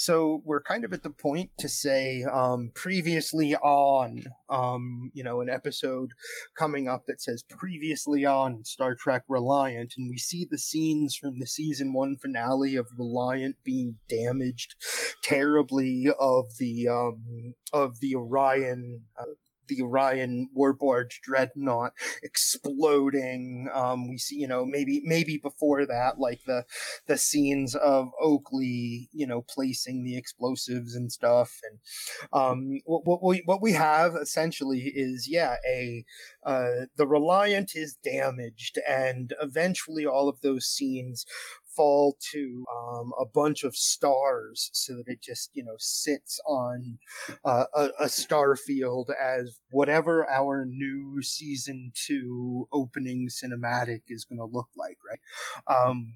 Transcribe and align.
so 0.00 0.40
we're 0.46 0.62
kind 0.62 0.86
of 0.86 0.94
at 0.94 1.02
the 1.02 1.10
point 1.10 1.50
to 1.58 1.68
say 1.68 2.24
um, 2.24 2.70
previously 2.74 3.54
on, 3.56 4.24
um, 4.48 5.10
you 5.12 5.22
know, 5.22 5.42
an 5.42 5.50
episode 5.50 6.12
coming 6.56 6.88
up 6.88 7.02
that 7.06 7.20
says 7.20 7.42
previously 7.42 8.24
on 8.24 8.64
Star 8.64 8.94
Trek 8.94 9.24
Reliant, 9.28 9.92
and 9.98 10.08
we 10.08 10.16
see 10.16 10.46
the 10.50 10.56
scenes 10.56 11.14
from 11.14 11.38
the 11.38 11.46
season 11.46 11.92
one 11.92 12.16
finale 12.16 12.76
of 12.76 12.88
Reliant 12.96 13.56
being 13.62 13.96
damaged 14.08 14.74
terribly 15.22 16.06
of 16.18 16.46
the 16.58 16.88
um, 16.88 17.52
of 17.70 18.00
the 18.00 18.14
Orion. 18.14 19.02
Uh, 19.20 19.34
the 19.70 19.82
Orion 19.82 20.48
warbarge 20.56 21.20
dreadnought 21.22 21.92
exploding. 22.22 23.68
Um, 23.72 24.08
we 24.08 24.18
see, 24.18 24.36
you 24.36 24.48
know, 24.48 24.66
maybe 24.66 25.00
maybe 25.04 25.38
before 25.38 25.86
that, 25.86 26.18
like 26.18 26.40
the 26.46 26.64
the 27.06 27.16
scenes 27.16 27.74
of 27.74 28.10
Oakley, 28.20 29.08
you 29.12 29.26
know, 29.26 29.42
placing 29.42 30.04
the 30.04 30.16
explosives 30.16 30.94
and 30.94 31.10
stuff. 31.10 31.60
And 31.62 31.78
um, 32.32 32.80
what, 32.84 33.06
what 33.06 33.22
we 33.22 33.42
what 33.44 33.62
we 33.62 33.72
have 33.72 34.14
essentially 34.14 34.92
is, 34.94 35.28
yeah, 35.28 35.56
a 35.66 36.04
uh, 36.44 36.86
the 36.96 37.06
Reliant 37.06 37.72
is 37.74 37.96
damaged, 38.02 38.78
and 38.88 39.32
eventually 39.40 40.04
all 40.06 40.28
of 40.28 40.40
those 40.40 40.66
scenes 40.66 41.24
fall 41.80 42.14
to 42.30 42.62
um, 42.76 43.10
a 43.18 43.24
bunch 43.24 43.64
of 43.64 43.74
stars 43.74 44.68
so 44.74 44.96
that 44.96 45.08
it 45.08 45.22
just 45.22 45.48
you 45.54 45.64
know 45.64 45.76
sits 45.78 46.38
on 46.46 46.98
uh, 47.42 47.64
a, 47.74 47.88
a 48.00 48.08
star 48.10 48.54
field 48.54 49.10
as 49.18 49.58
whatever 49.70 50.28
our 50.28 50.66
new 50.66 51.22
season 51.22 51.90
two 51.94 52.68
opening 52.70 53.30
cinematic 53.30 54.02
is 54.08 54.26
going 54.26 54.38
to 54.38 54.44
look 54.44 54.68
like 54.76 54.98
right? 55.08 55.74
Um, 55.74 56.12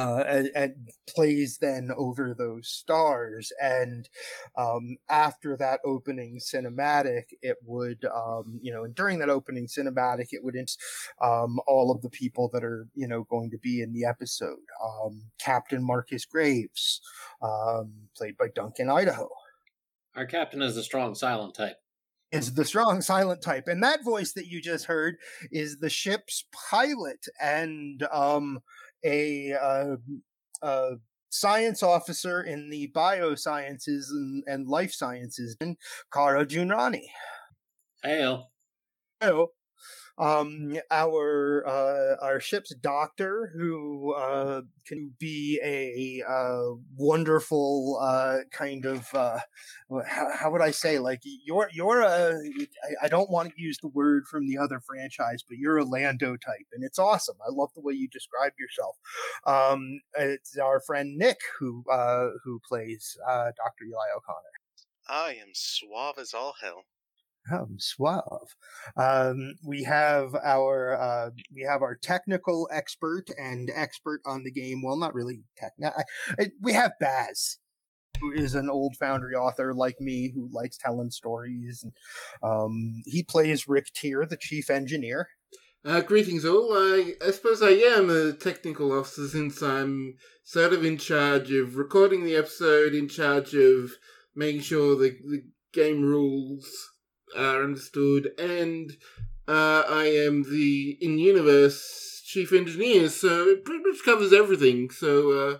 uh, 0.00 0.24
and, 0.26 0.50
and, 0.54 0.74
plays 1.08 1.58
then 1.58 1.90
over 1.96 2.34
those 2.34 2.68
stars. 2.68 3.52
And 3.60 4.08
um, 4.56 4.96
after 5.08 5.56
that 5.56 5.80
opening 5.84 6.38
cinematic, 6.38 7.24
it 7.42 7.56
would, 7.64 8.04
um, 8.04 8.60
you 8.62 8.72
know, 8.72 8.84
and 8.84 8.94
during 8.94 9.18
that 9.18 9.28
opening 9.28 9.66
cinematic, 9.66 10.28
it 10.30 10.42
would 10.44 10.54
um, 11.20 11.58
all 11.66 11.90
of 11.90 12.00
the 12.00 12.08
people 12.08 12.48
that 12.52 12.62
are, 12.62 12.86
you 12.94 13.08
know, 13.08 13.24
going 13.24 13.50
to 13.50 13.58
be 13.58 13.82
in 13.82 13.92
the 13.92 14.04
episode. 14.04 14.56
Um, 14.82 15.24
captain 15.38 15.82
Marcus 15.82 16.24
Graves, 16.24 17.00
um, 17.42 17.92
played 18.16 18.36
by 18.36 18.46
Duncan 18.54 18.88
Idaho. 18.88 19.28
Our 20.14 20.26
captain 20.26 20.62
is 20.62 20.76
a 20.76 20.82
strong 20.82 21.14
silent 21.14 21.54
type 21.54 21.76
is 22.32 22.54
the 22.54 22.64
strong 22.64 23.00
silent 23.00 23.42
type 23.42 23.66
and 23.66 23.82
that 23.82 24.04
voice 24.04 24.32
that 24.32 24.46
you 24.46 24.60
just 24.60 24.84
heard 24.84 25.16
is 25.50 25.78
the 25.78 25.90
ship's 25.90 26.44
pilot 26.70 27.26
and 27.40 28.06
um 28.12 28.60
a 29.04 29.52
uh, 29.52 29.96
uh, 30.62 30.90
science 31.30 31.82
officer 31.82 32.42
in 32.42 32.70
the 32.70 32.90
biosciences 32.94 34.10
and, 34.10 34.42
and 34.46 34.68
life 34.68 34.92
sciences, 34.92 35.56
and 35.60 35.76
Kara 36.12 36.44
Junrani. 36.44 37.04
Hail. 38.02 38.50
Hello 39.20 39.50
um, 40.20 40.76
our 40.90 41.66
uh, 41.66 42.16
our 42.22 42.40
ship's 42.40 42.74
doctor, 42.74 43.50
who 43.56 44.12
uh, 44.12 44.60
can 44.86 45.14
be 45.18 45.58
a 45.64 46.22
uh, 46.30 46.74
wonderful 46.94 47.98
uh, 48.02 48.40
kind 48.52 48.84
of 48.84 49.08
uh, 49.14 49.38
how, 50.06 50.28
how, 50.30 50.50
would 50.50 50.60
I 50.60 50.72
say 50.72 50.98
like 50.98 51.20
you're 51.24 51.70
you're 51.72 52.02
a 52.02 52.34
I, 52.34 53.06
I 53.06 53.08
don't 53.08 53.30
want 53.30 53.54
to 53.54 53.62
use 53.62 53.78
the 53.78 53.88
word 53.88 54.26
from 54.26 54.46
the 54.46 54.58
other 54.58 54.78
franchise, 54.80 55.42
but 55.48 55.56
you're 55.56 55.78
a 55.78 55.84
Lando 55.84 56.36
type, 56.36 56.66
and 56.74 56.84
it's 56.84 56.98
awesome. 56.98 57.36
I 57.42 57.50
love 57.50 57.70
the 57.74 57.80
way 57.80 57.94
you 57.94 58.06
describe 58.08 58.52
yourself. 58.58 58.98
Um, 59.46 60.00
it's 60.18 60.58
our 60.58 60.80
friend 60.80 61.16
Nick 61.16 61.40
who 61.58 61.82
uh, 61.90 62.28
who 62.44 62.60
plays 62.68 63.16
Doctor 63.26 63.84
Eli 63.86 64.08
O'Connor. 64.14 64.36
I 65.08 65.30
am 65.40 65.48
suave 65.54 66.18
as 66.18 66.34
all 66.34 66.54
hell. 66.60 66.84
Um, 67.52 67.76
suave. 67.78 68.54
Um, 68.96 69.54
we 69.64 69.82
have 69.84 70.34
our 70.34 71.00
uh, 71.00 71.30
we 71.52 71.62
have 71.62 71.82
our 71.82 71.96
technical 71.96 72.68
expert 72.72 73.24
and 73.36 73.70
expert 73.74 74.20
on 74.24 74.44
the 74.44 74.52
game. 74.52 74.82
Well, 74.82 74.96
not 74.96 75.14
really 75.14 75.42
tech. 75.56 75.72
We 76.62 76.72
have 76.72 76.92
Baz, 77.00 77.58
who 78.20 78.32
is 78.32 78.54
an 78.54 78.70
old 78.70 78.96
Foundry 79.00 79.34
author 79.34 79.74
like 79.74 80.00
me 80.00 80.30
who 80.34 80.48
likes 80.52 80.76
telling 80.76 81.10
stories. 81.10 81.84
Um, 82.42 83.02
he 83.04 83.22
plays 83.22 83.68
Rick 83.68 83.92
Tier, 83.94 84.26
the 84.26 84.36
chief 84.36 84.70
engineer. 84.70 85.28
Uh, 85.82 86.02
greetings 86.02 86.44
all. 86.44 86.72
I, 86.74 87.14
I 87.26 87.30
suppose 87.30 87.62
I 87.62 87.70
am 87.70 88.10
a 88.10 88.32
technical 88.32 88.92
officer 88.92 89.26
since 89.28 89.62
I'm 89.62 90.16
sort 90.44 90.74
of 90.74 90.84
in 90.84 90.98
charge 90.98 91.50
of 91.52 91.76
recording 91.76 92.24
the 92.24 92.36
episode, 92.36 92.94
in 92.94 93.08
charge 93.08 93.54
of 93.54 93.92
making 94.34 94.60
sure 94.60 94.94
the, 94.94 95.16
the 95.24 95.42
game 95.72 96.02
rules 96.02 96.89
are 97.36 97.62
understood, 97.62 98.30
and 98.38 98.96
uh, 99.48 99.84
I 99.88 100.04
am 100.06 100.44
the 100.44 100.98
in 101.00 101.18
universe 101.18 102.22
chief 102.24 102.52
engineer, 102.52 103.08
so 103.08 103.48
it 103.48 103.64
pretty 103.64 103.82
much 103.84 104.04
covers 104.04 104.32
everything. 104.32 104.90
So 104.90 105.30
uh, 105.32 105.54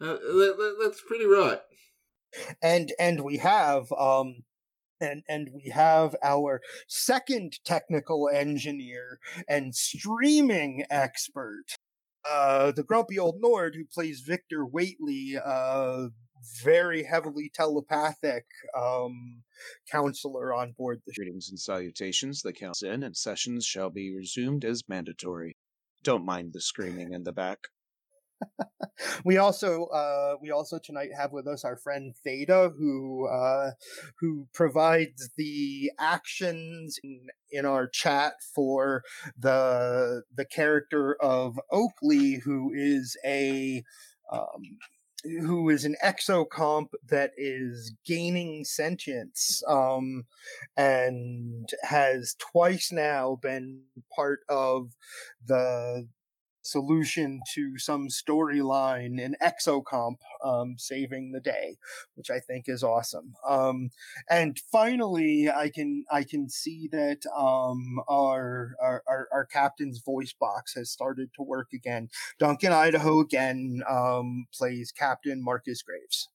uh, 0.00 0.14
that, 0.14 0.54
that, 0.58 0.76
that's 0.82 1.00
pretty 1.00 1.26
right. 1.26 1.60
And 2.60 2.92
and 2.98 3.20
we 3.22 3.38
have 3.38 3.90
um 3.92 4.42
and 5.00 5.22
and 5.28 5.50
we 5.54 5.70
have 5.70 6.14
our 6.22 6.60
second 6.86 7.58
technical 7.64 8.28
engineer 8.28 9.18
and 9.48 9.74
streaming 9.74 10.84
expert 10.90 11.64
uh 12.28 12.72
the 12.72 12.82
grumpy 12.82 13.18
old 13.18 13.36
nord 13.40 13.74
who 13.74 13.84
plays 13.84 14.20
victor 14.20 14.66
waitley 14.66 15.40
uh 15.42 16.08
very 16.62 17.04
heavily 17.04 17.50
telepathic 17.54 18.44
um, 18.76 19.42
counselor 19.90 20.54
on 20.54 20.72
board 20.72 21.00
the. 21.06 21.12
Greetings 21.14 21.48
and 21.50 21.58
salutations. 21.58 22.42
The 22.42 22.52
council 22.52 22.90
in 22.90 23.02
and 23.02 23.16
sessions 23.16 23.64
shall 23.64 23.90
be 23.90 24.14
resumed 24.14 24.64
as 24.64 24.88
mandatory. 24.88 25.56
Don't 26.02 26.24
mind 26.24 26.52
the 26.52 26.60
screaming 26.60 27.12
in 27.12 27.24
the 27.24 27.32
back. 27.32 27.58
we 29.24 29.36
also 29.36 29.86
uh, 29.86 30.34
we 30.40 30.50
also 30.50 30.78
tonight 30.82 31.10
have 31.16 31.32
with 31.32 31.46
us 31.46 31.64
our 31.64 31.76
friend 31.76 32.14
Theta, 32.24 32.72
who 32.76 33.26
uh, 33.28 33.72
who 34.20 34.46
provides 34.54 35.30
the 35.36 35.90
actions 35.98 36.98
in, 37.02 37.26
in 37.50 37.66
our 37.66 37.88
chat 37.88 38.34
for 38.54 39.02
the 39.36 40.22
the 40.34 40.44
character 40.44 41.16
of 41.20 41.58
Oakley, 41.70 42.40
who 42.44 42.72
is 42.74 43.16
a 43.24 43.82
um, 44.32 44.78
who 45.24 45.68
is 45.68 45.84
an 45.84 45.96
exocomp 46.04 46.88
that 47.08 47.32
is 47.36 47.92
gaining 48.06 48.64
sentience 48.64 49.62
um, 49.66 50.24
and 50.76 51.68
has 51.82 52.36
twice 52.38 52.92
now 52.92 53.36
been 53.42 53.80
part 54.14 54.40
of 54.48 54.92
the 55.46 56.06
solution 56.68 57.40
to 57.54 57.78
some 57.78 58.08
storyline 58.08 59.18
in 59.18 59.36
Exocomp 59.42 60.18
um, 60.44 60.74
saving 60.78 61.32
the 61.32 61.40
day, 61.40 61.76
which 62.14 62.30
I 62.30 62.40
think 62.40 62.68
is 62.68 62.82
awesome. 62.82 63.34
Um, 63.48 63.90
and 64.28 64.58
finally, 64.70 65.48
I 65.48 65.70
can 65.70 66.04
I 66.10 66.24
can 66.24 66.48
see 66.48 66.88
that 66.92 67.20
um, 67.36 68.00
our, 68.08 68.74
our, 68.82 69.28
our 69.32 69.46
captain's 69.46 70.02
voice 70.04 70.34
box 70.38 70.74
has 70.74 70.90
started 70.90 71.30
to 71.36 71.42
work 71.42 71.68
again. 71.72 72.08
Duncan 72.38 72.72
Idaho 72.72 73.20
again 73.20 73.82
um, 73.88 74.46
plays 74.54 74.92
Captain 74.92 75.42
Marcus 75.42 75.82
Graves. 75.82 76.28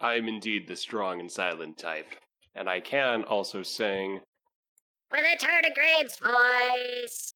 I'm 0.00 0.28
indeed 0.28 0.68
the 0.68 0.76
strong 0.76 1.20
and 1.20 1.30
silent 1.30 1.78
type, 1.78 2.14
and 2.54 2.68
I 2.68 2.80
can 2.80 3.24
also 3.24 3.62
sing. 3.62 4.20
With 5.10 5.24
a 5.24 5.36
tardigrade's 5.38 6.18
voice. 6.18 7.35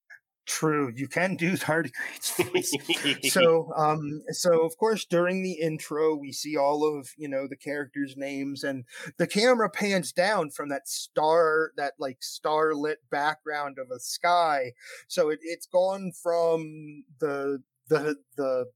True, 0.50 0.92
you 0.92 1.06
can 1.06 1.36
do 1.36 1.56
tardigrade's 1.56 2.32
voice. 2.32 2.74
so, 3.32 3.72
um, 3.76 4.24
so 4.30 4.66
of 4.66 4.76
course, 4.76 5.04
during 5.04 5.44
the 5.44 5.52
intro, 5.52 6.16
we 6.16 6.32
see 6.32 6.56
all 6.56 6.84
of 6.84 7.10
you 7.16 7.28
know 7.28 7.46
the 7.46 7.56
characters' 7.56 8.16
names, 8.16 8.64
and 8.64 8.84
the 9.16 9.28
camera 9.28 9.70
pans 9.70 10.10
down 10.10 10.50
from 10.50 10.68
that 10.68 10.88
star, 10.88 11.70
that 11.76 11.94
like 12.00 12.24
starlit 12.24 12.98
background 13.12 13.78
of 13.78 13.92
a 13.94 14.00
sky. 14.00 14.72
So 15.06 15.28
it, 15.28 15.38
it's 15.42 15.66
gone 15.66 16.10
from 16.20 17.04
the 17.20 17.62
the 17.88 18.16
the 18.36 18.66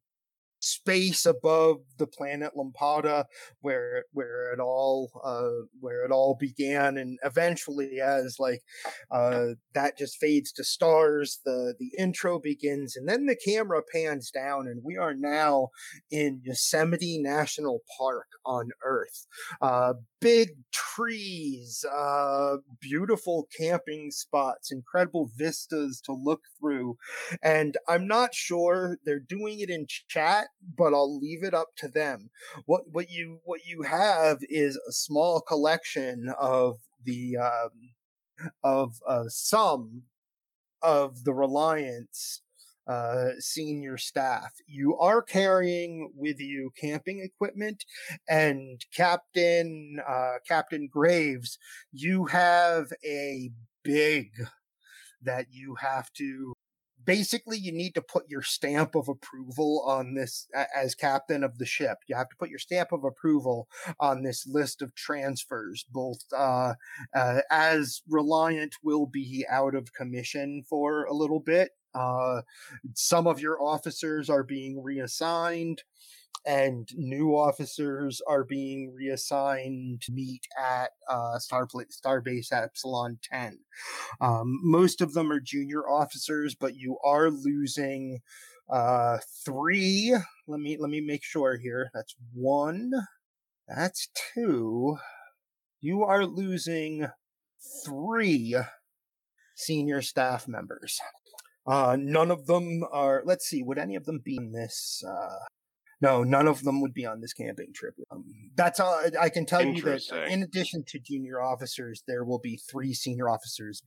space 0.64 1.26
above 1.26 1.78
the 1.98 2.06
planet 2.06 2.52
Lampada, 2.56 3.24
where 3.60 4.04
where 4.12 4.52
it 4.52 4.60
all 4.60 5.10
uh, 5.22 5.66
where 5.80 6.04
it 6.04 6.10
all 6.10 6.36
began, 6.38 6.96
and 6.96 7.18
eventually, 7.24 8.00
as 8.00 8.36
like 8.38 8.62
uh, 9.10 9.48
that 9.74 9.98
just 9.98 10.16
fades 10.16 10.52
to 10.52 10.64
stars, 10.64 11.40
the 11.44 11.74
the 11.78 11.92
intro 11.98 12.38
begins, 12.38 12.96
and 12.96 13.08
then 13.08 13.26
the 13.26 13.36
camera 13.36 13.82
pans 13.92 14.30
down, 14.30 14.66
and 14.66 14.82
we 14.84 14.96
are 14.96 15.14
now 15.14 15.68
in 16.10 16.40
Yosemite 16.44 17.18
National 17.18 17.80
Park 17.98 18.26
on 18.46 18.70
Earth. 18.84 19.26
Uh, 19.60 19.94
big 20.20 20.50
trees, 20.72 21.84
uh, 21.94 22.56
beautiful 22.80 23.46
camping 23.58 24.10
spots, 24.10 24.72
incredible 24.72 25.30
vistas 25.36 26.00
to 26.00 26.12
look 26.12 26.40
through, 26.58 26.96
and 27.42 27.76
I'm 27.88 28.06
not 28.06 28.34
sure 28.34 28.98
they're 29.04 29.20
doing 29.20 29.60
it 29.60 29.70
in 29.70 29.86
chat 30.08 30.48
but 30.76 30.94
I'll 30.94 31.18
leave 31.18 31.42
it 31.42 31.54
up 31.54 31.76
to 31.76 31.88
them. 31.88 32.30
What 32.66 32.82
what 32.90 33.10
you 33.10 33.40
what 33.44 33.66
you 33.66 33.82
have 33.82 34.38
is 34.42 34.76
a 34.88 34.92
small 34.92 35.40
collection 35.40 36.32
of 36.38 36.78
the 37.02 37.36
um, 37.36 37.94
of 38.62 39.00
uh, 39.06 39.24
some 39.28 40.02
of 40.82 41.24
the 41.24 41.34
Reliance 41.34 42.42
uh, 42.86 43.30
senior 43.38 43.96
staff. 43.96 44.52
You 44.66 44.96
are 44.98 45.22
carrying 45.22 46.12
with 46.14 46.38
you 46.40 46.70
camping 46.78 47.20
equipment, 47.20 47.84
and 48.28 48.80
Captain 48.94 50.00
uh, 50.06 50.34
Captain 50.46 50.88
Graves, 50.90 51.58
you 51.92 52.26
have 52.26 52.92
a 53.04 53.50
big 53.82 54.32
that 55.22 55.46
you 55.50 55.76
have 55.80 56.12
to 56.14 56.54
basically 57.04 57.58
you 57.58 57.72
need 57.72 57.94
to 57.94 58.02
put 58.02 58.28
your 58.28 58.42
stamp 58.42 58.94
of 58.94 59.08
approval 59.08 59.84
on 59.86 60.14
this 60.14 60.48
as 60.74 60.94
captain 60.94 61.44
of 61.44 61.58
the 61.58 61.66
ship. 61.66 61.98
You 62.06 62.16
have 62.16 62.28
to 62.28 62.36
put 62.36 62.50
your 62.50 62.58
stamp 62.58 62.92
of 62.92 63.04
approval 63.04 63.68
on 64.00 64.22
this 64.22 64.46
list 64.46 64.82
of 64.82 64.94
transfers 64.94 65.84
both 65.90 66.18
uh, 66.36 66.74
uh, 67.14 67.40
as 67.50 68.02
reliant 68.08 68.76
will 68.82 69.06
be 69.06 69.44
out 69.50 69.74
of 69.74 69.92
commission 69.92 70.62
for 70.68 71.04
a 71.04 71.12
little 71.12 71.40
bit 71.40 71.70
uh, 71.94 72.42
some 72.94 73.26
of 73.26 73.40
your 73.40 73.62
officers 73.62 74.28
are 74.28 74.42
being 74.42 74.82
reassigned 74.82 75.82
and 76.46 76.88
new 76.94 77.36
officers 77.36 78.20
are 78.26 78.44
being 78.44 78.92
reassigned 78.94 80.02
to 80.02 80.12
meet 80.12 80.46
at 80.58 80.90
uh, 81.08 81.38
Star 81.38 81.66
Starbase 81.66 82.52
Epsilon 82.52 83.18
10. 83.22 83.58
Um, 84.20 84.60
most 84.62 85.00
of 85.00 85.14
them 85.14 85.32
are 85.32 85.40
junior 85.40 85.88
officers, 85.88 86.54
but 86.54 86.76
you 86.76 86.98
are 87.04 87.30
losing 87.30 88.20
uh, 88.70 89.18
three. 89.44 90.14
Let 90.46 90.60
me 90.60 90.76
let 90.78 90.90
me 90.90 91.00
make 91.00 91.22
sure 91.22 91.56
here. 91.56 91.90
That's 91.94 92.14
one. 92.32 92.92
That's 93.68 94.08
two. 94.34 94.98
You 95.80 96.02
are 96.04 96.26
losing 96.26 97.06
three 97.84 98.56
senior 99.54 100.02
staff 100.02 100.48
members. 100.48 101.00
Uh, 101.66 101.96
none 101.98 102.30
of 102.30 102.46
them 102.46 102.84
are. 102.92 103.22
Let's 103.24 103.46
see. 103.46 103.62
Would 103.62 103.78
any 103.78 103.96
of 103.96 104.04
them 104.04 104.20
be 104.22 104.36
in 104.36 104.52
this? 104.52 105.02
Uh, 105.06 105.44
no, 106.00 106.22
none 106.22 106.46
of 106.46 106.62
them 106.62 106.80
would 106.80 106.94
be 106.94 107.06
on 107.06 107.20
this 107.20 107.32
camping 107.32 107.72
trip. 107.74 107.94
Um, 108.10 108.24
that's 108.56 108.80
all 108.80 109.00
I 109.20 109.28
can 109.28 109.46
tell 109.46 109.64
you 109.64 109.82
that 109.82 110.26
in 110.28 110.42
addition 110.42 110.84
to 110.88 110.98
junior 110.98 111.40
officers, 111.40 112.02
there 112.06 112.24
will 112.24 112.38
be 112.38 112.56
three 112.56 112.94
senior 112.94 113.28
officers 113.28 113.82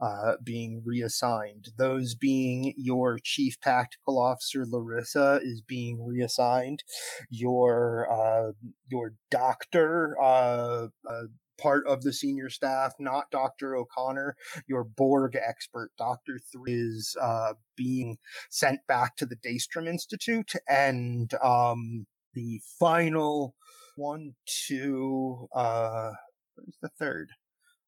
uh, 0.00 0.34
being 0.42 0.82
reassigned. 0.84 1.68
Those 1.76 2.14
being 2.14 2.74
your 2.76 3.18
chief 3.22 3.60
tactical 3.60 4.20
officer, 4.20 4.64
Larissa, 4.66 5.40
is 5.42 5.62
being 5.62 6.04
reassigned. 6.04 6.84
Your 7.30 8.08
uh, 8.10 8.52
your 8.88 9.14
doctor, 9.30 10.16
uh, 10.20 10.88
uh 11.08 11.22
part 11.58 11.86
of 11.86 12.02
the 12.02 12.12
senior 12.12 12.48
staff, 12.48 12.92
not 12.98 13.30
Dr. 13.30 13.76
O'Connor. 13.76 14.36
Your 14.66 14.84
Borg 14.84 15.36
expert, 15.36 15.90
Dr. 15.98 16.38
Three, 16.52 16.72
is 16.72 17.16
uh, 17.20 17.54
being 17.76 18.18
sent 18.50 18.80
back 18.86 19.16
to 19.16 19.26
the 19.26 19.36
Daystrom 19.36 19.88
Institute. 19.88 20.52
And 20.68 21.32
um, 21.42 22.06
the 22.34 22.60
final 22.78 23.54
one, 23.96 24.34
two, 24.46 25.48
uh, 25.54 26.12
where's 26.54 26.78
the 26.80 26.88
third? 26.88 27.28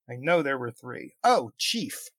I 0.09 0.15
know 0.19 0.43
there 0.43 0.59
were 0.59 0.71
three. 0.71 1.15
Oh, 1.25 1.51
Chief. 1.59 2.11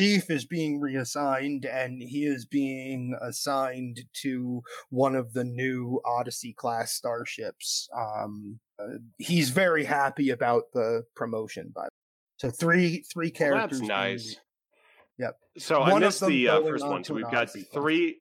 Chief 0.00 0.30
is 0.30 0.44
being 0.44 0.80
reassigned 0.80 1.64
and 1.64 2.02
he 2.02 2.24
is 2.24 2.46
being 2.46 3.16
assigned 3.20 4.00
to 4.22 4.62
one 4.90 5.14
of 5.14 5.32
the 5.32 5.44
new 5.44 6.00
Odyssey 6.04 6.52
class 6.54 6.92
starships. 6.92 7.88
Um, 7.96 8.58
uh, 8.78 8.98
he's 9.18 9.50
very 9.50 9.84
happy 9.84 10.30
about 10.30 10.64
the 10.72 11.04
promotion, 11.14 11.70
by 11.74 11.82
the 11.82 11.84
way. 11.84 11.90
so 12.38 12.50
three 12.50 13.04
three 13.12 13.30
characters. 13.30 13.80
Well, 13.80 13.88
that's 13.88 14.26
nice. 14.26 14.36
Yep. 15.18 15.36
So 15.58 15.80
one 15.80 16.02
I 16.02 16.06
missed 16.06 16.26
the 16.26 16.48
uh, 16.48 16.62
first 16.62 16.86
one. 16.86 17.04
So 17.04 17.14
we've 17.14 17.30
got 17.30 17.50
three. 17.72 18.20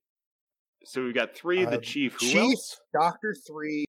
So 0.84 1.04
we've 1.04 1.16
got 1.16 1.36
three. 1.36 1.66
Uh, 1.66 1.70
the 1.72 1.78
chief, 1.78 2.14
who 2.20 2.28
chief, 2.28 2.38
else? 2.38 2.80
Doctor 2.94 3.36
Three, 3.48 3.86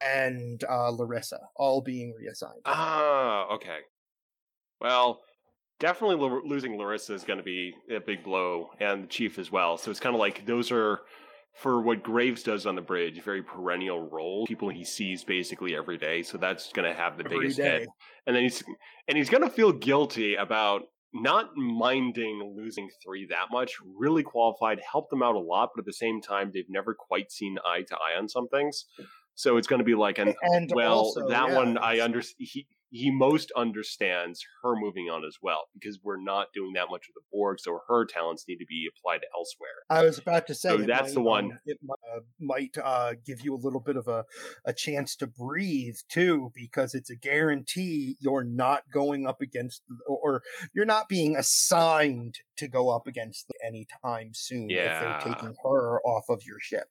and 0.00 0.62
uh, 0.68 0.90
Larissa, 0.90 1.40
all 1.56 1.80
being 1.80 2.14
reassigned. 2.18 2.62
Ah, 2.64 3.46
okay. 3.54 3.78
Well, 4.80 5.20
definitely 5.80 6.16
lo- 6.16 6.42
losing 6.44 6.76
Larissa 6.76 7.14
is 7.14 7.24
going 7.24 7.38
to 7.38 7.42
be 7.42 7.74
a 7.94 8.00
big 8.00 8.22
blow, 8.22 8.70
and 8.80 9.04
the 9.04 9.08
chief 9.08 9.38
as 9.38 9.50
well. 9.50 9.76
So 9.76 9.90
it's 9.90 10.00
kind 10.00 10.14
of 10.14 10.20
like 10.20 10.46
those 10.46 10.70
are 10.70 11.00
for 11.54 11.80
what 11.80 12.02
Graves 12.02 12.42
does 12.42 12.66
on 12.66 12.74
the 12.74 12.82
bridge, 12.82 13.22
very 13.22 13.42
perennial 13.42 14.08
role. 14.10 14.46
People 14.46 14.68
he 14.68 14.84
sees 14.84 15.24
basically 15.24 15.74
every 15.74 15.96
day, 15.96 16.22
so 16.22 16.38
that's 16.38 16.72
going 16.72 16.88
to 16.88 16.94
have 16.94 17.16
the 17.16 17.24
every 17.24 17.38
biggest 17.38 17.56
day. 17.58 17.80
hit. 17.80 17.88
And 18.26 18.36
then 18.36 18.42
he's 18.42 18.62
and 19.08 19.16
he's 19.16 19.30
going 19.30 19.42
to 19.42 19.50
feel 19.50 19.72
guilty 19.72 20.34
about 20.34 20.82
not 21.14 21.56
minding 21.56 22.54
losing 22.56 22.90
three 23.02 23.26
that 23.30 23.46
much. 23.50 23.74
Really 23.96 24.22
qualified, 24.22 24.80
helped 24.80 25.10
them 25.10 25.22
out 25.22 25.34
a 25.34 25.40
lot, 25.40 25.70
but 25.74 25.80
at 25.80 25.86
the 25.86 25.92
same 25.92 26.20
time, 26.20 26.50
they've 26.52 26.68
never 26.68 26.94
quite 26.94 27.32
seen 27.32 27.56
eye 27.64 27.82
to 27.88 27.96
eye 27.96 28.18
on 28.18 28.28
some 28.28 28.48
things. 28.48 28.84
So 29.34 29.56
it's 29.56 29.66
going 29.66 29.80
to 29.80 29.84
be 29.84 29.94
like 29.94 30.18
an 30.18 30.34
and 30.42 30.70
well, 30.74 30.98
also, 30.98 31.28
that 31.28 31.48
yeah, 31.48 31.56
one 31.56 31.78
I 31.78 32.00
understand. 32.00 32.36
He 32.38 32.66
he 32.90 33.10
most 33.10 33.52
understands 33.56 34.44
her 34.62 34.74
moving 34.76 35.10
on 35.10 35.24
as 35.24 35.36
well 35.42 35.64
because 35.74 35.98
we're 36.02 36.22
not 36.22 36.48
doing 36.54 36.72
that 36.74 36.86
much 36.90 37.06
with 37.08 37.14
the 37.14 37.26
Borg, 37.32 37.58
so 37.60 37.80
her 37.88 38.04
talents 38.04 38.44
need 38.48 38.58
to 38.58 38.66
be 38.66 38.86
applied 38.88 39.20
elsewhere. 39.36 39.68
I 39.90 40.02
was 40.02 40.18
about 40.18 40.46
to 40.46 40.54
say 40.54 40.70
So 40.70 40.78
that's 40.78 41.08
might, 41.08 41.14
the 41.14 41.20
one. 41.20 41.44
Um, 41.44 41.58
it 41.66 41.78
might, 41.82 41.96
uh, 42.14 42.20
might 42.40 42.78
uh, 42.82 43.14
give 43.24 43.40
you 43.40 43.54
a 43.54 43.60
little 43.60 43.80
bit 43.80 43.96
of 43.96 44.08
a, 44.08 44.24
a 44.64 44.72
chance 44.72 45.16
to 45.16 45.26
breathe 45.26 45.96
too, 46.08 46.52
because 46.54 46.94
it's 46.94 47.10
a 47.10 47.16
guarantee 47.16 48.16
you're 48.20 48.44
not 48.44 48.84
going 48.92 49.26
up 49.26 49.40
against, 49.40 49.82
or 50.06 50.42
you're 50.74 50.84
not 50.84 51.08
being 51.08 51.36
assigned 51.36 52.36
to 52.56 52.68
go 52.68 52.90
up 52.90 53.06
against 53.06 53.50
any 53.66 53.86
time 54.02 54.30
soon 54.32 54.70
if 54.70 55.00
they're 55.00 55.20
taking 55.34 55.54
her 55.64 56.00
off 56.02 56.24
of 56.28 56.42
your 56.46 56.58
ship. 56.60 56.86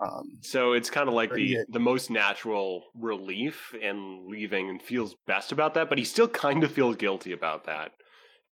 Um, 0.00 0.38
So 0.40 0.72
it's 0.72 0.90
kind 0.90 1.08
of 1.08 1.14
like 1.14 1.32
the 1.32 1.42
Yeah. 1.42 1.62
the 1.68 1.78
most 1.80 2.10
natural 2.10 2.84
relief 2.94 3.74
and 3.80 4.26
leaving, 4.26 4.68
and 4.70 4.82
feels 4.82 5.14
best 5.26 5.52
about 5.52 5.74
that. 5.74 5.88
But 5.88 5.98
he 5.98 6.04
still 6.04 6.28
kind 6.28 6.64
of 6.64 6.72
feels 6.72 6.96
guilty 6.96 7.32
about 7.32 7.64
that, 7.64 7.92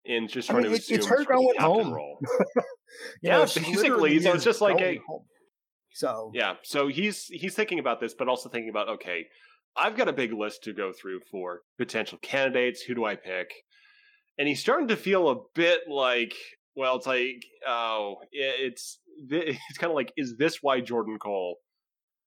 and 0.07 0.29
just 0.29 0.51
I 0.51 0.55
trying 0.55 0.65
mean, 0.65 0.73
to 0.73 0.79
assume 0.79 0.97
it's 0.99 1.07
her 1.07 1.25
going 1.25 1.59
home. 1.59 2.19
Yeah, 3.23 3.47
she 3.47 3.61
basically, 3.61 4.21
so 4.21 4.35
it's 4.35 4.45
just 4.45 4.61
like 4.61 4.81
a- 4.81 5.01
home. 5.07 5.25
So 5.93 6.31
Yeah, 6.35 6.57
so 6.63 6.89
he's 6.89 7.27
he's 7.27 7.55
thinking 7.55 7.79
about 7.79 8.01
this, 8.01 8.15
but 8.15 8.29
also 8.29 8.49
thinking 8.49 8.71
about 8.71 8.89
okay, 8.89 9.27
I've 9.77 9.97
got 9.97 10.09
a 10.09 10.13
big 10.13 10.33
list 10.33 10.65
to 10.65 10.73
go 10.73 10.93
through 10.93 11.21
for 11.31 11.61
potential 11.79 12.19
candidates. 12.23 12.83
Who 12.83 12.95
do 12.95 13.05
I 13.05 13.17
pick? 13.17 13.51
And 14.39 14.49
he's 14.49 14.61
starting 14.61 14.89
to 14.89 14.97
feel 14.97 15.29
a 15.29 15.37
bit 15.55 15.83
like, 15.89 16.35
well, 16.81 16.97
it's 16.97 17.07
like, 17.07 17.45
oh, 17.69 18.17
it's 18.33 19.01
it's 19.29 19.79
kind 19.79 19.91
of 19.91 19.95
like, 19.95 20.15
is 20.17 20.37
this 20.39 20.61
why 20.63 20.81
Jordan 20.81 21.19
Cole 21.19 21.57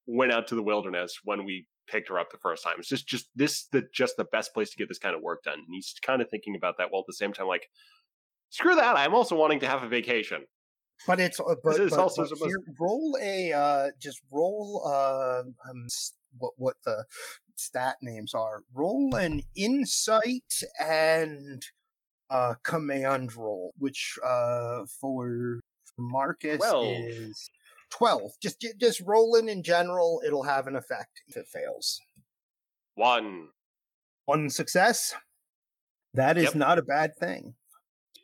went 0.05 0.31
out 0.31 0.47
to 0.49 0.55
the 0.55 0.61
wilderness 0.61 1.17
when 1.23 1.43
we 1.43 1.65
picked 1.87 2.09
her 2.09 2.19
up 2.19 2.29
the 2.31 2.37
first 2.37 2.63
time? 2.63 2.75
It's 2.77 2.87
just 2.87 3.07
just 3.07 3.29
this 3.35 3.67
the 3.71 3.81
just 3.91 4.15
the 4.15 4.25
best 4.25 4.53
place 4.53 4.69
to 4.69 4.77
get 4.77 4.89
this 4.89 4.99
kind 4.99 5.15
of 5.15 5.23
work 5.23 5.41
done. 5.43 5.57
And 5.57 5.67
he's 5.71 5.95
kind 6.05 6.21
of 6.21 6.29
thinking 6.29 6.55
about 6.55 6.75
that 6.77 6.89
while 6.91 7.01
at 7.01 7.07
the 7.07 7.13
same 7.13 7.33
time, 7.33 7.47
like, 7.47 7.67
screw 8.51 8.75
that, 8.75 8.95
I'm 8.95 9.15
also 9.15 9.35
wanting 9.35 9.59
to 9.61 9.67
have 9.67 9.81
a 9.81 9.87
vacation. 9.87 10.45
But 11.07 11.19
it's 11.19 11.39
uh, 11.39 11.55
but, 11.63 11.79
is 11.79 11.89
but, 11.89 11.99
also 11.99 12.23
but 12.29 12.47
here, 12.47 12.59
roll 12.79 13.17
a 13.19 13.53
uh, 13.53 13.87
just 13.99 14.21
roll 14.31 14.83
uh, 14.85 15.41
um, 15.67 15.87
what 16.37 16.53
what 16.57 16.75
the 16.85 17.05
stat 17.55 17.95
names 18.03 18.35
are. 18.35 18.61
Roll 18.71 19.15
an 19.15 19.41
insight 19.55 20.61
and 20.79 21.65
uh, 22.33 22.55
command 22.63 23.35
roll, 23.35 23.71
which 23.77 24.17
uh, 24.25 24.81
for 24.99 25.59
Marcus 25.97 26.57
Twelve. 26.57 26.87
is 26.87 27.49
twelve. 27.91 28.31
Just 28.41 28.65
just 28.81 29.01
rolling 29.05 29.47
in 29.47 29.61
general, 29.63 30.21
it'll 30.25 30.43
have 30.43 30.67
an 30.67 30.75
effect 30.75 31.21
if 31.27 31.37
it 31.37 31.45
fails. 31.47 31.99
One. 32.95 33.49
One 34.25 34.49
success. 34.49 35.13
That 36.13 36.37
is 36.37 36.45
Yep. 36.45 36.55
not 36.55 36.77
a 36.79 36.83
bad 36.83 37.11
thing. 37.19 37.55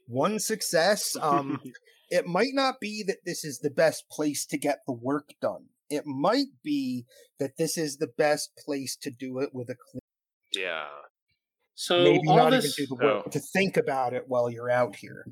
One 0.07 0.39
success. 0.39 1.15
Um, 1.21 1.59
it 2.09 2.25
might 2.25 2.53
not 2.53 2.79
be 2.79 3.03
that 3.07 3.19
this 3.25 3.43
is 3.43 3.59
the 3.59 3.69
best 3.71 4.05
place 4.09 4.45
to 4.47 4.57
get 4.57 4.79
the 4.87 4.93
work 4.93 5.29
done. 5.41 5.65
It 5.89 6.03
might 6.05 6.47
be 6.63 7.05
that 7.39 7.57
this 7.57 7.77
is 7.77 7.97
the 7.97 8.07
best 8.17 8.51
place 8.63 8.95
to 9.01 9.09
do 9.11 9.39
it 9.39 9.49
with 9.53 9.69
a 9.69 9.75
clean, 9.75 10.01
yeah. 10.55 10.87
So 11.81 12.03
maybe 12.03 12.27
all 12.27 12.35
not 12.35 12.49
this, 12.49 12.77
even 12.77 12.97
do 12.97 12.97
the 12.97 13.05
work, 13.05 13.31
to 13.31 13.39
think 13.39 13.77
about 13.77 14.11
it 14.13 14.25
while 14.27 14.49
you're 14.49 14.69
out 14.69 14.97
here. 14.97 15.25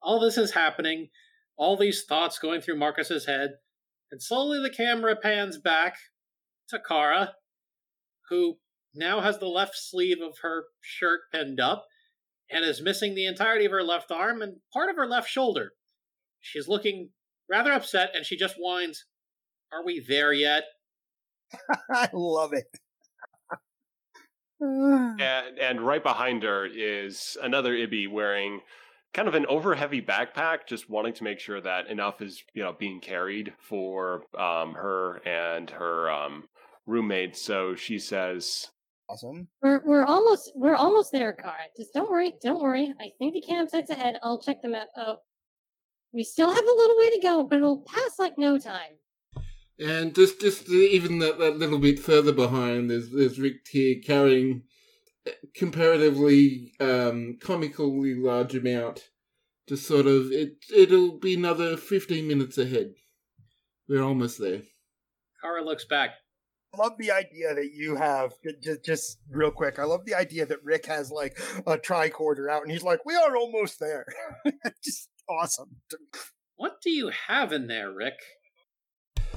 all 0.00 0.20
this 0.20 0.38
is 0.38 0.52
happening. 0.52 1.10
All 1.58 1.76
these 1.76 2.04
thoughts 2.08 2.38
going 2.38 2.62
through 2.62 2.78
Marcus's 2.78 3.26
head, 3.26 3.50
and 4.10 4.22
slowly 4.22 4.58
the 4.58 4.74
camera 4.74 5.14
pans 5.14 5.58
back 5.58 5.96
to 6.70 6.80
Kara, 6.80 7.34
who 8.30 8.56
now 8.94 9.20
has 9.20 9.38
the 9.38 9.48
left 9.48 9.74
sleeve 9.76 10.22
of 10.22 10.38
her 10.40 10.64
shirt 10.80 11.20
pinned 11.30 11.60
up 11.60 11.84
and 12.50 12.64
is 12.64 12.80
missing 12.80 13.14
the 13.14 13.26
entirety 13.26 13.66
of 13.66 13.72
her 13.72 13.82
left 13.82 14.10
arm 14.10 14.40
and 14.40 14.60
part 14.72 14.88
of 14.88 14.96
her 14.96 15.06
left 15.06 15.28
shoulder. 15.28 15.72
She's 16.40 16.68
looking 16.68 17.10
rather 17.50 17.70
upset, 17.70 18.12
and 18.14 18.24
she 18.24 18.38
just 18.38 18.54
whines, 18.56 19.04
Are 19.70 19.84
we 19.84 20.02
there 20.08 20.32
yet? 20.32 20.64
I 21.90 22.08
love 22.14 22.54
it. 22.54 22.80
And, 24.62 25.58
and 25.58 25.80
right 25.80 26.02
behind 26.02 26.42
her 26.42 26.66
is 26.66 27.36
another 27.42 27.72
Ibby 27.72 28.10
wearing 28.10 28.60
kind 29.12 29.28
of 29.28 29.34
an 29.34 29.46
over 29.46 29.74
heavy 29.74 30.00
backpack, 30.00 30.66
just 30.66 30.88
wanting 30.88 31.12
to 31.14 31.24
make 31.24 31.38
sure 31.38 31.60
that 31.60 31.88
enough 31.88 32.22
is, 32.22 32.42
you 32.54 32.62
know, 32.62 32.74
being 32.78 33.00
carried 33.00 33.52
for 33.58 34.22
um, 34.38 34.74
her 34.74 35.16
and 35.26 35.68
her 35.70 36.10
um, 36.10 36.44
roommate. 36.86 37.36
So 37.36 37.74
she 37.74 37.98
says, 37.98 38.68
awesome. 39.08 39.48
We're 39.62 39.82
we're 39.84 40.04
almost 40.04 40.52
we're 40.54 40.76
almost 40.76 41.12
there, 41.12 41.32
Kara. 41.32 41.54
Just 41.76 41.92
don't 41.92 42.10
worry, 42.10 42.34
don't 42.42 42.62
worry. 42.62 42.94
I 43.00 43.10
think 43.18 43.34
the 43.34 43.42
campsite's 43.42 43.90
ahead. 43.90 44.18
I'll 44.22 44.40
check 44.40 44.62
them 44.62 44.74
out. 44.74 44.88
Oh, 44.96 45.16
we 46.12 46.24
still 46.24 46.48
have 46.50 46.64
a 46.64 46.76
little 46.76 46.98
way 46.98 47.10
to 47.10 47.20
go, 47.20 47.44
but 47.44 47.56
it'll 47.56 47.82
pass 47.82 48.18
like 48.18 48.38
no 48.38 48.58
time. 48.58 48.92
And 49.82 50.14
just 50.14 50.40
just 50.40 50.68
even 50.68 51.18
that, 51.18 51.38
that 51.38 51.58
little 51.58 51.78
bit 51.78 51.98
further 51.98 52.32
behind, 52.32 52.90
there's 52.90 53.10
there's 53.10 53.40
Rick 53.40 53.66
here 53.68 53.96
carrying 54.04 54.62
a 55.26 55.32
comparatively 55.56 56.72
um, 56.78 57.38
comically 57.40 58.14
large 58.14 58.54
amount. 58.54 59.08
Just 59.68 59.86
sort 59.86 60.06
of 60.06 60.30
it 60.30 60.64
it'll 60.72 61.18
be 61.18 61.34
another 61.34 61.76
fifteen 61.76 62.28
minutes 62.28 62.58
ahead. 62.58 62.94
We're 63.88 64.02
almost 64.02 64.38
there. 64.38 64.62
Kara 65.40 65.64
looks 65.64 65.84
back. 65.84 66.10
I 66.74 66.78
love 66.78 66.92
the 66.98 67.10
idea 67.10 67.54
that 67.54 67.72
you 67.74 67.96
have 67.96 68.32
just, 68.62 68.84
just 68.84 69.18
real 69.28 69.50
quick. 69.50 69.78
I 69.78 69.84
love 69.84 70.06
the 70.06 70.14
idea 70.14 70.46
that 70.46 70.62
Rick 70.62 70.86
has 70.86 71.10
like 71.10 71.38
a 71.66 71.76
tricorder 71.76 72.48
out, 72.48 72.62
and 72.62 72.70
he's 72.70 72.84
like, 72.84 73.04
"We 73.04 73.16
are 73.16 73.36
almost 73.36 73.80
there." 73.80 74.06
just 74.84 75.08
awesome. 75.28 75.76
What 76.54 76.80
do 76.82 76.90
you 76.90 77.10
have 77.26 77.52
in 77.52 77.66
there, 77.66 77.90
Rick? 77.90 78.20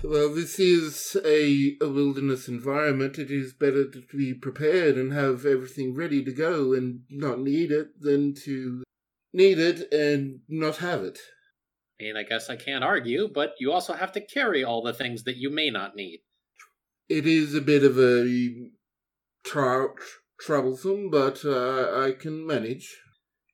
Well, 0.08 0.36
this 0.36 0.60
is 0.60 1.18
a, 1.26 1.78
a 1.82 1.90
wilderness 1.90 2.48
environment. 2.48 3.18
It 3.18 3.32
is 3.32 3.54
better 3.54 3.90
to 3.90 4.04
be 4.16 4.36
prepared 4.36 4.98
and 4.98 5.12
have 5.12 5.48
everything 5.48 5.96
ready 5.96 6.24
to 6.24 6.32
go 6.32 6.74
and 6.74 7.02
not 7.10 7.40
need 7.40 7.72
it 7.72 8.00
than 8.00 8.36
to 8.46 8.84
need 9.34 9.58
it 9.58 9.92
and 9.92 10.42
not 10.48 10.78
have 10.78 11.02
it. 11.02 11.18
I 12.00 12.04
mean, 12.04 12.18
I 12.18 12.24
guess 12.24 12.52
I 12.52 12.56
can't 12.56 12.84
argue, 12.84 13.30
but 13.34 13.54
you 13.60 13.72
also 13.72 13.94
have 13.94 14.12
to 14.12 14.22
carry 14.22 14.64
all 14.64 14.84
the 14.84 14.94
things 14.94 15.24
that 15.24 15.38
you 15.38 15.50
may 15.50 15.72
not 15.72 15.96
need. 15.96 16.20
It 17.10 17.26
is 17.26 17.56
a 17.56 17.62
bit 17.62 17.84
of 17.84 17.98
a 17.98 18.52
trou- 19.44 19.96
troublesome, 20.40 21.10
but 21.10 21.44
uh, 21.44 22.00
I 22.00 22.12
can 22.12 22.46
manage. 22.46 22.96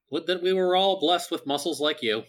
Would 0.10 0.28
that 0.28 0.44
we 0.44 0.52
were 0.52 0.76
all 0.76 1.00
blessed 1.00 1.32
with 1.32 1.48
muscles 1.48 1.80
like 1.80 2.02
you. 2.02 2.24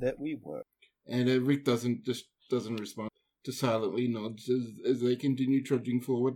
That 0.00 0.18
we 0.18 0.36
were. 0.42 0.62
And 1.06 1.28
uh, 1.30 1.40
Rick 1.40 1.64
doesn't 1.64 2.04
just 2.04 2.24
doesn't 2.50 2.80
respond. 2.80 3.10
Just 3.44 3.60
silently 3.60 4.06
nods 4.06 4.50
as, 4.50 4.92
as 4.96 5.00
they 5.00 5.16
continue 5.16 5.62
trudging 5.62 6.00
forward. 6.00 6.34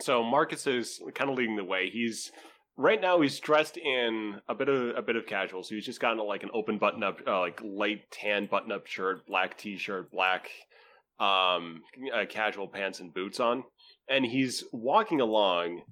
So 0.00 0.22
Marcus 0.22 0.66
is 0.66 1.00
kind 1.14 1.30
of 1.30 1.36
leading 1.36 1.56
the 1.56 1.64
way. 1.64 1.90
He's 1.90 2.32
right 2.76 3.00
now 3.00 3.20
he's 3.20 3.38
dressed 3.38 3.76
in 3.76 4.40
a 4.48 4.54
bit 4.54 4.68
of 4.68 4.96
a 4.96 5.02
bit 5.02 5.16
of 5.16 5.26
casual. 5.26 5.62
So 5.62 5.74
he's 5.74 5.84
just 5.84 6.00
gotten 6.00 6.18
like 6.18 6.42
an 6.42 6.50
open 6.54 6.78
button 6.78 7.02
up, 7.02 7.18
uh, 7.26 7.40
like 7.40 7.60
light 7.62 8.10
tan 8.10 8.48
button 8.50 8.72
up 8.72 8.86
shirt, 8.86 9.26
black 9.26 9.58
t 9.58 9.76
shirt, 9.76 10.10
black 10.10 10.48
um, 11.20 11.82
uh, 12.14 12.24
casual 12.28 12.66
pants 12.66 13.00
and 13.00 13.12
boots 13.12 13.38
on, 13.38 13.62
and 14.08 14.24
he's 14.24 14.64
walking 14.72 15.20
along, 15.20 15.82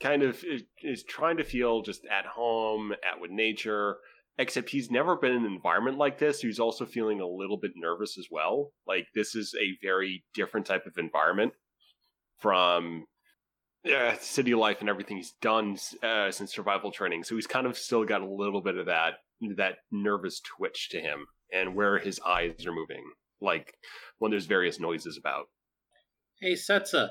kind 0.00 0.22
of 0.22 0.42
is, 0.44 0.62
is 0.82 1.02
trying 1.02 1.36
to 1.38 1.44
feel 1.44 1.82
just 1.82 2.02
at 2.06 2.26
home, 2.26 2.92
at 2.92 3.20
with 3.20 3.30
nature. 3.30 3.96
Except 4.38 4.70
he's 4.70 4.90
never 4.90 5.16
been 5.16 5.32
in 5.32 5.44
an 5.44 5.52
environment 5.52 5.98
like 5.98 6.18
this. 6.18 6.40
He's 6.40 6.60
also 6.60 6.86
feeling 6.86 7.20
a 7.20 7.26
little 7.26 7.56
bit 7.56 7.72
nervous 7.74 8.16
as 8.16 8.28
well. 8.30 8.70
Like 8.86 9.06
this 9.14 9.34
is 9.34 9.54
a 9.60 9.76
very 9.84 10.24
different 10.32 10.66
type 10.66 10.86
of 10.86 10.96
environment 10.96 11.52
from 12.38 13.06
uh, 13.84 14.14
city 14.20 14.54
life 14.54 14.80
and 14.80 14.88
everything 14.88 15.16
he's 15.16 15.34
done 15.42 15.76
uh, 16.02 16.30
since 16.30 16.52
survival 16.52 16.92
training. 16.92 17.24
So 17.24 17.34
he's 17.34 17.46
kind 17.46 17.66
of 17.66 17.76
still 17.76 18.04
got 18.04 18.20
a 18.20 18.30
little 18.30 18.62
bit 18.62 18.76
of 18.76 18.86
that 18.86 19.14
that 19.56 19.76
nervous 19.90 20.40
twitch 20.40 20.88
to 20.90 21.00
him, 21.00 21.26
and 21.52 21.74
where 21.74 21.98
his 21.98 22.20
eyes 22.26 22.66
are 22.66 22.72
moving, 22.72 23.04
like 23.40 23.74
when 24.18 24.30
there's 24.30 24.46
various 24.46 24.80
noises 24.80 25.16
about. 25.16 25.46
Hey, 26.40 26.54
Setsa, 26.54 27.10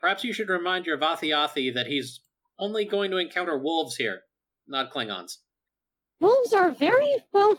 perhaps 0.00 0.24
you 0.24 0.32
should 0.32 0.48
remind 0.48 0.86
your 0.86 0.98
Vathiathi 0.98 1.72
that 1.74 1.86
he's 1.86 2.20
only 2.58 2.84
going 2.84 3.10
to 3.10 3.18
encounter 3.18 3.58
wolves 3.58 3.96
here, 3.96 4.20
not 4.66 4.90
Klingons. 4.90 5.36
Wolves 6.20 6.52
are 6.52 6.70
very 6.70 7.16
well, 7.32 7.58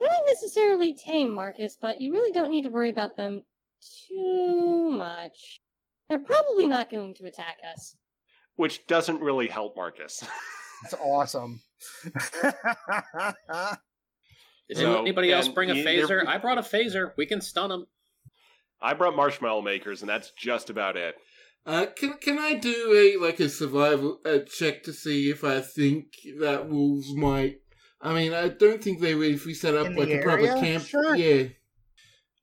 not 0.00 0.10
necessarily 0.26 0.94
tame, 0.94 1.34
Marcus, 1.34 1.76
but 1.80 2.00
you 2.00 2.12
really 2.12 2.32
don't 2.32 2.50
need 2.50 2.62
to 2.62 2.70
worry 2.70 2.90
about 2.90 3.16
them 3.16 3.42
too 4.08 4.90
much. 4.92 5.60
They're 6.08 6.18
probably 6.18 6.66
not 6.66 6.90
going 6.90 7.14
to 7.14 7.26
attack 7.26 7.58
us. 7.72 7.96
Which 8.56 8.86
doesn't 8.86 9.20
really 9.20 9.48
help 9.48 9.76
Marcus. 9.76 10.22
It's 10.84 10.94
awesome. 10.94 11.60
Did 14.68 14.76
So, 14.76 15.00
anybody 15.00 15.32
else 15.32 15.48
bring 15.48 15.70
a 15.70 15.74
phaser? 15.74 16.26
I 16.26 16.38
brought 16.38 16.58
a 16.58 16.62
phaser. 16.62 17.12
We 17.16 17.26
can 17.26 17.40
stun 17.40 17.70
them. 17.70 17.86
I 18.80 18.94
brought 18.94 19.16
marshmallow 19.16 19.62
makers, 19.62 20.00
and 20.02 20.08
that's 20.08 20.30
just 20.32 20.70
about 20.70 20.96
it. 20.96 21.16
Uh, 21.66 21.86
can 21.94 22.14
can 22.14 22.38
I 22.38 22.54
do 22.54 22.94
a 22.94 23.22
like 23.22 23.40
a 23.40 23.48
survival 23.50 24.20
uh, 24.24 24.38
check 24.46 24.82
to 24.84 24.92
see 24.92 25.28
if 25.28 25.44
I 25.44 25.60
think 25.60 26.06
that 26.38 26.68
wolves 26.68 27.14
might? 27.14 27.58
I 28.02 28.14
mean, 28.14 28.32
I 28.32 28.48
don't 28.48 28.82
think 28.82 29.00
they 29.00 29.14
would 29.14 29.32
if 29.32 29.44
we 29.46 29.54
set 29.54 29.74
up 29.74 29.86
In 29.86 29.94
like 29.96 30.08
a 30.08 30.22
proper 30.22 30.46
camp. 30.46 30.84
Sure. 30.84 31.14
Yeah. 31.14 31.48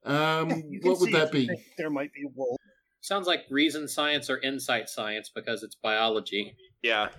Um, 0.06 0.50
what 0.84 1.00
would 1.00 1.12
that 1.14 1.32
be? 1.32 1.50
There 1.78 1.90
might 1.90 2.14
be 2.14 2.26
wolves. 2.36 2.58
Sounds 3.02 3.28
like 3.28 3.42
reason 3.50 3.88
science 3.88 4.30
or 4.30 4.38
insight 4.40 4.90
science 4.90 5.32
because 5.34 5.64
it's 5.64 5.76
biology. 5.76 6.56
Yeah. 6.84 7.10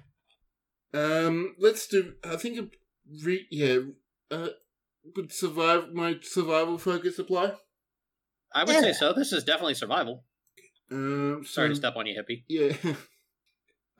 Um, 0.95 1.55
let's 1.59 1.87
do. 1.87 2.15
I 2.25 2.37
think 2.37 2.59
a 2.59 2.69
re, 3.25 3.47
yeah. 3.51 3.79
Uh, 4.31 4.49
would 5.17 5.33
survive 5.33 5.93
my 5.93 6.17
survival 6.23 6.79
focus 6.79 7.19
apply? 7.19 7.55
I 8.55 8.65
would 8.65 8.75
Yeah. 8.75 8.81
say 8.81 8.93
so. 8.93 9.13
This 9.13 9.33
is 9.33 9.45
definitely 9.45 9.75
survival. 9.75 10.25
Um, 10.91 11.43
Sorry 11.45 11.69
to 11.69 11.75
step 11.75 11.97
on 11.97 12.07
you, 12.07 12.21
hippie. 12.21 12.45
Yeah. 12.49 12.73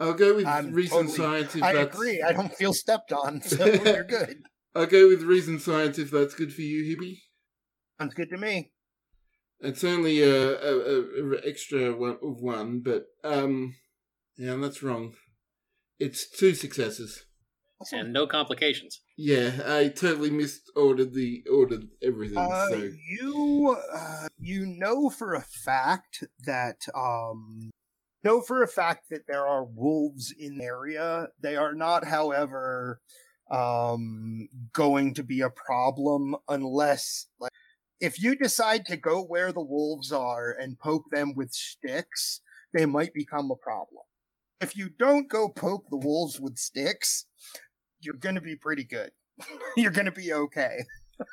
I'll 0.01 0.15
go 0.15 0.35
with 0.37 0.47
I'm 0.47 0.73
reason 0.73 1.07
totally- 1.09 1.17
science 1.17 1.55
if 1.57 1.63
I 1.63 1.73
that's. 1.73 1.95
agree. 1.95 2.23
I 2.23 2.33
don't 2.33 2.55
feel 2.55 2.73
stepped 2.73 3.13
on, 3.13 3.43
so 3.43 3.65
you're 3.85 4.05
good. 4.05 4.43
I'll 4.75 4.87
go 4.87 5.09
with 5.09 5.23
reason 5.23 5.59
science 5.59 5.99
if 5.99 6.11
that's 6.11 6.35
good 6.35 6.53
for 6.53 6.63
you, 6.63 6.85
Hibby. 6.97 7.19
Sounds 8.01 8.15
good 8.15 8.31
to 8.31 8.37
me. 8.39 8.71
It's 9.61 9.83
only 9.83 10.23
a, 10.23 10.53
a, 10.57 10.79
a, 10.79 11.35
a 11.35 11.41
extra 11.45 11.93
one 11.97 12.19
of 12.23 12.41
one, 12.41 12.81
but 12.81 13.07
um, 13.25 13.75
yeah, 14.37 14.55
that's 14.55 14.85
wrong. 14.85 15.15
It's 15.99 16.31
two 16.31 16.55
successes. 16.55 17.25
And 17.93 18.13
no 18.13 18.27
complications. 18.27 19.01
Yeah, 19.17 19.61
I 19.65 19.89
totally 19.89 20.31
missed 20.31 20.63
ordered 20.77 21.15
the 21.15 21.43
ordered 21.51 21.85
everything. 22.03 22.39
Uh, 22.39 22.69
so 22.69 22.91
you 23.09 23.77
uh, 23.95 24.27
you 24.39 24.67
know 24.67 25.11
for 25.11 25.35
a 25.35 25.43
fact 25.43 26.25
that 26.45 26.87
um 26.95 27.71
know 28.29 28.41
for 28.41 28.63
a 28.63 28.69
fact 28.69 29.09
that 29.11 29.27
there 29.27 29.47
are 29.47 29.65
wolves 29.65 30.35
in 30.39 30.59
the 30.59 30.65
area. 30.65 31.29
They 31.41 31.57
are 31.57 31.75
not, 31.75 32.05
however, 32.05 33.01
um 33.51 34.49
going 34.75 35.15
to 35.15 35.23
be 35.23 35.41
a 35.41 35.49
problem 35.49 36.37
unless 36.49 37.29
like 37.41 37.51
if 37.99 38.23
you 38.23 38.37
decide 38.37 38.85
to 38.87 38.97
go 38.97 39.23
where 39.23 39.53
the 39.53 39.65
wolves 39.65 40.13
are 40.13 40.51
and 40.51 40.79
poke 40.79 41.11
them 41.11 41.35
with 41.35 41.53
sticks, 41.53 42.43
they 42.75 42.85
might 42.87 43.15
become 43.15 43.51
a 43.51 43.57
problem. 43.57 44.03
If 44.61 44.77
you 44.77 44.91
don't 44.91 45.29
go 45.29 45.49
poke 45.49 45.87
the 45.91 45.97
wolves 45.97 46.39
with 46.39 46.59
sticks, 46.59 47.25
you're 48.01 48.15
going 48.15 48.35
to 48.35 48.41
be 48.41 48.57
pretty 48.57 48.85
good. 48.85 49.11
you're 49.77 49.91
going 49.91 50.07
to 50.07 50.13
be 50.13 50.33
okay. 50.33 50.85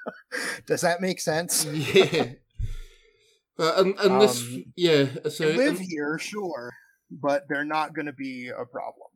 Does 0.67 0.81
that 0.81 1.01
make 1.01 1.19
sense? 1.19 1.65
yeah. 1.65 2.29
Uh, 3.57 3.93
unless 4.03 4.41
Um, 4.41 4.65
yeah, 4.75 5.05
so 5.29 5.47
live 5.47 5.77
un- 5.77 5.85
here, 5.89 6.19
sure, 6.19 6.73
but 7.09 7.43
they're 7.49 7.65
not 7.65 7.93
going 7.93 8.07
to 8.07 8.13
be 8.13 8.49
a 8.49 8.65
problem. 8.65 9.07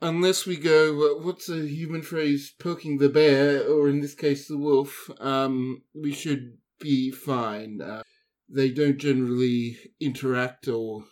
unless 0.00 0.46
we 0.46 0.56
go, 0.56 0.92
uh, 0.92 1.24
what's 1.24 1.48
a 1.48 1.66
human 1.66 2.02
phrase? 2.02 2.52
Poking 2.58 2.98
the 2.98 3.08
bear, 3.08 3.66
or 3.66 3.88
in 3.88 4.00
this 4.00 4.14
case, 4.14 4.48
the 4.48 4.58
wolf. 4.58 5.10
Um, 5.20 5.82
we 5.94 6.12
should 6.12 6.58
be 6.80 7.10
fine. 7.10 7.80
Uh, 7.80 8.02
they 8.48 8.70
don't 8.70 8.98
generally 8.98 9.78
interact 10.00 10.68
or 10.68 11.04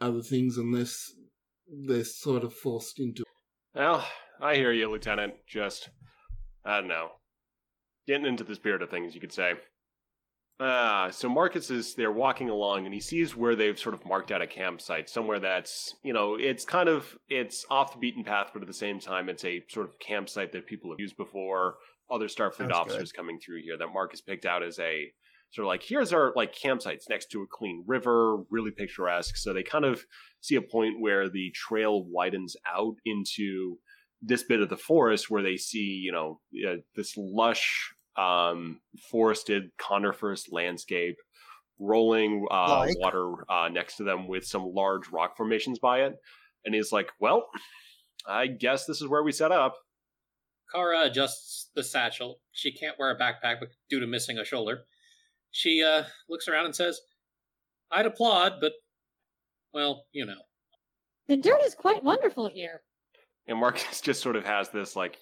other 0.00 0.22
things 0.22 0.56
unless 0.56 1.12
they're 1.86 2.04
sort 2.04 2.44
of 2.44 2.54
forced 2.54 3.00
into. 3.00 3.24
Well, 3.74 4.06
I 4.40 4.54
hear 4.54 4.72
you, 4.72 4.90
Lieutenant. 4.90 5.34
Just, 5.46 5.88
I 6.64 6.80
don't 6.80 6.88
know. 6.88 7.08
Getting 8.06 8.26
into 8.26 8.44
the 8.44 8.54
spirit 8.54 8.82
of 8.82 8.90
things, 8.90 9.14
you 9.14 9.20
could 9.20 9.32
say. 9.32 9.54
Ah, 10.60 11.08
so 11.10 11.28
Marcus 11.28 11.68
is 11.70 11.94
there 11.94 12.12
walking 12.12 12.48
along 12.48 12.84
and 12.84 12.94
he 12.94 13.00
sees 13.00 13.34
where 13.34 13.56
they've 13.56 13.78
sort 13.78 13.94
of 13.94 14.06
marked 14.06 14.30
out 14.30 14.40
a 14.40 14.46
campsite, 14.46 15.10
somewhere 15.10 15.40
that's, 15.40 15.96
you 16.04 16.12
know, 16.12 16.36
it's 16.36 16.64
kind 16.64 16.88
of, 16.88 17.16
it's 17.28 17.66
off 17.70 17.92
the 17.92 17.98
beaten 17.98 18.22
path, 18.22 18.50
but 18.52 18.62
at 18.62 18.68
the 18.68 18.74
same 18.74 19.00
time, 19.00 19.28
it's 19.28 19.44
a 19.44 19.64
sort 19.68 19.88
of 19.88 19.98
campsite 19.98 20.52
that 20.52 20.66
people 20.66 20.90
have 20.90 21.00
used 21.00 21.16
before. 21.16 21.74
Other 22.10 22.28
Starfleet 22.28 22.58
Sounds 22.58 22.72
officers 22.72 23.12
coming 23.12 23.40
through 23.40 23.62
here 23.62 23.76
that 23.78 23.88
Marcus 23.92 24.20
picked 24.20 24.46
out 24.46 24.62
as 24.62 24.78
a 24.78 25.10
sort 25.50 25.64
of 25.64 25.68
like 25.68 25.82
here's 25.82 26.12
our 26.12 26.32
like 26.36 26.54
campsites 26.54 27.08
next 27.08 27.30
to 27.30 27.42
a 27.42 27.46
clean 27.46 27.82
river, 27.86 28.38
really 28.50 28.70
picturesque. 28.70 29.36
So 29.36 29.52
they 29.52 29.62
kind 29.62 29.84
of 29.84 30.04
see 30.40 30.56
a 30.56 30.62
point 30.62 31.00
where 31.00 31.28
the 31.28 31.50
trail 31.54 32.04
widens 32.04 32.56
out 32.70 32.96
into 33.06 33.78
this 34.20 34.42
bit 34.42 34.60
of 34.60 34.68
the 34.68 34.76
forest 34.76 35.30
where 35.30 35.42
they 35.42 35.56
see 35.56 36.00
you 36.02 36.12
know 36.12 36.40
uh, 36.68 36.76
this 36.94 37.14
lush 37.16 37.93
um, 38.16 38.80
forested 39.10 39.70
coniferous 39.78 40.50
landscape 40.50 41.16
rolling 41.78 42.46
uh, 42.50 42.80
Like? 42.80 42.98
water 43.00 43.32
uh, 43.50 43.68
next 43.68 43.96
to 43.96 44.04
them 44.04 44.28
with 44.28 44.44
some 44.44 44.72
large 44.74 45.08
rock 45.10 45.36
formations 45.36 45.78
by 45.78 46.02
it 46.02 46.14
and 46.64 46.74
he's 46.74 46.92
like 46.92 47.10
well 47.18 47.48
i 48.28 48.46
guess 48.46 48.86
this 48.86 49.02
is 49.02 49.08
where 49.08 49.22
we 49.24 49.32
set 49.32 49.50
up 49.50 49.74
Kara 50.72 51.02
adjusts 51.02 51.70
the 51.74 51.84
satchel. 51.84 52.40
She 52.52 52.72
can't 52.72 52.98
wear 52.98 53.10
a 53.10 53.18
backpack 53.18 53.60
bec- 53.60 53.68
due 53.88 54.00
to 54.00 54.06
missing 54.06 54.38
a 54.38 54.44
shoulder. 54.44 54.84
She 55.50 55.82
uh, 55.84 56.04
looks 56.28 56.48
around 56.48 56.64
and 56.64 56.74
says, 56.74 57.00
I'd 57.92 58.06
applaud, 58.06 58.54
but, 58.60 58.72
well, 59.72 60.06
you 60.12 60.26
know. 60.26 60.40
The 61.28 61.36
dirt 61.36 61.60
is 61.62 61.74
quite 61.74 62.02
wonderful 62.02 62.48
here. 62.48 62.80
And 63.46 63.58
marcus 63.58 64.00
just 64.02 64.22
sort 64.22 64.36
of 64.36 64.44
has 64.44 64.70
this 64.70 64.96
like 64.96 65.18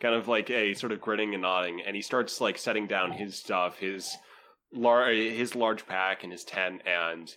kind 0.00 0.14
of 0.14 0.28
like 0.28 0.50
a 0.50 0.74
sort 0.74 0.92
of 0.92 1.00
grinning 1.00 1.34
and 1.34 1.42
nodding 1.42 1.80
and 1.86 1.94
he 1.94 2.02
starts 2.02 2.40
like 2.40 2.58
setting 2.58 2.86
down 2.86 3.12
his 3.12 3.36
stuff 3.36 3.78
his 3.78 4.16
large 4.72 5.16
his 5.16 5.54
large 5.54 5.86
pack 5.86 6.22
and 6.22 6.32
his 6.32 6.44
tent 6.44 6.82
and 6.86 7.36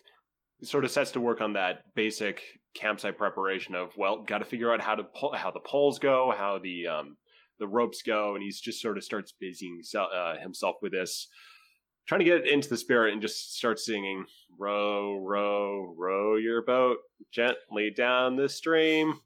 sort 0.64 0.86
of 0.86 0.92
sets 0.92 1.12
to 1.12 1.20
work 1.20 1.42
on 1.42 1.54
that 1.54 1.84
basic 1.96 2.42
campsite 2.74 3.18
preparation 3.18 3.76
of 3.76 3.92
well 3.98 4.24
got 4.24 4.40
to 4.40 4.46
figure 4.46 4.74
out 4.74 4.82
how 4.82 4.96
to 4.96 5.04
pull 5.04 5.34
how 5.34 5.52
the 5.52 5.60
poles 5.60 6.00
go 6.00 6.34
how 6.36 6.60
the 6.62 6.88
um 6.88 7.18
the 7.60 7.68
ropes 7.68 8.02
go 8.02 8.36
and 8.36 8.44
he's 8.44 8.60
just 8.60 8.82
sort 8.82 8.98
of 8.98 9.04
starts 9.04 9.34
busying 9.40 9.82
uh, 9.96 10.38
himself 10.38 10.76
with 10.82 10.92
this 10.92 11.28
trying 12.08 12.20
to 12.20 12.26
get 12.26 12.48
into 12.48 12.70
the 12.70 12.78
spirit 12.78 13.14
and 13.14 13.22
just 13.22 13.56
start 13.56 13.80
singing 13.80 14.26
row 14.58 15.18
row 15.18 15.94
row 15.98 16.36
your 16.36 16.62
boat 16.64 16.98
gently 17.32 17.92
down 17.96 18.36
the 18.36 18.50
stream 18.50 19.20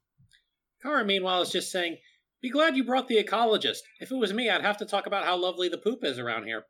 Kara, 0.82 1.04
meanwhile, 1.04 1.42
is 1.42 1.50
just 1.50 1.70
saying, 1.70 1.98
Be 2.40 2.50
glad 2.50 2.76
you 2.76 2.84
brought 2.84 3.08
the 3.08 3.22
ecologist. 3.22 3.80
If 4.00 4.10
it 4.10 4.16
was 4.16 4.32
me, 4.32 4.48
I'd 4.48 4.62
have 4.62 4.78
to 4.78 4.86
talk 4.86 5.06
about 5.06 5.24
how 5.24 5.36
lovely 5.36 5.68
the 5.68 5.78
poop 5.78 6.04
is 6.04 6.18
around 6.18 6.44
here. 6.44 6.64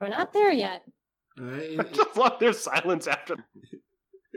We're 0.00 0.08
not 0.08 0.32
there 0.32 0.52
yet. 0.52 0.82
Uh, 1.40 1.82
just 1.92 2.16
love 2.16 2.38
their 2.38 2.52
silence 2.52 3.06
after. 3.06 3.36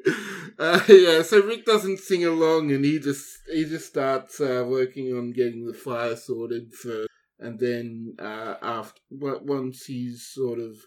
uh, 0.59 0.79
yeah, 0.87 1.21
so 1.21 1.41
Rick 1.41 1.65
doesn't 1.65 1.99
sing 1.99 2.25
along, 2.25 2.71
and 2.71 2.83
he 2.83 2.99
just 2.99 3.25
he 3.51 3.65
just 3.65 3.87
starts 3.87 4.39
uh, 4.39 4.63
working 4.67 5.15
on 5.15 5.31
getting 5.31 5.67
the 5.67 5.73
fire 5.73 6.15
sorted 6.15 6.73
for, 6.73 7.05
and 7.39 7.59
then 7.59 8.15
uh, 8.19 8.55
after 8.61 8.99
once 9.11 9.85
he's 9.85 10.27
sort 10.27 10.59
of 10.59 10.77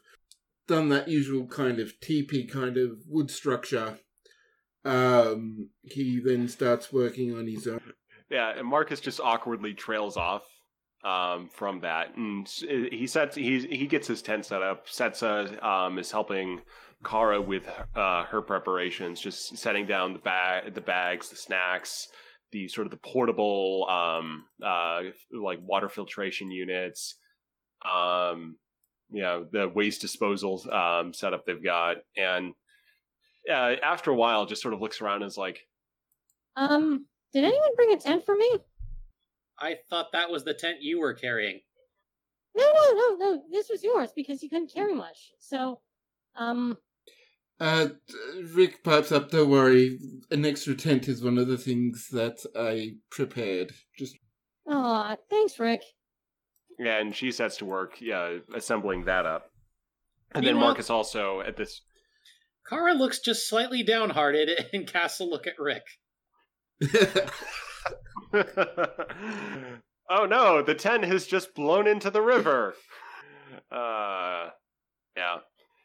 done 0.66 0.88
that 0.88 1.08
usual 1.08 1.46
kind 1.46 1.78
of 1.78 2.00
teepee 2.00 2.46
kind 2.46 2.76
of 2.76 2.98
wood 3.08 3.30
structure, 3.30 3.98
um, 4.84 5.70
he 5.82 6.20
then 6.20 6.48
starts 6.48 6.92
working 6.92 7.36
on 7.36 7.46
his 7.46 7.66
own. 7.66 7.80
Yeah, 8.30 8.52
and 8.56 8.66
Marcus 8.66 9.00
just 9.00 9.20
awkwardly 9.20 9.74
trails 9.74 10.16
off 10.16 10.42
um, 11.04 11.48
from 11.52 11.80
that, 11.80 12.16
and 12.16 12.48
he 12.48 13.06
sets 13.06 13.36
he 13.36 13.60
he 13.60 13.86
gets 13.86 14.06
his 14.06 14.22
tent 14.22 14.46
set 14.46 14.62
up. 14.62 14.86
Setsa 14.86 15.62
um, 15.62 15.98
is 15.98 16.10
helping 16.10 16.60
Kara 17.04 17.40
with 17.40 17.68
uh, 17.94 18.24
her 18.24 18.42
preparations, 18.42 19.20
just 19.20 19.56
setting 19.56 19.86
down 19.86 20.14
the 20.14 20.18
bag, 20.18 20.74
the 20.74 20.80
bags, 20.80 21.28
the 21.28 21.36
snacks, 21.36 22.08
the 22.52 22.68
sort 22.68 22.86
of 22.86 22.90
the 22.90 22.96
portable 22.96 23.86
um, 23.88 24.44
uh, 24.64 25.02
like 25.32 25.58
water 25.62 25.88
filtration 25.88 26.50
units, 26.50 27.16
um, 27.84 28.56
you 29.10 29.22
know, 29.22 29.46
the 29.52 29.68
waste 29.68 30.00
disposal 30.00 30.62
um, 30.72 31.12
setup 31.12 31.44
they've 31.44 31.62
got, 31.62 31.96
and 32.16 32.54
uh, 33.50 33.74
after 33.82 34.10
a 34.10 34.14
while, 34.14 34.46
just 34.46 34.62
sort 34.62 34.74
of 34.74 34.80
looks 34.80 35.00
around 35.00 35.22
and 35.22 35.26
is 35.30 35.36
like, 35.38 35.66
Um, 36.56 37.06
did 37.32 37.44
anyone 37.44 37.74
bring 37.76 37.92
a 37.92 37.96
tent 37.98 38.24
for 38.24 38.34
me? 38.36 38.50
I 39.58 39.76
thought 39.88 40.12
that 40.12 40.30
was 40.30 40.44
the 40.44 40.54
tent 40.54 40.78
you 40.82 40.98
were 40.98 41.14
carrying. 41.14 41.60
No, 42.56 42.64
no, 42.72 42.92
no, 42.94 43.16
no. 43.16 43.42
This 43.50 43.68
was 43.68 43.82
yours 43.82 44.10
because 44.14 44.42
you 44.42 44.48
couldn't 44.48 44.72
carry 44.72 44.94
much. 44.94 45.32
So, 45.38 45.80
um, 46.36 46.78
Uh, 47.60 47.88
Rick 48.52 48.82
pipes 48.82 49.12
up. 49.12 49.30
Don't 49.30 49.48
worry, 49.50 49.98
an 50.30 50.44
extra 50.44 50.74
tent 50.74 51.06
is 51.08 51.22
one 51.22 51.38
of 51.38 51.46
the 51.46 51.56
things 51.58 52.08
that 52.10 52.44
I 52.56 52.96
prepared. 53.10 53.72
Just 53.96 54.16
aw, 54.68 55.16
thanks, 55.30 55.58
Rick. 55.60 55.82
Yeah, 56.80 56.98
and 56.98 57.14
she 57.14 57.30
sets 57.30 57.56
to 57.58 57.64
work, 57.64 58.00
yeah, 58.00 58.38
assembling 58.54 59.04
that 59.04 59.24
up. 59.26 59.50
And 60.32 60.44
then 60.44 60.54
Meanwhile- 60.54 60.70
Marcus 60.70 60.90
also 60.90 61.40
at 61.42 61.56
this. 61.56 61.82
Kara 62.68 62.94
looks 62.94 63.18
just 63.20 63.48
slightly 63.48 63.82
downhearted 63.82 64.50
and 64.72 64.86
casts 64.86 65.20
a 65.20 65.24
look 65.24 65.46
at 65.46 65.58
Rick. 65.58 65.82
oh 70.10 70.26
no, 70.26 70.62
the 70.62 70.74
tent 70.74 71.04
has 71.04 71.26
just 71.26 71.54
blown 71.54 71.86
into 71.86 72.10
the 72.10 72.22
river. 72.22 72.74
Uh, 73.70 74.50
yeah. 75.16 75.36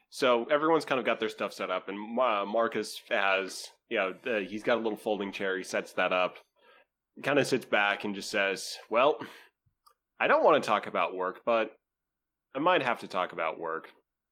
So 0.09 0.45
everyone's 0.45 0.85
kind 0.85 0.99
of 0.99 1.05
got 1.05 1.19
their 1.19 1.29
stuff 1.29 1.53
set 1.53 1.71
up, 1.71 1.87
and 1.87 2.19
uh, 2.19 2.45
Marcus 2.45 2.99
has, 3.09 3.67
you 3.89 3.97
know, 3.97 4.13
he's 4.47 4.63
got 4.63 4.77
a 4.77 4.81
little 4.81 4.97
folding 4.97 5.31
chair. 5.31 5.57
He 5.57 5.63
sets 5.63 5.93
that 5.93 6.11
up, 6.11 6.35
kind 7.23 7.39
of 7.39 7.47
sits 7.47 7.65
back, 7.65 8.03
and 8.03 8.13
just 8.13 8.29
says, 8.29 8.77
"Well, 8.89 9.17
I 10.19 10.27
don't 10.27 10.43
want 10.43 10.61
to 10.61 10.67
talk 10.67 10.87
about 10.87 11.15
work, 11.15 11.41
but 11.45 11.71
I 12.55 12.59
might 12.59 12.83
have 12.83 12.99
to 12.99 13.07
talk 13.07 13.31
about 13.31 13.59
work. 13.59 13.89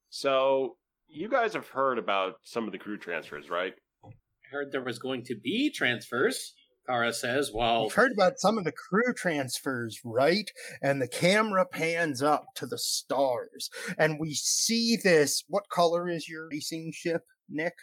So 0.09 0.75
you 1.07 1.29
guys 1.29 1.53
have 1.53 1.67
heard 1.69 1.97
about 1.97 2.35
some 2.43 2.65
of 2.65 2.71
the 2.71 2.77
crew 2.79 2.97
transfers, 2.97 3.49
right?" 3.49 3.73
I 4.05 4.09
heard 4.51 4.71
there 4.71 4.83
was 4.83 4.99
going 4.99 5.23
to 5.25 5.35
be 5.35 5.69
transfers, 5.69 6.53
Kara 6.87 7.11
says, 7.11 7.51
while 7.51 7.83
We've 7.83 7.93
heard 7.93 8.13
about 8.13 8.39
some 8.39 8.57
of 8.57 8.63
the 8.63 8.71
crew 8.71 9.13
transfers, 9.13 9.99
right? 10.05 10.49
And 10.81 11.01
the 11.01 11.07
camera 11.07 11.65
pans 11.65 12.21
up 12.21 12.45
to 12.55 12.65
the 12.65 12.77
stars, 12.77 13.69
and 13.97 14.19
we 14.19 14.33
see 14.33 14.95
this. 15.01 15.43
What 15.49 15.69
color 15.69 16.07
is 16.07 16.29
your 16.29 16.47
racing 16.49 16.91
ship, 16.93 17.23
Nick? 17.49 17.73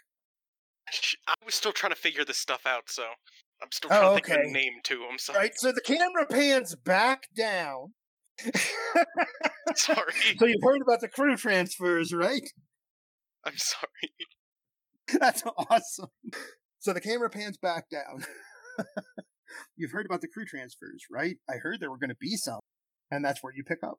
I 1.27 1.35
was 1.45 1.55
still 1.55 1.73
trying 1.73 1.93
to 1.93 1.99
figure 2.01 2.25
this 2.25 2.39
stuff 2.39 2.67
out, 2.67 2.85
so 2.89 3.05
I'm 3.63 3.73
still 3.73 3.91
Oh, 3.93 3.97
trying 3.97 4.03
to 4.03 4.11
oh, 4.11 4.15
think 4.15 4.29
of 4.29 4.33
okay. 4.37 4.49
a 4.49 4.53
name 4.53 4.73
too. 4.83 5.07
I'm 5.11 5.19
sorry. 5.19 5.39
Right. 5.39 5.53
So 5.57 5.73
the 5.73 5.81
camera 5.81 6.27
pans 6.27 6.75
back 6.75 7.25
down. 7.37 7.95
Sorry. 9.77 10.13
so 10.39 10.47
you've 10.47 10.63
heard 10.63 10.83
about 10.83 11.01
the 11.01 11.09
crew 11.09 11.37
transfers, 11.37 12.13
right? 12.13 12.43
I'm 13.47 13.57
sorry. 13.57 14.13
That's 15.21 15.43
awesome. 15.71 16.11
So 16.79 16.93
the 16.93 17.01
camera 17.01 17.31
pans 17.31 17.59
back 17.59 17.91
down. 17.91 18.25
You've 19.77 19.93
heard 19.93 20.07
about 20.07 20.21
the 20.21 20.29
crew 20.29 20.45
transfers, 20.45 21.05
right? 21.11 21.37
I 21.49 21.57
heard 21.57 21.81
there 21.81 21.91
were 21.91 21.99
going 21.99 22.11
to 22.11 22.17
be 22.21 22.37
some, 22.37 22.61
and 23.11 23.25
that's 23.25 23.43
where 23.43 23.53
you 23.55 23.63
pick 23.63 23.79
up. 23.85 23.99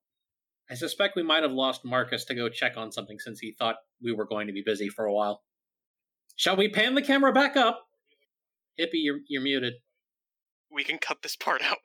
I 0.70 0.74
suspect 0.74 1.16
we 1.16 1.24
might 1.24 1.44
have 1.44 1.52
lost 1.52 1.86
Marcus 1.86 2.26
to 2.26 2.36
go 2.36 2.50
check 2.50 2.76
on 2.76 2.92
something 2.92 3.20
since 3.20 3.40
he 3.40 3.56
thought 3.58 3.76
we 4.02 4.12
were 4.12 4.26
going 4.26 4.48
to 4.48 4.54
be 4.54 4.64
busy 4.66 4.90
for 4.90 5.06
a 5.06 5.14
while. 5.14 5.44
Shall 6.36 6.58
we 6.58 6.68
pan 6.68 6.96
the 6.96 7.02
camera 7.02 7.32
back 7.32 7.56
up? 7.56 7.86
Hippie, 8.80 9.04
you're, 9.04 9.20
you're 9.30 9.44
muted. 9.44 9.76
We 10.72 10.84
can 10.84 10.98
cut 10.98 11.22
this 11.22 11.36
part 11.36 11.62
out. 11.62 11.78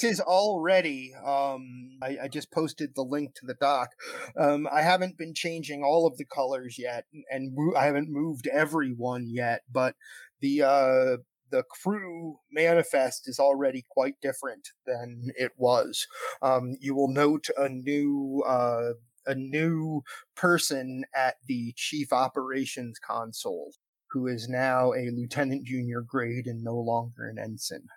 Is 0.00 0.20
already. 0.20 1.12
Um, 1.26 1.98
I, 2.00 2.18
I 2.24 2.28
just 2.28 2.52
posted 2.52 2.94
the 2.94 3.02
link 3.02 3.34
to 3.34 3.46
the 3.46 3.54
doc. 3.54 3.90
Um, 4.38 4.68
I 4.70 4.82
haven't 4.82 5.18
been 5.18 5.34
changing 5.34 5.82
all 5.82 6.06
of 6.06 6.16
the 6.16 6.24
colors 6.24 6.76
yet, 6.78 7.06
and 7.30 7.56
I 7.76 7.86
haven't 7.86 8.08
moved 8.08 8.46
everyone 8.46 9.26
yet. 9.28 9.62
But 9.70 9.96
the 10.40 10.62
uh, 10.62 11.16
the 11.50 11.64
crew 11.82 12.38
manifest 12.52 13.28
is 13.28 13.40
already 13.40 13.84
quite 13.88 14.14
different 14.22 14.68
than 14.86 15.32
it 15.36 15.52
was. 15.56 16.06
Um, 16.42 16.76
you 16.80 16.94
will 16.94 17.12
note 17.12 17.48
a 17.56 17.68
new 17.68 18.44
uh, 18.46 18.92
a 19.26 19.34
new 19.34 20.02
person 20.36 21.04
at 21.14 21.36
the 21.46 21.72
chief 21.76 22.12
operations 22.12 22.98
console, 22.98 23.72
who 24.10 24.26
is 24.26 24.48
now 24.48 24.92
a 24.92 25.10
lieutenant 25.10 25.66
junior 25.66 26.02
grade 26.02 26.46
and 26.46 26.62
no 26.62 26.76
longer 26.76 27.28
an 27.28 27.38
ensign. 27.38 27.88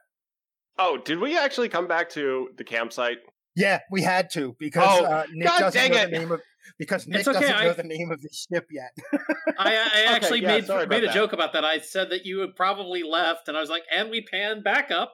Oh, 0.83 0.97
did 0.97 1.19
we 1.19 1.37
actually 1.37 1.69
come 1.69 1.87
back 1.87 2.09
to 2.11 2.49
the 2.57 2.63
campsite? 2.63 3.19
Yeah, 3.55 3.79
we 3.91 4.01
had 4.01 4.31
to 4.31 4.55
because 4.59 4.83
Oh, 5.01 5.05
uh, 5.05 5.25
Nick 5.31 5.47
God 5.47 5.59
doesn't 5.59 5.79
dang 5.79 5.91
know 5.91 5.97
it. 5.97 6.11
the 6.11 6.17
name 6.17 6.31
of 6.31 6.41
because 6.79 7.07
Nick 7.07 7.27
okay, 7.27 7.39
doesn't 7.39 7.63
know 7.63 7.73
the 7.73 7.83
name 7.83 8.09
of 8.11 8.19
the 8.21 8.29
ship 8.33 8.67
yet. 8.71 8.89
I, 9.59 9.75
I 9.75 10.03
actually 10.15 10.41
yeah, 10.41 10.47
made 10.59 10.67
made 10.89 11.03
a 11.03 11.07
that. 11.07 11.13
joke 11.13 11.33
about 11.33 11.53
that. 11.53 11.63
I 11.63 11.79
said 11.79 12.09
that 12.09 12.25
you 12.25 12.39
had 12.39 12.55
probably 12.55 13.03
left, 13.03 13.47
and 13.47 13.55
I 13.55 13.61
was 13.61 13.69
like, 13.69 13.83
and 13.93 14.09
we 14.09 14.21
pan 14.21 14.63
back 14.63 14.89
up. 14.89 15.13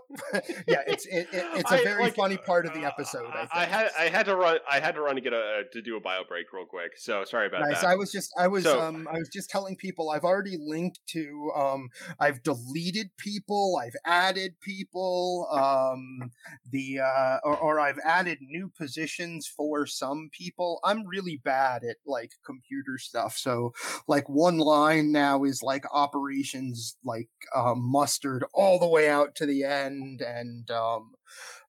yeah, 0.66 0.82
it's 0.86 1.06
it, 1.06 1.28
it, 1.32 1.46
it's 1.56 1.70
a 1.70 1.74
I- 1.76 1.84
very 1.84 2.04
like, 2.04 2.14
funny 2.14 2.36
part 2.36 2.66
of 2.66 2.74
the 2.74 2.84
uh, 2.84 2.88
episode. 2.88 3.26
I, 3.32 3.38
think. 3.38 3.50
I 3.54 3.64
had 3.64 3.90
I 3.98 4.02
had 4.08 4.26
to 4.26 4.36
run 4.36 4.58
I 4.70 4.80
had 4.80 4.94
to 4.94 5.00
run 5.02 5.14
to 5.16 5.20
get 5.20 5.32
a 5.32 5.62
to 5.72 5.82
do 5.82 5.96
a 5.96 6.00
bio 6.00 6.22
break 6.28 6.52
real 6.52 6.64
quick. 6.66 6.92
So 6.96 7.24
sorry 7.24 7.46
about 7.48 7.62
Nice. 7.62 7.80
that. 7.80 7.88
I 7.88 7.94
was 7.96 8.10
just 8.12 8.32
I 8.38 8.48
was 8.48 8.64
So- 8.64 8.80
um 8.80 9.08
I 9.10 9.18
was 9.18 9.28
just 9.32 9.50
telling 9.50 9.76
people 9.76 10.10
I've 10.10 10.24
already 10.24 10.56
linked 10.58 11.00
to 11.08 11.50
um 11.56 11.88
I've 12.18 12.42
deleted 12.42 13.10
people, 13.18 13.80
I've 13.82 13.96
added 14.04 14.54
people, 14.60 15.48
um 15.52 16.30
the 16.70 17.00
uh 17.00 17.38
or, 17.44 17.56
or 17.56 17.80
I've 17.80 17.98
added 18.04 18.38
new 18.40 18.70
positions 18.78 19.46
for 19.46 19.86
some 19.86 20.30
people. 20.32 20.80
I'm 20.84 21.06
really 21.06 21.40
bad 21.42 21.82
at 21.84 21.96
like 22.06 22.32
computer 22.44 22.98
stuff. 22.98 23.36
So 23.36 23.72
like 24.08 24.28
one 24.28 24.58
line 24.58 25.12
now 25.12 25.44
is 25.44 25.62
like 25.62 25.84
operations 25.92 26.96
like 27.04 27.28
um 27.54 27.80
mustard 27.82 28.44
all 28.54 28.78
the 28.78 28.86
way 28.88 29.08
out 29.08 29.34
to 29.36 29.46
the 29.46 29.64
end 29.64 29.81
and 29.90 30.70
um 30.70 31.12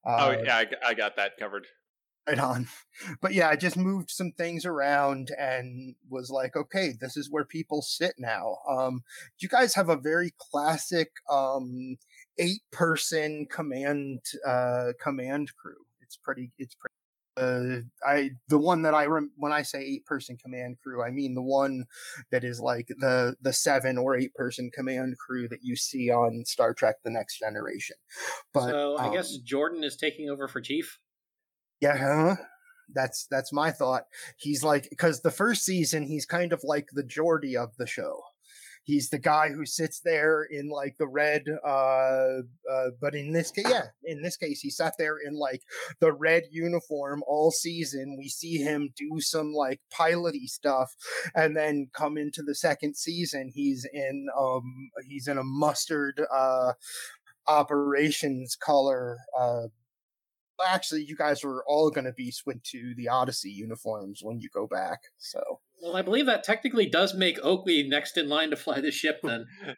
oh 0.06 0.32
uh, 0.32 0.41
yeah, 0.43 0.58
I, 0.58 0.67
I 0.89 0.93
got 0.93 1.15
that 1.15 1.38
covered. 1.39 1.67
right 2.28 2.39
on. 2.39 2.67
But 3.21 3.34
yeah, 3.34 3.49
I 3.49 3.56
just 3.56 3.76
moved 3.76 4.12
some 4.12 4.32
things 4.34 4.65
around 4.65 5.30
and 5.38 5.95
was 6.10 6.30
like, 6.30 6.56
okay, 6.56 6.93
this 6.99 7.17
is 7.17 7.32
where 7.32 7.43
people 7.43 7.82
sit 7.82 8.13
now. 8.19 8.58
Um, 8.69 9.04
you 9.39 9.49
guys 9.49 9.73
have 9.73 9.89
a 9.89 9.97
very 9.97 10.34
classic 10.38 11.10
um, 11.30 11.97
eight 12.38 12.62
person 12.71 13.47
command 13.49 14.19
uh, 14.45 14.93
command 15.02 15.49
crew. 15.60 15.86
It's 16.02 16.17
pretty. 16.17 16.52
It's 16.60 16.76
pretty. 16.76 16.93
Uh, 17.36 17.78
I 18.06 18.32
the 18.48 18.60
one 18.60 18.84
that 18.84 18.93
I 18.93 19.06
rem- 19.06 19.32
when 19.38 19.52
I 19.52 19.63
say 19.63 19.80
eight 19.82 20.06
person 20.06 20.38
command 20.38 20.78
crew, 20.84 21.04
I 21.04 21.10
mean 21.10 21.34
the 21.34 21.41
one 21.41 21.86
that 22.32 22.43
is 22.43 22.60
like 22.60 22.88
the 23.00 23.36
the 23.41 23.54
seven 23.54 23.98
or 23.98 24.15
eight 24.15 24.34
person 24.36 24.69
command 24.74 25.15
crew 25.17 25.48
that 25.50 25.63
you 25.63 25.76
see 25.76 26.12
on 26.12 26.43
Star 26.46 26.74
Trek: 26.74 26.98
The 27.04 27.10
Next 27.10 27.39
Generation. 27.39 27.96
But 28.54 28.69
so 28.69 28.98
I 28.98 29.12
guess 29.12 29.34
um, 29.34 29.41
Jordan 29.43 29.84
is 29.84 29.96
taking 29.96 30.30
over 30.30 30.48
for 30.48 30.62
Chief. 30.62 31.00
yeah, 31.82 31.98
huh? 31.98 32.36
That's 32.93 33.26
that's 33.32 33.52
my 33.52 33.72
thought. 33.72 34.04
He's 34.38 34.63
like 34.63 34.88
because 34.89 35.22
the 35.22 35.32
first 35.32 35.65
season 35.65 36.04
he's 36.04 36.26
kind 36.26 36.54
of 36.54 36.62
like 36.63 36.89
the 36.93 37.04
Geordi 37.04 37.56
of 37.56 37.76
the 37.78 37.88
show. 37.88 38.22
He's 38.84 39.10
the 39.10 39.19
guy 39.19 39.50
who 39.50 39.65
sits 39.65 40.02
there 40.02 40.43
in 40.43 40.69
like 40.69 40.98
the 40.98 41.08
red 41.08 41.43
uh 41.65 42.41
uh 42.72 42.89
but 43.00 43.15
in 43.15 43.32
this 43.32 43.52
case 43.52 43.65
yeah, 43.69 43.86
in 44.04 44.22
this 44.22 44.38
case 44.38 44.60
he 44.62 44.69
sat 44.69 44.93
there 44.98 45.17
in 45.17 45.36
like 45.36 45.62
the 46.00 46.12
red 46.12 46.43
uniform 46.52 47.24
all 47.28 47.52
season. 47.52 48.17
We 48.17 48.30
see 48.30 48.58
him 48.58 48.89
do 48.96 49.19
some 49.19 49.54
like 49.54 49.80
piloty 49.91 50.48
stuff 50.48 50.96
and 51.36 51.56
then 51.56 51.89
come 51.93 52.17
into 52.17 52.43
the 52.43 52.56
second 52.56 52.96
season 52.96 53.52
he's 53.54 53.86
in 53.93 54.28
um 54.38 54.91
he's 55.08 55.28
in 55.28 55.38
a 55.38 55.43
mustard 55.43 56.22
uh 56.34 56.74
operations 57.48 58.56
color 58.56 59.17
uh 59.38 59.67
actually 60.66 61.04
you 61.04 61.16
guys 61.16 61.44
are 61.44 61.63
all 61.68 61.89
going 61.89 62.06
to 62.06 62.13
be 62.13 62.32
switched 62.32 62.66
to 62.72 62.94
the 62.96 63.08
odyssey 63.08 63.50
uniforms 63.50 64.20
when 64.22 64.39
you 64.39 64.50
go 64.54 64.68
back 64.68 65.00
so. 65.18 65.42
Well, 65.82 65.98
I 65.98 66.02
believe 66.02 66.26
that 66.28 66.44
technically 66.44 66.86
does 66.88 67.13
make 67.13 67.38
Oakley 67.44 67.84
next 67.84 68.18
in 68.18 68.30
line 68.30 68.52
to 68.52 68.56
fly 68.56 68.80
the 68.80 68.92
ship. 68.92 69.20
Then. 69.24 69.46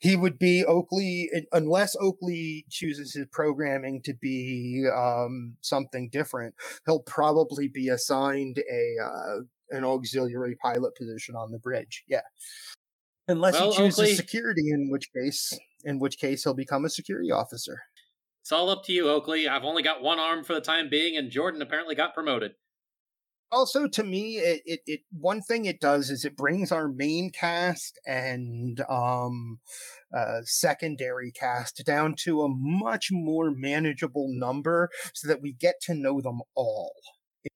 He 0.00 0.16
would 0.16 0.38
be 0.38 0.64
oakley 0.64 1.30
unless 1.52 1.94
oakley 2.00 2.64
chooses 2.70 3.14
his 3.14 3.26
programming 3.30 4.00
to 4.02 4.14
be 4.14 4.86
um 4.92 5.56
something 5.60 6.08
different 6.10 6.54
he'll 6.86 7.00
probably 7.02 7.68
be 7.68 7.90
assigned 7.90 8.58
a 8.58 8.96
uh 9.04 9.36
an 9.70 9.84
auxiliary 9.84 10.56
pilot 10.56 10.96
position 10.96 11.36
on 11.36 11.52
the 11.52 11.58
bridge 11.58 12.02
yeah. 12.08 12.22
Unless 13.28 13.54
Well, 13.54 13.70
he 13.72 13.76
chooses 13.76 13.98
Oakley- 14.00 14.14
security 14.14 14.70
in 14.70 14.90
which 14.90 15.10
case 15.14 15.56
in 15.84 15.98
which 15.98 16.18
case 16.18 16.44
he'll 16.44 16.54
become 16.54 16.84
a 16.84 16.90
security 16.90 17.30
officer 17.30 17.80
it's 18.44 18.52
all 18.52 18.70
up 18.70 18.84
to 18.84 18.92
you, 18.92 19.08
Oakley. 19.08 19.48
I've 19.48 19.64
only 19.64 19.82
got 19.82 20.02
one 20.02 20.20
arm 20.20 20.44
for 20.44 20.54
the 20.54 20.60
time 20.60 20.88
being, 20.88 21.16
and 21.16 21.32
Jordan 21.32 21.62
apparently 21.62 21.96
got 21.96 22.14
promoted. 22.14 22.54
also 23.52 23.86
to 23.86 24.02
me 24.02 24.38
it, 24.38 24.62
it 24.66 24.80
it 24.86 25.00
one 25.12 25.40
thing 25.40 25.64
it 25.64 25.80
does 25.80 26.10
is 26.10 26.24
it 26.24 26.36
brings 26.36 26.72
our 26.72 26.88
main 26.88 27.30
cast 27.30 27.98
and 28.06 28.80
um 28.88 29.60
uh 30.16 30.40
secondary 30.44 31.30
cast 31.30 31.84
down 31.86 32.14
to 32.16 32.42
a 32.42 32.48
much 32.48 33.10
more 33.12 33.50
manageable 33.50 34.28
number 34.30 34.90
so 35.14 35.28
that 35.28 35.40
we 35.42 35.52
get 35.52 35.76
to 35.80 35.94
know 35.94 36.20
them 36.20 36.40
all 36.54 36.94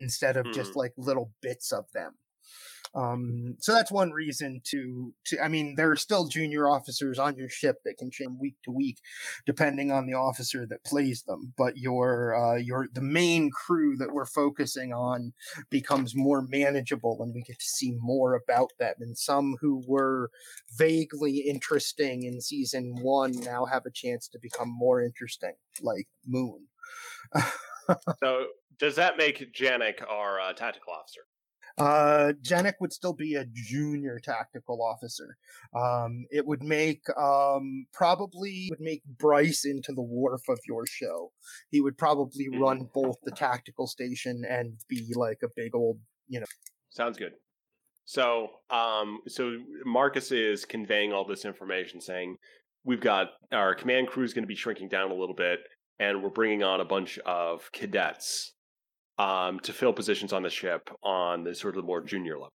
instead 0.01 0.37
of 0.37 0.51
just 0.53 0.75
Mhm. 0.75 0.77
like 0.77 0.93
little 0.97 1.33
bits 1.43 1.73
of 1.73 1.91
them 1.93 2.13
um 2.95 3.57
so 3.59 3.73
that's 3.73 3.91
one 3.91 4.11
reason 4.11 4.61
to 4.65 5.13
to 5.25 5.39
i 5.43 5.49
mean 5.49 5.75
there 5.77 5.91
are 5.91 5.97
still 5.97 6.27
junior 6.27 6.69
officers 6.69 7.19
on 7.19 7.37
your 7.37 7.49
ship 7.49 7.77
that 7.85 7.99
can 7.99 8.11
change 8.11 8.33
week 8.41 8.57
to 8.65 8.71
week 8.71 8.99
depending 9.47 9.91
on 9.91 10.07
the 10.07 10.15
officer 10.15 10.67
that 10.67 10.83
plays 10.85 11.23
them 11.23 11.53
but 11.57 11.77
your 11.77 12.35
uh 12.35 12.57
your 12.57 12.89
the 12.95 13.03
main 13.03 13.51
crew 13.51 13.97
that 13.97 14.13
we're 14.13 14.27
focusing 14.27 14.93
on 14.93 15.33
becomes 15.71 16.15
more 16.15 16.43
manageable 16.49 17.19
and 17.21 17.35
we 17.35 17.43
get 17.43 17.59
to 17.59 17.67
see 17.67 17.93
more 18.01 18.35
about 18.35 18.71
them 18.79 18.95
and 19.01 19.17
some 19.17 19.57
who 19.61 19.83
were 19.87 20.31
vaguely 20.77 21.39
interesting 21.39 22.23
in 22.25 22.41
season 22.41 22.95
one 23.03 23.33
now 23.41 23.65
have 23.65 23.87
a 23.87 23.91
chance 23.91 24.29
to 24.29 24.39
become 24.41 24.69
more 24.69 25.03
interesting 25.03 25.53
like 25.83 26.07
moon 26.27 26.67
So 28.21 28.47
does 28.79 28.97
that 28.97 29.17
make 29.17 29.53
Janik 29.53 30.07
our 30.09 30.41
uh, 30.41 30.53
tactical 30.53 30.93
officer? 30.93 31.23
Uh, 31.79 32.33
Janik 32.43 32.75
would 32.81 32.93
still 32.93 33.13
be 33.13 33.35
a 33.35 33.45
junior 33.53 34.19
tactical 34.23 34.83
officer. 34.83 35.37
Um, 35.75 36.27
it 36.31 36.47
would 36.47 36.63
make, 36.63 37.03
um, 37.17 37.87
probably 37.93 38.69
would 38.71 38.81
make 38.81 39.03
Bryce 39.05 39.65
into 39.65 39.93
the 39.93 40.03
Worf 40.03 40.43
of 40.49 40.59
your 40.67 40.87
show. 40.87 41.33
He 41.71 41.81
would 41.81 41.97
probably 41.97 42.49
Mhm. 42.49 42.61
run 42.61 42.91
both 42.93 43.17
the 43.23 43.31
tactical 43.31 43.87
station 43.87 44.45
and 44.45 44.79
be 44.89 45.13
like 45.15 45.43
a 45.43 45.49
big 45.55 45.75
old, 45.75 46.01
you 46.27 46.41
know. 46.41 46.47
Sounds 46.91 47.17
good. 47.19 47.35
So, 48.07 48.49
um, 48.71 49.21
so 49.29 49.59
Marcus 49.85 50.33
is 50.33 50.65
conveying 50.65 51.13
all 51.13 51.27
this 51.27 51.45
information, 51.45 52.01
saying 52.01 52.39
we've 52.85 53.01
got 53.01 53.33
our 53.53 53.75
command 53.75 54.09
crew 54.09 54.25
is 54.25 54.33
going 54.33 54.45
to 54.45 54.49
be 54.49 54.55
shrinking 54.55 54.89
down 54.89 55.11
a 55.11 55.15
little 55.15 55.35
bit, 55.35 55.61
and 55.99 56.23
we're 56.23 56.31
bringing 56.31 56.63
on 56.63 56.81
a 56.81 56.85
bunch 56.85 57.19
of 57.21 57.71
cadets 57.73 58.55
um, 59.19 59.59
to 59.61 59.73
fill 59.73 59.93
positions 59.93 60.33
on 60.33 60.43
the 60.43 60.51
ship 60.51 60.91
on 61.03 61.45
the 61.45 61.55
sort 61.55 61.75
of 61.77 61.83
the 61.83 61.87
more 61.87 62.01
junior 62.01 62.39
level. 62.39 62.53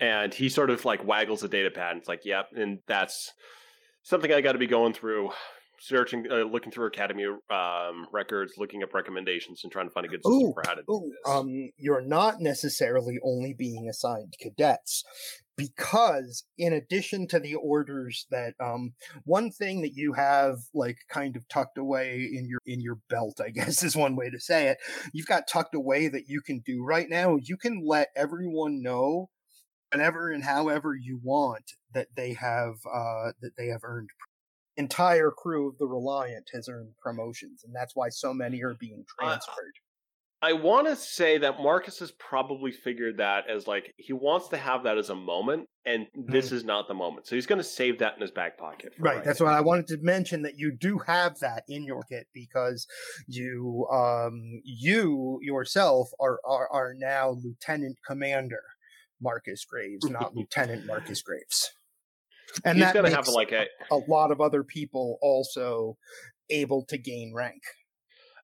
And 0.00 0.32
he 0.32 0.48
sort 0.48 0.70
of 0.70 0.84
like 0.84 1.04
waggles 1.04 1.40
the 1.40 1.48
data 1.48 1.70
pad. 1.70 1.92
And 1.92 1.98
it's 2.00 2.08
like, 2.08 2.24
yep, 2.24 2.50
and 2.56 2.78
that's 2.86 3.32
something 4.02 4.32
I 4.32 4.40
got 4.40 4.52
to 4.52 4.58
be 4.58 4.68
going 4.68 4.92
through, 4.92 5.30
searching, 5.80 6.26
uh, 6.30 6.42
looking 6.44 6.72
through 6.72 6.86
academy 6.86 7.24
um, 7.50 8.06
records, 8.12 8.54
looking 8.58 8.82
up 8.82 8.94
recommendations, 8.94 9.60
and 9.62 9.72
trying 9.72 9.86
to 9.86 9.92
find 9.92 10.06
a 10.06 10.08
good 10.08 10.24
system 10.24 10.48
Ooh, 10.48 10.52
for 10.52 10.62
how 10.66 10.74
to 10.74 10.82
do 10.82 10.92
Ooh, 10.92 11.10
this. 11.10 11.32
um, 11.32 11.70
you're 11.76 12.00
not 12.00 12.40
necessarily 12.40 13.18
only 13.24 13.54
being 13.54 13.88
assigned 13.88 14.34
cadets 14.40 15.04
because 15.58 16.44
in 16.56 16.72
addition 16.72 17.26
to 17.26 17.40
the 17.40 17.56
orders 17.56 18.26
that 18.30 18.54
um 18.60 18.94
one 19.24 19.50
thing 19.50 19.82
that 19.82 19.94
you 19.94 20.12
have 20.12 20.58
like 20.72 20.98
kind 21.10 21.36
of 21.36 21.46
tucked 21.48 21.76
away 21.76 22.30
in 22.32 22.46
your 22.46 22.60
in 22.64 22.80
your 22.80 22.98
belt 23.10 23.40
i 23.44 23.50
guess 23.54 23.82
is 23.82 23.96
one 23.96 24.14
way 24.16 24.30
to 24.30 24.38
say 24.40 24.68
it 24.68 24.78
you've 25.12 25.26
got 25.26 25.48
tucked 25.48 25.74
away 25.74 26.08
that 26.08 26.28
you 26.28 26.40
can 26.40 26.62
do 26.64 26.84
right 26.84 27.10
now 27.10 27.36
you 27.42 27.56
can 27.56 27.82
let 27.84 28.08
everyone 28.16 28.80
know 28.80 29.28
whenever 29.92 30.30
and 30.30 30.44
however 30.44 30.94
you 30.94 31.18
want 31.22 31.72
that 31.92 32.06
they 32.16 32.32
have 32.32 32.74
uh 32.90 33.32
that 33.42 33.52
they 33.58 33.66
have 33.66 33.80
earned 33.82 34.10
entire 34.78 35.30
crew 35.30 35.68
of 35.68 35.76
the 35.78 35.86
reliant 35.86 36.48
has 36.52 36.68
earned 36.68 36.94
promotions 37.02 37.62
and 37.64 37.74
that's 37.74 37.94
why 37.94 38.08
so 38.08 38.32
many 38.32 38.62
are 38.62 38.76
being 38.80 39.04
Uh, 39.20 39.24
transferred 39.24 39.74
I 40.40 40.52
want 40.52 40.86
to 40.86 40.94
say 40.94 41.38
that 41.38 41.60
Marcus 41.60 41.98
has 41.98 42.12
probably 42.12 42.70
figured 42.70 43.16
that 43.16 43.50
as 43.50 43.66
like 43.66 43.92
he 43.96 44.12
wants 44.12 44.48
to 44.48 44.56
have 44.56 44.84
that 44.84 44.96
as 44.96 45.10
a 45.10 45.14
moment, 45.14 45.68
and 45.84 46.06
this 46.14 46.52
is 46.52 46.64
not 46.64 46.86
the 46.86 46.94
moment. 46.94 47.26
So 47.26 47.34
he's 47.34 47.46
going 47.46 47.58
to 47.58 47.64
save 47.64 47.98
that 47.98 48.14
in 48.14 48.20
his 48.20 48.30
back 48.30 48.56
pocket. 48.56 48.94
for 48.94 49.02
Right. 49.02 49.24
That's 49.24 49.40
why 49.40 49.56
I 49.56 49.60
wanted 49.60 49.88
to 49.88 49.98
mention 50.00 50.42
that 50.42 50.56
you 50.56 50.70
do 50.70 50.98
have 50.98 51.36
that 51.40 51.64
in 51.68 51.82
your 51.82 52.04
kit 52.04 52.28
because 52.32 52.86
you, 53.26 53.88
um, 53.92 54.60
you 54.62 55.40
yourself 55.42 56.08
are 56.20 56.38
are, 56.44 56.68
are 56.70 56.94
now 56.96 57.30
Lieutenant 57.30 57.96
Commander 58.06 58.62
Marcus 59.20 59.64
Graves, 59.64 60.08
not 60.08 60.34
Lieutenant 60.36 60.86
Marcus 60.86 61.20
Graves. 61.20 61.72
And 62.64 62.78
he's 62.78 62.92
going 62.92 63.04
to 63.04 63.10
have 63.14 63.28
like 63.28 63.52
a. 63.52 63.66
a 63.90 63.96
lot 64.08 64.30
of 64.30 64.40
other 64.40 64.64
people 64.64 65.18
also 65.22 65.96
able 66.50 66.84
to 66.86 66.98
gain 66.98 67.32
rank. 67.34 67.62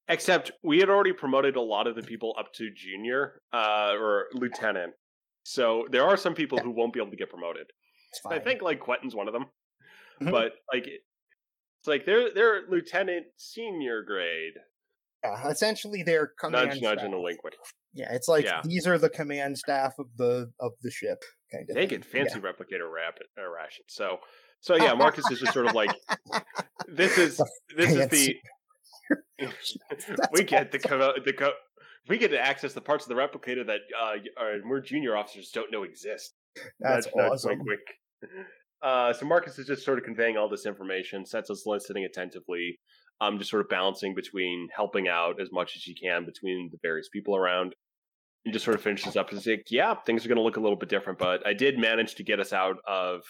Except 0.09 0.53
we 0.63 0.81
had 0.81 0.91
already 0.91 1.13
promoted 1.15 1.57
a 1.57 1.63
lot 1.63 1.87
of 1.87 1.97
the 1.97 2.03
people 2.03 2.35
up 2.39 2.53
to 2.55 2.71
junior 2.75 3.41
uh, 3.53 3.95
or 3.99 4.27
lieutenant. 4.35 4.93
So 5.45 5.87
there 5.91 6.05
are 6.05 6.17
some 6.17 6.35
people 6.35 6.59
who 6.59 6.71
won't 6.71 6.93
be 6.93 7.01
able 7.01 7.11
to 7.11 7.17
get 7.17 7.31
promoted. 7.31 7.67
I 8.31 8.39
think 8.39 8.63
like 8.63 8.81
Quentin's 8.81 9.15
one 9.15 9.29
of 9.29 9.33
them, 9.35 9.47
Mhm. 10.21 10.31
but 10.31 10.53
like 10.73 10.87
it's 10.87 11.87
like 11.87 12.05
they're 12.07 12.33
they're 12.33 12.63
lieutenant 12.69 13.27
senior 13.37 14.03
grade. 14.03 14.55
Yeah, 15.25 15.49
essentially, 15.49 16.03
their 16.03 16.29
command 16.39 16.69
Nudge, 16.69 16.83
nudge, 16.83 17.03
and 17.03 17.15
a 17.15 17.21
wink, 17.21 17.43
wink. 17.43 17.57
Yeah, 17.95 18.13
it's 18.13 18.27
like 18.29 18.45
Yeah. 18.45 18.61
these 18.65 18.87
are 18.87 18.99
the 18.99 19.09
command 19.09 19.57
staff 19.57 19.95
of 19.99 20.07
the 20.17 20.51
of 20.61 20.73
the 20.83 20.91
ship, 20.91 21.23
kind 21.53 21.63
of. 21.69 21.75
They 21.75 21.83
thing. 21.87 22.01
get 22.01 22.05
fancy 22.05 22.41
replicator 22.41 22.91
rap- 22.93 23.19
uh, 23.39 23.49
rations. 23.49 23.87
So, 23.89 24.19
so 24.61 24.77
yeah, 24.77 24.93
Marcus 25.03 25.31
is 25.31 25.39
just 25.41 25.53
sort 25.53 25.67
of 25.67 25.75
like, 25.75 25.91
this 26.89 27.17
is 27.19 27.41
this 27.77 27.93
is 27.95 28.09
the 28.09 28.37
we 30.33 30.43
get 30.45 30.73
the 30.73 30.79
co- 30.79 31.15
the 31.25 31.33
co- 31.33 31.53
we 32.09 32.19
get 32.19 32.29
to 32.33 32.41
access 32.41 32.73
the 32.73 32.81
parts 32.81 33.05
of 33.07 33.09
the 33.09 33.15
replicator 33.15 33.67
that 33.67 33.81
uh, 34.01 34.17
our 34.43 34.59
more 34.65 34.81
junior 34.81 35.17
officers 35.17 35.51
don't 35.53 35.71
know 35.73 35.85
exist. 35.85 36.35
That's 36.81 37.07
awesome. 37.09 37.61
wink. 37.65 37.81
Uh, 38.83 39.13
so 39.13 39.25
Marcus 39.27 39.59
is 39.59 39.67
just 39.67 39.85
sort 39.85 39.99
of 39.99 40.05
conveying 40.05 40.37
all 40.37 40.49
this 40.49 40.67
information. 40.67 41.25
Sets 41.25 41.51
us 41.51 41.65
listening 41.67 42.05
attentively. 42.05 42.79
Um, 43.21 43.39
just 43.39 43.51
sort 43.51 43.63
of 43.63 43.69
balancing 43.69 44.15
between 44.15 44.69
helping 44.75 45.07
out 45.09 45.41
as 45.41 45.49
much 45.53 45.77
as 45.77 45.83
he 45.83 45.95
can 45.95 46.27
between 46.27 46.69
the 46.73 46.79
various 46.83 47.09
people 47.09 47.37
around, 47.37 47.75
and 48.45 48.53
just 48.53 48.65
sort 48.65 48.75
of 48.77 48.83
finishes 48.83 49.17
up 49.17 49.33
and 49.33 49.41
say, 49.43 49.63
"Yeah, 49.71 49.95
things 49.95 50.25
are 50.25 50.29
going 50.29 50.37
to 50.37 50.43
look 50.43 50.57
a 50.57 50.61
little 50.61 50.77
bit 50.77 50.89
different, 50.89 51.19
but 51.19 51.47
I 51.47 51.55
did 51.55 51.79
manage 51.79 52.15
to 52.17 52.23
get 52.23 52.41
us 52.41 52.53
out 52.53 52.77
of 52.87 53.23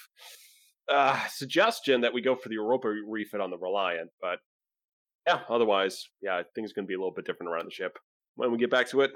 uh, 0.90 1.18
suggestion 1.28 2.00
that 2.02 2.12
we 2.12 2.20
go 2.20 2.34
for 2.36 2.48
the 2.48 2.56
Europa 2.56 2.88
refit 3.08 3.40
on 3.40 3.50
the 3.50 3.58
Reliant, 3.58 4.10
but 4.20 4.38
yeah, 5.26 5.40
otherwise, 5.48 6.04
yeah, 6.20 6.42
things 6.54 6.70
are 6.70 6.74
going 6.74 6.84
to 6.86 6.88
be 6.88 6.94
a 6.94 6.98
little 6.98 7.14
bit 7.14 7.24
different 7.24 7.50
around 7.50 7.66
the 7.66 7.70
ship 7.70 7.96
when 8.36 8.52
we 8.52 8.58
get 8.58 8.70
back 8.70 8.88
to 8.90 9.00
it. 9.00 9.10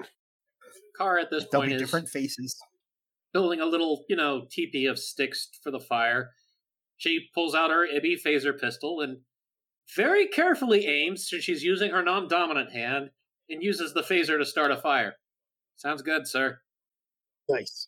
Car 0.97 1.19
at 1.19 1.29
this 1.29 1.45
There'll 1.51 1.61
point 1.61 1.71
be 1.71 1.75
is 1.75 1.81
different 1.81 2.09
faces. 2.09 2.57
building 3.33 3.61
a 3.61 3.65
little, 3.65 4.05
you 4.09 4.15
know, 4.15 4.45
teepee 4.49 4.87
of 4.87 4.97
sticks 4.97 5.49
for 5.63 5.71
the 5.71 5.79
fire. 5.79 6.31
She 6.97 7.27
pulls 7.33 7.53
out 7.55 7.69
her 7.69 7.87
Ibby 7.87 8.17
phaser 8.25 8.59
pistol 8.59 9.01
and 9.01 9.17
very 9.95 10.27
carefully 10.27 10.85
aims 10.87 11.27
since 11.29 11.43
she's 11.43 11.63
using 11.63 11.91
her 11.91 12.03
non 12.03 12.27
dominant 12.27 12.71
hand 12.71 13.09
and 13.49 13.63
uses 13.63 13.93
the 13.93 14.01
phaser 14.01 14.37
to 14.37 14.45
start 14.45 14.71
a 14.71 14.77
fire. 14.77 15.15
Sounds 15.79 16.01
good, 16.01 16.27
sir. 16.27 16.59
Nice. 17.47 17.87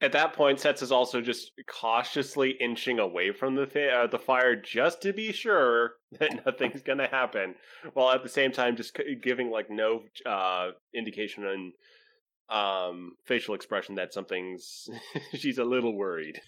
At 0.00 0.10
that 0.12 0.32
point, 0.32 0.58
Sets 0.58 0.82
is 0.82 0.90
also 0.90 1.20
just 1.20 1.52
cautiously 1.68 2.50
inching 2.60 2.98
away 2.98 3.30
from 3.30 3.54
the 3.54 3.68
fa- 3.68 3.90
uh, 3.90 4.06
the 4.08 4.18
fire 4.18 4.56
just 4.56 5.00
to 5.02 5.12
be 5.12 5.30
sure 5.30 5.92
that 6.18 6.44
nothing's 6.44 6.82
going 6.82 6.98
to 6.98 7.06
happen, 7.06 7.54
while 7.92 8.10
at 8.10 8.24
the 8.24 8.28
same 8.28 8.50
time 8.50 8.76
just 8.76 8.96
c- 8.96 9.14
giving 9.22 9.48
like 9.48 9.70
no 9.70 10.02
uh, 10.26 10.70
indication 10.92 11.46
and 11.46 11.72
um, 12.50 13.12
facial 13.24 13.54
expression 13.54 13.94
that 13.94 14.12
something's 14.12 14.88
she's 15.34 15.58
a 15.58 15.64
little 15.64 15.96
worried. 15.96 16.40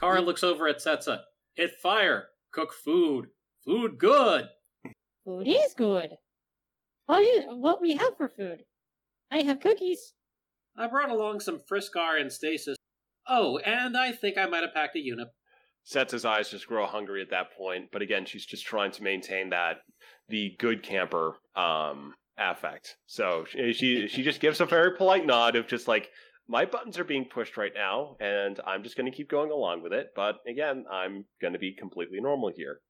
Kara 0.00 0.20
looks 0.20 0.42
over 0.42 0.66
at 0.66 0.78
Setsa. 0.78 1.20
Hit 1.54 1.70
fire. 1.80 2.26
Cook 2.52 2.72
food. 2.72 3.28
Food 3.64 3.98
good. 3.98 4.48
Food 5.24 5.46
is 5.46 5.74
good. 5.74 6.10
What, 7.06 7.22
is, 7.22 7.44
what 7.50 7.80
we 7.80 7.96
have 7.96 8.16
for 8.16 8.28
food? 8.28 8.64
I 9.30 9.42
have 9.42 9.60
cookies. 9.60 10.14
I 10.76 10.86
brought 10.86 11.10
along 11.10 11.40
some 11.40 11.60
Friskar 11.70 12.20
and 12.20 12.32
Stasis. 12.32 12.76
Oh, 13.26 13.58
and 13.58 13.96
I 13.96 14.12
think 14.12 14.38
I 14.38 14.46
might 14.46 14.62
have 14.62 14.74
packed 14.74 14.96
a 14.96 15.00
unit. 15.00 15.28
Sets' 15.84 16.24
eyes 16.24 16.50
just 16.50 16.66
grow 16.66 16.86
hungry 16.86 17.22
at 17.22 17.30
that 17.30 17.56
point, 17.56 17.88
but 17.92 18.02
again, 18.02 18.24
she's 18.26 18.44
just 18.44 18.66
trying 18.66 18.90
to 18.92 19.02
maintain 19.02 19.50
that 19.50 19.78
the 20.28 20.54
good 20.58 20.82
camper 20.82 21.36
um 21.56 22.14
affect. 22.38 22.96
So 23.06 23.44
she 23.48 23.72
she, 23.72 24.08
she 24.08 24.22
just 24.22 24.40
gives 24.40 24.60
a 24.60 24.66
very 24.66 24.96
polite 24.96 25.26
nod 25.26 25.56
of 25.56 25.66
just 25.66 25.88
like 25.88 26.10
my 26.46 26.64
buttons 26.64 26.98
are 26.98 27.04
being 27.04 27.26
pushed 27.26 27.56
right 27.56 27.72
now, 27.74 28.16
and 28.20 28.58
I'm 28.66 28.82
just 28.82 28.96
going 28.96 29.10
to 29.10 29.16
keep 29.16 29.30
going 29.30 29.50
along 29.50 29.82
with 29.82 29.92
it. 29.92 30.08
But 30.16 30.36
again, 30.46 30.84
I'm 30.90 31.26
going 31.40 31.52
to 31.52 31.58
be 31.58 31.74
completely 31.74 32.20
normal 32.20 32.50
here. 32.54 32.80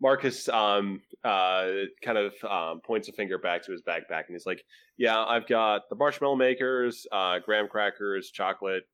Marcus 0.00 0.48
um 0.48 1.00
uh 1.24 1.66
kind 2.02 2.18
of 2.18 2.32
um 2.48 2.80
points 2.80 3.08
a 3.08 3.12
finger 3.12 3.38
back 3.38 3.62
to 3.64 3.72
his 3.72 3.82
backpack 3.82 4.26
and 4.26 4.34
he's 4.34 4.46
like, 4.46 4.64
"Yeah, 4.96 5.22
I've 5.22 5.46
got 5.46 5.82
the 5.90 5.96
marshmallow 5.96 6.36
makers, 6.36 7.06
uh 7.12 7.38
graham 7.38 7.68
crackers, 7.68 8.30
chocolate, 8.30 8.84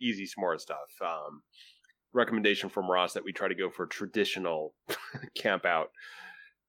easy 0.00 0.26
s'more 0.26 0.60
stuff." 0.60 0.90
Um 1.00 1.42
recommendation 2.12 2.68
from 2.68 2.90
Ross 2.90 3.14
that 3.14 3.24
we 3.24 3.32
try 3.32 3.48
to 3.48 3.54
go 3.54 3.70
for 3.70 3.86
traditional 3.86 4.74
camp 5.34 5.64
out 5.64 5.88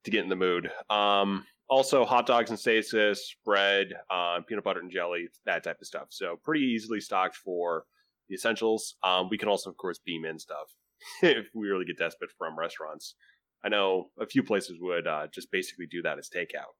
to 0.04 0.12
get 0.12 0.24
in 0.24 0.30
the 0.30 0.36
mood. 0.36 0.70
Um, 0.90 1.46
also, 1.70 2.06
hot 2.06 2.26
dogs 2.26 2.50
and 2.50 2.60
stasis, 2.60 3.36
bread, 3.46 3.88
uh, 4.10 4.40
peanut 4.48 4.64
butter 4.64 4.80
and 4.80 4.92
jelly, 4.92 5.28
that 5.46 5.64
type 5.64 5.78
of 5.82 5.88
stuff. 5.88 6.08
So 6.10 6.40
pretty 6.44 6.66
easily 6.66 7.00
stocked 7.00 7.36
for 7.36 7.86
the 8.30 8.36
essentials. 8.36 8.96
Um, 9.04 9.30
we 9.30 9.38
can 9.38 9.50
also, 9.50 9.70
of 9.70 9.78
course, 9.78 10.00
beam 10.06 10.26
in 10.26 10.40
stuff 10.40 10.76
if 11.22 11.48
we 11.54 11.68
really 11.68 11.86
get 11.86 11.98
desperate 11.98 12.32
from 12.38 12.58
restaurants. 12.58 13.16
I 13.64 13.70
know 13.70 14.10
a 14.20 14.26
few 14.26 14.44
places 14.44 14.78
would 14.80 15.08
uh, 15.08 15.28
just 15.34 15.52
basically 15.52 15.86
do 15.86 16.02
that 16.02 16.20
as 16.20 16.30
takeout. 16.30 16.74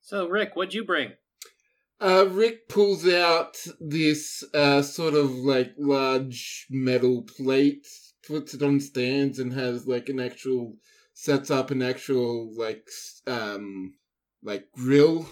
So, 0.00 0.28
Rick, 0.28 0.56
what'd 0.56 0.74
you 0.74 0.84
bring? 0.84 1.12
Uh, 2.00 2.26
Rick 2.28 2.68
pulls 2.68 3.08
out 3.08 3.56
this 3.80 4.44
uh, 4.52 4.82
sort 4.82 5.14
of 5.14 5.30
like 5.30 5.72
large 5.78 6.66
metal 6.68 7.22
plate, 7.22 7.86
puts 8.26 8.54
it 8.54 8.62
on 8.62 8.80
stands, 8.80 9.38
and 9.38 9.52
has 9.52 9.86
like 9.86 10.08
an 10.08 10.20
actual 10.20 10.76
sets 11.14 11.50
up 11.50 11.70
an 11.70 11.80
actual 11.80 12.54
like 12.58 12.86
um 13.26 13.94
like 14.42 14.70
grill 14.72 15.26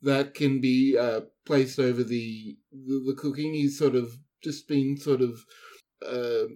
that 0.00 0.32
can 0.32 0.58
be 0.58 0.96
uh 0.98 1.20
placed 1.44 1.78
over 1.78 2.02
the 2.02 2.56
the, 2.72 3.04
the 3.08 3.14
cooking. 3.14 3.52
He's 3.52 3.78
sort 3.78 3.94
of 3.94 4.16
just 4.42 4.66
been 4.66 4.96
sort 4.96 5.20
of 5.20 5.44
uh, 6.04 6.46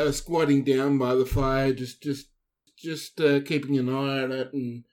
uh 0.00 0.12
squatting 0.12 0.62
down 0.62 0.98
by 0.98 1.16
the 1.16 1.26
fire, 1.26 1.72
just 1.72 2.00
just 2.02 2.28
just 2.82 3.20
uh, 3.20 3.40
keeping 3.40 3.78
an 3.78 3.88
eye 3.88 4.22
on 4.22 4.32
it 4.32 4.52
and 4.52 4.84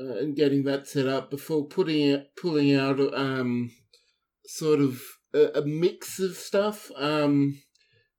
uh, 0.00 0.16
and 0.18 0.36
getting 0.36 0.64
that 0.64 0.86
set 0.86 1.06
up 1.06 1.30
before 1.30 1.66
putting 1.66 2.00
it, 2.00 2.30
pulling 2.36 2.74
out 2.74 2.98
um 3.14 3.70
sort 4.46 4.80
of 4.80 5.02
a, 5.34 5.60
a 5.60 5.62
mix 5.66 6.18
of 6.18 6.36
stuff. 6.36 6.90
Um, 6.96 7.60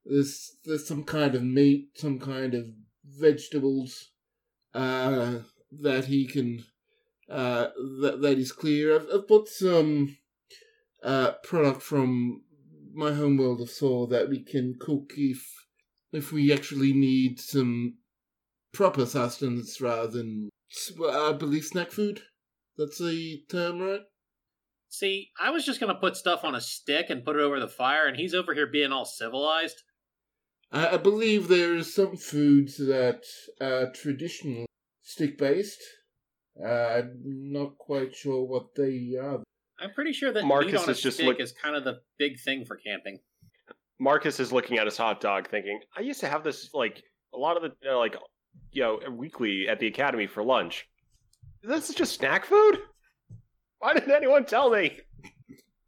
there's 0.06 0.56
there's 0.66 0.88
some 0.88 1.04
kind 1.04 1.36
of 1.36 1.44
meat, 1.44 1.90
some 1.96 2.20
kind 2.20 2.54
of 2.54 2.68
vegetables 3.06 4.12
uh, 4.74 5.40
that 5.82 6.06
he 6.06 6.26
can 6.26 6.64
uh, 7.30 7.68
that 8.02 8.20
that 8.22 8.38
is 8.38 8.52
clear. 8.52 8.96
I've, 8.96 9.08
I've 9.14 9.28
bought 9.28 9.50
some 9.50 10.18
uh, 11.04 11.32
product 11.44 11.82
from 11.82 12.44
my 12.94 13.14
homeworld 13.14 13.62
of 13.62 13.70
Saw 13.70 14.08
that 14.08 14.30
we 14.30 14.44
can 14.44 14.76
cook 14.80 15.14
if 15.18 15.46
if 16.12 16.32
we 16.32 16.54
actually 16.54 16.94
need 16.94 17.40
some 17.40 17.98
proper 18.78 19.08
sustenance 19.08 19.82
rather 19.82 20.08
than 20.08 20.50
I 21.12 21.34
believe 21.34 21.66
snack 21.66 21.90
food. 21.92 22.22
That's 22.78 23.00
the 23.00 23.42
term, 23.50 23.80
right? 23.80 24.02
See, 24.88 25.30
I 25.42 25.50
was 25.50 25.66
just 25.66 25.80
going 25.80 25.92
to 25.94 26.00
put 26.00 26.16
stuff 26.16 26.44
on 26.44 26.54
a 26.54 26.62
stick 26.62 27.08
and 27.10 27.26
put 27.26 27.36
it 27.36 27.42
over 27.42 27.60
the 27.60 27.68
fire, 27.68 28.06
and 28.06 28.16
he's 28.16 28.36
over 28.36 28.54
here 28.54 28.68
being 28.68 28.92
all 28.92 29.04
civilized. 29.04 29.82
I, 30.72 30.90
I 30.90 30.98
believe 30.98 31.48
there 31.48 31.76
is 31.76 31.94
some 31.94 32.16
foods 32.18 32.78
that 32.78 33.24
are 33.60 33.92
traditional 33.92 34.68
stick 35.02 35.40
based. 35.40 35.82
Uh, 36.64 36.68
I'm 36.70 37.12
not 37.52 37.80
quite 37.80 38.16
sure 38.16 38.46
what 38.46 38.76
they 38.76 39.16
are. 39.20 39.42
I'm 39.80 39.94
pretty 39.94 40.14
sure 40.14 40.32
that 40.32 40.46
Marcus 40.46 40.74
meat 40.74 40.82
on 40.82 40.88
a 40.88 40.92
is 40.92 41.02
just 41.02 41.18
stick 41.18 41.26
look- 41.28 41.40
is 41.40 41.52
kind 41.52 41.76
of 41.76 41.84
the 41.84 42.00
big 42.20 42.40
thing 42.40 42.64
for 42.64 42.76
camping. 42.78 43.20
Marcus 44.00 44.40
is 44.40 44.52
looking 44.52 44.78
at 44.78 44.86
his 44.86 44.98
hot 44.98 45.20
dog, 45.20 45.50
thinking, 45.50 45.80
"I 45.98 46.02
used 46.02 46.20
to 46.20 46.28
have 46.28 46.44
this 46.44 46.70
like 46.76 47.02
a 47.34 47.38
lot 47.38 47.58
of 47.58 47.64
the 47.64 47.92
uh, 47.92 47.98
like 47.98 48.16
you 48.72 48.82
know 48.84 49.00
weekly 49.10 49.68
at 49.68 49.80
the 49.80 49.88
academy 49.88 50.28
for 50.28 50.44
lunch. 50.44 50.88
This 51.64 51.90
is 51.90 51.96
just 51.96 52.16
snack 52.16 52.46
food. 52.46 52.80
Why 53.80 53.94
didn't 53.94 54.12
anyone 54.12 54.46
tell 54.46 54.70
me?" 54.70 55.00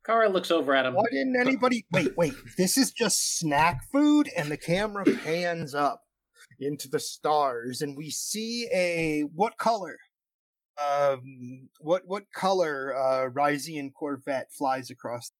Kara 0.05 0.29
looks 0.29 0.49
over 0.49 0.73
at 0.73 0.85
him. 0.85 0.95
Why 0.95 1.05
didn't 1.11 1.39
anybody 1.39 1.85
wait? 1.91 2.17
Wait, 2.17 2.33
this 2.57 2.77
is 2.77 2.91
just 2.91 3.37
snack 3.37 3.81
food, 3.91 4.27
and 4.35 4.49
the 4.49 4.57
camera 4.57 5.05
pans 5.05 5.75
up 5.75 6.01
into 6.59 6.89
the 6.89 6.99
stars, 6.99 7.81
and 7.81 7.95
we 7.95 8.09
see 8.09 8.67
a 8.73 9.21
what 9.35 9.57
color? 9.57 9.97
Um, 10.81 11.69
what 11.79 12.03
what 12.05 12.31
color? 12.33 12.95
Uh, 12.95 13.29
Risian 13.29 13.91
Corvette 13.93 14.51
flies 14.51 14.89
across. 14.89 15.31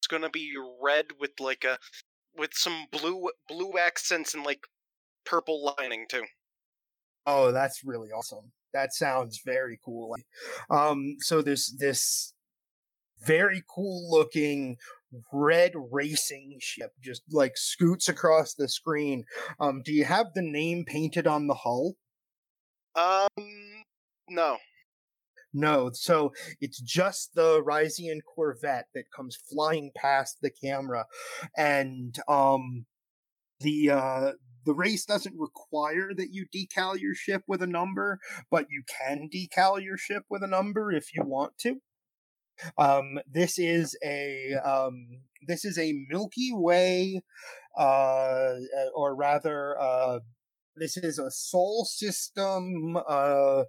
It's 0.00 0.06
gonna 0.06 0.30
be 0.30 0.52
red 0.82 1.06
with 1.18 1.40
like 1.40 1.64
a 1.64 1.78
with 2.36 2.50
some 2.54 2.86
blue 2.90 3.30
blue 3.48 3.78
accents 3.78 4.34
and 4.34 4.44
like 4.44 4.66
purple 5.24 5.74
lining 5.78 6.06
too. 6.08 6.24
Oh, 7.26 7.52
that's 7.52 7.84
really 7.84 8.08
awesome. 8.10 8.52
That 8.72 8.92
sounds 8.92 9.40
very 9.44 9.78
cool. 9.84 10.14
Um, 10.70 11.16
so 11.20 11.42
there's 11.42 11.74
this 11.78 12.34
very 13.24 13.62
cool 13.68 14.10
looking 14.10 14.76
red 15.32 15.72
racing 15.90 16.58
ship 16.60 16.92
just 17.02 17.22
like 17.30 17.56
scoots 17.56 18.08
across 18.08 18.54
the 18.54 18.68
screen. 18.68 19.24
Um, 19.58 19.82
do 19.84 19.92
you 19.92 20.04
have 20.04 20.34
the 20.34 20.42
name 20.42 20.84
painted 20.84 21.26
on 21.26 21.46
the 21.46 21.54
hull? 21.54 21.94
Um, 22.94 23.84
no. 24.28 24.58
No, 25.54 25.90
so 25.94 26.32
it's 26.60 26.80
just 26.80 27.34
the 27.34 27.62
Risian 27.62 28.18
Corvette 28.22 28.88
that 28.94 29.10
comes 29.14 29.36
flying 29.50 29.90
past 29.96 30.38
the 30.42 30.50
camera, 30.50 31.06
and 31.56 32.14
um, 32.28 32.84
the 33.60 33.90
uh, 33.90 34.32
the 34.64 34.74
race 34.74 35.04
doesn't 35.04 35.36
require 35.38 36.12
that 36.14 36.32
you 36.32 36.46
decal 36.54 36.98
your 36.98 37.14
ship 37.14 37.42
with 37.46 37.62
a 37.62 37.66
number, 37.66 38.18
but 38.50 38.66
you 38.70 38.82
can 38.98 39.28
decal 39.32 39.82
your 39.82 39.96
ship 39.96 40.24
with 40.28 40.42
a 40.42 40.48
number 40.48 40.92
if 40.92 41.14
you 41.14 41.22
want 41.24 41.56
to. 41.58 41.80
Um, 42.76 43.18
this 43.30 43.58
is 43.58 43.96
a 44.04 44.54
um, 44.64 45.20
this 45.46 45.64
is 45.64 45.78
a 45.78 45.94
Milky 46.08 46.50
Way, 46.52 47.22
uh, 47.76 48.54
or 48.94 49.14
rather, 49.14 49.78
uh, 49.80 50.18
this 50.76 50.96
is 50.96 51.18
a 51.18 51.30
Sol 51.30 51.84
system. 51.84 52.96
Uh, 53.08 53.64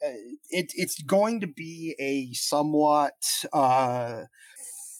it 0.00 0.72
it's 0.74 1.02
going 1.02 1.40
to 1.40 1.46
be 1.46 1.94
a 1.98 2.32
somewhat 2.34 3.14
uh 3.52 4.22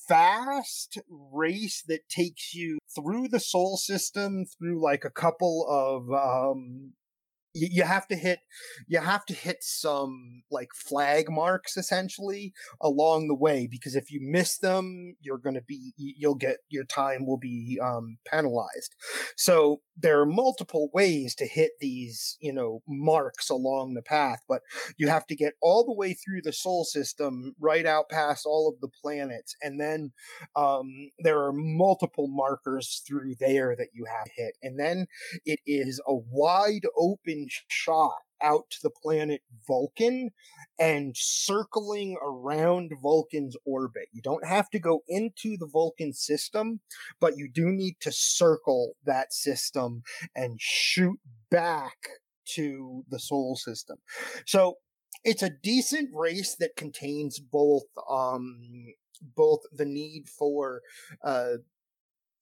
fast 0.08 0.98
race 1.32 1.84
that 1.86 2.08
takes 2.08 2.54
you 2.54 2.78
through 2.94 3.28
the 3.28 3.40
Sol 3.40 3.76
system 3.76 4.44
through 4.46 4.82
like 4.82 5.04
a 5.04 5.10
couple 5.10 5.66
of 5.68 6.10
um 6.12 6.92
you, 7.54 7.68
you 7.70 7.82
have 7.82 8.06
to 8.08 8.16
hit 8.16 8.40
you 8.86 8.98
have 8.98 9.24
to 9.26 9.34
hit 9.34 9.58
some 9.60 10.42
like 10.50 10.68
flag 10.74 11.30
marks 11.30 11.76
essentially 11.76 12.52
along 12.80 13.28
the 13.28 13.34
way 13.34 13.68
because 13.70 13.94
if 13.94 14.10
you 14.10 14.20
miss 14.22 14.58
them 14.58 15.16
you're 15.20 15.38
going 15.38 15.54
to 15.54 15.62
be 15.62 15.92
you'll 15.96 16.34
get 16.34 16.58
your 16.68 16.84
time 16.84 17.26
will 17.26 17.38
be 17.38 17.78
um, 17.82 18.18
penalized. 18.30 18.94
So 19.36 19.80
there 20.00 20.20
are 20.20 20.26
multiple 20.26 20.90
ways 20.92 21.34
to 21.34 21.46
hit 21.46 21.72
these 21.80 22.36
you 22.40 22.52
know 22.52 22.82
marks 22.86 23.50
along 23.50 23.94
the 23.94 24.02
path 24.02 24.40
but 24.48 24.62
you 24.96 25.08
have 25.08 25.26
to 25.26 25.36
get 25.36 25.54
all 25.60 25.84
the 25.84 25.92
way 25.92 26.14
through 26.14 26.40
the 26.42 26.52
Sol 26.52 26.84
system 26.84 27.54
right 27.60 27.86
out 27.86 28.08
past 28.08 28.46
all 28.46 28.68
of 28.68 28.80
the 28.80 28.88
planets 29.02 29.56
and 29.62 29.80
then 29.80 30.12
um, 30.56 31.10
there 31.18 31.42
are 31.42 31.52
multiple 31.52 32.28
markers 32.28 33.02
through 33.06 33.34
there 33.40 33.74
that 33.76 33.88
you 33.92 34.04
have 34.04 34.24
to 34.24 34.32
hit 34.42 34.56
and 34.62 34.78
then 34.78 35.06
it 35.44 35.60
is 35.66 36.00
a 36.06 36.14
wide 36.14 36.86
open 36.96 37.46
shot 37.68 38.12
out 38.42 38.70
to 38.70 38.78
the 38.82 38.90
planet 38.90 39.42
Vulcan 39.66 40.30
and 40.78 41.14
circling 41.16 42.16
around 42.22 42.92
Vulcan's 43.02 43.56
orbit. 43.64 44.08
You 44.12 44.22
don't 44.22 44.46
have 44.46 44.70
to 44.70 44.78
go 44.78 45.02
into 45.08 45.56
the 45.56 45.68
Vulcan 45.70 46.12
system, 46.12 46.80
but 47.20 47.36
you 47.36 47.48
do 47.52 47.66
need 47.70 47.96
to 48.00 48.12
circle 48.12 48.94
that 49.04 49.32
system 49.32 50.02
and 50.34 50.56
shoot 50.60 51.18
back 51.50 51.96
to 52.54 53.04
the 53.08 53.18
Sol 53.18 53.56
system. 53.56 53.98
So 54.46 54.76
it's 55.24 55.42
a 55.42 55.50
decent 55.50 56.10
race 56.14 56.54
that 56.56 56.76
contains 56.76 57.40
both 57.40 57.84
um 58.08 58.58
both 59.36 59.60
the 59.72 59.84
need 59.84 60.28
for 60.28 60.80
uh 61.24 61.54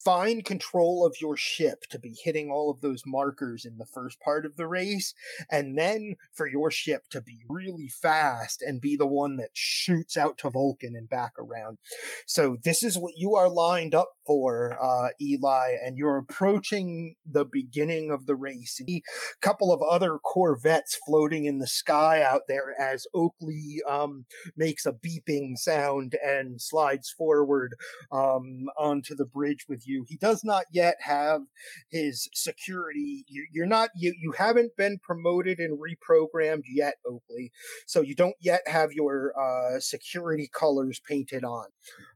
fine 0.07 0.41
control 0.41 1.05
of 1.05 1.17
your 1.21 1.37
ship 1.37 1.83
to 1.91 1.99
be 1.99 2.15
hitting 2.23 2.49
all 2.49 2.71
of 2.71 2.81
those 2.81 3.03
markers 3.05 3.65
in 3.65 3.77
the 3.77 3.85
first 3.85 4.21
part 4.21 4.47
of 4.47 4.55
the 4.55 4.69
race, 4.69 5.13
and 5.51 5.77
then 5.77 6.15
for 6.33 6.47
your 6.47 6.71
ship 6.71 7.03
to 7.11 7.21
be 7.21 7.41
really 7.49 7.89
fast 7.89 8.63
and 8.63 8.81
be 8.81 8.95
the 8.95 9.05
one 9.05 9.37
that 9.37 9.51
shoots 9.53 10.17
out 10.17 10.39
to 10.39 10.49
Vulcan 10.49 10.95
and 10.95 11.09
back 11.09 11.33
around. 11.41 11.79
So 12.25 12.57
this 12.63 12.85
is 12.85 12.97
what 12.97 13.15
you 13.17 13.35
are 13.35 13.49
lined 13.49 13.97
up 13.97 14.11
for, 14.25 14.79
uh, 14.81 15.09
Eli, 15.21 15.73
and 15.85 15.99
you're 15.99 16.19
approaching 16.19 17.17
the 17.29 17.45
beginning 17.45 18.13
of 18.13 18.27
the 18.27 18.37
race. 18.37 18.81
A 18.89 19.03
couple 19.41 19.73
of 19.73 19.83
other 19.83 20.19
Corvettes 20.19 20.99
floating 21.05 21.47
in 21.47 21.59
the 21.59 21.67
sky 21.67 22.23
out 22.23 22.43
there 22.47 22.81
as 22.81 23.09
Oakley 23.13 23.83
um, 23.89 24.27
makes 24.57 24.87
a 24.87 24.93
beeping 24.93 25.57
sound 25.57 26.15
and 26.25 26.61
slides 26.61 27.11
forward 27.11 27.75
um, 28.13 28.67
onto 28.79 29.17
the 29.17 29.25
bridge 29.27 29.65
with 29.69 29.83
you. 29.85 29.96
He 30.07 30.17
does 30.17 30.43
not 30.45 30.65
yet 30.73 30.97
have 31.01 31.43
his 31.91 32.29
security. 32.35 33.25
You, 33.29 33.47
you're 33.53 33.67
not 33.67 33.91
you 33.97 34.15
you 34.21 34.33
haven't 34.33 34.77
been 34.77 34.99
promoted 35.03 35.59
and 35.59 35.79
reprogrammed 35.79 36.65
yet, 36.69 36.95
Oakley. 37.07 37.53
So 37.87 38.01
you 38.01 38.15
don't 38.15 38.37
yet 38.41 38.63
have 38.67 38.93
your 38.93 39.33
uh, 39.39 39.81
security 39.81 40.51
colors 40.53 41.01
painted 41.07 41.45
on. 41.45 41.67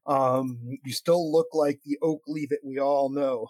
Um, 0.06 0.78
you 0.84 0.92
still 0.92 1.30
look 1.30 1.48
like 1.52 1.80
the 1.84 1.98
Oakley 2.02 2.46
that 2.50 2.60
we 2.64 2.78
all 2.78 3.10
know. 3.10 3.48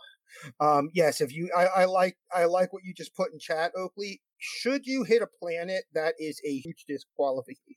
Um, 0.59 0.91
yes, 0.95 1.21
if 1.21 1.33
you, 1.33 1.51
I, 1.57 1.67
I 1.67 1.85
like, 1.87 2.17
I 2.33 2.45
like 2.45 2.73
what 2.73 2.85
you 2.85 2.95
just 2.95 3.15
put 3.15 3.33
in 3.33 3.39
chat, 3.39 3.73
Oakley. 3.77 4.21
Should 4.39 4.87
you 4.87 5.05
hit 5.05 5.23
a 5.23 5.27
planet, 5.27 5.85
that 5.95 6.15
is 6.19 6.41
a 6.47 6.59
huge 6.59 6.85
disqualification, 6.89 7.75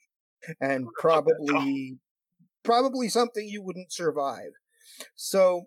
and 0.62 0.88
probably, 1.00 1.98
probably 2.64 3.10
something 3.10 3.48
you 3.48 3.62
wouldn't 3.62 3.92
survive. 3.92 4.52
So, 5.16 5.64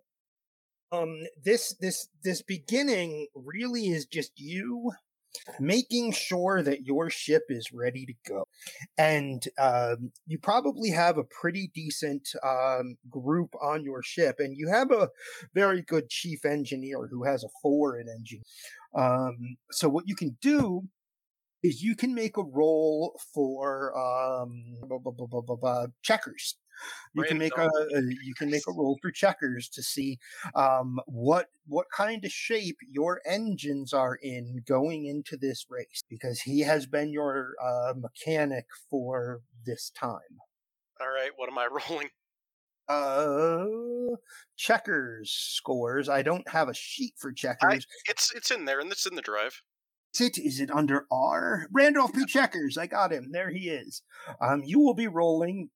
um, 0.92 1.22
this, 1.44 1.74
this, 1.80 2.08
this 2.22 2.42
beginning 2.42 3.26
really 3.34 3.88
is 3.88 4.06
just 4.06 4.32
you 4.36 4.92
making 5.60 6.12
sure 6.12 6.62
that 6.62 6.86
your 6.86 7.10
ship 7.10 7.42
is 7.48 7.72
ready 7.72 8.06
to 8.06 8.14
go. 8.26 8.48
And 8.98 9.46
um, 9.58 10.12
you 10.26 10.38
probably 10.38 10.90
have 10.90 11.18
a 11.18 11.24
pretty 11.24 11.70
decent 11.74 12.28
um, 12.42 12.96
group 13.10 13.54
on 13.60 13.84
your 13.84 14.02
ship, 14.02 14.36
and 14.38 14.56
you 14.56 14.68
have 14.68 14.90
a 14.90 15.10
very 15.54 15.82
good 15.82 16.08
chief 16.08 16.44
engineer 16.44 17.08
who 17.10 17.24
has 17.24 17.44
a 17.44 17.48
four 17.62 17.98
in 17.98 18.08
engine. 18.08 18.42
Um, 18.94 19.56
so 19.70 19.88
what 19.88 20.08
you 20.08 20.16
can 20.16 20.36
do 20.40 20.82
is 21.62 21.82
you 21.82 21.96
can 21.96 22.14
make 22.14 22.36
a 22.36 22.44
roll 22.44 23.18
for 23.34 23.92
um, 23.98 24.76
checkers. 26.02 26.56
You 27.14 27.24
can 27.24 27.38
make 27.38 27.56
a, 27.56 27.66
a 27.66 28.00
you 28.24 28.34
can 28.36 28.50
make 28.50 28.66
a 28.68 28.72
roll 28.72 28.98
for 29.00 29.10
checkers 29.10 29.68
to 29.70 29.82
see 29.82 30.18
um, 30.54 31.00
what 31.06 31.46
what 31.66 31.86
kind 31.94 32.24
of 32.24 32.30
shape 32.30 32.76
your 32.90 33.20
engines 33.26 33.92
are 33.92 34.16
in 34.16 34.62
going 34.66 35.06
into 35.06 35.36
this 35.36 35.66
race 35.68 36.02
because 36.08 36.40
he 36.40 36.60
has 36.60 36.86
been 36.86 37.10
your 37.10 37.54
uh, 37.62 37.94
mechanic 37.96 38.66
for 38.90 39.40
this 39.64 39.90
time. 39.90 40.40
All 41.00 41.08
right, 41.08 41.30
what 41.36 41.50
am 41.50 41.58
I 41.58 41.68
rolling? 41.90 42.10
Uh, 42.88 44.16
checkers 44.56 45.30
scores. 45.30 46.08
I 46.08 46.22
don't 46.22 46.48
have 46.48 46.68
a 46.68 46.74
sheet 46.74 47.14
for 47.16 47.32
checkers. 47.32 47.86
I, 47.86 48.10
it's 48.10 48.32
it's 48.34 48.50
in 48.50 48.64
there, 48.64 48.80
and 48.80 48.92
it's 48.92 49.06
in 49.06 49.16
the 49.16 49.22
drive. 49.22 49.62
Is 50.14 50.20
it? 50.20 50.38
Is 50.38 50.60
it 50.60 50.70
under 50.70 51.06
R? 51.10 51.66
Randolph 51.72 52.14
P. 52.14 52.24
Checkers. 52.26 52.78
I 52.78 52.86
got 52.86 53.12
him. 53.12 53.32
There 53.32 53.50
he 53.50 53.68
is. 53.68 54.02
Um, 54.40 54.62
you 54.64 54.80
will 54.80 54.94
be 54.94 55.08
rolling 55.08 55.70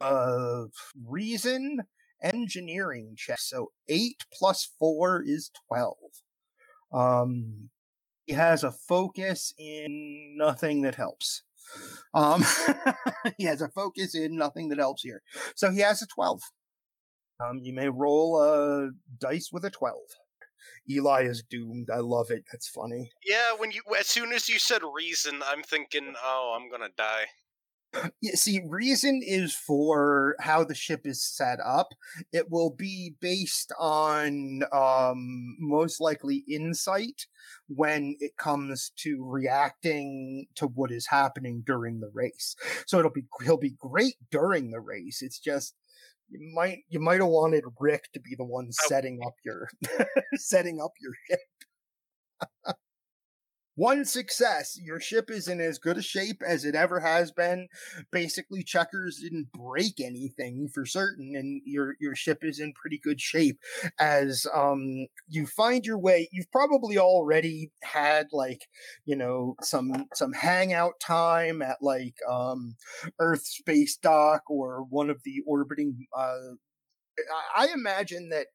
uh 0.00 0.64
reason 1.06 1.80
engineering 2.22 3.14
check. 3.16 3.38
So 3.40 3.72
eight 3.88 4.24
plus 4.32 4.68
four 4.78 5.22
is 5.24 5.50
twelve. 5.68 5.96
Um, 6.92 7.70
he 8.26 8.34
has 8.34 8.64
a 8.64 8.72
focus 8.72 9.54
in 9.58 10.36
nothing 10.36 10.82
that 10.82 10.94
helps. 10.94 11.42
Um, 12.14 12.44
he 13.38 13.44
has 13.44 13.60
a 13.60 13.68
focus 13.68 14.14
in 14.14 14.36
nothing 14.36 14.68
that 14.68 14.78
helps 14.78 15.02
here. 15.02 15.22
So 15.54 15.70
he 15.70 15.80
has 15.80 16.02
a 16.02 16.06
twelve. 16.06 16.40
Um, 17.40 17.60
you 17.62 17.72
may 17.72 17.88
roll 17.88 18.42
a 18.42 18.90
dice 19.18 19.50
with 19.52 19.64
a 19.64 19.70
twelve. 19.70 20.08
Eli 20.90 21.24
is 21.24 21.42
doomed. 21.48 21.88
I 21.92 21.98
love 21.98 22.30
it. 22.30 22.44
That's 22.50 22.68
funny. 22.68 23.10
Yeah, 23.24 23.52
when 23.56 23.70
you 23.70 23.82
as 23.98 24.06
soon 24.06 24.32
as 24.32 24.48
you 24.48 24.58
said 24.58 24.82
reason, 24.94 25.40
I'm 25.44 25.62
thinking, 25.62 26.14
oh, 26.22 26.58
I'm 26.58 26.70
gonna 26.70 26.90
die. 26.96 27.26
Yeah, 28.20 28.32
see, 28.34 28.60
reason 28.66 29.22
is 29.24 29.54
for 29.54 30.36
how 30.40 30.62
the 30.62 30.74
ship 30.74 31.02
is 31.06 31.22
set 31.22 31.58
up. 31.64 31.94
It 32.32 32.50
will 32.50 32.70
be 32.70 33.14
based 33.20 33.72
on 33.78 34.62
um, 34.72 35.56
most 35.58 36.00
likely 36.00 36.44
insight 36.48 37.26
when 37.68 38.16
it 38.20 38.36
comes 38.36 38.92
to 38.98 39.24
reacting 39.26 40.46
to 40.56 40.66
what 40.66 40.92
is 40.92 41.06
happening 41.06 41.62
during 41.66 42.00
the 42.00 42.10
race. 42.12 42.54
So 42.86 42.98
it'll 42.98 43.10
be 43.10 43.24
he'll 43.42 43.56
be 43.56 43.76
great 43.78 44.16
during 44.30 44.70
the 44.70 44.80
race. 44.80 45.22
It's 45.22 45.38
just 45.38 45.74
you 46.28 46.40
might 46.54 46.80
you 46.88 47.00
might 47.00 47.20
have 47.20 47.28
wanted 47.28 47.64
Rick 47.80 48.10
to 48.12 48.20
be 48.20 48.34
the 48.36 48.44
one 48.44 48.68
setting 48.70 49.20
up 49.26 49.34
your 49.44 49.68
setting 50.34 50.80
up 50.80 50.92
your 51.00 51.12
ship. 51.28 51.40
One 53.78 54.04
success. 54.04 54.76
Your 54.82 54.98
ship 54.98 55.30
is 55.30 55.46
in 55.46 55.60
as 55.60 55.78
good 55.78 55.98
a 55.98 56.02
shape 56.02 56.42
as 56.44 56.64
it 56.64 56.74
ever 56.74 56.98
has 56.98 57.30
been. 57.30 57.68
Basically, 58.10 58.64
checkers 58.64 59.20
didn't 59.20 59.52
break 59.52 60.00
anything 60.00 60.68
for 60.74 60.84
certain, 60.84 61.36
and 61.36 61.62
your 61.64 61.94
your 62.00 62.16
ship 62.16 62.38
is 62.42 62.58
in 62.58 62.72
pretty 62.72 62.98
good 62.98 63.20
shape. 63.20 63.60
As 64.00 64.48
um 64.52 65.06
you 65.28 65.46
find 65.46 65.86
your 65.86 65.98
way, 65.98 66.28
you've 66.32 66.50
probably 66.50 66.98
already 66.98 67.70
had 67.84 68.26
like 68.32 68.66
you 69.04 69.14
know 69.14 69.54
some 69.62 70.06
some 70.12 70.32
hangout 70.32 70.98
time 70.98 71.62
at 71.62 71.76
like 71.80 72.16
um 72.28 72.74
Earth 73.20 73.46
Space 73.46 73.96
Dock 73.96 74.42
or 74.50 74.82
one 74.90 75.08
of 75.08 75.22
the 75.24 75.40
orbiting. 75.46 76.08
Uh, 76.12 76.56
I 77.56 77.68
imagine 77.74 78.28
that 78.30 78.46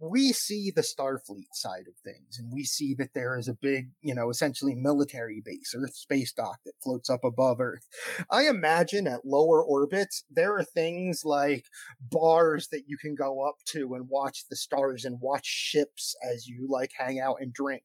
we 0.00 0.32
see 0.32 0.70
the 0.74 0.82
Starfleet 0.82 1.52
side 1.52 1.86
of 1.88 1.94
things, 2.04 2.38
and 2.38 2.52
we 2.52 2.64
see 2.64 2.94
that 2.94 3.14
there 3.14 3.38
is 3.38 3.48
a 3.48 3.54
big, 3.54 3.90
you 4.00 4.14
know, 4.14 4.30
essentially 4.30 4.74
military 4.74 5.42
base, 5.44 5.74
Earth 5.76 5.94
space 5.94 6.32
dock 6.32 6.58
that 6.64 6.80
floats 6.82 7.10
up 7.10 7.24
above 7.24 7.60
Earth. 7.60 7.86
I 8.30 8.48
imagine 8.48 9.06
at 9.06 9.24
lower 9.24 9.62
orbits, 9.64 10.24
there 10.30 10.56
are 10.56 10.64
things 10.64 11.22
like 11.24 11.66
bars 12.00 12.68
that 12.68 12.84
you 12.86 12.96
can 12.96 13.14
go 13.14 13.46
up 13.46 13.56
to 13.66 13.94
and 13.94 14.08
watch 14.08 14.44
the 14.48 14.56
stars 14.56 15.04
and 15.04 15.20
watch 15.20 15.46
ships 15.46 16.14
as 16.22 16.46
you 16.46 16.66
like 16.68 16.92
hang 16.96 17.20
out 17.20 17.36
and 17.40 17.52
drink. 17.52 17.84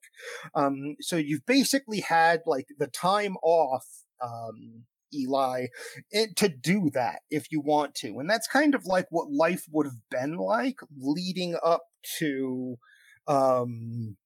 Um, 0.55 0.95
so 1.01 1.15
you've 1.15 1.45
basically 1.45 2.01
had 2.01 2.41
like 2.45 2.67
the 2.77 2.87
time 2.87 3.35
off 3.43 3.85
um, 4.21 4.83
Eli, 5.13 5.67
and 6.13 6.35
to 6.37 6.49
do 6.49 6.89
that 6.93 7.21
if 7.29 7.51
you 7.51 7.61
want 7.61 7.95
to. 7.95 8.19
And 8.19 8.29
that's 8.29 8.47
kind 8.47 8.75
of 8.75 8.85
like 8.85 9.07
what 9.09 9.31
life 9.31 9.65
would 9.71 9.85
have 9.85 10.09
been 10.09 10.37
like 10.37 10.79
leading 10.97 11.57
up 11.63 11.83
to 12.19 12.77
um 13.27 14.17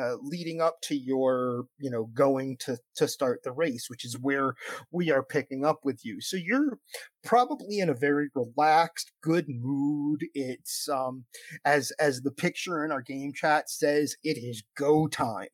uh, 0.00 0.16
leading 0.22 0.60
up 0.60 0.80
to 0.82 0.94
your, 0.96 1.64
you 1.78 1.90
know, 1.90 2.04
going 2.14 2.56
to 2.58 2.78
to 2.96 3.08
start 3.08 3.42
the 3.42 3.52
race, 3.52 3.86
which 3.88 4.04
is 4.04 4.18
where 4.18 4.54
we 4.92 5.10
are 5.10 5.22
picking 5.22 5.64
up 5.64 5.80
with 5.84 6.04
you. 6.04 6.20
So 6.20 6.36
you're 6.36 6.78
probably 7.24 7.80
in 7.80 7.88
a 7.88 7.94
very 7.94 8.28
relaxed, 8.34 9.12
good 9.22 9.46
mood. 9.48 10.24
It's 10.34 10.88
um 10.88 11.24
as 11.64 11.92
as 11.98 12.22
the 12.22 12.30
picture 12.30 12.84
in 12.84 12.92
our 12.92 13.02
game 13.02 13.32
chat 13.34 13.70
says, 13.70 14.16
it 14.22 14.38
is 14.38 14.62
go 14.76 15.08
time. 15.08 15.48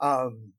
Um 0.00 0.52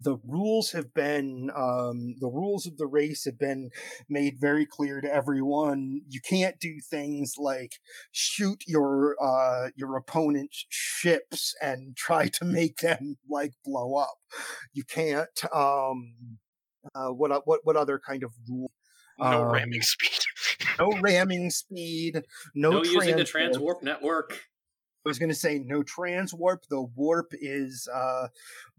the 0.00 0.16
rules 0.26 0.70
have 0.72 0.94
been 0.94 1.50
um, 1.56 2.14
the 2.20 2.28
rules 2.28 2.66
of 2.66 2.76
the 2.76 2.86
race 2.86 3.24
have 3.24 3.38
been 3.38 3.70
made 4.08 4.34
very 4.40 4.64
clear 4.66 5.00
to 5.00 5.12
everyone. 5.12 6.02
You 6.08 6.20
can't 6.20 6.58
do 6.60 6.78
things 6.88 7.34
like 7.38 7.72
shoot 8.12 8.62
your 8.66 9.16
uh, 9.20 9.70
your 9.76 9.96
opponent's 9.96 10.64
ships 10.68 11.54
and 11.60 11.96
try 11.96 12.28
to 12.28 12.44
make 12.44 12.78
them 12.78 13.16
like 13.28 13.52
blow 13.64 13.96
up. 13.96 14.18
You 14.72 14.84
can't. 14.84 15.28
Um, 15.54 16.14
uh, 16.94 17.08
what 17.08 17.42
what 17.46 17.60
what 17.64 17.76
other 17.76 18.00
kind 18.04 18.22
of 18.22 18.32
rule? 18.48 18.70
No 19.18 19.42
Um, 19.46 19.52
ramming 19.52 19.82
speed. 19.82 20.20
No 20.78 20.92
ramming 21.00 21.50
speed. 21.50 22.22
No, 22.54 22.70
No, 22.70 22.84
using 22.84 23.16
the 23.16 23.24
transwarp. 23.24 23.52
transwarp 23.52 23.82
network. 23.82 24.40
I 25.04 25.08
was 25.08 25.18
going 25.18 25.28
to 25.28 25.34
say 25.34 25.58
no 25.58 25.82
trans 25.82 26.34
warp. 26.34 26.64
The 26.68 26.82
warp 26.82 27.32
is 27.32 27.88
uh, 27.92 28.28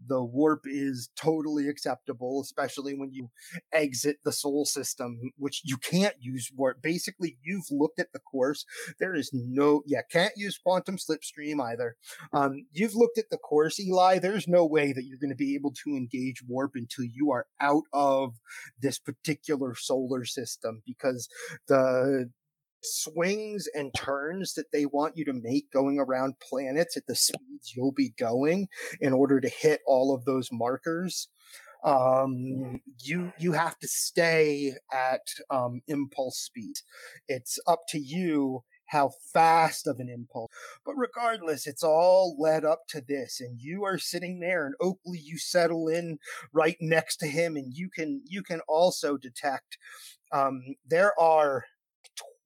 the 0.06 0.22
warp 0.22 0.64
is 0.66 1.10
totally 1.16 1.68
acceptable, 1.68 2.40
especially 2.40 2.94
when 2.94 3.12
you 3.12 3.30
exit 3.72 4.18
the 4.24 4.32
Sol 4.32 4.64
system, 4.64 5.32
which 5.36 5.62
you 5.64 5.76
can't 5.76 6.16
use 6.20 6.50
warp. 6.54 6.82
Basically, 6.82 7.38
you've 7.42 7.70
looked 7.70 7.98
at 7.98 8.12
the 8.12 8.18
course. 8.18 8.64
There 8.98 9.14
is 9.14 9.30
no, 9.32 9.82
yeah, 9.86 10.02
can't 10.10 10.36
use 10.36 10.58
quantum 10.58 10.96
slipstream 10.96 11.60
either. 11.62 11.96
Um, 12.32 12.66
you've 12.72 12.94
looked 12.94 13.18
at 13.18 13.30
the 13.30 13.38
course, 13.38 13.80
Eli. 13.80 14.18
There's 14.18 14.46
no 14.46 14.66
way 14.66 14.92
that 14.92 15.04
you're 15.04 15.18
going 15.18 15.30
to 15.30 15.36
be 15.36 15.54
able 15.54 15.72
to 15.84 15.90
engage 15.96 16.42
warp 16.46 16.72
until 16.74 17.04
you 17.04 17.30
are 17.32 17.46
out 17.60 17.84
of 17.92 18.34
this 18.80 18.98
particular 18.98 19.74
solar 19.74 20.24
system 20.24 20.82
because 20.86 21.28
the 21.66 22.30
swings 22.82 23.68
and 23.74 23.92
turns 23.94 24.54
that 24.54 24.72
they 24.72 24.86
want 24.86 25.16
you 25.16 25.24
to 25.24 25.32
make 25.32 25.70
going 25.70 25.98
around 25.98 26.34
planets 26.40 26.96
at 26.96 27.06
the 27.06 27.14
speeds 27.14 27.74
you'll 27.74 27.92
be 27.92 28.10
going 28.18 28.68
in 29.00 29.12
order 29.12 29.40
to 29.40 29.48
hit 29.48 29.80
all 29.86 30.14
of 30.14 30.24
those 30.24 30.48
markers. 30.52 31.28
Um 31.84 32.80
you 32.98 33.32
you 33.38 33.52
have 33.52 33.78
to 33.78 33.88
stay 33.88 34.74
at 34.92 35.26
um 35.50 35.80
impulse 35.88 36.38
speed. 36.38 36.74
It's 37.28 37.58
up 37.66 37.80
to 37.88 37.98
you 37.98 38.64
how 38.86 39.12
fast 39.32 39.86
of 39.86 40.00
an 40.00 40.08
impulse 40.08 40.50
but 40.84 40.94
regardless 40.96 41.66
it's 41.66 41.84
all 41.84 42.34
led 42.38 42.64
up 42.64 42.80
to 42.88 43.00
this 43.00 43.40
and 43.40 43.60
you 43.60 43.84
are 43.84 43.98
sitting 43.98 44.40
there 44.40 44.66
and 44.66 44.74
oakley 44.80 45.18
you 45.18 45.38
settle 45.38 45.86
in 45.86 46.18
right 46.52 46.76
next 46.80 47.18
to 47.18 47.26
him 47.26 47.56
and 47.56 47.72
you 47.72 47.88
can 47.88 48.20
you 48.26 48.42
can 48.42 48.60
also 48.66 49.16
detect 49.16 49.78
um 50.32 50.60
there 50.88 51.18
are 51.20 51.64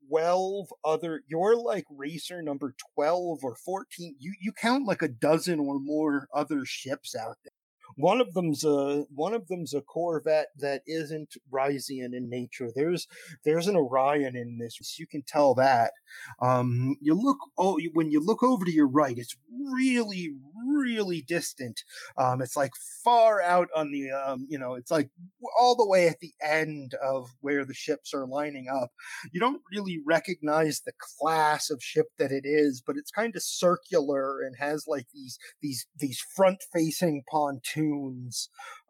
12 0.08 0.72
other 0.84 1.22
you're 1.28 1.56
like 1.56 1.84
racer 1.90 2.42
number 2.42 2.74
12 2.94 3.38
or 3.42 3.56
14 3.56 4.16
you 4.18 4.34
you 4.40 4.52
count 4.52 4.86
like 4.86 5.02
a 5.02 5.08
dozen 5.08 5.58
or 5.60 5.78
more 5.78 6.28
other 6.34 6.64
ships 6.64 7.14
out 7.14 7.36
there 7.44 7.52
one 7.96 8.20
of 8.20 8.34
them's 8.34 8.64
a 8.64 9.04
one 9.14 9.34
of 9.34 9.48
them's 9.48 9.74
a 9.74 9.80
corvette 9.80 10.48
that 10.58 10.82
isn't 10.86 11.34
Risian 11.52 12.14
in 12.14 12.28
nature. 12.28 12.70
There's 12.74 13.06
there's 13.44 13.68
an 13.68 13.76
orion 13.76 14.36
in 14.36 14.58
this 14.58 14.78
you 14.98 15.06
can 15.06 15.22
tell 15.22 15.54
that. 15.54 15.92
Um 16.40 16.96
you 17.00 17.14
look 17.14 17.38
oh 17.58 17.78
when 17.92 18.10
you 18.10 18.20
look 18.20 18.42
over 18.42 18.64
to 18.64 18.72
your 18.72 18.88
right 18.88 19.16
it's 19.16 19.36
really 19.72 20.34
really 20.66 21.22
distant. 21.22 21.82
Um 22.18 22.40
it's 22.42 22.56
like 22.56 22.72
far 23.04 23.40
out 23.40 23.68
on 23.74 23.90
the 23.90 24.10
um 24.10 24.46
you 24.48 24.58
know 24.58 24.74
it's 24.74 24.90
like 24.90 25.10
all 25.58 25.76
the 25.76 25.88
way 25.88 26.08
at 26.08 26.20
the 26.20 26.32
end 26.42 26.94
of 27.02 27.30
where 27.40 27.64
the 27.64 27.74
ships 27.74 28.12
are 28.14 28.26
lining 28.26 28.66
up. 28.68 28.90
You 29.32 29.40
don't 29.40 29.62
really 29.72 30.00
recognize 30.04 30.80
the 30.80 30.92
class 30.98 31.70
of 31.70 31.82
ship 31.82 32.06
that 32.18 32.32
it 32.32 32.44
is, 32.44 32.82
but 32.84 32.96
it's 32.96 33.10
kind 33.10 33.34
of 33.36 33.42
circular 33.42 34.40
and 34.40 34.56
has 34.58 34.84
like 34.86 35.06
these 35.12 35.38
these 35.62 35.86
these 35.98 36.20
front 36.34 36.62
facing 36.72 37.22
pontoons. 37.30 37.83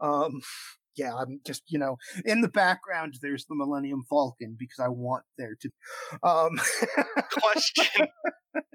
Um 0.01 0.40
yeah, 0.97 1.14
I'm 1.14 1.40
just 1.45 1.62
you 1.68 1.78
know 1.78 1.97
in 2.24 2.40
the 2.40 2.49
background 2.49 3.14
there's 3.20 3.47
the 3.47 3.55
Millennium 3.55 4.05
Falcon 4.09 4.57
because 4.59 4.78
I 4.78 4.88
want 4.88 5.24
there 5.38 5.57
to 5.61 5.70
um 6.22 6.61
Question: 7.32 8.09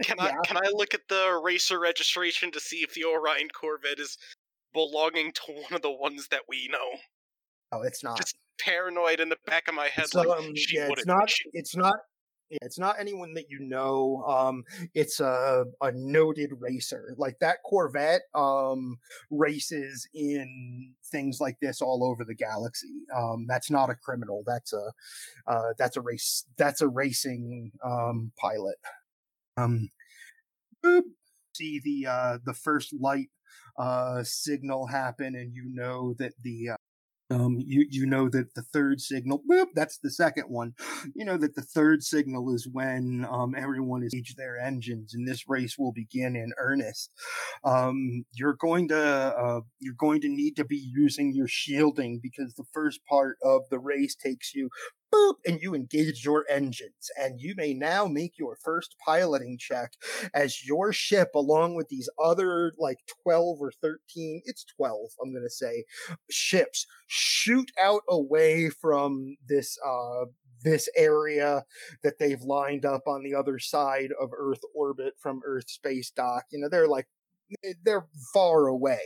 Can 0.03 0.17
Yeah. 0.17 0.26
I 0.26 0.34
can 0.45 0.57
I 0.57 0.70
look 0.74 0.93
at 0.93 1.07
the 1.09 1.39
racer 1.43 1.80
registration 1.80 2.51
to 2.51 2.59
see 2.59 2.78
if 2.78 2.93
the 2.93 3.05
Orion 3.05 3.49
Corvette 3.49 3.99
is 3.99 4.17
belonging 4.74 5.32
to 5.34 5.53
one 5.53 5.74
of 5.74 5.82
the 5.82 5.91
ones 5.91 6.28
that 6.30 6.41
we 6.47 6.67
know? 6.72 6.99
oh 7.72 7.82
it's 7.84 8.03
not. 8.03 8.17
Just 8.17 8.36
paranoid 8.59 9.20
in 9.20 9.30
the 9.30 9.38
back 9.45 9.67
of 9.67 9.74
my 9.74 9.88
head. 9.88 10.07
So 10.09 10.22
like, 10.22 10.39
um, 10.39 10.51
yeah, 10.72 10.89
it's 10.91 11.05
not. 11.05 11.32
It's 11.53 11.76
not. 11.76 11.95
It's 12.50 12.80
not 12.80 12.95
anyone 13.00 13.34
that 13.36 13.50
you 13.50 13.60
know. 13.60 14.24
Um, 14.28 14.64
it's 14.93 15.20
a 15.20 15.66
a 15.82 15.91
noted 15.93 16.52
racer. 16.60 17.14
Like 17.18 17.38
that 17.39 17.58
Corvette 17.66 18.24
um 18.34 18.97
races 19.30 20.08
in 20.14 20.93
things 21.12 21.39
like 21.39 21.58
this 21.62 21.82
all 21.82 22.04
over 22.04 22.24
the 22.26 22.36
galaxy. 22.36 23.04
Um, 23.16 23.45
that's 23.47 23.70
not 23.70 23.89
a 23.89 23.95
criminal. 23.95 24.43
That's 24.45 24.74
a 24.74 24.91
uh, 25.47 25.74
that's 25.78 25.97
a 25.97 26.02
race. 26.02 26.45
That's 26.58 26.82
a 26.82 26.88
racing 26.88 27.72
um 27.84 28.32
pilot. 28.39 28.78
Um, 29.58 29.89
boop. 30.84 31.04
see 31.54 31.80
the 31.84 32.08
uh 32.10 32.38
the 32.45 32.54
first 32.54 32.93
light 33.00 33.30
uh 33.78 34.24
signal 34.24 34.88
happen, 34.88 35.36
and 35.36 35.54
you 35.54 35.66
know 35.74 36.14
that 36.20 36.34
the 36.43 36.72
uh, 36.72 36.76
um, 37.32 37.57
you 37.59 37.86
you 37.89 38.05
know 38.05 38.27
that 38.30 38.55
the 38.55 38.61
third 38.61 39.01
signal, 39.01 39.43
boop, 39.49 39.67
that's 39.75 39.99
the 39.99 40.11
second 40.11 40.45
one. 40.47 40.73
You 41.15 41.25
know 41.25 41.38
that 41.38 41.55
the 41.55 41.61
third 41.61 42.03
signal 42.03 42.53
is 42.53 42.67
when 42.71 43.25
um, 43.30 43.53
everyone 43.55 44.03
is 44.03 44.13
each 44.13 44.36
their 44.36 44.57
engines, 44.57 45.13
and 45.13 45.27
this 45.27 45.49
race 45.49 45.77
will 45.77 45.91
begin 45.91 46.36
in 46.36 46.53
earnest. 46.57 47.11
Um, 47.63 48.25
you're 48.34 48.53
going 48.53 48.88
to 48.89 48.97
uh, 48.97 49.61
you're 49.80 49.95
going 49.97 50.21
to 50.21 50.30
need 50.30 50.55
to 50.57 50.65
be 50.65 50.77
using 50.77 51.34
your 51.34 51.47
shielding 51.47 52.19
because 52.21 52.53
the 52.53 52.65
first 52.73 53.01
part 53.05 53.38
of 53.43 53.63
the 53.69 53.80
race 53.80 54.15
takes 54.15 54.53
you 54.53 54.69
boop, 55.14 55.36
and 55.45 55.62
you 55.62 55.74
engage 55.76 56.24
your 56.26 56.45
engines, 56.49 57.10
and 57.18 57.39
you 57.39 57.53
may 57.57 57.74
now 57.74 58.05
make 58.07 58.38
your 58.38 58.57
first 58.64 58.95
piloting 59.05 59.57
check 59.60 59.93
as 60.34 60.66
your 60.66 60.93
ship, 60.93 61.30
along 61.36 61.76
with 61.76 61.89
these 61.89 62.10
other 62.24 62.74
like 62.78 62.99
twelve 63.24 63.60
or 63.62 63.72
thirteen, 63.82 64.41
it's 64.45 64.66
twelve, 64.66 65.10
I'm 65.22 65.34
gonna 65.34 65.49
say, 65.49 65.86
ships 66.30 66.86
shoot 67.07 67.72
out 67.82 68.01
away 68.10 68.70
from 68.70 69.38
this 69.47 69.78
uh 69.86 70.26
this 70.64 70.89
area 70.97 71.64
that 72.03 72.20
they've 72.20 72.41
lined 72.41 72.86
up 72.86 73.03
on 73.07 73.24
the 73.24 73.34
other 73.34 73.60
side 73.60 74.10
of 74.22 74.30
Earth 74.38 74.60
orbit 74.76 75.14
from 75.18 75.39
Earth 75.45 75.70
space 75.70 76.12
dock. 76.12 76.43
You 76.51 76.60
know, 76.60 76.70
they're 76.70 76.88
like 76.88 77.07
they're 77.84 78.08
far 78.34 78.68
away. 78.68 79.02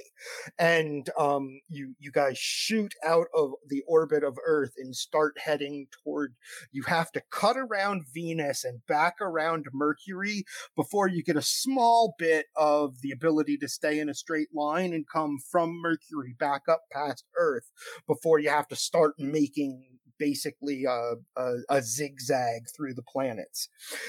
And 0.58 1.10
um 1.18 1.62
you 1.70 1.96
you 2.00 2.12
guys 2.12 2.38
shoot 2.38 2.94
out 3.06 3.28
of 3.36 3.52
the 3.68 3.84
orbit 3.88 4.24
of 4.24 4.38
earth 4.46 4.74
and 4.78 4.96
start 4.96 5.36
heading 5.44 5.88
toward 6.04 6.36
you 6.72 6.84
have 6.84 7.12
to 7.14 7.22
cut 7.32 7.58
around 7.58 8.04
venus 8.14 8.64
and 8.64 8.86
back 8.88 9.16
around 9.22 9.66
mercury 9.74 10.44
before 10.76 11.08
you 11.08 11.24
get 11.24 11.38
a 11.38 11.41
small 11.41 12.16
bit 12.18 12.48
of 12.56 13.02
the 13.02 13.12
ability 13.12 13.58
to 13.58 13.68
stay 13.68 14.00
in 14.00 14.10
a 14.10 14.14
straight 14.14 14.50
line 14.54 14.94
and 14.94 15.06
come 15.08 15.38
from 15.52 15.82
mercury 15.82 16.36
back 16.38 16.64
up 16.70 16.82
past 16.91 17.26
earth 17.38 17.72
before 18.08 18.39
you 18.39 18.50
have 18.50 18.68
to 18.68 18.76
start 18.76 19.14
making 19.18 19.86
basically 20.20 20.86
a, 20.86 21.16
a, 21.36 21.56
a 21.70 21.82
zigzag 21.82 22.64
through 22.76 22.94
the 22.94 23.04
planets. 23.04 23.68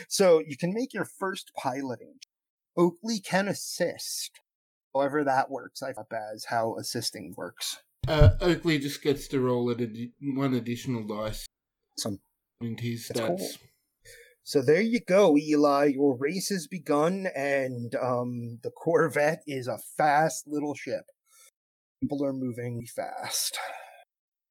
So 0.08 0.42
you 0.46 0.56
can 0.56 0.72
make 0.72 0.94
your 0.94 1.06
first 1.06 1.50
piloting 1.56 2.14
Oakley 2.76 3.20
can 3.20 3.48
assist. 3.48 4.40
However, 4.94 5.24
that 5.24 5.50
works. 5.50 5.82
I 5.82 5.92
thought 5.92 6.06
as 6.34 6.46
how 6.46 6.76
assisting 6.76 7.34
works. 7.36 7.78
Uh, 8.06 8.30
Oakley 8.40 8.78
just 8.78 9.02
gets 9.02 9.26
to 9.28 9.40
roll 9.40 9.70
at 9.70 9.80
adi- 9.80 10.12
one 10.20 10.54
additional 10.54 11.04
dice 11.06 11.46
Some 11.98 12.20
into 12.60 12.84
his 12.84 13.08
That's 13.08 13.20
stats. 13.20 13.38
cool. 13.38 13.50
So 14.46 14.60
there 14.60 14.82
you 14.82 15.00
go, 15.00 15.38
Eli. 15.38 15.86
Your 15.94 16.16
race 16.18 16.50
has 16.50 16.66
begun, 16.66 17.28
and 17.34 17.94
um, 17.94 18.58
the 18.62 18.70
Corvette 18.70 19.42
is 19.46 19.66
a 19.68 19.78
fast 19.96 20.46
little 20.46 20.74
ship. 20.74 21.04
People 22.02 22.22
are 22.24 22.34
moving 22.34 22.84
fast. 22.94 23.58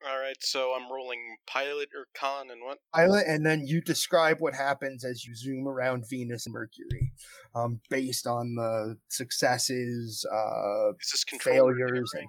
All 0.05 0.19
right, 0.19 0.35
so 0.41 0.73
I'm 0.73 0.91
rolling 0.91 1.37
pilot 1.47 1.89
or 1.95 2.07
con 2.13 2.49
and 2.51 2.61
what? 2.61 2.79
Pilot, 2.93 3.25
and 3.27 3.45
then 3.45 3.65
you 3.65 3.79
describe 3.79 4.37
what 4.39 4.53
happens 4.53 5.05
as 5.05 5.25
you 5.25 5.33
zoom 5.33 5.65
around 5.67 6.05
Venus 6.09 6.45
and 6.45 6.53
Mercury, 6.53 7.13
um, 7.55 7.79
based 7.89 8.27
on 8.27 8.55
the 8.55 8.97
successes, 9.07 10.25
uh, 10.29 10.89
Is 11.01 11.11
this 11.11 11.41
Failures 11.41 11.77
generating 11.77 12.27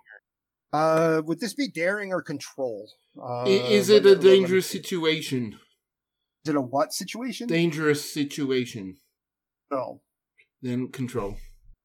Uh, 0.73 1.23
would 1.25 1.41
this 1.41 1.55
be 1.55 1.69
daring 1.69 2.13
or 2.13 2.23
control? 2.23 2.91
Uh, 3.21 3.45
is 3.47 3.89
it 3.91 4.07
a 4.07 4.17
me- 4.17 4.23
dangerous 4.23 4.67
situation? 4.69 5.59
Is 6.45 6.51
it 6.51 6.57
a 6.57 6.61
what 6.61 6.93
situation? 6.93 7.49
Dangerous 7.49 8.13
situation. 8.13 8.99
Oh. 9.71 10.01
Then 10.63 10.93
control. 10.93 11.37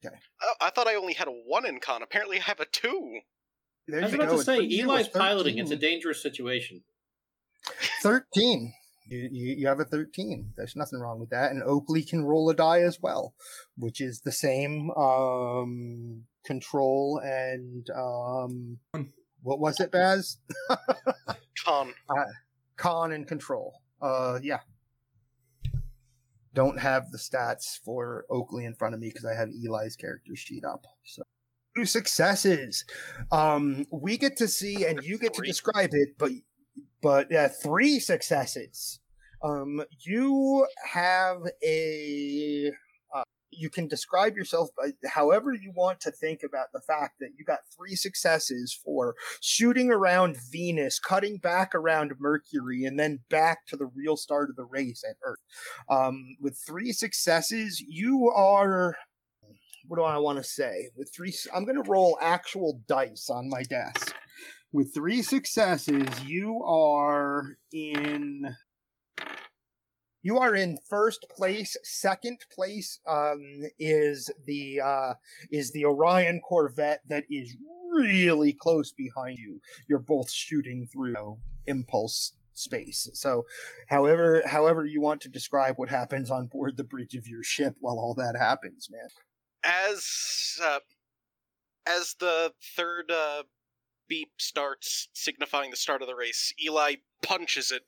Oh, 0.05 0.53
I 0.61 0.69
thought 0.69 0.87
I 0.87 0.95
only 0.95 1.13
had 1.13 1.27
a 1.27 1.31
one 1.31 1.65
in 1.65 1.79
con. 1.79 2.01
Apparently, 2.01 2.39
I 2.39 2.43
have 2.43 2.59
a 2.59 2.65
two. 2.65 3.19
There 3.89 4.01
I 4.01 4.03
was 4.03 4.13
you 4.13 4.19
about 4.19 4.31
go. 4.31 4.37
to 4.37 4.43
say, 4.43 4.57
brings 4.57 4.79
Eli's 4.79 5.07
a 5.07 5.11
piloting. 5.11 5.57
It's 5.57 5.71
a 5.71 5.75
dangerous 5.75 6.21
situation. 6.21 6.83
13. 8.01 8.73
You, 9.07 9.29
you, 9.31 9.55
you 9.55 9.67
have 9.67 9.79
a 9.79 9.85
13. 9.85 10.53
There's 10.55 10.75
nothing 10.75 10.99
wrong 10.99 11.19
with 11.19 11.29
that. 11.31 11.51
And 11.51 11.63
Oakley 11.63 12.03
can 12.03 12.23
roll 12.23 12.49
a 12.49 12.55
die 12.55 12.81
as 12.81 12.99
well, 13.01 13.33
which 13.77 13.99
is 14.01 14.21
the 14.21 14.31
same 14.31 14.91
um, 14.91 16.23
control 16.45 17.19
and. 17.23 17.87
Um, 17.89 18.79
what 19.41 19.59
was 19.59 19.79
it, 19.79 19.91
Baz? 19.91 20.37
Con. 21.65 21.93
Con 22.77 23.11
and 23.11 23.27
control. 23.27 23.81
Uh, 24.01 24.39
yeah. 24.41 24.59
Don't 26.53 26.79
have 26.79 27.11
the 27.11 27.17
stats 27.17 27.79
for 27.83 28.25
Oakley 28.29 28.65
in 28.65 28.75
front 28.75 28.93
of 28.93 28.99
me 28.99 29.09
because 29.09 29.25
I 29.25 29.35
have 29.35 29.49
Eli's 29.49 29.95
character 29.95 30.35
sheet 30.35 30.65
up. 30.65 30.85
So 31.05 31.23
two 31.79 31.85
successes. 31.85 32.85
Um, 33.31 33.85
we 33.91 34.17
get 34.17 34.37
to 34.37 34.47
see, 34.47 34.85
and 34.85 35.03
you 35.03 35.17
get 35.17 35.33
to 35.35 35.41
describe 35.41 35.89
it, 35.93 36.09
but 36.17 36.31
but 37.01 37.33
uh, 37.33 37.49
three 37.49 37.99
successes. 37.99 38.99
Um, 39.43 39.83
you 39.99 40.67
have 40.91 41.37
a. 41.63 42.71
Uh, 43.15 43.23
you 43.51 43.69
can 43.69 43.87
describe 43.87 44.35
yourself 44.35 44.69
by 44.77 44.91
however 45.09 45.53
you 45.53 45.71
want 45.75 46.01
to 46.01 46.11
think 46.11 46.41
about 46.43 46.67
the 46.73 46.81
fact 46.81 47.15
that 47.19 47.29
you 47.37 47.45
got 47.45 47.59
three 47.75 47.95
successes 47.95 48.77
for 48.83 49.15
shooting 49.41 49.91
around 49.91 50.37
Venus, 50.51 50.99
cutting 50.99 51.37
back 51.37 51.73
around 51.73 52.13
Mercury, 52.19 52.83
and 52.83 52.99
then 52.99 53.19
back 53.29 53.65
to 53.67 53.77
the 53.77 53.89
real 53.95 54.17
start 54.17 54.49
of 54.49 54.57
the 54.57 54.65
race 54.65 55.03
at 55.09 55.15
Earth. 55.23 55.39
Um, 55.89 56.35
with 56.41 56.57
three 56.57 56.91
successes, 56.91 57.81
you 57.87 58.29
are. 58.35 58.97
What 59.89 59.97
do 59.97 60.03
I 60.03 60.19
want 60.19 60.37
to 60.37 60.43
say? 60.43 60.91
With 60.95 61.11
three, 61.11 61.33
I'm 61.51 61.65
going 61.65 61.81
to 61.83 61.89
roll 61.89 62.19
actual 62.21 62.79
dice 62.87 63.27
on 63.27 63.49
my 63.49 63.63
desk. 63.63 64.13
With 64.71 64.93
three 64.93 65.23
successes, 65.23 66.07
you 66.23 66.61
are 66.63 67.57
in. 67.73 68.55
You 70.21 70.37
are 70.37 70.53
in 70.53 70.77
first 70.87 71.25
place. 71.35 71.75
Second 71.83 72.37
place 72.53 72.99
um, 73.07 73.63
is 73.79 74.29
the 74.45 74.79
uh, 74.79 75.13
is 75.49 75.71
the 75.71 75.85
Orion 75.85 76.39
Corvette 76.47 77.01
that 77.09 77.23
is 77.27 77.57
really 77.91 78.53
close 78.53 78.91
behind 78.91 79.39
you. 79.39 79.59
You're 79.87 79.97
both 79.97 80.29
shooting 80.29 80.85
through 80.85 81.07
you 81.07 81.13
know, 81.13 81.39
impulse 81.65 82.33
space. 82.53 83.09
So, 83.13 83.47
however, 83.87 84.43
however 84.45 84.85
you 84.85 85.01
want 85.01 85.21
to 85.21 85.29
describe 85.29 85.77
what 85.77 85.89
happens 85.89 86.29
on 86.29 86.45
board 86.45 86.77
the 86.77 86.83
bridge 86.83 87.15
of 87.15 87.27
your 87.27 87.41
ship 87.41 87.75
while 87.79 87.97
all 87.97 88.13
that 88.13 88.35
happens, 88.37 88.87
man. 88.91 89.09
As 89.63 90.59
uh, 90.63 90.79
as 91.85 92.15
the 92.19 92.53
third 92.75 93.11
uh, 93.11 93.43
beep 94.07 94.31
starts, 94.37 95.07
signifying 95.13 95.71
the 95.71 95.77
start 95.77 96.01
of 96.01 96.07
the 96.07 96.15
race, 96.15 96.53
Eli 96.63 96.95
punches 97.23 97.71
it. 97.71 97.83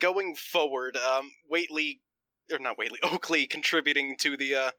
Going 0.00 0.36
forward, 0.36 0.96
um, 0.96 1.32
Waitley, 1.52 2.00
or 2.52 2.58
not 2.58 2.78
Waitley, 2.78 2.98
Oakley 3.02 3.46
contributing 3.46 4.16
to 4.20 4.36
the 4.36 4.54
uh, 4.54 4.70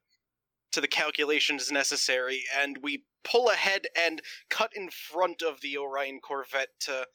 to 0.71 0.81
the 0.81 0.87
calculations 0.87 1.71
necessary, 1.71 2.43
and 2.57 2.77
we 2.81 3.03
pull 3.23 3.49
ahead 3.49 3.87
and 3.97 4.21
cut 4.49 4.71
in 4.75 4.89
front 4.89 5.41
of 5.41 5.61
the 5.61 5.77
Orion 5.77 6.19
Corvette 6.21 6.69
to 6.81 7.07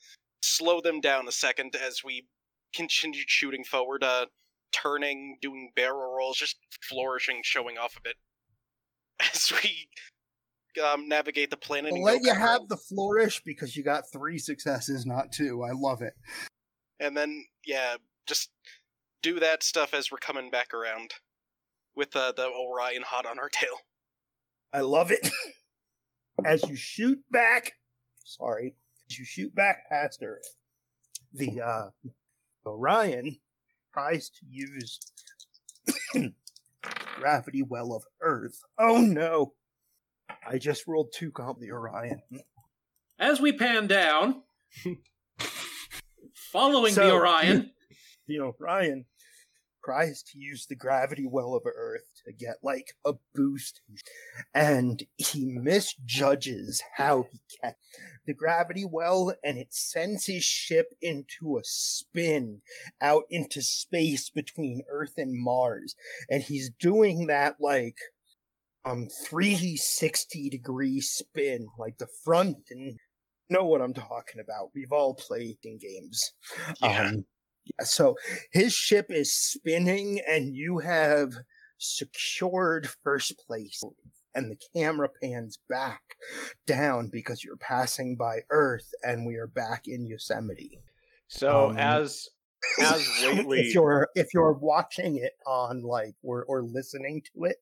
slow 0.43 0.81
them 0.81 1.01
down 1.01 1.29
a 1.29 1.33
second 1.33 1.75
as 1.77 2.03
we 2.05 2.27
continued 2.75 3.31
shooting 3.31 3.65
forward, 3.65 4.03
uh, 4.03 4.27
turning, 4.73 5.39
doing 5.41 5.71
barrel 5.75 6.15
rolls, 6.17 6.37
just 6.37 6.57
flourishing, 6.83 7.41
showing 7.43 7.79
off 7.79 7.97
a 7.97 8.01
bit 8.03 8.17
as 9.35 9.53
we 9.63 9.89
um, 10.83 11.09
navigate 11.09 11.51
the 11.51 11.57
planet. 11.57 11.93
I'll 11.95 12.03
let 12.03 12.23
you 12.23 12.35
have 12.35 12.69
the 12.69 12.77
flourish 12.77 13.43
because 13.45 13.77
you 13.77 13.83
got 13.83 14.05
three 14.13 14.39
successes, 14.39 15.07
not 15.07 15.33
two. 15.33 15.63
I 15.63 15.71
love 15.73 16.03
it. 16.03 16.15
and 17.01 17.17
then 17.17 17.45
yeah, 17.67 17.97
just 18.27 18.51
do 19.23 19.41
that 19.41 19.63
stuff 19.63 19.95
as 19.95 20.11
we're 20.11 20.19
coming 20.19 20.51
back 20.51 20.75
around 20.75 21.15
with 21.97 22.15
uh, 22.17 22.33
the 22.37 22.47
Orion 22.47 23.03
hot 23.03 23.27
on 23.27 23.39
our 23.39 23.49
tail. 23.49 23.77
I 24.73 24.81
love 24.81 25.11
it. 25.11 25.29
As 26.45 26.69
you 26.69 26.75
shoot 26.75 27.21
back, 27.31 27.75
sorry, 28.25 28.75
as 29.09 29.17
you 29.17 29.25
shoot 29.25 29.55
back 29.55 29.89
past 29.89 30.21
Earth, 30.21 30.57
the 31.33 31.61
uh, 31.61 31.91
Orion 32.67 33.37
tries 33.93 34.31
to 34.31 34.41
use 34.51 34.99
gravity 37.15 37.63
well 37.63 37.93
of 37.93 38.05
Earth. 38.21 38.61
Oh 38.79 38.99
no! 38.99 39.53
I 40.47 40.59
just 40.59 40.87
rolled 40.87 41.13
two 41.15 41.31
comp 41.31 41.59
the 41.61 41.71
Orion. 41.71 42.21
As 43.19 43.41
we 43.41 43.53
pan 43.53 43.87
down, 43.87 44.43
following 46.35 46.95
the 46.95 47.13
Orion, 47.13 47.71
the 48.27 48.41
Orion 48.41 49.05
tries 49.85 50.23
to 50.23 50.39
use 50.39 50.67
the 50.67 50.75
gravity 50.75 51.27
well 51.27 51.55
of 51.55 51.63
Earth 51.67 52.23
to 52.25 52.33
get 52.33 52.57
like 52.63 52.95
a 53.05 53.13
boost, 53.35 53.81
and 54.55 55.05
he 55.17 55.45
misjudges 55.45 56.83
how 56.97 57.27
he 57.31 57.41
can 57.61 57.75
the 58.27 58.35
gravity 58.35 58.85
well, 58.85 59.35
and 59.43 59.59
it 59.59 59.75
sends 59.75 60.27
his 60.27 60.45
ship 60.45 60.95
into 61.03 61.59
a 61.59 61.65
spin 61.65 62.63
out 63.01 63.25
into 63.29 63.61
space 63.61 64.31
between 64.31 64.83
Earth 64.91 65.15
and 65.17 65.39
Mars, 65.39 65.95
and 66.31 66.43
he's 66.43 66.71
doing 66.71 67.27
that 67.27 67.57
like 67.61 67.99
um 68.85 69.09
360 69.27 70.51
degree 70.51 71.01
spin, 71.01 71.69
like 71.79 71.99
the 71.99 72.09
front 72.25 72.59
and 72.71 72.99
know 73.51 73.65
what 73.65 73.83
I'm 73.83 73.95
talking 73.95 74.41
about. 74.41 74.71
We've 74.75 74.93
all 74.93 75.15
played 75.15 75.59
in 75.63 75.79
games. 75.79 76.33
Yeah. 76.81 77.09
Um, 77.09 77.25
so 77.83 78.17
his 78.53 78.73
ship 78.73 79.07
is 79.11 79.33
spinning, 79.33 80.21
and 80.29 80.55
you 80.55 80.79
have 80.79 81.33
secured 81.79 82.89
first 83.03 83.35
place. 83.47 83.83
And 84.37 84.51
the 84.51 84.59
camera 84.75 85.09
pans 85.23 85.61
back 85.69 86.03
down 86.67 87.09
because 87.09 87.45
you're 87.45 87.57
passing 87.57 88.17
by 88.17 88.41
Earth, 88.51 88.93
and 89.03 89.27
we 89.27 89.37
are 89.37 89.47
back 89.47 89.87
in 89.87 90.07
Yosemite. 90.07 90.81
So 91.29 91.71
Um, 91.71 91.79
as 91.79 92.29
as 92.81 93.03
Waitley, 93.23 93.61
if 93.67 93.75
you're 93.75 94.09
if 94.15 94.35
you're 94.35 94.53
watching 94.53 95.17
it 95.17 95.35
on 95.47 95.83
like 95.83 96.15
or 96.23 96.45
or 96.47 96.63
listening 96.63 97.23
to 97.33 97.45
it, 97.45 97.57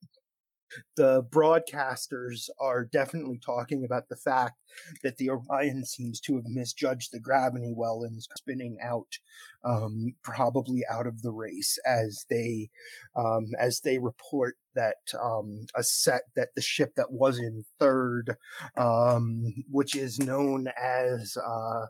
the 0.97 1.23
broadcasters 1.23 2.49
are 2.61 2.85
definitely 2.85 3.39
talking 3.45 3.85
about 3.85 4.09
the 4.09 4.17
fact 4.17 4.59
that 5.03 5.17
the 5.17 5.31
Orion 5.31 5.85
seems 5.85 6.21
to 6.21 6.37
have 6.37 6.47
misjudged 6.47 7.13
the 7.13 7.21
gravity 7.21 7.73
well 7.77 8.03
and 8.03 8.17
is 8.17 8.29
spinning 8.37 8.79
out, 8.83 9.19
um, 9.65 10.15
probably 10.23 10.83
out 10.91 11.07
of 11.07 11.23
the 11.23 11.31
race 11.33 11.79
as 11.87 12.25
they, 12.31 12.71
um, 13.17 13.47
as 13.59 13.81
they 13.81 13.99
report 13.99 14.57
that 14.75 14.97
um, 15.23 15.67
a 15.75 15.83
set 15.83 16.23
that 16.37 16.49
the 16.55 16.63
ship 16.63 16.95
that 16.97 17.13
was 17.13 17.39
in 17.39 17.65
third, 17.79 18.37
um, 18.77 19.45
which 19.71 19.95
is 19.95 20.19
known 20.19 20.69
as 20.81 21.37
uh, 21.37 21.87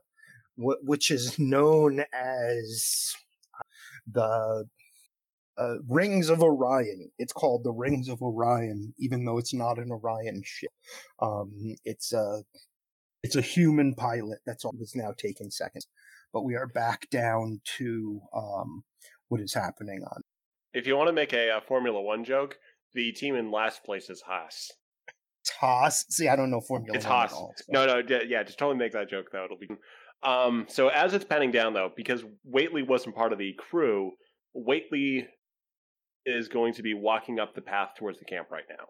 wh- 0.57 0.83
which 0.83 1.11
is 1.11 1.39
known 1.39 2.05
as 2.13 3.15
the 4.11 4.69
uh, 5.59 5.77
Rings 5.89 6.29
of 6.31 6.43
Orion. 6.43 7.11
It's 7.19 7.33
called 7.33 7.65
the 7.65 7.73
Rings 7.73 8.09
of 8.09 8.23
Orion, 8.23 8.95
even 8.99 9.25
though 9.25 9.39
it's 9.39 9.55
not 9.55 9.79
an 9.79 9.91
Orion 9.91 10.43
ship. 10.45 10.73
Um, 11.21 11.75
it's 11.85 12.13
a 12.13 12.43
it's 13.23 13.37
a 13.37 13.41
human 13.43 13.95
pilot. 13.95 14.39
That's 14.47 14.65
all 14.65 14.75
that's 14.79 14.97
now 14.97 15.13
taken 15.17 15.51
seconds. 15.51 15.87
But 16.33 16.43
we 16.45 16.55
are 16.57 16.67
back 16.67 17.09
down 17.11 17.61
to 17.79 18.21
um, 18.35 18.83
what 19.29 19.41
is 19.41 19.53
happening 19.55 20.03
on. 20.05 20.23
if 20.75 20.87
you 20.87 20.97
want 20.97 21.09
to 21.09 21.13
make 21.13 21.33
a, 21.35 21.51
uh 21.51 21.61
Formula 21.61 22.01
One 22.01 22.25
joke, 22.25 22.57
the 22.95 23.13
team 23.13 23.35
in 23.37 23.51
last 23.51 23.85
place 23.85 24.09
is 24.11 24.23
Haas. 24.23 24.71
Haas. 25.61 26.07
See, 26.09 26.29
I 26.29 26.37
don't 26.37 26.51
know 26.51 26.61
Formula 26.61 26.97
It's 26.97 27.05
One 27.07 27.15
Haas. 27.15 27.33
at 27.33 27.37
all. 27.37 27.55
so- 27.57 27.65
No, 27.69 27.87
no, 27.87 28.03
d- 28.03 28.27
yeah, 28.29 28.43
just 28.43 28.59
totally 28.59 28.79
make 28.79 28.93
that 28.93 29.11
joke 29.11 29.27
though. 29.33 29.45
It'll 29.45 29.59
be. 29.59 29.69
Um, 30.23 30.67
so 30.69 30.89
as 30.89 31.15
it's 31.15 31.25
panning 31.25 31.51
down 31.51 31.75
though, 31.75 31.91
because 31.97 32.23
Waitley 32.51 32.87
wasn't 32.87 33.15
part 33.17 33.33
of 33.33 33.39
the 33.39 33.53
crew, 33.55 34.13
Waitley 34.57 35.27
is 36.27 36.49
going 36.49 36.75
to 36.75 36.83
be 36.83 36.95
walking 36.95 37.39
up 37.41 37.55
the 37.55 37.61
path 37.61 37.91
towards 37.97 38.19
the 38.19 38.25
camp 38.25 38.49
right 38.51 38.65
now. 38.69 38.87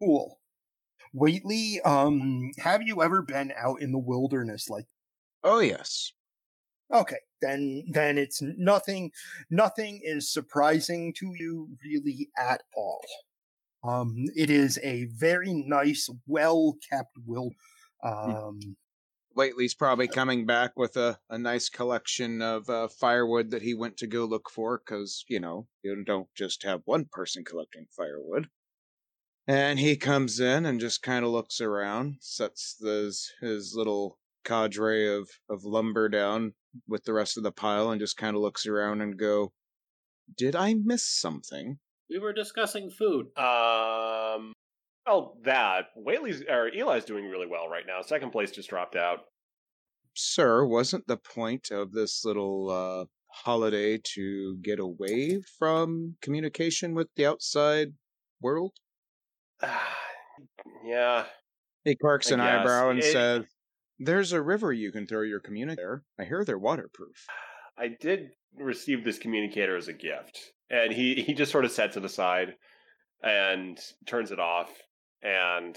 Cool. 0.00 0.38
Waitley, 1.14 1.84
um, 1.86 2.50
have 2.58 2.82
you 2.82 3.02
ever 3.02 3.22
been 3.22 3.52
out 3.56 3.80
in 3.80 3.92
the 3.92 3.98
wilderness 3.98 4.68
like? 4.68 4.86
Oh, 5.44 5.58
yes. 5.58 6.12
Okay, 6.92 7.18
then 7.40 7.84
then 7.90 8.18
it's 8.18 8.40
nothing. 8.42 9.10
Nothing 9.50 10.00
is 10.02 10.30
surprising 10.30 11.14
to 11.18 11.32
you 11.38 11.68
really 11.82 12.28
at 12.38 12.62
all. 12.76 13.04
Um, 13.82 14.26
it 14.36 14.50
is 14.50 14.78
a 14.82 15.06
very 15.16 15.52
nice, 15.52 16.08
well 16.26 16.76
kept 16.90 17.16
wild. 17.24 17.54
Um, 18.04 18.76
Waitley's 19.36 19.74
probably 19.74 20.08
coming 20.08 20.46
back 20.46 20.72
with 20.76 20.96
a, 20.96 21.18
a 21.30 21.38
nice 21.38 21.68
collection 21.68 22.42
of 22.42 22.68
uh, 22.68 22.88
firewood 22.88 23.50
that 23.50 23.62
he 23.62 23.74
went 23.74 23.96
to 23.98 24.06
go 24.06 24.24
look 24.24 24.50
for, 24.50 24.78
because, 24.78 25.24
you 25.28 25.40
know, 25.40 25.66
you 25.82 26.02
don't 26.04 26.28
just 26.36 26.62
have 26.64 26.82
one 26.84 27.06
person 27.10 27.44
collecting 27.44 27.86
firewood. 27.96 28.48
And 29.46 29.78
he 29.78 29.96
comes 29.96 30.38
in 30.38 30.66
and 30.66 30.80
just 30.80 31.02
kind 31.02 31.24
of 31.24 31.30
looks 31.30 31.60
around, 31.60 32.16
sets 32.20 32.76
his, 32.80 33.30
his 33.40 33.74
little 33.74 34.18
cadre 34.44 35.16
of, 35.16 35.28
of 35.48 35.64
lumber 35.64 36.08
down 36.08 36.54
with 36.86 37.04
the 37.04 37.12
rest 37.12 37.36
of 37.36 37.42
the 37.42 37.52
pile, 37.52 37.90
and 37.90 38.00
just 38.00 38.16
kind 38.16 38.36
of 38.36 38.42
looks 38.42 38.66
around 38.66 39.00
and 39.00 39.18
go, 39.18 39.52
Did 40.36 40.56
I 40.56 40.74
miss 40.74 41.04
something? 41.04 41.78
We 42.08 42.18
were 42.18 42.32
discussing 42.32 42.90
food. 42.90 43.36
Um, 43.38 44.52
well, 45.06 45.36
that 45.44 45.86
Whaley's 45.96 46.42
or 46.48 46.68
Eli's 46.68 47.04
doing 47.04 47.28
really 47.28 47.46
well 47.46 47.68
right 47.68 47.84
now. 47.86 48.02
Second 48.02 48.30
place 48.30 48.50
just 48.50 48.68
dropped 48.70 48.96
out. 48.96 49.20
Sir, 50.14 50.64
wasn't 50.66 51.06
the 51.06 51.16
point 51.16 51.70
of 51.70 51.92
this 51.92 52.24
little 52.24 52.70
uh, 52.70 53.04
holiday 53.28 53.98
to 54.14 54.56
get 54.62 54.78
away 54.78 55.40
from 55.58 56.16
communication 56.20 56.94
with 56.94 57.08
the 57.16 57.26
outside 57.26 57.88
world? 58.40 58.72
yeah, 60.84 61.24
He 61.84 61.96
quirks 61.96 62.30
an 62.30 62.40
eyebrow 62.40 62.90
and 62.90 62.98
It- 62.98 63.12
says, 63.12 63.44
There's 63.98 64.32
a 64.32 64.42
river 64.42 64.72
you 64.72 64.92
can 64.92 65.06
throw 65.06 65.22
your 65.22 65.40
communicator. 65.40 66.04
I 66.18 66.24
hear 66.24 66.44
they're 66.44 66.58
waterproof. 66.58 67.26
I 67.78 67.88
did 68.00 68.30
receive 68.58 69.02
this 69.02 69.18
communicator 69.18 69.76
as 69.76 69.88
a 69.88 69.94
gift, 69.94 70.52
and 70.68 70.92
he 70.92 71.14
he 71.14 71.32
just 71.32 71.50
sort 71.50 71.64
of 71.64 71.72
sets 71.72 71.96
it 71.96 72.04
aside 72.04 72.54
and 73.22 73.78
turns 74.06 74.30
it 74.30 74.38
off, 74.38 74.68
and 75.22 75.76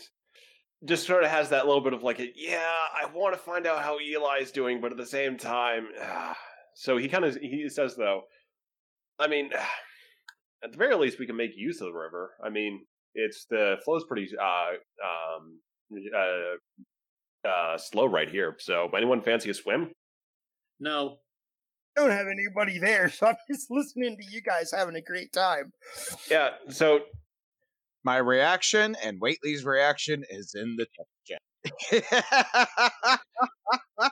just 0.83 1.07
sort 1.07 1.23
of 1.23 1.29
has 1.29 1.49
that 1.49 1.65
little 1.65 1.81
bit 1.81 1.93
of 1.93 2.03
like, 2.03 2.19
a, 2.19 2.27
yeah, 2.35 2.59
I 2.93 3.05
want 3.13 3.33
to 3.33 3.39
find 3.39 3.65
out 3.65 3.81
how 3.81 3.97
Eli's 3.97 4.51
doing, 4.51 4.81
but 4.81 4.91
at 4.91 4.97
the 4.97 5.05
same 5.05 5.37
time, 5.37 5.87
so 6.75 6.97
he 6.97 7.07
kind 7.07 7.25
of 7.25 7.35
he 7.35 7.67
says 7.69 7.95
though, 7.95 8.23
I 9.19 9.27
mean, 9.27 9.49
at 10.63 10.71
the 10.71 10.77
very 10.77 10.95
least, 10.95 11.19
we 11.19 11.25
can 11.25 11.37
make 11.37 11.51
use 11.55 11.81
of 11.81 11.87
the 11.87 11.93
river. 11.93 12.31
I 12.43 12.49
mean, 12.49 12.85
it's 13.13 13.45
the 13.49 13.77
flow's 13.83 14.03
pretty 14.03 14.29
uh 14.37 14.71
um 15.03 15.59
uh 16.13 17.47
uh 17.47 17.77
slow 17.77 18.05
right 18.05 18.29
here. 18.29 18.55
So, 18.59 18.89
anyone 18.95 19.21
fancy 19.21 19.49
a 19.49 19.53
swim? 19.53 19.91
No, 20.79 21.19
don't 21.95 22.11
have 22.11 22.27
anybody 22.27 22.77
there, 22.77 23.09
so 23.09 23.27
I'm 23.27 23.35
just 23.49 23.71
listening 23.71 24.17
to 24.17 24.25
you 24.29 24.41
guys 24.41 24.71
having 24.71 24.95
a 24.95 25.01
great 25.01 25.31
time. 25.31 25.71
Yeah. 26.29 26.51
So 26.69 27.01
My 28.05 28.17
reaction 28.17 28.95
and 29.03 29.19
Waitley's 29.19 29.65
reaction 29.65 30.23
is 30.29 30.53
in 30.53 30.77
the 30.77 30.85
text 30.95 31.11
chat. 31.25 31.41
All 33.99 34.11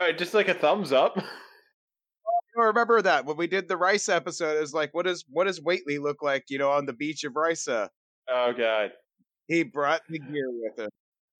right, 0.00 0.16
just 0.16 0.34
like 0.34 0.46
a 0.46 0.54
thumbs 0.54 0.92
up. 0.92 1.18
I 2.58 2.62
remember 2.62 3.02
that 3.02 3.24
when 3.24 3.36
we 3.36 3.48
did 3.48 3.68
the 3.68 3.76
Rice 3.76 4.08
episode. 4.08 4.56
It 4.56 4.60
was 4.60 4.72
like, 4.72 4.94
what 4.94 5.06
does 5.06 5.24
what 5.28 5.46
does 5.46 5.60
Waitley 5.60 6.00
look 6.00 6.22
like? 6.22 6.44
You 6.48 6.58
know, 6.58 6.70
on 6.70 6.86
the 6.86 6.92
beach 6.92 7.24
of 7.24 7.32
Risa. 7.32 7.88
Oh 8.28 8.52
god. 8.56 8.92
He 9.48 9.64
brought 9.64 10.02
the 10.08 10.20
gear 10.20 10.46
with 10.48 10.78
him. 10.78 10.90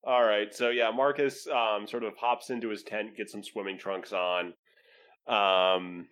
All 0.05 0.25
right. 0.25 0.53
So 0.53 0.71
yeah, 0.71 0.91
Marcus 0.91 1.47
um 1.47 1.87
sort 1.87 2.03
of 2.03 2.17
hops 2.17 2.51
into 2.51 2.71
his 2.71 2.83
tent, 2.83 3.17
gets 3.17 3.33
some 3.33 3.45
swimming 3.45 3.79
trunks 3.79 4.13
on. 4.13 4.55
Um 5.29 6.09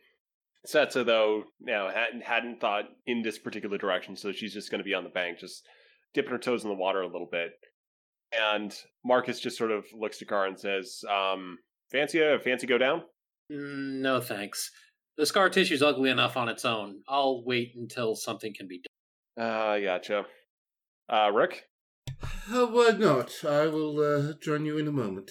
Setsa 0.67 1.05
though, 1.05 1.45
you 1.61 1.73
know, 1.73 1.91
hadn't 1.93 2.25
hadn't 2.25 2.61
thought 2.61 2.85
in 3.07 3.23
this 3.23 3.39
particular 3.39 3.79
direction, 3.79 4.17
so 4.17 4.33
she's 4.33 4.53
just 4.53 4.71
going 4.71 4.81
to 4.81 4.85
be 4.85 4.95
on 4.95 5.05
the 5.05 5.11
bank, 5.11 5.39
just 5.39 5.65
dipping 6.15 6.33
her 6.33 6.39
toes 6.39 6.65
in 6.65 6.71
the 6.71 6.77
water 6.77 7.03
a 7.03 7.07
little 7.07 7.29
bit. 7.31 7.51
And 8.39 8.75
Marcus 9.05 9.41
just 9.41 9.57
sort 9.57 9.71
of 9.71 9.87
looks 9.99 10.19
to 10.19 10.25
Car 10.25 10.47
and 10.47 10.59
says, 10.59 11.01
um, 11.11 11.59
"Fancy 11.91 12.21
a 12.21 12.39
fancy 12.39 12.67
go 12.67 12.77
down?" 12.79 13.03
Mm, 13.51 14.01
no 14.01 14.21
thanks. 14.21 14.71
The 15.17 15.27
scar 15.27 15.49
tissue's 15.49 15.83
ugly 15.83 16.11
enough 16.11 16.37
on 16.37 16.49
its 16.49 16.65
own. 16.65 17.03
I'll 17.09 17.43
wait 17.45 17.73
until 17.75 18.15
something 18.15 18.55
can 18.55 18.69
be 18.69 18.83
done. 19.37 19.47
Uh, 19.47 19.79
gotcha. 19.81 20.27
Uh, 21.09 21.31
Rick. 21.33 21.65
Uh, 22.23 22.67
why 22.67 22.91
not? 22.91 23.33
I 23.45 23.67
will 23.67 23.99
uh, 24.01 24.35
join 24.43 24.65
you 24.65 24.79
in 24.79 24.87
a 24.87 24.93
moment. 24.93 25.31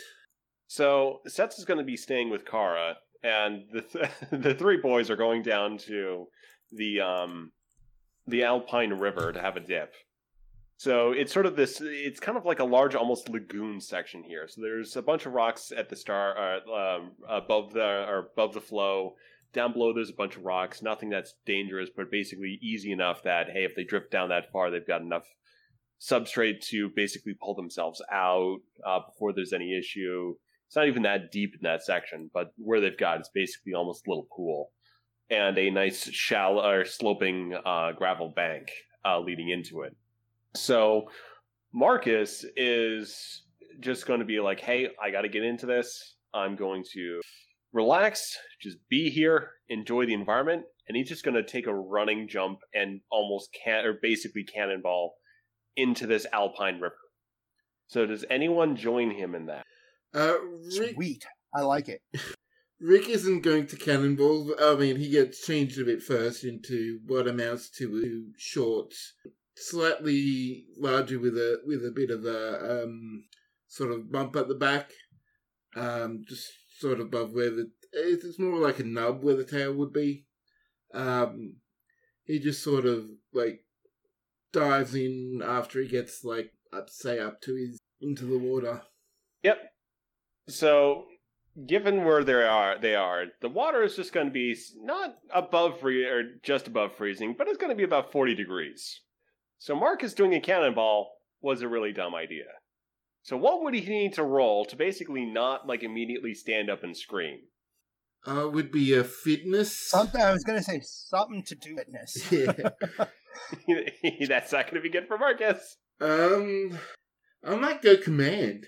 So 0.67 1.19
Sets 1.27 1.57
is 1.57 1.65
going 1.65 1.79
to 1.79 1.85
be 1.85 1.95
staying 1.95 2.29
with 2.29 2.45
Kara, 2.45 2.97
and 3.27 3.63
the 3.71 3.81
th- 3.81 4.11
the 4.31 4.53
three 4.53 4.77
boys 4.77 5.09
are 5.09 5.15
going 5.15 5.43
down 5.43 5.77
to 5.79 6.27
the 6.71 7.01
um 7.01 7.51
the 8.27 8.43
Alpine 8.43 8.93
River 8.93 9.31
to 9.31 9.41
have 9.41 9.57
a 9.57 9.61
dip. 9.61 9.93
So 10.79 11.11
it's 11.11 11.33
sort 11.33 11.47
of 11.47 11.55
this. 11.55 11.81
It's 11.81 12.19
kind 12.19 12.37
of 12.37 12.45
like 12.45 12.59
a 12.59 12.63
large, 12.63 12.93
almost 12.93 13.29
lagoon 13.29 13.81
section 13.81 14.23
here. 14.23 14.47
So 14.47 14.61
there's 14.61 14.95
a 14.95 15.01
bunch 15.01 15.25
of 15.25 15.33
rocks 15.33 15.71
at 15.75 15.89
the 15.89 15.95
star 15.95 16.37
uh, 16.37 16.97
um, 16.97 17.11
above 17.27 17.73
the 17.73 18.05
or 18.07 18.29
above 18.31 18.53
the 18.53 18.61
flow. 18.61 19.15
Down 19.53 19.73
below, 19.73 19.91
there's 19.93 20.11
a 20.11 20.13
bunch 20.13 20.35
of 20.35 20.45
rocks. 20.45 20.83
Nothing 20.83 21.09
that's 21.09 21.33
dangerous, 21.45 21.89
but 21.95 22.11
basically 22.11 22.59
easy 22.61 22.91
enough 22.91 23.23
that 23.23 23.49
hey, 23.49 23.63
if 23.63 23.75
they 23.75 23.83
drift 23.83 24.11
down 24.11 24.29
that 24.29 24.51
far, 24.51 24.69
they've 24.69 24.85
got 24.85 25.01
enough 25.01 25.25
substrate 25.99 26.61
to 26.67 26.89
basically 26.95 27.33
pull 27.33 27.55
themselves 27.55 28.01
out 28.11 28.59
uh, 28.85 28.99
before 28.99 29.33
there's 29.33 29.53
any 29.53 29.75
issue. 29.75 30.35
It's 30.67 30.75
not 30.75 30.87
even 30.87 31.03
that 31.03 31.31
deep 31.31 31.53
in 31.53 31.61
that 31.63 31.83
section, 31.83 32.29
but 32.33 32.51
where 32.57 32.81
they've 32.81 32.97
got 32.97 33.21
is 33.21 33.29
basically 33.33 33.73
almost 33.73 34.05
a 34.05 34.09
little 34.09 34.27
pool 34.35 34.71
and 35.29 35.57
a 35.57 35.69
nice 35.69 36.09
shallow 36.09 36.65
or 36.69 36.85
sloping 36.85 37.57
uh, 37.65 37.93
gravel 37.93 38.33
bank 38.35 38.69
uh, 39.05 39.19
leading 39.19 39.49
into 39.49 39.81
it. 39.81 39.95
So 40.55 41.09
Marcus 41.73 42.45
is 42.55 43.43
just 43.79 44.05
going 44.05 44.19
to 44.19 44.25
be 44.25 44.39
like, 44.39 44.59
"Hey, 44.59 44.89
I 45.01 45.11
got 45.11 45.21
to 45.21 45.29
get 45.29 45.43
into 45.43 45.65
this. 45.65 46.15
I'm 46.33 46.55
going 46.55 46.83
to 46.93 47.21
relax, 47.73 48.37
just 48.61 48.77
be 48.89 49.09
here, 49.09 49.51
enjoy 49.69 50.05
the 50.05 50.13
environment." 50.13 50.63
And 50.87 50.95
he's 50.95 51.09
just 51.09 51.23
going 51.23 51.35
to 51.35 51.43
take 51.43 51.67
a 51.67 51.75
running 51.75 52.27
jump 52.27 52.59
and 52.73 53.01
almost 53.11 53.49
can 53.63 53.85
or 53.85 53.99
basically 54.01 54.43
cannonball 54.43 55.15
into 55.75 56.07
this 56.07 56.25
alpine 56.31 56.79
river. 56.79 56.95
So 57.87 58.05
does 58.05 58.25
anyone 58.29 58.75
join 58.75 59.11
him 59.11 59.35
in 59.35 59.45
that? 59.47 59.65
Uh, 60.17 60.39
Rick, 60.79 60.95
Sweet. 60.95 61.25
I 61.53 61.61
like 61.61 61.89
it. 61.89 62.01
Rick 62.81 63.07
isn't 63.07 63.41
going 63.41 63.67
to 63.67 63.75
cannonball. 63.75 64.55
I 64.59 64.75
mean, 64.75 64.95
he 64.97 65.09
gets 65.09 65.45
changed 65.45 65.79
a 65.79 65.85
bit 65.85 66.01
first 66.01 66.43
into 66.43 66.99
what 67.05 67.27
amounts 67.27 67.69
to 67.77 68.31
a 68.33 68.39
short, 68.39 68.93
slightly 69.55 70.65
larger 70.75 71.19
with 71.19 71.35
a 71.35 71.59
with 71.65 71.85
a 71.85 71.91
bit 71.91 72.09
of 72.09 72.25
a 72.25 72.83
um, 72.83 73.25
sort 73.67 73.91
of 73.91 74.11
bump 74.11 74.35
at 74.35 74.47
the 74.47 74.55
back, 74.55 74.91
um, 75.75 76.23
just 76.27 76.51
sort 76.79 76.99
of 76.99 77.07
above 77.07 77.33
where 77.33 77.51
the 77.51 77.69
it's 77.93 78.25
it's 78.25 78.39
more 78.39 78.57
like 78.57 78.79
a 78.79 78.83
nub 78.83 79.23
where 79.23 79.35
the 79.35 79.45
tail 79.45 79.73
would 79.73 79.93
be. 79.93 80.25
Um, 80.93 81.57
he 82.25 82.39
just 82.39 82.63
sort 82.63 82.85
of 82.85 83.05
like 83.33 83.61
dives 84.51 84.95
in 84.95 85.41
after 85.45 85.79
he 85.79 85.87
gets 85.87 86.23
like 86.23 86.51
up 86.73 86.89
say 86.89 87.19
up 87.19 87.39
to 87.41 87.55
his 87.55 87.79
into 88.01 88.25
the 88.25 88.39
water. 88.39 88.81
Yep. 89.43 89.57
So, 90.47 91.05
given 91.65 92.05
where 92.05 92.23
they 92.23 92.33
are, 92.33 92.79
they 92.79 92.95
are. 92.95 93.25
The 93.41 93.49
water 93.49 93.83
is 93.83 93.95
just 93.95 94.13
going 94.13 94.27
to 94.27 94.31
be 94.31 94.55
not 94.81 95.15
above 95.33 95.79
free 95.79 96.05
or 96.05 96.23
just 96.43 96.67
above 96.67 96.95
freezing, 96.95 97.35
but 97.37 97.47
it's 97.47 97.57
going 97.57 97.71
to 97.71 97.75
be 97.75 97.83
about 97.83 98.11
forty 98.11 98.35
degrees. 98.35 99.01
So, 99.59 99.75
Marcus 99.75 100.13
doing 100.13 100.33
a 100.33 100.41
cannonball 100.41 101.11
was 101.41 101.61
a 101.61 101.67
really 101.67 101.91
dumb 101.91 102.15
idea. 102.15 102.45
So, 103.23 103.35
what 103.35 103.63
would 103.63 103.73
he 103.73 103.89
need 103.89 104.13
to 104.13 104.23
roll 104.23 104.65
to 104.65 104.75
basically 104.75 105.25
not 105.25 105.67
like 105.67 105.83
immediately 105.83 106.33
stand 106.33 106.69
up 106.69 106.83
and 106.83 106.95
scream? 106.95 107.39
Uh, 108.25 108.47
would 108.49 108.71
be 108.71 108.93
a 108.93 109.03
fitness. 109.03 109.89
Something 109.89 110.21
I 110.21 110.31
was 110.31 110.43
gonna 110.43 110.63
say 110.63 110.81
something 110.83 111.43
to 111.43 111.55
do 111.55 111.75
with 111.75 111.85
fitness. 111.85 113.07
Yeah. 113.67 114.27
That's 114.27 114.51
not 114.51 114.65
going 114.65 114.75
to 114.75 114.81
be 114.81 114.89
good 114.89 115.07
for 115.07 115.17
Marcus. 115.17 115.77
Um, 116.01 116.77
I 117.43 117.55
might 117.55 117.81
go 117.81 117.97
command. 117.97 118.67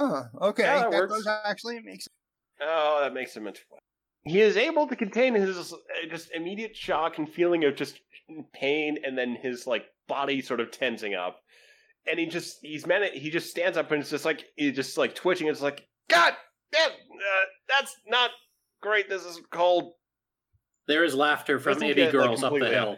Huh, 0.00 0.22
okay. 0.40 0.62
Yeah, 0.62 0.78
that 0.80 0.90
that 0.92 0.96
works. 0.98 1.12
does 1.14 1.28
actually 1.44 1.76
make 1.80 2.00
sense. 2.02 2.08
Oh, 2.62 3.00
that 3.02 3.12
makes 3.14 3.36
him 3.36 3.46
a 3.46 3.52
12. 3.52 3.62
He 4.24 4.40
is 4.40 4.56
able 4.56 4.86
to 4.88 4.96
contain 4.96 5.34
his 5.34 5.72
uh, 5.72 5.76
just 6.10 6.30
immediate 6.34 6.74
shock 6.76 7.18
and 7.18 7.28
feeling 7.28 7.64
of 7.64 7.76
just 7.76 8.00
pain, 8.52 8.98
and 9.04 9.16
then 9.16 9.36
his 9.40 9.66
like 9.66 9.84
body 10.08 10.40
sort 10.42 10.60
of 10.60 10.70
tensing 10.70 11.14
up, 11.14 11.40
and 12.06 12.18
he 12.18 12.26
just 12.26 12.58
he's 12.62 12.86
man 12.86 13.02
he 13.14 13.30
just 13.30 13.50
stands 13.50 13.76
up 13.78 13.90
and 13.92 14.00
it's 14.02 14.10
just 14.10 14.24
like 14.24 14.44
he's 14.56 14.74
just 14.76 14.96
like 14.98 15.14
twitching. 15.14 15.48
It's 15.48 15.62
like 15.62 15.86
God, 16.08 16.34
that 16.72 16.88
uh, 16.90 17.44
that's 17.68 17.94
not 18.06 18.30
great. 18.82 19.08
This 19.08 19.24
is 19.24 19.40
cold. 19.50 19.92
There 20.86 21.04
is 21.04 21.14
laughter 21.14 21.58
from 21.58 21.74
Doesn't 21.74 21.88
itty 21.88 21.94
get, 22.02 22.14
like, 22.14 22.26
girls 22.26 22.42
up 22.42 22.52
the 22.52 22.68
hill. 22.68 22.90
out. 22.90 22.96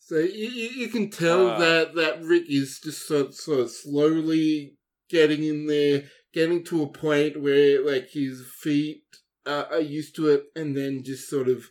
So 0.00 0.16
you, 0.18 0.48
you, 0.48 0.68
you 0.82 0.88
can 0.88 1.10
tell 1.10 1.48
Uh. 1.48 1.58
that 1.58 1.94
that 1.94 2.22
Rick 2.22 2.44
is 2.48 2.78
just 2.82 3.06
sort, 3.08 3.32
sort 3.34 3.60
of 3.60 3.70
slowly 3.70 4.75
getting 5.08 5.44
in 5.44 5.66
there, 5.66 6.04
getting 6.32 6.64
to 6.64 6.82
a 6.82 6.88
point 6.88 7.40
where 7.40 7.84
like 7.84 8.10
his 8.10 8.42
feet 8.60 9.02
uh, 9.46 9.64
are 9.70 9.80
used 9.80 10.14
to 10.16 10.28
it, 10.28 10.44
and 10.54 10.76
then 10.76 11.02
just 11.04 11.28
sort 11.28 11.48
of 11.48 11.66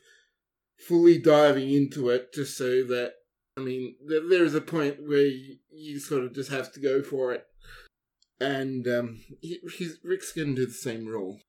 fully 0.88 1.18
diving 1.18 1.72
into 1.72 2.10
it, 2.10 2.34
just 2.34 2.58
so 2.58 2.84
that 2.84 3.14
I 3.58 3.62
mean, 3.62 3.96
there, 4.06 4.28
there 4.28 4.44
is 4.44 4.54
a 4.54 4.62
point 4.62 4.98
where 5.08 5.26
you, 5.26 5.58
you 5.72 6.00
sort 6.00 6.24
of 6.24 6.34
just 6.34 6.52
have 6.52 6.72
to 6.74 6.80
go 6.80 7.02
for 7.02 7.34
it. 7.34 7.46
and 8.40 8.86
um, 8.88 9.22
he, 9.42 9.60
he's 9.78 9.98
Rick's 10.04 10.34
going 10.34 10.50
to 10.50 10.62
do 10.62 10.66
the 10.66 10.74
same 10.74 11.08
role. 11.08 11.40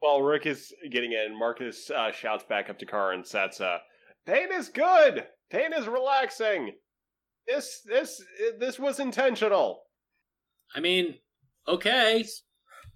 While 0.00 0.22
Rick 0.22 0.46
is 0.46 0.72
getting 0.90 1.12
in, 1.12 1.38
Marcus 1.38 1.88
uh, 1.90 2.10
shouts 2.10 2.44
back 2.48 2.68
up 2.68 2.78
to 2.80 2.86
Car 2.86 3.12
and 3.12 3.24
Setsa, 3.24 3.78
"Pain 4.26 4.48
is 4.52 4.68
good. 4.68 5.26
Pain 5.50 5.72
is 5.72 5.86
relaxing. 5.86 6.72
This 7.46 7.82
this 7.86 8.20
this 8.58 8.78
was 8.78 8.98
intentional." 8.98 9.82
I 10.74 10.80
mean, 10.80 11.14
okay. 11.68 12.24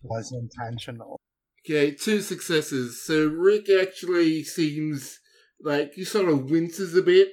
Was 0.03 0.33
intentional. 0.33 1.21
Okay, 1.65 1.91
two 1.91 2.21
successes. 2.21 3.03
So 3.03 3.27
Rick 3.27 3.67
actually 3.69 4.45
seems 4.45 5.19
like 5.61 5.95
he 5.95 6.05
sort 6.05 6.29
of 6.29 6.51
winces 6.51 6.95
a 6.95 7.03
bit, 7.03 7.31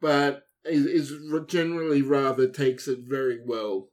but 0.00 0.44
is, 0.64 0.86
is 0.86 1.12
generally 1.46 2.02
rather 2.02 2.48
takes 2.48 2.88
it 2.88 3.00
very 3.06 3.38
well, 3.44 3.88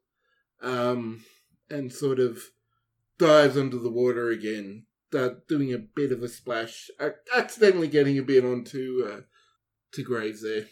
um, 0.61 1.25
and 1.69 1.91
sort 1.91 2.19
of 2.19 2.39
dives 3.17 3.57
under 3.57 3.77
the 3.77 3.91
water 3.91 4.29
again, 4.29 4.85
doing 5.47 5.73
a 5.73 5.77
bit 5.77 6.11
of 6.11 6.23
a 6.23 6.29
splash, 6.29 6.89
uh, 6.99 7.09
accidentally 7.35 7.87
getting 7.87 8.17
a 8.17 8.23
bit 8.23 8.45
onto 8.45 9.03
uh, 9.07 9.21
to 9.93 10.03
Graves 10.03 10.41
there. 10.41 10.65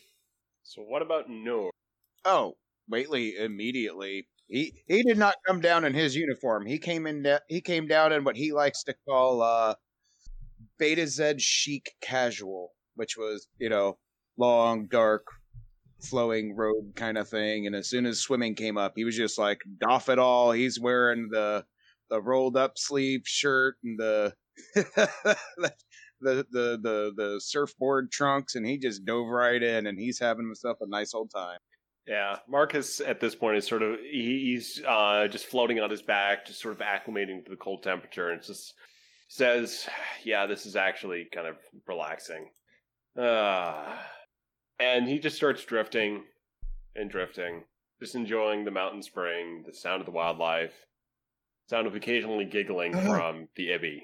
So 0.63 0.81
what 0.81 1.01
about 1.01 1.29
Noor? 1.29 1.71
Oh, 2.23 2.53
Waitley 2.91 3.37
immediately. 3.39 4.27
He 4.51 4.83
he 4.85 5.01
did 5.03 5.17
not 5.17 5.35
come 5.47 5.61
down 5.61 5.85
in 5.85 5.93
his 5.93 6.13
uniform. 6.13 6.65
He 6.65 6.77
came 6.77 7.07
in. 7.07 7.25
He 7.47 7.61
came 7.61 7.87
down 7.87 8.11
in 8.11 8.25
what 8.25 8.35
he 8.35 8.51
likes 8.51 8.83
to 8.83 8.95
call 9.07 9.41
uh, 9.41 9.75
Betazed 10.77 11.39
chic 11.39 11.93
casual, 12.01 12.73
which 12.95 13.15
was 13.17 13.47
you 13.59 13.69
know 13.69 13.97
long, 14.37 14.87
dark, 14.87 15.25
flowing 16.01 16.53
robe 16.53 16.95
kind 16.95 17.17
of 17.17 17.29
thing. 17.29 17.65
And 17.65 17.75
as 17.75 17.89
soon 17.89 18.05
as 18.05 18.19
swimming 18.19 18.55
came 18.55 18.77
up, 18.77 18.93
he 18.97 19.05
was 19.05 19.15
just 19.15 19.39
like 19.39 19.61
doff 19.79 20.09
it 20.09 20.19
all. 20.19 20.51
He's 20.51 20.77
wearing 20.77 21.29
the 21.31 21.63
the 22.09 22.21
rolled 22.21 22.57
up 22.57 22.73
sleeve 22.77 23.21
shirt 23.23 23.77
and 23.85 23.97
the 23.97 24.33
the, 24.75 25.33
the 26.19 26.45
the 26.51 27.13
the 27.15 27.41
surfboard 27.41 28.11
trunks, 28.11 28.55
and 28.55 28.65
he 28.65 28.77
just 28.77 29.05
dove 29.05 29.27
right 29.27 29.63
in, 29.63 29.87
and 29.87 29.97
he's 29.97 30.19
having 30.19 30.45
himself 30.45 30.79
a 30.81 30.87
nice 30.87 31.13
old 31.13 31.31
time. 31.31 31.59
Yeah, 32.07 32.37
Marcus 32.47 32.99
at 32.99 33.19
this 33.19 33.35
point 33.35 33.57
is 33.57 33.67
sort 33.67 33.83
of 33.83 33.99
he, 33.99 34.51
he's 34.53 34.81
uh, 34.87 35.27
just 35.27 35.45
floating 35.45 35.79
on 35.79 35.89
his 35.89 36.01
back, 36.01 36.45
just 36.47 36.59
sort 36.59 36.73
of 36.73 36.81
acclimating 36.81 37.43
to 37.45 37.49
the 37.51 37.55
cold 37.57 37.83
temperature, 37.83 38.29
and 38.31 38.41
just 38.41 38.73
says, 39.27 39.87
"Yeah, 40.23 40.47
this 40.47 40.65
is 40.65 40.75
actually 40.75 41.27
kind 41.33 41.47
of 41.47 41.57
relaxing." 41.87 42.49
Uh, 43.17 43.95
and 44.79 45.07
he 45.07 45.19
just 45.19 45.35
starts 45.35 45.63
drifting 45.63 46.23
and 46.95 47.09
drifting, 47.09 47.63
just 47.99 48.15
enjoying 48.15 48.65
the 48.65 48.71
mountain 48.71 49.03
spring, 49.03 49.63
the 49.67 49.73
sound 49.73 50.01
of 50.01 50.05
the 50.05 50.11
wildlife, 50.11 50.73
sound 51.69 51.87
of 51.87 51.95
occasionally 51.95 52.45
giggling 52.45 52.93
from 52.93 53.47
the 53.55 53.67
ibby. 53.67 53.99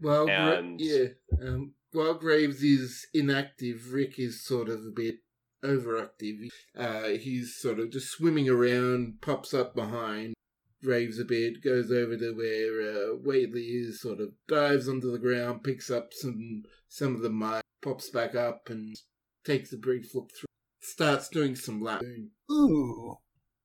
Well, 0.00 0.26
Gra- 0.26 0.58
And- 0.58 0.80
yeah. 0.80 1.08
Um, 1.40 1.74
while 1.92 2.14
Graves 2.14 2.62
is 2.62 3.06
inactive, 3.12 3.92
Rick 3.92 4.18
is 4.18 4.42
sort 4.42 4.70
of 4.70 4.80
a 4.86 4.90
bit 4.90 5.16
overactive. 5.64 6.48
Uh, 6.76 7.18
he's 7.20 7.56
sort 7.56 7.78
of 7.78 7.90
just 7.90 8.08
swimming 8.08 8.48
around, 8.48 9.20
pops 9.20 9.54
up 9.54 9.74
behind 9.74 10.34
raves 10.82 11.18
a 11.18 11.24
bit, 11.24 11.62
goes 11.62 11.90
over 11.90 12.16
to 12.16 12.32
where 12.32 12.80
uh, 12.80 13.16
Waitley 13.16 13.82
is, 13.82 14.00
sort 14.00 14.20
of 14.20 14.30
dives 14.48 14.88
onto 14.88 15.10
the 15.10 15.18
ground, 15.18 15.62
picks 15.62 15.90
up 15.90 16.12
some 16.12 16.62
some 16.88 17.14
of 17.14 17.22
the 17.22 17.30
mud, 17.30 17.62
pops 17.82 18.10
back 18.10 18.34
up, 18.34 18.68
and 18.68 18.96
takes 19.44 19.72
a 19.72 19.76
brief 19.76 20.14
look 20.14 20.30
through. 20.38 20.46
Starts 20.82 21.28
doing 21.28 21.54
some 21.54 21.80
lapping. 21.80 22.30
Ooh. 22.50 23.16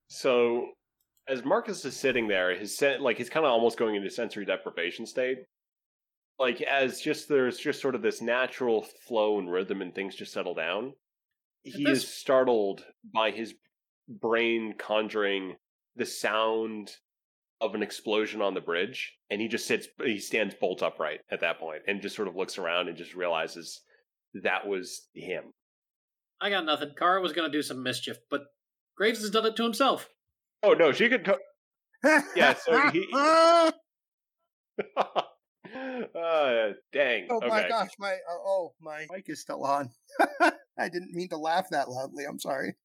So, 0.08 0.70
as 1.28 1.44
Marcus 1.44 1.84
is 1.84 1.96
sitting 1.96 2.28
there, 2.28 2.56
his 2.56 2.78
sen- 2.78 3.02
like 3.02 3.18
he's 3.18 3.30
kind 3.30 3.46
of 3.46 3.52
almost 3.52 3.78
going 3.78 3.96
into 3.96 4.10
sensory 4.10 4.46
deprivation 4.46 5.06
state. 5.06 5.40
Like 6.40 6.62
as 6.62 7.02
just 7.02 7.28
there's 7.28 7.58
just 7.58 7.82
sort 7.82 7.96
of 7.96 8.04
this 8.04 8.22
natural 8.22 8.86
flow 9.08 9.40
and 9.40 9.52
rhythm, 9.52 9.82
and 9.82 9.94
things 9.94 10.16
just 10.16 10.34
settle 10.34 10.54
down. 10.54 10.94
He 11.64 11.84
this- 11.84 12.04
is 12.04 12.08
startled 12.14 12.86
by 13.14 13.32
his 13.32 13.54
brain 14.08 14.74
conjuring 14.78 15.58
the 15.96 16.06
sound 16.06 16.96
of 17.60 17.74
an 17.76 17.82
explosion 17.82 18.42
on 18.42 18.54
the 18.54 18.62
bridge, 18.62 19.18
and 19.32 19.42
he 19.42 19.48
just 19.48 19.66
sits, 19.66 19.88
he 20.04 20.20
stands 20.20 20.54
bolt 20.56 20.84
upright 20.84 21.22
at 21.32 21.40
that 21.42 21.60
point, 21.60 21.82
and 21.88 22.02
just 22.02 22.16
sort 22.16 22.28
of 22.28 22.36
looks 22.36 22.58
around 22.58 22.88
and 22.88 22.96
just 22.98 23.16
realizes 23.16 23.82
that 24.36 24.68
was 24.68 25.08
him. 25.16 25.54
I 26.40 26.52
got 26.52 26.66
nothing. 26.66 26.92
Kara 26.98 27.20
was 27.20 27.34
going 27.34 27.52
to 27.52 27.58
do 27.58 27.64
some 27.64 27.82
mischief, 27.82 28.18
but 28.30 28.42
Graves 28.96 29.22
has 29.22 29.32
done 29.32 29.46
it 29.48 29.56
to 29.56 29.64
himself. 29.64 30.08
Oh 30.62 30.74
no, 30.74 30.92
she 30.92 31.10
could. 31.10 31.26
Co- 31.26 31.40
Yeah, 32.36 32.54
so 32.54 32.90
he- 32.92 33.10
uh, 33.14 33.72
dang. 36.94 37.28
Oh 37.30 37.38
okay. 37.38 37.48
my 37.48 37.68
gosh, 37.68 37.90
my 37.98 38.12
uh, 38.14 38.38
oh 38.46 38.74
my 38.80 39.08
mic 39.12 39.26
is 39.28 39.42
still 39.42 39.64
on. 39.64 39.90
I 40.80 40.90
didn't 40.90 41.14
mean 41.14 41.30
to 41.30 41.38
laugh 41.38 41.70
that 41.72 41.90
loudly. 41.90 42.26
I'm 42.26 42.40
sorry. 42.40 42.76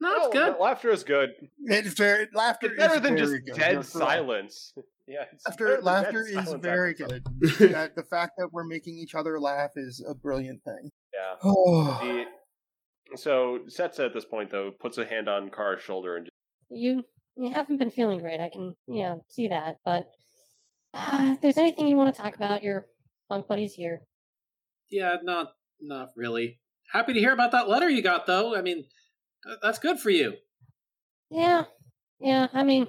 No, 0.00 0.14
it's 0.16 0.28
good. 0.28 0.52
no, 0.52 0.58
Laughter 0.60 0.90
is 0.90 1.02
good. 1.02 1.30
It's 1.64 1.94
very 1.94 2.28
laughter 2.32 2.68
It's 2.68 2.76
better 2.76 2.94
is 2.96 3.00
than 3.02 3.16
just 3.16 3.32
good. 3.32 3.54
dead 3.56 3.72
You're 3.72 3.82
correct. 3.82 3.86
silence. 3.86 4.72
Yeah, 5.10 5.24
it's 5.32 5.46
Laughter, 5.48 5.80
laughter 5.80 6.26
is 6.28 6.52
very 6.60 6.92
good. 6.92 7.24
that, 7.72 7.92
the 7.96 8.02
fact 8.02 8.32
that 8.36 8.50
we're 8.52 8.64
making 8.66 8.98
each 8.98 9.14
other 9.14 9.40
laugh 9.40 9.70
is 9.74 10.04
a 10.06 10.14
brilliant 10.14 10.62
thing. 10.64 10.90
Yeah. 11.14 11.36
Oh, 11.42 11.98
The- 13.10 13.16
so 13.16 13.60
Setsa 13.68 14.04
at 14.04 14.12
this 14.12 14.26
point 14.26 14.50
though 14.50 14.70
puts 14.78 14.98
a 14.98 15.06
hand 15.06 15.26
on 15.26 15.48
Kara's 15.48 15.82
shoulder 15.82 16.16
and 16.16 16.26
just, 16.26 16.34
You 16.68 17.04
you 17.36 17.50
haven't 17.50 17.78
been 17.78 17.90
feeling 17.90 18.18
great. 18.18 18.38
I 18.38 18.50
can 18.50 18.74
you 18.86 19.02
know 19.04 19.24
see 19.30 19.48
that. 19.48 19.76
But 19.82 20.10
uh, 20.92 21.30
if 21.32 21.40
there's 21.40 21.56
anything 21.56 21.88
you 21.88 21.96
want 21.96 22.14
to 22.14 22.20
talk 22.20 22.36
about, 22.36 22.62
your 22.62 22.84
bunk 23.30 23.48
buddy's 23.48 23.72
here. 23.72 24.02
Yeah, 24.90 25.16
not 25.22 25.52
not 25.80 26.10
really. 26.16 26.60
Happy 26.92 27.12
to 27.12 27.20
hear 27.20 27.32
about 27.32 27.52
that 27.52 27.68
letter 27.68 27.88
you 27.88 28.02
got, 28.02 28.26
though. 28.26 28.56
I 28.56 28.62
mean, 28.62 28.84
that's 29.62 29.78
good 29.78 30.00
for 30.00 30.10
you. 30.10 30.34
Yeah, 31.30 31.64
yeah. 32.20 32.48
I 32.52 32.62
mean, 32.62 32.86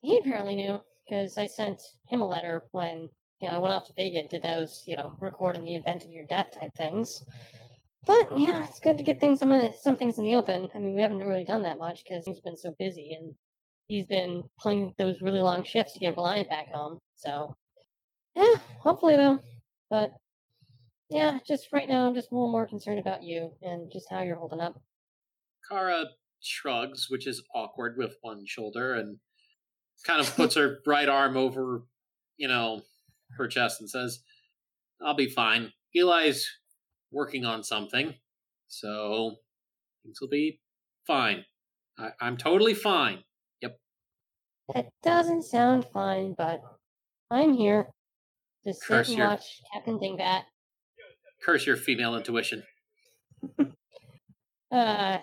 he 0.00 0.18
apparently 0.18 0.56
knew 0.56 0.80
because 1.08 1.38
I 1.38 1.46
sent 1.46 1.80
him 2.08 2.20
a 2.20 2.28
letter 2.28 2.64
when 2.72 3.08
you 3.40 3.48
know 3.48 3.54
I 3.54 3.58
went 3.58 3.74
off 3.74 3.86
to 3.86 3.92
Vegas 3.96 4.22
and 4.22 4.28
did 4.28 4.42
those 4.42 4.82
you 4.86 4.96
know 4.96 5.16
recording 5.20 5.64
the 5.64 5.76
event 5.76 6.04
of 6.04 6.10
your 6.10 6.26
death 6.26 6.58
type 6.58 6.74
things. 6.76 7.24
But 8.06 8.38
yeah, 8.38 8.64
it's 8.64 8.80
good 8.80 8.98
to 8.98 9.04
get 9.04 9.20
things 9.20 9.40
some 9.40 9.70
some 9.80 9.96
things 9.96 10.18
in 10.18 10.24
the 10.24 10.34
open. 10.36 10.68
I 10.74 10.78
mean, 10.78 10.94
we 10.94 11.02
haven't 11.02 11.18
really 11.18 11.44
done 11.44 11.62
that 11.62 11.78
much 11.78 12.04
because 12.04 12.24
he's 12.24 12.40
been 12.40 12.56
so 12.56 12.74
busy 12.78 13.16
and 13.18 13.34
he's 13.88 14.06
been 14.06 14.44
playing 14.58 14.94
those 14.98 15.20
really 15.22 15.40
long 15.40 15.64
shifts 15.64 15.92
to 15.94 15.98
get 15.98 16.16
Reliant 16.16 16.48
back 16.48 16.68
home. 16.72 16.98
So 17.16 17.54
yeah, 18.34 18.54
hopefully 18.80 19.16
though. 19.16 19.40
But 19.90 20.12
yeah, 21.08 21.38
just 21.46 21.68
right 21.72 21.88
now, 21.88 22.06
I'm 22.06 22.14
just 22.14 22.30
a 22.30 22.34
little 22.34 22.50
more 22.50 22.66
concerned 22.66 22.98
about 22.98 23.22
you 23.22 23.52
and 23.62 23.90
just 23.92 24.06
how 24.10 24.22
you're 24.22 24.36
holding 24.36 24.60
up. 24.60 24.80
Kara 25.70 26.04
shrugs, 26.40 27.06
which 27.08 27.26
is 27.26 27.42
awkward 27.54 27.96
with 27.96 28.16
one 28.22 28.44
shoulder, 28.46 28.94
and 28.94 29.18
kind 30.04 30.20
of 30.20 30.34
puts 30.34 30.54
her 30.56 30.78
right 30.86 31.08
arm 31.08 31.36
over, 31.36 31.82
you 32.36 32.48
know, 32.48 32.82
her 33.36 33.46
chest 33.48 33.80
and 33.80 33.88
says, 33.90 34.20
I'll 35.04 35.14
be 35.14 35.28
fine. 35.28 35.72
Eli's 35.94 36.48
working 37.12 37.44
on 37.44 37.62
something, 37.62 38.14
so 38.68 39.36
things 40.04 40.20
will 40.20 40.28
be 40.28 40.60
fine. 41.06 41.44
I- 41.98 42.12
I'm 42.20 42.36
totally 42.36 42.74
fine. 42.74 43.24
Yep. 43.62 43.78
That 44.74 44.86
doesn't 45.02 45.42
sound 45.44 45.86
fine, 45.92 46.34
but 46.36 46.60
I'm 47.30 47.54
here 47.54 47.90
to 48.66 48.72
sit 48.74 48.82
Curse 48.86 49.08
and 49.08 49.18
your- 49.18 49.28
watch 49.28 49.60
Captain 49.72 49.98
Dingbat. 49.98 50.42
Curse 51.46 51.64
your 51.64 51.76
female 51.76 52.16
intuition. 52.16 52.64
Uh, 54.72 55.18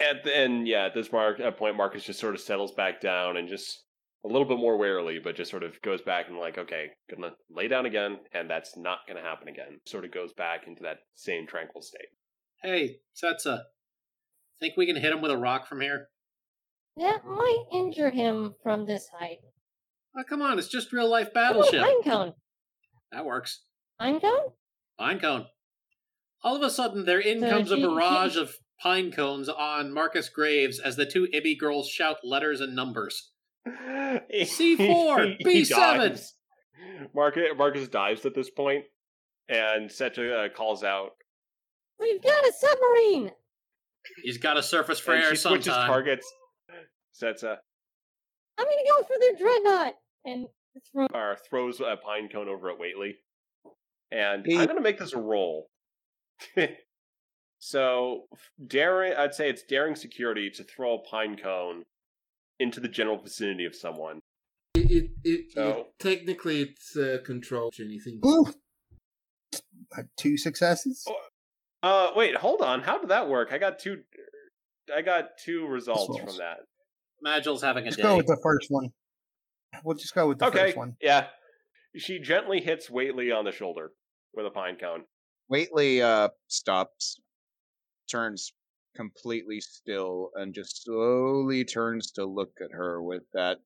at 0.00 0.24
the 0.24 0.34
end, 0.34 0.66
yeah, 0.66 0.86
at 0.86 0.94
this 0.94 1.12
mark 1.12 1.38
at 1.40 1.58
point 1.58 1.76
Marcus 1.76 2.04
just 2.04 2.18
sort 2.18 2.34
of 2.34 2.40
settles 2.40 2.72
back 2.72 2.98
down 3.02 3.36
and 3.36 3.50
just 3.50 3.84
a 4.24 4.28
little 4.28 4.46
bit 4.46 4.56
more 4.56 4.78
warily, 4.78 5.18
but 5.22 5.36
just 5.36 5.50
sort 5.50 5.62
of 5.62 5.80
goes 5.82 6.00
back 6.00 6.26
and 6.28 6.38
like, 6.38 6.56
okay, 6.56 6.86
gonna 7.14 7.32
lay 7.50 7.68
down 7.68 7.84
again, 7.84 8.16
and 8.32 8.48
that's 8.48 8.78
not 8.78 9.00
gonna 9.06 9.20
happen 9.20 9.46
again. 9.46 9.78
Sort 9.86 10.06
of 10.06 10.10
goes 10.10 10.32
back 10.32 10.66
into 10.66 10.82
that 10.84 11.00
same 11.14 11.46
tranquil 11.46 11.82
state. 11.82 12.08
Hey, 12.62 12.96
Setsa, 13.14 13.60
think 14.58 14.74
we 14.78 14.86
can 14.86 14.96
hit 14.96 15.12
him 15.12 15.20
with 15.20 15.30
a 15.30 15.36
rock 15.36 15.68
from 15.68 15.82
here? 15.82 16.08
that 16.96 17.24
might 17.26 17.64
injure 17.72 18.10
him 18.10 18.54
from 18.62 18.86
this 18.86 19.06
height. 19.18 19.38
Oh, 20.16 20.24
come 20.26 20.40
on, 20.40 20.58
it's 20.58 20.68
just 20.68 20.94
real 20.94 21.10
life 21.10 21.32
battleship. 21.34 21.74
Oh, 21.74 21.84
battleship. 21.84 22.04
pine 22.04 22.12
cone. 22.12 22.32
That 23.12 23.26
works. 23.26 23.64
Pine 23.98 24.18
cone? 24.18 24.52
Pine 25.00 25.18
cone. 25.18 25.46
All 26.44 26.54
of 26.56 26.62
a 26.62 26.68
sudden, 26.70 27.06
there 27.06 27.18
in 27.20 27.40
So 27.40 27.48
comes 27.50 27.70
a 27.72 27.76
he- 27.76 27.80
he- 27.82 27.88
barrage 27.88 28.36
of 28.36 28.54
pine 28.82 29.10
cones 29.10 29.48
on 29.48 29.92
Marcus 29.94 30.28
Graves 30.28 30.78
as 30.78 30.96
the 30.96 31.06
two 31.06 31.26
Ibby 31.34 31.58
girls 31.58 31.88
shout 31.88 32.18
letters 32.22 32.60
and 32.60 32.76
numbers. 32.76 33.30
C4, 33.66 35.38
B7. 35.44 36.20
Marcus, 37.14 37.42
Marcus 37.56 37.88
dives 37.88 38.26
at 38.26 38.34
this 38.34 38.50
point, 38.50 38.84
and 39.48 39.88
Setsa 39.90 40.46
uh, 40.46 40.54
calls 40.54 40.84
out, 40.84 41.12
We've 41.98 42.22
got 42.22 42.44
a 42.44 42.52
submarine! 42.58 43.32
He's 44.22 44.38
got 44.38 44.56
a 44.56 44.62
surface 44.62 44.98
for 45.00 45.14
and 45.14 45.22
air 45.24 45.30
she 45.30 45.36
switches 45.36 45.66
sometime. 45.66 45.86
targets. 45.88 46.30
Setsa, 47.22 47.56
I'm 48.58 48.64
gonna 48.66 48.76
go 48.96 49.02
for 49.02 49.14
their 49.18 49.34
dreadnought 49.36 49.94
and 50.24 50.46
throw. 50.92 51.06
Or 51.14 51.36
throws 51.48 51.80
a 51.80 51.96
pine 51.96 52.28
cone 52.30 52.48
over 52.48 52.70
at 52.70 52.78
Waitley. 52.78 53.12
And 54.12 54.44
He- 54.46 54.56
I'm 54.56 54.64
going 54.66 54.76
to 54.76 54.82
make 54.82 54.98
this 54.98 55.12
a 55.12 55.18
roll. 55.20 55.68
so, 57.58 58.24
daring, 58.66 59.12
I'd 59.14 59.34
say 59.34 59.48
it's 59.48 59.62
daring 59.62 59.94
security 59.94 60.50
to 60.50 60.64
throw 60.64 60.94
a 60.94 60.98
pine 61.02 61.36
cone 61.36 61.84
into 62.58 62.80
the 62.80 62.88
general 62.88 63.18
vicinity 63.22 63.64
of 63.64 63.74
someone. 63.74 64.20
It, 64.74 64.90
it, 64.90 65.10
it, 65.24 65.52
So- 65.54 65.68
it- 65.70 65.86
technically 65.98 66.62
it's 66.62 66.96
uh, 66.96 67.18
control 67.24 67.70
anything. 67.80 68.20
Ooh. 68.24 68.46
Two 70.16 70.36
successes. 70.36 71.04
Uh, 71.82 72.10
wait, 72.14 72.36
hold 72.36 72.60
on. 72.62 72.80
How 72.82 72.98
did 72.98 73.08
that 73.10 73.28
work? 73.28 73.52
I 73.52 73.58
got 73.58 73.78
two. 73.80 74.02
I 74.94 75.02
got 75.02 75.30
two 75.44 75.66
results 75.66 76.08
Results. 76.08 76.20
from 76.36 76.38
that. 76.38 76.58
Magil's 77.22 77.62
having 77.62 77.84
a 77.84 77.88
Just 77.88 77.96
day. 77.98 78.02
go 78.04 78.16
with 78.16 78.26
the 78.26 78.38
first 78.42 78.66
one. 78.70 78.90
We'll 79.84 79.96
just 79.96 80.14
go 80.14 80.28
with 80.28 80.38
the 80.38 80.46
okay, 80.46 80.66
first 80.66 80.76
one. 80.76 80.94
yeah. 81.00 81.26
She 81.96 82.18
gently 82.20 82.60
hits 82.60 82.88
Waitley 82.88 83.36
on 83.36 83.44
the 83.44 83.52
shoulder 83.52 83.90
with 84.34 84.46
a 84.46 84.50
pine 84.50 84.76
cone. 84.76 85.04
Waitley 85.52 86.02
uh, 86.02 86.28
stops, 86.48 87.20
turns 88.10 88.52
completely 88.96 89.60
still, 89.60 90.30
and 90.34 90.54
just 90.54 90.84
slowly 90.84 91.64
turns 91.64 92.10
to 92.12 92.24
look 92.24 92.52
at 92.60 92.72
her 92.72 93.02
with 93.02 93.22
that 93.32 93.58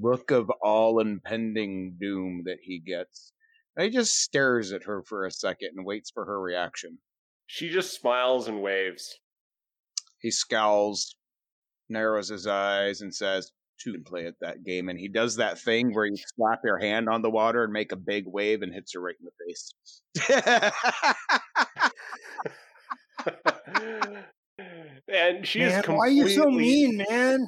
look 0.00 0.30
of 0.30 0.50
all 0.62 1.00
impending 1.00 1.96
doom 2.00 2.42
that 2.44 2.58
he 2.62 2.78
gets. 2.78 3.32
And 3.76 3.84
he 3.84 3.90
just 3.90 4.20
stares 4.20 4.72
at 4.72 4.84
her 4.84 5.02
for 5.02 5.26
a 5.26 5.30
second 5.30 5.70
and 5.76 5.86
waits 5.86 6.10
for 6.10 6.24
her 6.24 6.40
reaction. 6.40 6.98
She 7.46 7.68
just 7.68 7.98
smiles 7.98 8.48
and 8.48 8.62
waves. 8.62 9.18
He 10.20 10.30
scowls, 10.30 11.16
narrows 11.88 12.28
his 12.28 12.46
eyes, 12.46 13.00
and 13.02 13.14
says, 13.14 13.52
"To 13.84 13.94
play 14.04 14.26
at 14.26 14.34
that 14.40 14.64
game." 14.64 14.88
And 14.88 14.98
he 14.98 15.08
does 15.08 15.36
that 15.36 15.58
thing 15.58 15.94
where 15.94 16.06
you 16.06 16.16
slap 16.36 16.60
your 16.64 16.78
hand 16.78 17.08
on 17.08 17.22
the 17.22 17.30
water 17.30 17.64
and 17.64 17.72
make 17.72 17.92
a 17.92 17.96
big 17.96 18.24
wave 18.26 18.62
and 18.62 18.72
hits 18.72 18.94
her 18.94 19.00
right 19.00 19.14
in 19.18 19.26
the 19.26 19.32
face. 19.46 19.72
and 25.08 25.46
she 25.46 25.60
is 25.60 25.74
completely. 25.74 25.94
why 25.94 26.06
are 26.06 26.10
you 26.10 26.28
so 26.28 26.46
mean, 26.46 27.04
man? 27.08 27.46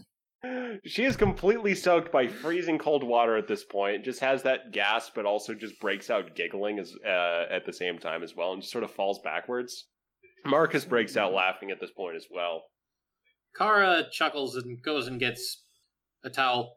She 0.84 1.04
is 1.04 1.16
completely 1.16 1.74
soaked 1.74 2.12
by 2.12 2.28
freezing 2.28 2.78
cold 2.78 3.02
water 3.02 3.36
at 3.36 3.48
this 3.48 3.64
point. 3.64 4.04
Just 4.04 4.20
has 4.20 4.44
that 4.44 4.70
gasp, 4.72 5.12
but 5.14 5.26
also 5.26 5.52
just 5.52 5.80
breaks 5.80 6.10
out 6.10 6.36
giggling 6.36 6.78
as 6.78 6.94
uh, 7.04 7.46
at 7.50 7.66
the 7.66 7.72
same 7.72 7.98
time 7.98 8.22
as 8.22 8.36
well, 8.36 8.52
and 8.52 8.62
just 8.62 8.72
sort 8.72 8.84
of 8.84 8.92
falls 8.92 9.18
backwards. 9.24 9.88
Marcus 10.44 10.84
breaks 10.84 11.16
out 11.16 11.32
laughing 11.32 11.72
at 11.72 11.80
this 11.80 11.90
point 11.90 12.16
as 12.16 12.26
well. 12.30 12.62
Kara 13.56 14.04
chuckles 14.12 14.54
and 14.54 14.80
goes 14.80 15.08
and 15.08 15.18
gets 15.18 15.64
a 16.24 16.30
towel. 16.30 16.76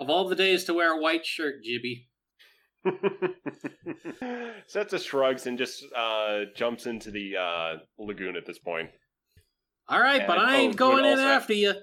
Of 0.00 0.10
all 0.10 0.28
the 0.28 0.34
days 0.36 0.64
to 0.64 0.74
wear 0.74 0.92
a 0.98 1.00
white 1.00 1.24
shirt, 1.24 1.56
Jibby. 1.64 2.06
Setsa 4.72 5.02
shrugs 5.02 5.46
and 5.46 5.56
just 5.58 5.84
uh, 5.96 6.40
jumps 6.56 6.86
into 6.86 7.10
the 7.10 7.36
uh, 7.36 7.76
lagoon 7.98 8.36
at 8.36 8.46
this 8.46 8.58
point. 8.58 8.90
All 9.88 10.00
right, 10.00 10.26
but 10.26 10.38
I 10.38 10.56
ain't 10.56 10.74
oh, 10.74 10.76
going 10.76 11.04
in 11.04 11.12
also. 11.18 11.22
after 11.24 11.52
you. 11.54 11.74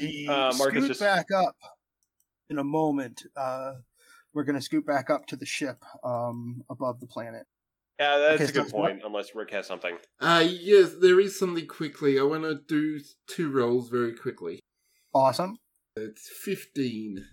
We 0.00 0.26
Uh, 0.28 0.52
Marcus 0.56 0.58
scoot 0.58 0.88
just- 0.88 1.00
back 1.00 1.26
up 1.34 1.56
in 2.50 2.58
a 2.58 2.64
moment. 2.64 3.22
Uh, 3.36 3.74
we're 4.32 4.44
going 4.44 4.56
to 4.56 4.62
scoot 4.62 4.84
back 4.84 5.10
up 5.10 5.26
to 5.28 5.36
the 5.36 5.46
ship 5.46 5.78
um, 6.02 6.62
above 6.68 7.00
the 7.00 7.06
planet. 7.06 7.46
Yeah, 8.00 8.18
that's 8.18 8.42
Okay, 8.42 8.50
a 8.50 8.52
good 8.52 8.70
so 8.70 8.76
what- 8.76 8.90
point. 8.90 9.02
Unless 9.04 9.34
Rick 9.34 9.52
has 9.52 9.66
something. 9.66 9.96
Uh, 10.20 10.44
yes, 10.46 10.94
there 11.00 11.20
is 11.20 11.38
something 11.38 11.66
quickly. 11.66 12.18
I 12.18 12.22
want 12.24 12.42
to 12.42 12.58
do 12.66 13.00
two 13.28 13.50
rolls 13.52 13.88
very 13.88 14.14
quickly. 14.14 14.60
Awesome. 15.14 15.56
It's 15.96 16.28
15. 16.28 17.24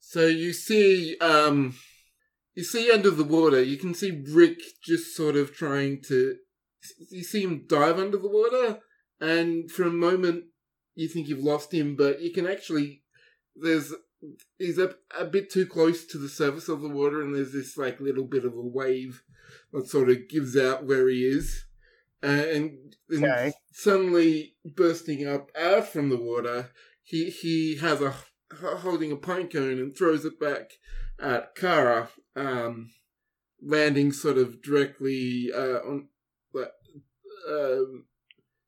So 0.00 0.26
you 0.26 0.54
see, 0.54 1.18
um, 1.18 1.74
you 2.54 2.64
see 2.64 2.90
under 2.90 3.10
the 3.10 3.24
water, 3.24 3.62
you 3.62 3.76
can 3.76 3.92
see 3.92 4.22
Rick 4.30 4.58
just 4.82 5.14
sort 5.14 5.36
of 5.36 5.54
trying 5.54 6.00
to, 6.08 6.36
you 7.10 7.22
see 7.22 7.42
him 7.42 7.66
dive 7.68 7.98
under 7.98 8.16
the 8.16 8.28
water, 8.28 8.80
and 9.20 9.70
for 9.70 9.82
a 9.82 9.90
moment 9.90 10.44
you 10.94 11.08
think 11.08 11.28
you've 11.28 11.44
lost 11.44 11.74
him, 11.74 11.94
but 11.94 12.22
you 12.22 12.32
can 12.32 12.46
actually, 12.46 13.02
there's, 13.54 13.92
he's 14.58 14.78
a, 14.78 14.94
a 15.18 15.26
bit 15.26 15.50
too 15.50 15.66
close 15.66 16.06
to 16.06 16.16
the 16.16 16.30
surface 16.30 16.70
of 16.70 16.80
the 16.80 16.88
water, 16.88 17.20
and 17.20 17.34
there's 17.34 17.52
this 17.52 17.76
like 17.76 18.00
little 18.00 18.24
bit 18.24 18.46
of 18.46 18.54
a 18.54 18.62
wave 18.62 19.22
that 19.74 19.88
sort 19.88 20.08
of 20.08 20.26
gives 20.30 20.56
out 20.56 20.86
where 20.86 21.06
he 21.10 21.26
is. 21.26 21.66
Uh, 22.22 22.28
and, 22.28 22.96
and 23.10 23.24
Okay. 23.24 23.52
suddenly 23.72 24.54
bursting 24.64 25.26
up 25.28 25.50
out 25.54 25.86
from 25.86 26.08
the 26.08 26.16
water, 26.16 26.70
he 27.06 27.30
he 27.30 27.76
has 27.76 28.02
a 28.02 28.14
holding 28.78 29.12
a 29.12 29.16
pine 29.16 29.48
cone 29.48 29.78
and 29.78 29.96
throws 29.96 30.24
it 30.24 30.38
back 30.38 30.72
at 31.20 31.54
Kara, 31.54 32.08
um, 32.34 32.90
landing 33.62 34.12
sort 34.12 34.36
of 34.36 34.60
directly 34.60 35.50
uh, 35.54 35.78
on 35.78 36.08
like, 36.52 36.72
um, 37.48 38.04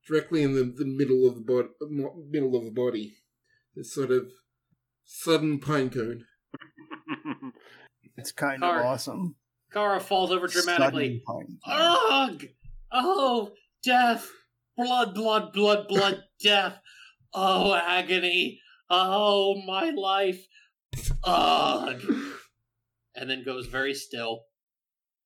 directly 0.06 0.42
in 0.42 0.54
the, 0.54 0.62
the 0.64 0.86
middle 0.86 1.26
of 1.28 1.34
the 1.34 1.40
body, 1.42 1.68
middle 2.30 2.56
of 2.56 2.64
the 2.64 2.70
body. 2.70 3.16
This 3.74 3.92
sort 3.92 4.10
of 4.10 4.30
sudden 5.04 5.58
pine 5.58 5.90
cone. 5.90 6.24
It's 8.18 8.32
kind 8.32 8.60
Car- 8.60 8.80
of 8.80 8.86
awesome. 8.86 9.36
Kara 9.72 10.00
falls 10.00 10.32
over 10.32 10.48
dramatically. 10.48 11.22
Sudden. 11.24 11.58
Ugh! 11.64 12.44
Oh, 12.90 13.52
death! 13.84 14.28
Blood, 14.76 15.14
blood, 15.14 15.52
blood, 15.52 15.86
blood, 15.86 16.24
death! 16.42 16.80
Oh, 17.34 17.74
agony! 17.74 18.60
Oh, 18.90 19.60
my 19.66 19.90
life! 19.90 20.46
Ugh! 21.24 22.02
And 23.14 23.28
then 23.28 23.44
goes 23.44 23.66
very 23.66 23.94
still. 23.94 24.44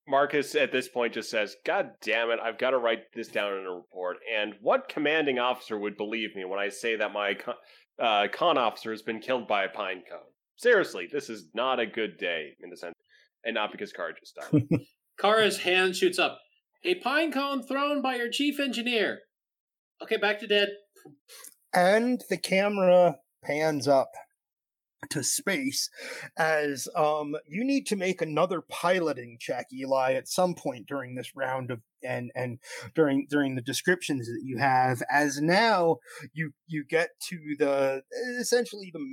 Marcus 0.08 0.54
at 0.54 0.72
this 0.72 0.88
point 0.88 1.14
just 1.14 1.30
says, 1.30 1.56
God 1.64 1.92
damn 2.02 2.30
it, 2.30 2.40
I've 2.42 2.58
got 2.58 2.70
to 2.70 2.78
write 2.78 3.12
this 3.14 3.28
down 3.28 3.52
in 3.52 3.66
a 3.66 3.70
report. 3.70 4.16
And 4.36 4.54
what 4.60 4.88
commanding 4.88 5.38
officer 5.38 5.78
would 5.78 5.96
believe 5.96 6.34
me 6.34 6.44
when 6.44 6.58
I 6.58 6.70
say 6.70 6.96
that 6.96 7.12
my 7.12 7.34
con, 7.34 7.54
uh, 8.02 8.26
con 8.32 8.58
officer 8.58 8.90
has 8.90 9.02
been 9.02 9.20
killed 9.20 9.46
by 9.46 9.64
a 9.64 9.68
pine 9.68 10.02
cone? 10.08 10.20
Seriously, 10.56 11.08
this 11.10 11.28
is 11.28 11.46
not 11.54 11.80
a 11.80 11.86
good 11.86 12.18
day 12.18 12.56
in 12.62 12.70
the 12.70 12.76
sense, 12.76 12.94
and 13.44 13.54
not 13.54 13.72
because 13.72 13.92
Car 13.92 14.12
just 14.12 14.36
died. 14.36 14.68
Kara's 15.18 15.58
hand 15.58 15.96
shoots 15.96 16.18
up. 16.18 16.40
A 16.84 16.96
pine 16.96 17.32
cone 17.32 17.62
thrown 17.62 18.02
by 18.02 18.16
your 18.16 18.30
chief 18.30 18.58
engineer. 18.58 19.20
Okay, 20.02 20.16
back 20.16 20.40
to 20.40 20.46
dead. 20.46 20.68
And 21.74 22.22
the 22.28 22.36
camera 22.36 23.16
pans 23.44 23.88
up 23.88 24.12
to 25.10 25.22
space 25.24 25.90
as 26.38 26.88
um 26.94 27.34
you 27.48 27.64
need 27.64 27.86
to 27.86 27.96
make 27.96 28.22
another 28.22 28.60
piloting 28.60 29.36
check 29.40 29.66
eli 29.72 30.12
at 30.12 30.28
some 30.28 30.54
point 30.54 30.86
during 30.86 31.14
this 31.14 31.34
round 31.34 31.70
of 31.70 31.80
and 32.04 32.30
and 32.34 32.58
during 32.94 33.26
during 33.28 33.54
the 33.54 33.62
descriptions 33.62 34.26
that 34.26 34.42
you 34.44 34.58
have 34.58 35.02
as 35.10 35.40
now 35.40 35.96
you 36.32 36.52
you 36.66 36.84
get 36.84 37.10
to 37.20 37.38
the 37.58 38.02
essentially 38.38 38.90
the 38.92 39.04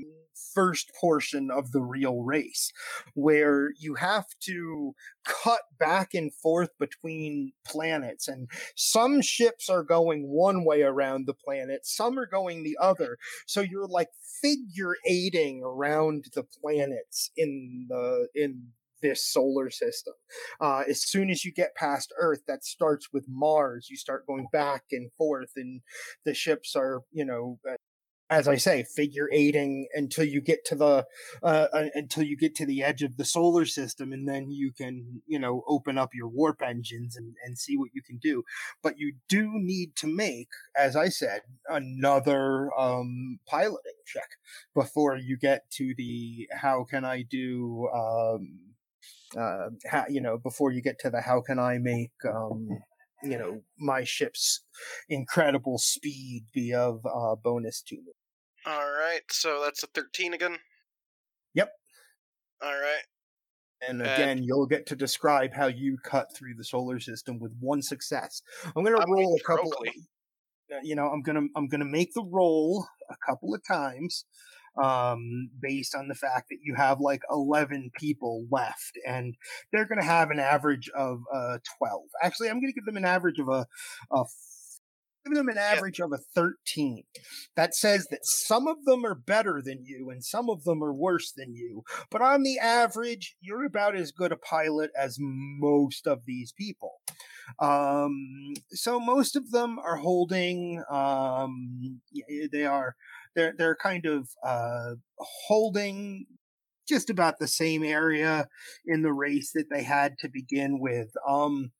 first 0.54 0.92
portion 1.00 1.50
of 1.52 1.72
the 1.74 1.82
real 1.82 2.22
race 2.22 2.72
where 3.14 3.72
you 3.78 3.96
have 3.96 4.26
to 4.40 4.94
cut 5.26 5.62
back 5.78 6.14
and 6.14 6.34
forth 6.34 6.70
between 6.80 7.52
planets 7.66 8.28
and 8.28 8.50
some 8.76 9.22
ships 9.22 9.70
are 9.70 9.84
going 9.84 10.30
one 10.30 10.64
way 10.64 10.82
around 10.82 11.28
the 11.28 11.34
planet 11.34 11.86
some 11.90 12.18
are 12.18 12.26
going 12.26 12.64
the 12.64 12.78
other. 12.80 13.18
So 13.46 13.62
you're 13.62 13.88
like 13.88 14.10
figure 14.42 14.96
eighting 15.06 15.62
around 15.64 16.26
the 16.34 16.44
planets 16.44 17.32
in 17.36 17.88
the 17.90 18.28
in 18.34 18.70
this 19.02 19.26
solar 19.26 19.70
system. 19.70 20.14
Uh, 20.60 20.84
as 20.90 21.04
soon 21.04 21.30
as 21.30 21.46
you 21.46 21.52
get 21.52 21.76
past 21.76 22.14
Earth, 22.18 22.42
that 22.48 22.64
starts 22.64 23.10
with 23.14 23.26
Mars. 23.28 23.88
You 23.90 23.98
start 23.98 24.28
going 24.28 24.48
back 24.52 24.84
and 24.92 25.12
forth, 25.18 25.52
and 25.56 25.82
the 26.26 26.34
ships 26.34 26.76
are, 26.76 27.02
you 27.12 27.26
know, 27.26 27.60
uh, 27.70 27.76
as 28.30 28.48
I 28.48 28.58
say, 28.58 28.84
figure 28.84 29.28
eighting 29.32 29.88
until 29.94 30.24
you 30.24 30.40
get 30.40 30.64
to 30.66 30.76
the 30.76 31.06
uh, 31.42 31.68
uh, 31.74 31.86
until 31.96 32.24
you 32.24 32.38
get 32.38 32.54
to 32.56 32.66
the 32.66 32.84
edge 32.84 33.02
of 33.02 33.18
the 33.18 33.26
solar 33.26 33.66
system, 33.66 34.14
and 34.14 34.28
then 34.28 34.52
you 34.52 34.72
can, 34.72 35.22
you 35.26 35.40
know, 35.40 35.64
open 35.68 35.98
up 35.98 36.12
your 36.14 36.28
warp 36.28 36.62
engines 36.62 37.16
and, 37.18 37.36
and 37.44 37.58
see 37.58 37.76
what 37.76 37.90
you 37.94 38.04
can 38.04 38.18
do. 38.18 38.44
But 38.84 39.00
you 39.00 39.14
do 39.28 39.50
need 39.54 39.96
to 39.98 40.08
make, 40.08 40.50
as 40.78 40.96
I 40.96 41.10
said, 41.10 41.42
another 41.68 42.70
um, 42.78 43.40
piloting 43.48 43.94
check 44.06 44.30
before 44.76 45.18
you 45.18 45.38
get 45.38 45.70
to 45.72 45.94
the 45.98 46.48
how 46.54 46.84
can 46.84 47.06
I 47.06 47.24
do 47.24 47.90
um, 47.94 48.60
uh, 49.38 49.70
how, 49.90 50.06
you 50.10 50.22
know 50.22 50.38
before 50.38 50.72
you 50.72 50.82
get 50.82 51.00
to 51.00 51.10
the 51.10 51.22
how 51.22 51.42
can 51.42 51.60
I 51.60 51.78
make 51.78 52.12
um, 52.28 52.68
you 53.24 53.38
know 53.38 53.62
my 53.78 54.04
ship's 54.04 54.64
incredible 55.10 55.78
speed 55.78 56.46
be 56.54 56.74
of 56.74 57.02
uh, 57.06 57.36
bonus 57.36 57.82
to 57.88 57.96
me. 57.96 58.14
All 58.66 58.92
right, 58.92 59.22
so 59.32 59.62
that's 59.64 59.84
a 59.84 59.88
13 59.88 60.34
again. 60.34 60.58
Yep. 61.54 61.70
All 62.62 62.74
right. 62.80 63.04
And 63.82 64.02
And- 64.02 64.12
again, 64.12 64.44
you'll 64.44 64.66
get 64.68 64.86
to 64.88 64.96
describe 64.96 65.54
how 65.54 65.68
you 65.68 65.98
cut 66.04 66.36
through 66.36 66.56
the 66.58 66.66
solar 66.66 67.00
system 67.00 67.40
with 67.40 67.54
one 67.60 67.82
success. 67.82 68.42
I'm 68.76 68.84
going 68.84 68.98
to 68.98 69.06
roll 69.08 69.36
a 69.40 69.44
couple. 69.48 69.72
heroically. 69.72 69.94
uh, 70.74 70.80
You 70.84 70.96
know, 70.96 71.08
I'm 71.08 71.22
gonna 71.22 71.48
I'm 71.56 71.68
gonna 71.70 71.86
make 71.86 72.14
the 72.14 72.24
roll 72.30 72.86
a 73.10 73.16
couple 73.26 73.56
of 73.56 73.62
times, 73.66 74.26
um, 74.82 75.50
based 75.62 75.96
on 75.96 76.08
the 76.08 76.16
fact 76.16 76.48
that 76.50 76.60
you 76.64 76.76
have 76.76 77.00
like 77.00 77.22
11 77.32 77.92
people 77.98 78.46
left 78.52 78.98
and 79.08 79.36
they're 79.72 79.88
going 79.88 80.00
to 80.00 80.06
have 80.06 80.32
an 80.32 80.40
average 80.40 80.90
of 80.96 81.20
uh, 81.34 81.58
12. 81.78 82.02
Actually, 82.24 82.50
I'm 82.50 82.62
going 82.62 82.72
to 82.72 82.80
give 82.80 82.86
them 82.86 82.98
an 82.98 83.06
average 83.06 83.40
of 83.40 83.50
a, 83.50 83.66
a 84.12 84.24
give 85.26 85.36
them 85.36 85.50
an 85.50 85.58
average 85.58 86.00
of 86.00 86.12
a 86.12 86.18
13. 86.18 87.04
That 87.56 87.76
says 87.76 88.08
that 88.12 88.22
some 88.24 88.68
of 88.68 88.86
them 88.86 89.06
are 89.06 89.16
better 89.16 89.62
than 89.64 89.84
you 89.86 90.10
and 90.10 90.24
some 90.24 90.50
of 90.50 90.64
them 90.64 90.84
are 90.84 90.94
worse 90.94 91.32
than 91.36 91.56
you. 91.56 91.84
But 92.10 92.22
on 92.22 92.44
the 92.44 92.60
average, 92.60 93.36
you're 93.42 93.66
about 93.66 93.96
as 93.96 94.12
good 94.12 94.32
a 94.32 94.38
pilot 94.38 94.92
as 94.98 95.18
most 95.20 96.08
of 96.08 96.22
these 96.26 96.52
people. 96.52 97.02
Um, 97.60 98.54
so 98.70 99.00
most 99.00 99.36
of 99.36 99.52
them 99.52 99.80
are 99.80 99.98
holding, 99.98 100.84
um, 100.92 102.00
they 102.52 102.66
are, 102.66 102.96
they're, 103.36 103.54
they're 103.58 103.76
kind 103.76 104.06
of, 104.06 104.30
uh, 104.44 104.96
holding 105.48 106.26
just 106.88 107.10
about 107.10 107.36
the 107.40 107.48
same 107.48 107.84
area 107.84 108.48
in 108.86 109.04
the 109.04 109.14
race 109.14 109.52
that 109.54 109.68
they 109.70 109.84
had 109.84 110.18
to 110.20 110.28
begin 110.28 110.80
with. 110.80 111.10
Um, 111.28 111.72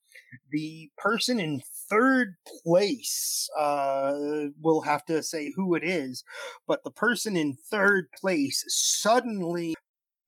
the 0.52 0.92
person 0.98 1.40
in 1.40 1.62
third 1.90 2.36
place 2.64 3.50
uh, 3.58 4.14
will 4.62 4.82
have 4.82 5.04
to 5.06 5.24
say 5.24 5.52
who 5.56 5.74
it 5.76 5.84
is, 5.84 6.24
but 6.68 6.84
the 6.84 6.92
person 6.92 7.36
in 7.36 7.58
third 7.72 8.06
place 8.20 8.64
suddenly 8.68 9.76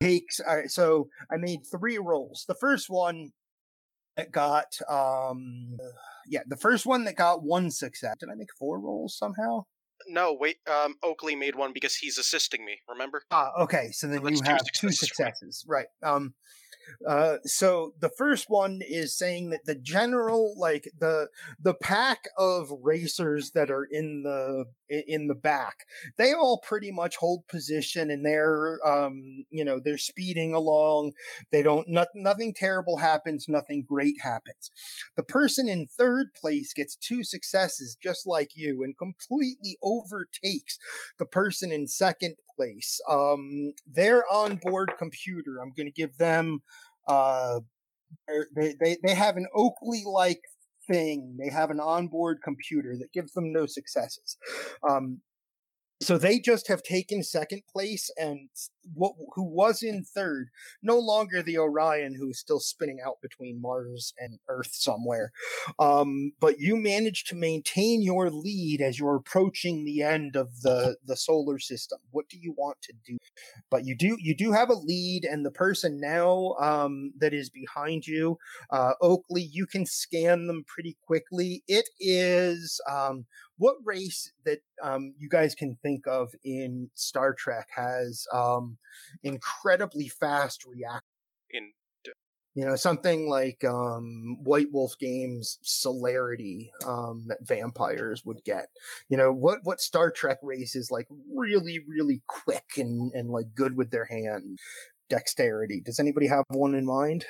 takes. 0.01 0.39
Uh, 0.39 0.67
so 0.67 1.09
I 1.31 1.37
made 1.37 1.59
three 1.71 1.99
rolls. 1.99 2.45
The 2.47 2.55
first 2.55 2.89
one 2.89 3.31
that 4.17 4.31
got, 4.31 4.77
um, 4.89 5.77
yeah, 6.27 6.41
the 6.47 6.57
first 6.57 6.85
one 6.85 7.05
that 7.05 7.15
got 7.15 7.43
one 7.43 7.69
success. 7.69 8.15
Did 8.19 8.29
I 8.31 8.35
make 8.35 8.49
four 8.57 8.79
rolls 8.79 9.15
somehow? 9.15 9.65
No, 10.07 10.35
wait. 10.39 10.57
Um, 10.69 10.95
Oakley 11.03 11.35
made 11.35 11.55
one 11.55 11.71
because 11.73 11.95
he's 11.95 12.17
assisting 12.17 12.65
me. 12.65 12.79
Remember? 12.87 13.23
Ah, 13.31 13.51
okay. 13.61 13.89
So 13.91 14.07
then 14.07 14.23
Let's 14.23 14.39
you 14.39 14.45
have 14.45 14.59
successes, 14.59 14.79
two 14.79 14.87
right. 14.87 14.95
successes, 14.95 15.65
right? 15.67 15.87
Um, 16.03 16.33
uh, 17.07 17.37
so 17.45 17.93
the 17.99 18.09
first 18.09 18.49
one 18.49 18.81
is 18.87 19.17
saying 19.17 19.49
that 19.49 19.65
the 19.65 19.75
general, 19.75 20.53
like 20.57 20.89
the 20.99 21.27
the 21.59 21.73
pack 21.73 22.25
of 22.37 22.71
racers 22.81 23.51
that 23.51 23.71
are 23.71 23.85
in 23.85 24.23
the 24.23 24.65
in 24.89 25.27
the 25.27 25.35
back, 25.35 25.85
they 26.17 26.33
all 26.33 26.59
pretty 26.59 26.91
much 26.91 27.15
hold 27.15 27.47
position 27.47 28.11
and 28.11 28.25
they're 28.25 28.79
um 28.85 29.45
you 29.49 29.63
know 29.63 29.79
they're 29.79 29.97
speeding 29.97 30.53
along. 30.53 31.13
They 31.51 31.63
don't 31.63 31.87
not, 31.89 32.09
nothing 32.15 32.53
terrible 32.53 32.97
happens, 32.97 33.47
nothing 33.47 33.83
great 33.87 34.21
happens. 34.21 34.71
The 35.15 35.23
person 35.23 35.67
in 35.67 35.87
third 35.87 36.33
place 36.33 36.73
gets 36.73 36.95
two 36.95 37.23
successes 37.23 37.97
just 38.01 38.27
like 38.27 38.51
you 38.55 38.83
and 38.83 38.97
completely 38.97 39.77
overtakes 39.81 40.77
the 41.17 41.25
person 41.25 41.71
in 41.71 41.87
second 41.87 42.35
place. 42.61 42.99
Um, 43.09 43.73
their 43.91 44.23
onboard 44.31 44.91
computer, 44.99 45.57
I'm 45.61 45.73
going 45.75 45.87
to 45.87 46.01
give 46.01 46.15
them, 46.17 46.61
uh, 47.07 47.59
they're- 48.27 48.49
they, 48.55 48.75
they, 48.79 48.97
they 49.03 49.15
have 49.15 49.37
an 49.37 49.47
Oakley 49.55 50.03
like 50.05 50.41
thing. 50.87 51.37
They 51.39 51.49
have 51.49 51.71
an 51.71 51.79
onboard 51.79 52.39
computer 52.43 52.95
that 52.99 53.13
gives 53.13 53.31
them 53.33 53.51
no 53.51 53.65
successes. 53.65 54.37
Um, 54.87 55.21
so 56.01 56.17
they 56.17 56.39
just 56.39 56.67
have 56.67 56.81
taken 56.83 57.23
second 57.23 57.61
place 57.71 58.09
and 58.17 58.49
what 58.93 59.13
who 59.35 59.43
was 59.43 59.83
in 59.83 60.03
third, 60.03 60.49
no 60.81 60.97
longer 60.97 61.41
the 61.41 61.57
Orion 61.57 62.15
who 62.15 62.29
is 62.29 62.39
still 62.39 62.59
spinning 62.59 62.99
out 63.05 63.21
between 63.21 63.61
Mars 63.61 64.13
and 64.17 64.39
Earth 64.49 64.71
somewhere. 64.73 65.31
Um, 65.77 66.33
but 66.39 66.59
you 66.59 66.75
managed 66.75 67.27
to 67.27 67.35
maintain 67.35 68.01
your 68.01 68.31
lead 68.31 68.81
as 68.81 68.97
you're 68.97 69.15
approaching 69.15 69.85
the 69.85 70.01
end 70.01 70.35
of 70.35 70.61
the 70.61 70.97
the 71.05 71.15
solar 71.15 71.59
system. 71.59 71.99
What 72.09 72.27
do 72.29 72.37
you 72.39 72.53
want 72.57 72.77
to 72.83 72.93
do? 73.05 73.17
But 73.69 73.85
you 73.85 73.95
do 73.95 74.17
you 74.19 74.35
do 74.35 74.51
have 74.51 74.69
a 74.69 74.73
lead, 74.73 75.25
and 75.25 75.45
the 75.45 75.51
person 75.51 75.99
now 75.99 76.55
um, 76.59 77.13
that 77.19 77.33
is 77.33 77.49
behind 77.49 78.07
you, 78.07 78.37
uh, 78.71 78.93
Oakley, 79.01 79.43
you 79.43 79.67
can 79.67 79.85
scan 79.85 80.47
them 80.47 80.63
pretty 80.67 80.97
quickly. 81.05 81.63
It 81.67 81.87
is 81.99 82.81
um, 82.89 83.25
what 83.61 83.75
race 83.85 84.31
that 84.43 84.57
um, 84.81 85.13
you 85.19 85.29
guys 85.29 85.53
can 85.53 85.77
think 85.83 86.07
of 86.07 86.33
in 86.43 86.89
Star 86.95 87.31
Trek 87.31 87.67
has 87.75 88.25
um, 88.33 88.79
incredibly 89.21 90.07
fast 90.07 90.65
react. 90.65 91.05
In 91.51 91.69
You 92.55 92.65
know, 92.65 92.75
something 92.75 93.29
like 93.29 93.63
um, 93.63 94.37
White 94.43 94.71
Wolf 94.71 94.97
Games 94.99 95.59
celerity 95.61 96.71
um, 96.87 97.25
that 97.27 97.37
vampires 97.41 98.25
would 98.25 98.43
get. 98.43 98.65
You 99.09 99.17
know, 99.17 99.31
what 99.31 99.59
what 99.61 99.79
Star 99.79 100.09
Trek 100.09 100.39
race 100.41 100.75
is 100.75 100.89
like 100.89 101.05
really, 101.31 101.81
really 101.87 102.23
quick 102.25 102.65
and, 102.77 103.11
and 103.13 103.29
like 103.29 103.53
good 103.53 103.77
with 103.77 103.91
their 103.91 104.05
hand 104.05 104.57
dexterity. 105.07 105.83
Does 105.85 105.99
anybody 105.99 106.25
have 106.25 106.45
one 106.49 106.73
in 106.73 106.85
mind? 106.85 107.25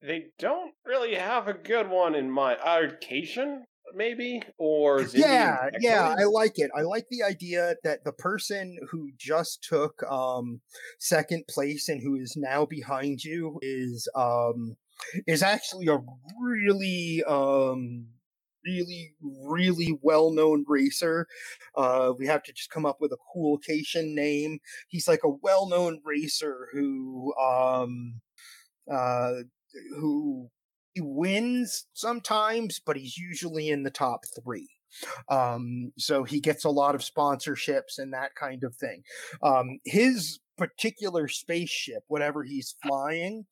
They 0.00 0.26
don't 0.38 0.74
really 0.86 1.16
have 1.16 1.48
a 1.48 1.54
good 1.54 1.90
one 1.90 2.14
in 2.14 2.30
mind. 2.30 2.58
Arcation, 2.64 3.64
maybe? 3.94 4.42
Or 4.58 5.00
Zindian 5.00 5.20
yeah 5.20 5.68
yeah 5.80 6.14
i 6.18 6.24
like 6.24 6.58
it. 6.58 6.70
I 6.76 6.82
like 6.82 7.06
the 7.10 7.22
idea 7.22 7.76
that 7.84 8.04
the 8.04 8.12
person 8.12 8.78
who 8.90 9.10
just 9.16 9.62
took 9.62 10.02
um 10.10 10.60
second 10.98 11.44
place 11.48 11.88
and 11.88 12.02
who 12.02 12.16
is 12.16 12.34
now 12.36 12.66
behind 12.66 13.24
you 13.24 13.58
is 13.62 14.08
um 14.14 14.76
is 15.26 15.42
actually 15.42 15.88
a 15.88 15.98
really 16.40 17.22
um 17.26 18.06
really 18.64 19.14
really 19.44 19.98
well 20.02 20.30
known 20.32 20.64
racer. 20.68 21.26
Uh 21.74 22.12
we 22.18 22.26
have 22.26 22.42
to 22.44 22.52
just 22.52 22.70
come 22.70 22.86
up 22.86 22.98
with 23.00 23.12
a 23.12 23.18
cool 23.32 23.58
Caitian 23.58 24.14
name. 24.14 24.58
He's 24.88 25.08
like 25.08 25.24
a 25.24 25.30
well 25.30 25.68
known 25.68 26.00
racer 26.04 26.68
who 26.72 27.34
um 27.40 28.20
uh 28.90 29.42
who 29.98 30.50
he 30.94 31.00
wins 31.00 31.86
sometimes, 31.92 32.80
but 32.84 32.96
he's 32.96 33.16
usually 33.16 33.68
in 33.68 33.82
the 33.82 33.90
top 33.90 34.24
three. 34.42 34.68
Um, 35.28 35.92
so 35.98 36.24
he 36.24 36.40
gets 36.40 36.64
a 36.64 36.70
lot 36.70 36.94
of 36.94 37.00
sponsorships 37.00 37.98
and 37.98 38.12
that 38.12 38.34
kind 38.34 38.64
of 38.64 38.74
thing. 38.74 39.02
Um, 39.42 39.78
his 39.84 40.40
particular 40.58 41.28
spaceship, 41.28 42.02
whatever 42.08 42.42
he's 42.42 42.74
flying, 42.82 43.46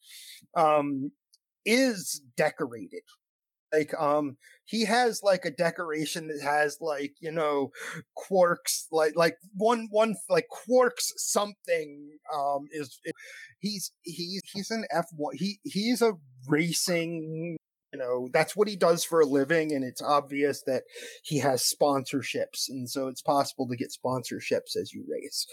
um, 0.57 1.13
is 1.65 2.23
decorated. 2.37 3.03
Like, 3.73 3.93
um, 3.99 4.37
he 4.65 4.85
has 4.85 5.23
like 5.23 5.45
a 5.45 5.51
decoration 5.51 6.29
that 6.29 6.41
has 6.43 6.79
like, 6.81 7.15
you 7.21 7.33
know, 7.33 7.71
quarks, 8.17 8.87
like, 8.93 9.15
like 9.17 9.37
one, 9.55 9.89
one, 9.91 10.15
like 10.29 10.47
quarks 10.69 11.13
something, 11.17 12.11
um, 12.35 12.69
is, 12.73 12.99
he's, 13.61 13.93
he's 14.03 14.43
he's 14.53 14.71
an 14.71 14.85
F1, 14.95 15.35
he, 15.35 15.59
he's 15.65 16.03
a 16.03 16.13
racing, 16.49 17.57
you 17.93 17.99
know, 17.99 18.29
that's 18.33 18.55
what 18.55 18.69
he 18.69 18.77
does 18.77 19.05
for 19.05 19.21
a 19.21 19.27
living. 19.27 19.73
And 19.73 19.85
it's 19.85 20.03
obvious 20.03 20.63
that 20.67 20.85
he 21.23 21.39
has 21.39 21.63
sponsorships. 21.63 22.69
And 22.69 22.89
so 22.89 23.09
it's 23.09 23.23
possible 23.23 23.67
to 23.69 23.77
get 23.77 23.93
sponsorships 23.93 24.77
as 24.81 24.93
you 24.93 25.05
race. 25.09 25.47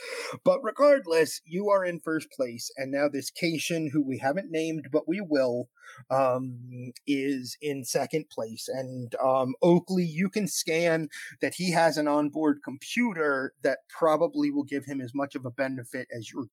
But 0.44 0.60
regardless, 0.64 1.42
you 1.46 1.70
are 1.70 1.86
in 1.86 2.00
first 2.00 2.28
place. 2.32 2.72
And 2.78 2.92
now 2.92 3.08
this 3.08 3.32
Caitian, 3.32 3.92
who 3.92 4.04
we 4.04 4.18
haven't 4.18 4.52
named, 4.52 4.90
but 4.92 5.08
we 5.08 5.22
will, 5.22 5.70
um, 6.10 6.92
is 7.08 7.58
in 7.62 7.86
second 7.86 8.26
place. 8.30 8.68
And 8.68 9.16
um, 9.24 9.54
Oakley, 9.62 10.04
you 10.04 10.30
can 10.30 10.48
scan 10.48 11.08
that 11.42 11.56
he 11.56 11.72
has 11.72 11.98
an 11.98 12.08
onboard 12.08 12.60
computer 12.64 13.54
that 13.64 13.80
probably 13.90 14.52
will 14.52 14.64
give 14.64 14.86
him 14.86 15.00
as 15.00 15.14
much 15.14 15.36
of 15.36 15.46
a 15.46 15.52
benefit 15.52 16.08
as 16.16 16.32
your. 16.32 16.46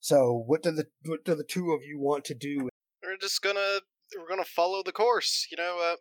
So, 0.00 0.44
what 0.46 0.62
do 0.62 0.70
the 0.70 0.86
what 1.06 1.24
do 1.24 1.34
the 1.34 1.42
two 1.42 1.72
of 1.72 1.82
you 1.82 1.98
want 1.98 2.24
to 2.26 2.34
do? 2.34 2.68
we're 3.02 3.16
just 3.16 3.42
gonna 3.42 3.80
we're 4.16 4.28
gonna 4.28 4.44
follow 4.44 4.82
the 4.82 4.92
course. 4.92 5.46
You 5.50 5.56
know, 5.56 5.78
uh, 5.82 5.96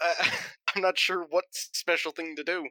I, 0.00 0.28
I'm 0.74 0.82
not 0.82 0.98
sure 0.98 1.26
what 1.30 1.44
special 1.52 2.12
thing 2.12 2.34
to 2.36 2.44
do. 2.44 2.66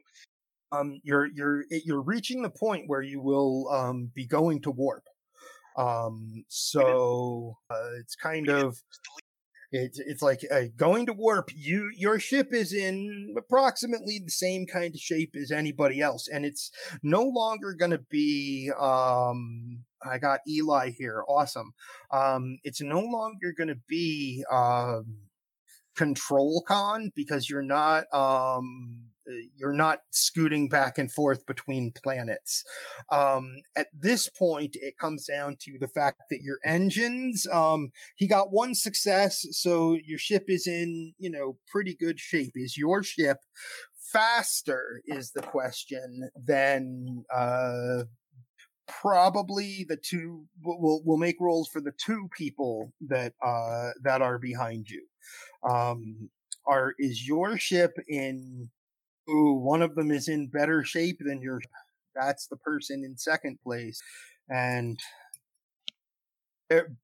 Um, 0.70 1.00
you're 1.02 1.26
you're 1.26 1.64
you're 1.70 2.02
reaching 2.02 2.42
the 2.42 2.50
point 2.50 2.84
where 2.86 3.02
you 3.02 3.20
will 3.20 3.68
um 3.70 4.10
be 4.14 4.26
going 4.26 4.62
to 4.62 4.70
warp. 4.70 5.04
Um, 5.76 6.44
so 6.48 7.56
uh, 7.70 7.90
it's 7.98 8.14
kind 8.14 8.48
of 8.50 8.78
It's 9.72 9.98
it's 9.98 10.22
like 10.22 10.44
uh, 10.50 10.64
going 10.76 11.06
to 11.06 11.12
warp. 11.14 11.50
You 11.54 11.90
your 11.96 12.18
ship 12.18 12.52
is 12.52 12.72
in 12.72 13.34
approximately 13.38 14.20
the 14.22 14.30
same 14.30 14.66
kind 14.66 14.94
of 14.94 15.00
shape 15.00 15.34
as 15.40 15.50
anybody 15.50 16.00
else, 16.00 16.28
and 16.28 16.44
it's 16.44 16.70
no 17.02 17.22
longer 17.22 17.72
going 17.72 17.92
to 17.92 18.04
be. 18.10 18.70
Um, 18.78 19.84
I 20.04 20.18
got 20.18 20.40
Eli 20.46 20.90
here. 20.90 21.24
Awesome. 21.28 21.72
Um, 22.10 22.58
it's 22.64 22.82
no 22.82 23.00
longer 23.00 23.54
going 23.56 23.68
to 23.68 23.80
be 23.88 24.44
um, 24.50 25.16
control 25.96 26.62
con 26.66 27.10
because 27.14 27.48
you're 27.48 27.62
not 27.62 28.04
um 28.12 29.11
you're 29.56 29.72
not 29.72 30.00
scooting 30.10 30.68
back 30.68 30.98
and 30.98 31.10
forth 31.10 31.44
between 31.46 31.92
planets. 31.92 32.64
Um, 33.10 33.56
at 33.76 33.88
this 33.92 34.28
point, 34.28 34.76
it 34.80 34.98
comes 34.98 35.26
down 35.26 35.56
to 35.60 35.78
the 35.78 35.88
fact 35.88 36.22
that 36.30 36.42
your 36.42 36.58
engines, 36.64 37.46
um, 37.52 37.90
he 38.16 38.26
got 38.26 38.52
one 38.52 38.74
success, 38.74 39.46
so 39.50 39.96
your 40.04 40.18
ship 40.18 40.44
is 40.48 40.66
in, 40.66 41.14
you 41.18 41.30
know, 41.30 41.56
pretty 41.68 41.94
good 41.94 42.18
shape. 42.18 42.52
Is 42.54 42.76
your 42.76 43.02
ship 43.02 43.38
faster? 44.12 45.02
Is 45.06 45.32
the 45.32 45.42
question 45.42 46.28
than 46.36 47.24
uh, 47.32 48.04
probably 48.86 49.86
the 49.88 49.96
two 49.96 50.44
we'll 50.62 51.00
we'll 51.04 51.16
make 51.16 51.36
rolls 51.40 51.68
for 51.68 51.80
the 51.80 51.92
two 51.92 52.28
people 52.36 52.92
that 53.00 53.32
uh 53.44 53.90
that 54.02 54.20
are 54.22 54.38
behind 54.38 54.88
you. 54.88 55.02
Um 55.68 56.28
are 56.66 56.94
is 56.98 57.26
your 57.26 57.56
ship 57.56 57.96
in 58.08 58.68
ooh, 59.30 59.54
one 59.54 59.82
of 59.82 59.94
them 59.94 60.10
is 60.10 60.28
in 60.28 60.48
better 60.48 60.84
shape 60.84 61.18
than 61.20 61.40
your 61.42 61.60
that's 62.14 62.46
the 62.46 62.56
person 62.56 63.04
in 63.04 63.16
second 63.16 63.58
place. 63.64 64.00
And 64.50 64.98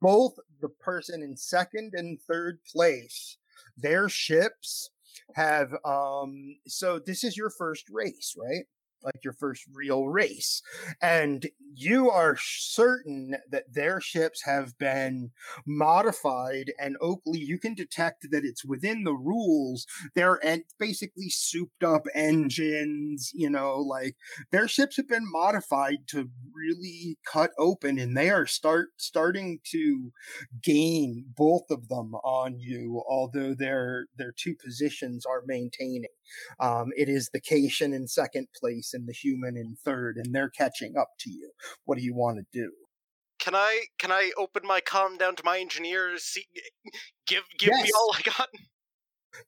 both 0.01 0.35
the 0.61 0.69
person 0.69 1.23
in 1.23 1.37
second 1.37 1.93
and 1.95 2.21
third 2.23 2.59
place, 2.73 3.37
their 3.77 4.09
ships 4.09 4.91
have 5.35 5.73
um 5.85 6.57
so 6.66 6.99
this 6.99 7.25
is 7.25 7.37
your 7.37 7.51
first 7.51 7.87
race, 7.91 8.35
right? 8.39 8.64
Like 9.03 9.23
your 9.23 9.33
first 9.33 9.65
real 9.73 10.09
race. 10.09 10.63
And 11.01 11.47
you 11.75 12.11
are 12.11 12.37
certain 12.39 13.37
that 13.51 13.73
their 13.73 14.01
ships 14.01 14.43
have 14.45 14.77
been 14.79 15.31
modified 15.67 16.73
and 16.79 16.97
Oakley, 17.01 17.39
you 17.39 17.59
can 17.59 17.75
detect 17.75 18.27
that 18.31 18.45
it's 18.45 18.65
within 18.65 19.05
the 19.05 19.15
rules. 19.15 19.87
They're 20.15 20.45
en- 20.45 20.65
basically 20.79 21.29
souped 21.29 21.85
up 21.85 22.07
engines, 22.15 23.31
you 23.35 23.51
know, 23.51 23.77
like 23.77 24.17
their 24.51 24.69
ships 24.69 24.97
have 24.97 25.09
been 25.09 25.31
modified 25.31 26.09
to 26.09 26.31
really 26.53 27.19
cut 27.31 27.51
open 27.59 27.99
and 27.99 28.17
they 28.17 28.31
are 28.31 28.47
start 28.47 28.89
starting 28.97 29.61
to 29.73 30.13
gain 30.63 31.27
both 31.37 31.71
of 31.71 31.89
them 31.89 32.15
on 32.17 32.59
you, 32.59 33.03
although 33.09 33.55
their 33.55 34.07
their 34.17 34.33
two 34.33 34.55
positions 34.55 35.25
are 35.27 35.43
maintaining. 35.47 36.11
Um, 36.61 36.89
it 36.97 37.09
is 37.09 37.31
the 37.33 37.41
Caitian 37.41 37.95
in 37.95 38.07
second 38.09 38.49
place 38.59 38.88
and 38.95 39.07
the 39.07 39.12
human 39.12 39.57
in 39.57 39.76
third, 39.84 40.16
and 40.16 40.34
they're 40.34 40.51
catching 40.51 40.97
up 40.97 41.09
to 41.20 41.30
you. 41.30 41.51
What 41.84 41.99
do 41.99 42.05
you 42.05 42.14
want 42.14 42.39
to 42.39 42.45
do? 42.53 42.72
Can 43.39 43.55
I 43.55 43.86
can 43.99 44.11
I 44.11 44.32
open 44.36 44.62
my 44.66 44.80
com 44.80 45.16
down 45.16 45.36
to 45.36 45.45
my 45.45 45.59
engineers? 45.59 46.24
See, 46.24 46.47
give 47.26 47.45
give 47.59 47.72
me 47.72 47.91
all 47.97 48.14
I 48.14 48.22
got. 48.22 48.49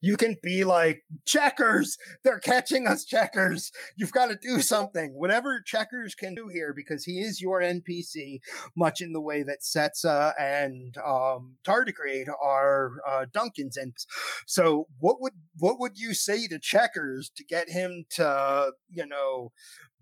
You 0.01 0.17
can 0.17 0.37
be 0.43 0.65
like, 0.65 1.03
checkers, 1.27 1.97
they're 2.25 2.39
catching 2.39 2.87
us, 2.87 3.05
checkers. 3.05 3.73
You've 3.97 4.13
got 4.13 4.27
to 4.27 4.39
do 4.41 4.61
something. 4.61 5.13
Whatever 5.15 5.61
checkers 5.65 6.15
can 6.15 6.35
do 6.35 6.49
here, 6.49 6.73
because 6.75 7.05
he 7.05 7.21
is 7.21 7.41
your 7.41 7.61
NPC, 7.61 8.41
much 8.77 9.01
in 9.01 9.13
the 9.13 9.21
way 9.21 9.43
that 9.43 9.61
Setsa 9.63 10.33
and 10.39 10.97
um, 10.99 11.57
Tardigrade 11.65 12.29
are 12.43 12.93
uh, 13.09 13.27
Duncan's 13.33 13.77
NPCs. 13.79 14.07
So, 14.47 14.87
what 14.99 15.21
would 15.21 15.35
what 15.59 15.79
would 15.79 15.99
you 15.99 16.15
say 16.15 16.47
to 16.49 16.59
checkers 16.59 17.31
to 17.37 17.45
get 17.45 17.69
him 17.71 18.05
to, 18.11 18.73
you 18.89 19.07
know, 19.07 19.53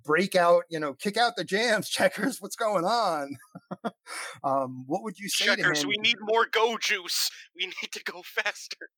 break 0.09 0.35
out, 0.35 0.65
you 0.71 0.81
know, 0.81 0.95
kick 0.95 1.19
out 1.19 1.37
the 1.37 1.45
jams? 1.45 1.89
Checkers, 1.91 2.41
what's 2.41 2.57
going 2.57 2.85
on? 2.85 3.37
um, 4.43 4.85
what 4.87 5.03
would 5.03 5.19
you 5.19 5.29
say 5.29 5.45
Checkers, 5.45 5.81
to 5.81 5.85
him? 5.85 5.89
we 5.91 5.97
need 5.99 6.17
more 6.21 6.47
go 6.51 6.77
juice. 6.79 7.31
We 7.55 7.67
need 7.67 7.91
to 7.91 8.05
go 8.05 8.23
faster. 8.23 8.89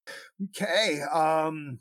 Okay. 0.50 1.00
Um 1.00 1.80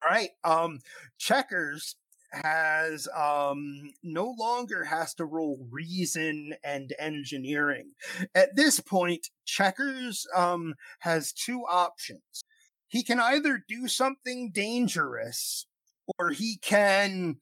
all 0.00 0.10
right. 0.10 0.30
Um 0.44 0.78
checkers 1.18 1.96
has 2.30 3.08
um 3.16 3.90
no 4.04 4.32
longer 4.38 4.84
has 4.84 5.14
to 5.14 5.24
roll 5.24 5.66
reason 5.68 6.54
and 6.62 6.94
engineering. 7.00 7.90
At 8.36 8.54
this 8.54 8.78
point, 8.78 9.30
checkers 9.46 10.28
um 10.36 10.74
has 11.00 11.32
two 11.32 11.62
options. 11.68 12.44
He 12.86 13.02
can 13.02 13.18
either 13.18 13.64
do 13.68 13.88
something 13.88 14.52
dangerous 14.52 15.66
or 16.18 16.30
he 16.30 16.56
can 16.58 17.38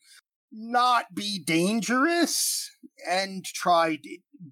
not 0.55 1.15
be 1.15 1.43
dangerous 1.45 2.71
and 3.09 3.45
try 3.45 3.99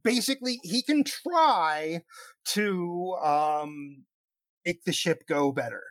basically 0.03 0.59
he 0.65 0.83
can 0.83 1.05
try 1.05 2.03
to 2.45 3.17
um 3.23 4.05
make 4.67 4.85
the 4.85 4.93
ship 4.93 5.23
go 5.29 5.53
better. 5.53 5.83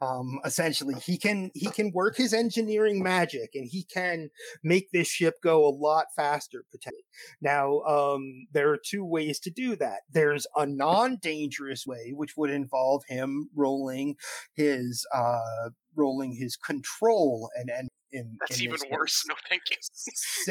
Um 0.00 0.40
essentially 0.44 0.96
he 0.96 1.16
can 1.16 1.50
he 1.54 1.70
can 1.70 1.92
work 1.94 2.16
his 2.16 2.34
engineering 2.34 3.02
magic 3.02 3.50
and 3.54 3.68
he 3.70 3.84
can 3.84 4.30
make 4.64 4.90
this 4.90 5.08
ship 5.08 5.36
go 5.42 5.64
a 5.64 5.70
lot 5.70 6.06
faster 6.16 6.64
potentially 6.70 7.04
now 7.40 7.80
um 7.82 8.46
there 8.52 8.70
are 8.70 8.78
two 8.84 9.04
ways 9.04 9.38
to 9.40 9.50
do 9.50 9.76
that. 9.76 10.00
There's 10.10 10.46
a 10.56 10.66
non-dangerous 10.66 11.86
way 11.86 12.12
which 12.14 12.36
would 12.36 12.50
involve 12.50 13.04
him 13.08 13.48
rolling 13.54 14.16
his 14.54 15.06
uh 15.14 15.70
rolling 15.96 16.34
his 16.34 16.56
control 16.56 17.50
and 17.56 17.70
and 17.70 17.88
in, 18.12 18.36
That's 18.40 18.58
in 18.58 18.64
even 18.64 18.78
worse. 18.90 19.22
case. 19.22 19.28
No, 19.28 19.34
thank 19.48 19.62
you. 19.70 19.76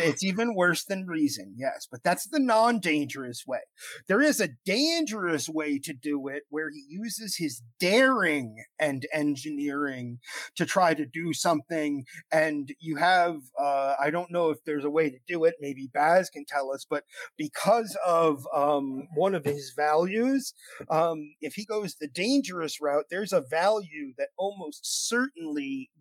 it's 0.04 0.24
even 0.24 0.56
worse 0.56 0.84
than 0.84 1.06
reason, 1.06 1.54
yes, 1.58 1.88
but 1.90 2.04
that's 2.04 2.28
the 2.28 2.40
non 2.40 2.80
dangerous 2.80 3.44
way. 3.48 3.60
There 4.08 4.22
is 4.22 4.42
a 4.42 4.50
dangerous 4.66 5.48
way 5.48 5.80
to 5.80 5.94
do 5.94 6.28
it 6.28 6.44
where 6.50 6.70
he 6.72 6.84
uses 6.90 7.38
his 7.38 7.62
daring 7.80 8.64
and 8.80 9.06
engineering 9.14 10.20
to 10.56 10.66
try 10.66 10.94
to 10.94 11.06
do 11.06 11.34
something. 11.34 12.06
And 12.32 12.74
you 12.80 12.96
have, 12.96 13.38
uh, 13.60 13.96
I 14.00 14.10
don't 14.10 14.32
know 14.32 14.50
if 14.50 14.64
there's 14.66 14.86
a 14.86 14.90
way 14.90 15.10
to 15.10 15.20
do 15.28 15.44
it, 15.46 15.56
maybe 15.60 15.90
Baz 15.94 16.30
can 16.30 16.46
tell 16.46 16.72
us, 16.72 16.86
but 16.90 17.04
because 17.38 17.98
of 18.06 18.48
um, 18.54 19.08
one 19.16 19.36
of 19.36 19.46
his 19.46 19.74
values, 19.76 20.54
um, 20.90 21.34
if 21.42 21.54
he 21.54 21.66
goes 21.66 21.96
the 21.96 22.08
dangerous 22.08 22.82
route, 22.82 23.06
there's 23.10 23.34
a 23.34 23.42
value 23.42 24.14
that 24.18 24.30
almost 24.38 24.80
certainly 24.84 25.31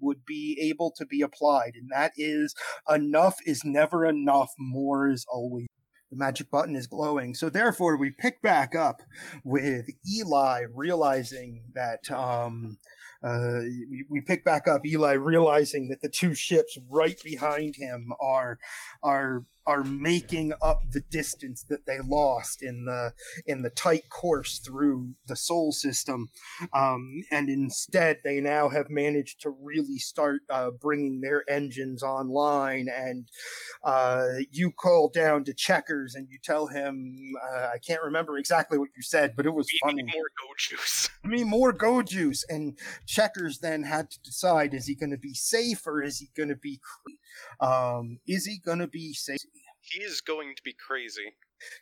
would 0.01 0.25
be 0.27 0.59
able 0.61 0.93
to 0.97 1.07
be 1.07 1.23
applied, 1.23 1.73
and 1.75 1.91
that 1.91 2.13
is 2.17 2.55
enough 2.89 3.37
is 3.45 3.65
never 3.65 4.07
enough, 4.07 4.51
more 4.59 5.09
is 5.09 5.27
always. 5.31 5.67
The 6.11 6.17
magic 6.17 6.51
button 6.51 6.75
is 6.75 6.89
glowing. 6.89 7.35
So 7.35 7.49
therefore, 7.49 7.97
we 7.97 8.11
pick 8.11 8.43
back 8.43 8.75
up 8.75 9.01
with 9.45 9.87
Eli 10.05 10.65
realizing 10.75 11.63
that 11.75 12.11
um, 12.11 12.79
uh, 13.23 13.61
we 14.09 14.21
pick 14.21 14.45
back 14.45 14.67
up 14.67 14.85
Eli 14.87 15.13
realizing 15.13 15.89
that 15.89 16.01
the 16.01 16.09
two 16.09 16.35
ships 16.35 16.79
right 16.89 17.21
behind 17.23 17.77
him 17.77 18.13
are 18.21 18.59
are 19.03 19.45
are 19.67 19.85
making 19.85 20.53
up 20.63 20.83
the 20.91 21.01
distance 21.11 21.65
that 21.69 21.87
they 21.87 21.99
lost 22.01 22.63
in 22.63 22.85
the 22.85 23.13
in 23.47 23.63
the 23.63 23.71
tight 23.71 24.09
course 24.09 24.59
through 24.59 25.15
the 25.27 25.37
Sol 25.37 25.73
system 25.73 26.29
um, 26.73 27.23
and 27.31 27.49
instead 27.49 28.19
they 28.25 28.41
now 28.41 28.69
have 28.69 28.91
managed 28.91 29.41
to 29.41 29.51
really 29.51 29.99
start 29.99 30.43
uh, 30.51 30.71
bringing 30.71 31.21
their 31.21 31.45
engines 31.49 32.03
online 32.03 32.89
and 32.95 33.29
uh, 33.85 34.27
you 34.51 34.71
call 34.71 35.09
down 35.09 35.45
to 35.45 35.55
checkers 35.55 36.15
and 36.15 36.29
you 36.31 36.39
tell 36.43 36.67
him 36.67 37.17
uh, 37.53 37.69
i 37.75 37.79
can't 37.79 38.03
remember 38.03 38.39
exactly 38.39 38.79
what 38.79 38.89
you 38.97 39.03
said 39.03 39.35
but 39.37 39.47
it 39.47 39.55
was 39.55 39.71
We 39.73 39.79
funny 39.83 40.03
more 40.03 40.31
go 40.39 40.55
juice. 40.59 41.11
I 41.25 41.29
mean, 41.29 41.49
more 41.49 41.73
go 41.73 42.03
juice. 42.03 42.45
And 42.49 42.79
Checkers 43.07 43.59
then 43.59 43.83
had 43.85 44.11
to 44.11 44.21
decide: 44.23 44.75
is 44.75 44.87
he 44.87 44.95
going 44.95 45.11
to 45.11 45.19
be 45.19 45.35
safe 45.35 45.87
or 45.87 46.03
is 46.03 46.19
he 46.19 46.31
going 46.37 46.49
to 46.49 46.57
be? 46.57 46.81
Um, 47.61 48.19
is 48.27 48.47
he 48.47 48.59
going 48.59 48.79
to 48.79 48.89
be 48.89 49.13
safe? 49.13 49.39
He 49.81 50.03
is 50.03 50.21
going 50.21 50.55
to 50.57 50.63
be 50.63 50.75
crazy. 50.75 51.35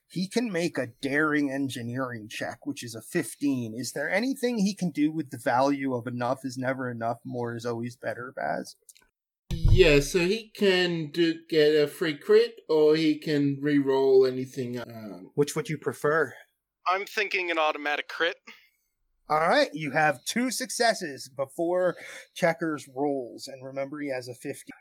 He 0.08 0.28
can 0.28 0.50
make 0.50 0.76
a 0.76 0.88
daring 1.00 1.50
engineering 1.52 2.28
check, 2.28 2.66
which 2.66 2.82
is 2.82 2.94
a 2.94 3.02
fifteen. 3.02 3.74
Is 3.76 3.92
there 3.92 4.10
anything 4.10 4.58
he 4.58 4.74
can 4.74 4.90
do 4.90 5.12
with 5.12 5.30
the 5.30 5.38
value 5.38 5.94
of 5.94 6.06
enough 6.06 6.40
is 6.44 6.56
never 6.58 6.90
enough, 6.90 7.18
more 7.24 7.54
is 7.54 7.64
always 7.64 7.96
better, 7.96 8.32
Baz? 8.34 8.76
Yeah, 9.50 10.00
so 10.00 10.20
he 10.20 10.50
can 10.56 11.10
do, 11.10 11.34
get 11.48 11.74
a 11.74 11.86
free 11.86 12.16
crit, 12.16 12.60
or 12.68 12.96
he 12.96 13.18
can 13.18 13.58
re-roll 13.60 14.26
anything. 14.26 14.80
Um, 14.80 15.30
Which 15.34 15.54
would 15.54 15.68
you 15.68 15.78
prefer? 15.78 16.34
I'm 16.86 17.04
thinking 17.04 17.50
an 17.50 17.58
automatic 17.58 18.08
crit. 18.08 18.36
All 19.28 19.40
right, 19.40 19.68
you 19.72 19.92
have 19.92 20.24
two 20.24 20.50
successes 20.50 21.28
before 21.28 21.96
Checkers 22.34 22.88
rolls, 22.94 23.46
and 23.46 23.64
remember 23.64 24.00
he 24.00 24.10
has 24.10 24.26
a 24.26 24.34
fifty. 24.34 24.72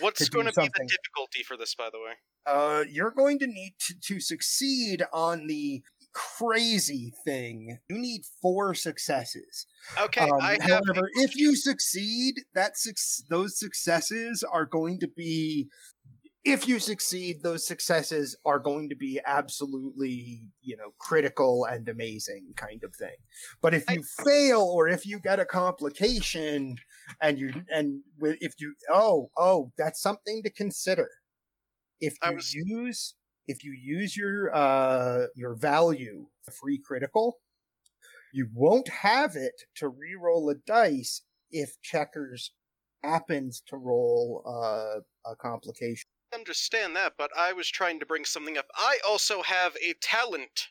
What's 0.00 0.24
To 0.24 0.30
going 0.30 0.46
to 0.46 0.52
be 0.52 0.68
the 0.68 0.84
difficulty 0.88 1.42
for 1.42 1.56
this, 1.56 1.74
by 1.74 1.88
the 1.90 1.98
way? 1.98 2.12
uh, 2.46 2.84
you're 2.88 3.10
going 3.10 3.38
to 3.40 3.46
need 3.46 3.74
to, 3.80 3.94
to 4.00 4.20
succeed 4.20 5.02
on 5.12 5.46
the 5.48 5.82
crazy 6.12 7.12
thing. 7.24 7.78
You 7.88 7.98
need 7.98 8.22
four 8.40 8.74
successes. 8.74 9.66
Okay, 10.00 10.22
Um, 10.22 10.38
I 10.40 10.58
have. 10.60 10.82
however, 10.86 11.10
if 11.14 11.34
you 11.36 11.56
succeed, 11.56 12.36
that 12.54 12.76
suc 12.76 12.94
those 13.28 13.58
successes 13.58 14.44
are 14.44 14.64
going 14.66 15.00
to 15.00 15.08
be. 15.08 15.68
If 16.46 16.68
you 16.68 16.78
succeed, 16.78 17.42
those 17.42 17.66
successes 17.66 18.36
are 18.44 18.60
going 18.60 18.88
to 18.90 18.94
be 18.94 19.20
absolutely, 19.26 20.44
you 20.62 20.76
know, 20.76 20.92
critical 20.98 21.64
and 21.64 21.88
amazing 21.88 22.54
kind 22.56 22.84
of 22.84 22.94
thing. 22.94 23.16
But 23.60 23.74
if 23.74 23.90
you 23.90 24.02
fail, 24.24 24.62
or 24.62 24.86
if 24.86 25.04
you 25.04 25.18
get 25.18 25.40
a 25.40 25.44
complication, 25.44 26.76
and 27.20 27.38
you 27.38 27.52
and 27.68 28.02
if 28.22 28.54
you 28.60 28.74
oh 28.90 29.30
oh, 29.36 29.72
that's 29.76 30.00
something 30.00 30.42
to 30.44 30.50
consider. 30.50 31.08
If 32.00 32.14
I 32.22 32.30
you 32.30 32.36
was- 32.36 32.54
use 32.54 33.14
if 33.48 33.64
you 33.64 33.72
use 33.72 34.16
your 34.16 34.54
uh 34.54 35.26
your 35.34 35.56
value 35.56 36.26
free 36.60 36.78
critical, 36.78 37.38
you 38.32 38.48
won't 38.54 38.88
have 38.88 39.34
it 39.34 39.62
to 39.76 39.88
re-roll 39.88 40.48
a 40.50 40.54
dice 40.54 41.22
if 41.50 41.80
checkers 41.82 42.52
happens 43.02 43.62
to 43.68 43.76
roll 43.76 44.42
uh, 44.46 45.00
a 45.30 45.36
complication. 45.36 46.08
Understand 46.36 46.94
that, 46.96 47.14
but 47.18 47.30
I 47.36 47.52
was 47.52 47.68
trying 47.68 47.98
to 48.00 48.06
bring 48.06 48.24
something 48.24 48.56
up. 48.56 48.66
I 48.76 48.98
also 49.06 49.42
have 49.42 49.74
a 49.76 49.94
talent. 50.00 50.68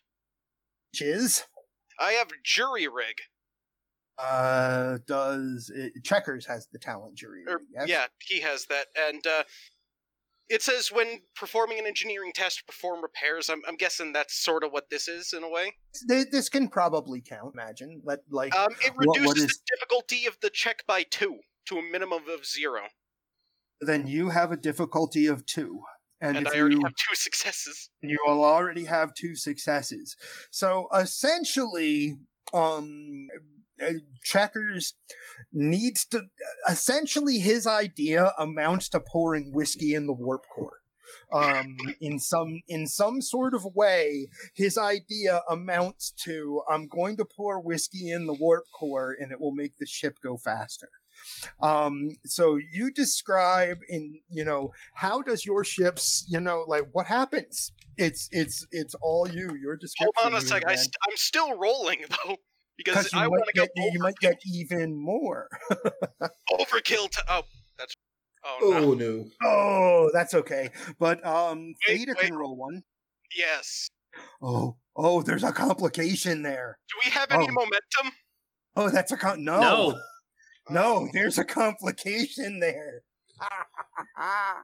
Chiz, 0.93 1.43
I 1.99 2.11
have 2.13 2.29
jury 2.43 2.87
rig. 2.87 3.15
uh, 4.17 4.97
does 5.07 5.69
it, 5.75 6.03
Checkers 6.03 6.45
has 6.45 6.67
the 6.71 6.79
talent 6.79 7.15
jury? 7.17 7.43
Or, 7.47 7.59
yes? 7.73 7.87
Yeah, 7.89 8.05
he 8.21 8.39
has 8.41 8.65
that, 8.67 8.87
and 8.97 9.25
uh, 9.27 9.43
it 10.47 10.61
says 10.61 10.89
when 10.91 11.19
performing 11.35 11.79
an 11.79 11.85
engineering 11.87 12.31
test, 12.33 12.65
perform 12.67 13.01
repairs. 13.01 13.49
I'm, 13.49 13.61
I'm 13.67 13.75
guessing 13.75 14.13
that's 14.13 14.35
sort 14.41 14.63
of 14.63 14.71
what 14.71 14.89
this 14.89 15.07
is 15.07 15.33
in 15.33 15.43
a 15.43 15.49
way. 15.49 15.73
Th- 16.07 16.27
this 16.31 16.47
can 16.49 16.69
probably 16.69 17.19
count. 17.19 17.53
Imagine, 17.53 18.01
let 18.05 18.19
like 18.29 18.55
Um, 18.55 18.73
it 18.85 18.93
What- 18.95 19.07
what 19.07 19.19
reduces 19.19 19.57
the 19.57 19.75
difficulty 19.75 20.25
of 20.27 20.37
the 20.41 20.49
check 20.49 20.85
by 20.87 21.03
two 21.03 21.39
to 21.67 21.79
a 21.79 21.81
minimum 21.81 22.29
of 22.29 22.45
zero, 22.45 22.83
then 23.81 24.07
you 24.07 24.29
have 24.29 24.51
a 24.51 24.57
difficulty 24.57 25.27
of 25.27 25.45
two, 25.45 25.81
and, 26.21 26.37
and 26.37 26.47
if 26.47 26.53
I 26.53 26.59
already 26.59 26.75
you 26.75 26.81
have 26.83 26.93
two 26.93 27.15
successes. 27.15 27.89
you 28.01 28.17
will 28.25 28.43
already 28.43 28.85
have 28.85 29.13
two 29.13 29.35
successes. 29.35 30.15
So 30.51 30.87
essentially, 30.93 32.17
um, 32.53 33.27
uh, 33.81 33.93
Checkers 34.23 34.93
needs 35.51 36.05
to. 36.07 36.23
Essentially, 36.69 37.39
his 37.39 37.67
idea 37.67 38.33
amounts 38.39 38.89
to 38.89 38.99
pouring 38.99 39.51
whiskey 39.53 39.93
in 39.93 40.07
the 40.07 40.13
warp 40.13 40.43
core. 40.53 40.79
Um, 41.33 41.77
in 41.99 42.19
some 42.19 42.61
in 42.67 42.87
some 42.87 43.21
sort 43.21 43.53
of 43.53 43.65
way, 43.75 44.29
his 44.53 44.77
idea 44.77 45.41
amounts 45.49 46.11
to 46.23 46.61
I'm 46.69 46.87
going 46.87 47.17
to 47.17 47.25
pour 47.25 47.59
whiskey 47.59 48.11
in 48.11 48.27
the 48.27 48.33
warp 48.33 48.65
core, 48.73 49.15
and 49.19 49.31
it 49.31 49.39
will 49.41 49.53
make 49.53 49.77
the 49.77 49.85
ship 49.85 50.19
go 50.23 50.37
faster. 50.37 50.89
Um, 51.61 52.09
so 52.25 52.57
you 52.71 52.91
describe 52.91 53.77
in 53.89 54.19
you 54.29 54.43
know 54.45 54.71
how 54.95 55.21
does 55.21 55.45
your 55.45 55.63
ships 55.63 56.25
you 56.27 56.39
know 56.39 56.65
like 56.67 56.83
what 56.91 57.07
happens? 57.07 57.71
It's 57.97 58.27
it's 58.31 58.65
it's 58.71 58.95
all 59.01 59.27
you. 59.29 59.55
You're 59.61 59.77
just 59.77 59.95
Hold 59.99 60.15
on 60.23 60.33
a 60.33 60.35
you, 60.35 60.41
sec. 60.41 60.63
I 60.67 60.75
st- 60.75 60.95
I'm 61.09 61.15
still 61.17 61.57
rolling 61.57 61.99
though 62.09 62.37
because 62.77 63.05
because 63.05 63.13
you 63.13 63.19
I 63.19 63.23
might 63.23 63.29
want 63.29 63.43
to 63.53 63.53
go 63.61 63.65
get 63.75 63.93
you 63.93 63.99
might 63.99 64.17
get 64.19 64.39
even 64.53 64.95
more. 64.95 65.47
overkill. 66.51 67.09
To 67.11 67.23
oh, 67.29 67.43
that's 67.77 67.93
oh 68.45 68.59
no. 68.61 68.77
Oh 68.77 68.93
no. 68.93 69.25
oh, 69.43 70.09
that's 70.13 70.33
okay. 70.33 70.69
But 70.99 71.25
um, 71.25 71.73
Wait, 71.87 71.99
Theta 71.99 72.15
wait. 72.17 72.27
can 72.27 72.35
roll 72.37 72.55
one. 72.55 72.83
Yes. 73.35 73.89
Oh, 74.41 74.77
oh, 74.95 75.21
there's 75.21 75.43
a 75.43 75.51
complication 75.51 76.41
there. 76.41 76.77
Do 76.89 76.95
we 77.05 77.11
have 77.11 77.31
any 77.31 77.47
Oh. 77.49 77.53
momentum? 77.53 78.17
Oh, 78.77 78.89
that's 78.89 79.11
a 79.11 79.17
con. 79.17 79.43
No, 79.43 79.59
No. 79.59 79.99
No, 80.69 81.09
there's 81.13 81.37
a 81.37 81.45
complication 81.45 82.59
there. 82.59 83.01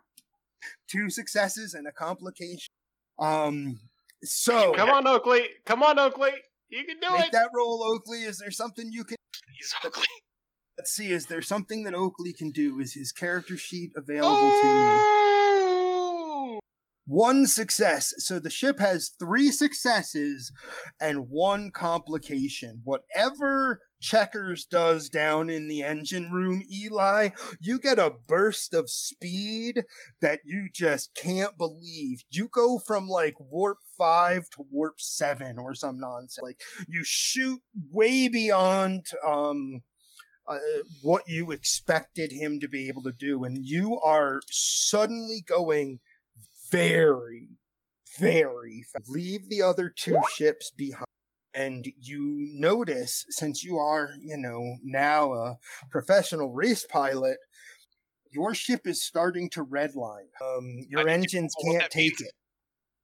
Two 0.87 1.09
successes 1.09 1.73
and 1.73 1.87
a 1.87 1.91
complication. 1.91 2.71
Um, 3.19 3.79
so 4.23 4.73
Come 4.73 4.89
on, 4.89 5.07
Oakley. 5.07 5.47
Come 5.65 5.83
on, 5.83 5.99
Oakley. 5.99 6.31
You 6.69 6.85
can 6.85 6.97
do 7.01 7.11
make 7.13 7.27
it. 7.27 7.31
that 7.33 7.49
roll, 7.55 7.83
Oakley. 7.83 8.23
Is 8.23 8.37
there 8.37 8.51
something 8.51 8.91
you 8.91 9.03
can? 9.03 9.17
He's 9.57 9.73
ugly. 9.83 10.05
Let's 10.77 10.91
see. 10.91 11.11
Is 11.11 11.25
there 11.25 11.41
something 11.41 11.83
that 11.83 11.93
Oakley 11.93 12.33
can 12.33 12.51
do? 12.51 12.79
Is 12.79 12.93
his 12.93 13.11
character 13.11 13.57
sheet 13.57 13.91
available 13.95 14.37
to 14.61 14.65
me? 14.65 15.40
One 17.11 17.45
success. 17.45 18.13
So 18.19 18.39
the 18.39 18.49
ship 18.49 18.79
has 18.79 19.11
three 19.19 19.51
successes 19.51 20.49
and 20.97 21.27
one 21.27 21.69
complication. 21.69 22.79
Whatever 22.85 23.81
Checkers 23.99 24.63
does 24.63 25.09
down 25.09 25.49
in 25.49 25.67
the 25.67 25.83
engine 25.83 26.31
room, 26.31 26.63
Eli, 26.73 27.31
you 27.59 27.79
get 27.79 27.99
a 27.99 28.13
burst 28.27 28.73
of 28.73 28.89
speed 28.89 29.83
that 30.21 30.39
you 30.45 30.69
just 30.73 31.13
can't 31.13 31.57
believe. 31.57 32.23
You 32.29 32.47
go 32.47 32.79
from 32.79 33.09
like 33.09 33.35
warp 33.41 33.79
five 33.97 34.49
to 34.51 34.65
warp 34.71 35.01
seven 35.01 35.59
or 35.59 35.75
some 35.75 35.99
nonsense. 35.99 36.39
Like 36.41 36.61
you 36.87 37.01
shoot 37.03 37.59
way 37.91 38.29
beyond, 38.29 39.07
um, 39.27 39.81
uh, 40.47 40.57
what 41.01 41.27
you 41.27 41.51
expected 41.51 42.31
him 42.31 42.61
to 42.61 42.69
be 42.69 42.87
able 42.87 43.03
to 43.03 43.11
do, 43.11 43.43
and 43.43 43.65
you 43.65 43.99
are 43.99 44.41
suddenly 44.49 45.43
going 45.45 45.99
very, 46.71 47.49
very 48.19 48.83
fast. 48.91 49.09
Leave 49.09 49.49
the 49.49 49.61
other 49.61 49.89
two 49.95 50.17
ships 50.35 50.71
behind. 50.75 51.05
And 51.53 51.85
you 51.99 52.47
notice, 52.53 53.25
since 53.29 53.63
you 53.63 53.77
are, 53.77 54.11
you 54.21 54.37
know, 54.37 54.77
now 54.83 55.33
a 55.33 55.57
professional 55.89 56.51
race 56.53 56.85
pilot, 56.89 57.37
your 58.31 58.55
ship 58.55 58.87
is 58.87 59.03
starting 59.03 59.49
to 59.49 59.65
redline. 59.65 60.29
Um, 60.41 60.77
your 60.87 61.09
I- 61.09 61.11
engines 61.11 61.53
can't 61.63 61.91
take 61.91 62.19
means. 62.19 62.21
it. 62.21 62.31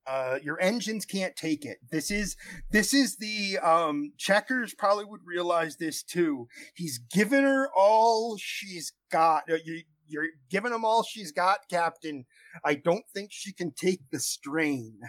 Uh, 0.10 0.39
your 0.41 0.57
engines 0.61 1.06
can't 1.06 1.35
take 1.35 1.65
it. 1.65 1.80
This 1.91 2.10
is 2.10 2.38
this 2.72 2.94
is 2.94 3.18
the 3.18 3.57
um 3.61 4.14
checkers 4.18 4.73
probably 4.73 5.03
would 5.03 5.19
realize 5.26 5.76
this 5.76 6.02
too. 6.02 6.48
He's 6.76 6.98
given 6.98 7.44
her 7.44 7.68
all 7.76 8.38
she's 8.38 8.94
got. 9.11 9.44
Uh, 9.52 9.57
You, 9.65 9.81
you're 10.07 10.27
giving 10.49 10.71
them 10.71 10.85
all 10.85 11.03
she's 11.03 11.31
got, 11.31 11.59
Captain. 11.69 12.25
I 12.63 12.75
don't 12.75 13.05
think 13.13 13.29
she 13.31 13.53
can 13.53 13.71
take 13.71 14.01
the 14.11 14.19
strain. 14.19 14.99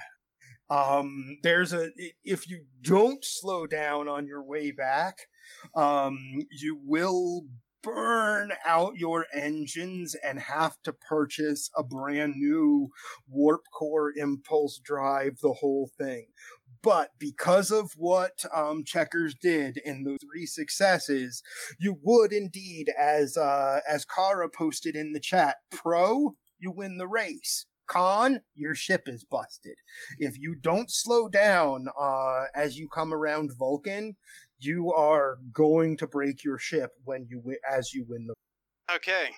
Um, 0.71 1.39
there's 1.43 1.73
a, 1.73 1.91
if 2.25 2.49
you 2.49 2.65
don't 2.83 3.25
slow 3.25 3.67
down 3.67 4.09
on 4.09 4.27
your 4.27 4.43
way 4.43 4.71
back, 4.71 5.17
um, 5.75 6.19
you 6.51 6.79
will 6.85 7.45
burn 7.83 8.53
out 8.67 8.97
your 8.97 9.27
engines 9.33 10.15
and 10.25 10.39
have 10.41 10.77
to 10.85 10.93
purchase 10.93 11.71
a 11.77 11.83
brand 11.83 12.35
new 12.37 12.89
warp 13.29 13.63
core 13.73 14.13
impulse 14.17 14.81
drive 14.85 15.39
the 15.41 15.53
whole 15.53 15.91
thing 15.97 16.27
but 16.89 17.11
because 17.19 17.71
of 17.71 17.93
what 17.99 18.47
um, 18.55 18.83
checkers 18.83 19.35
did 19.35 19.77
in 19.85 20.05
those 20.05 20.17
three 20.33 20.47
successes 20.47 21.43
you 21.79 21.99
would 22.03 22.33
indeed 22.33 22.91
as 22.99 23.37
uh, 23.37 23.81
as 23.87 24.07
kara 24.07 24.49
posted 24.49 24.97
in 24.97 25.13
the 25.13 25.21
chat 25.21 25.57
pro 25.71 26.35
you 26.59 26.71
win 26.71 26.97
the 26.97 27.07
race 27.07 27.67
con 27.87 28.41
your 28.55 28.75
ship 28.75 29.03
is 29.07 29.23
busted 29.23 29.77
if 30.19 30.39
you 30.39 30.55
don't 30.55 30.91
slow 30.91 31.29
down 31.29 31.89
uh, 32.01 32.45
as 32.55 32.79
you 32.79 32.89
come 32.89 33.13
around 33.13 33.51
vulcan 33.59 34.17
you 34.59 34.91
are 34.91 35.37
going 35.53 35.95
to 35.95 36.07
break 36.07 36.43
your 36.43 36.59
ship 36.59 36.93
when 37.05 37.27
you 37.29 37.37
wi- 37.37 37.61
as 37.71 37.93
you 37.93 38.03
win 38.09 38.27
the 38.27 38.35
Okay. 38.91 39.29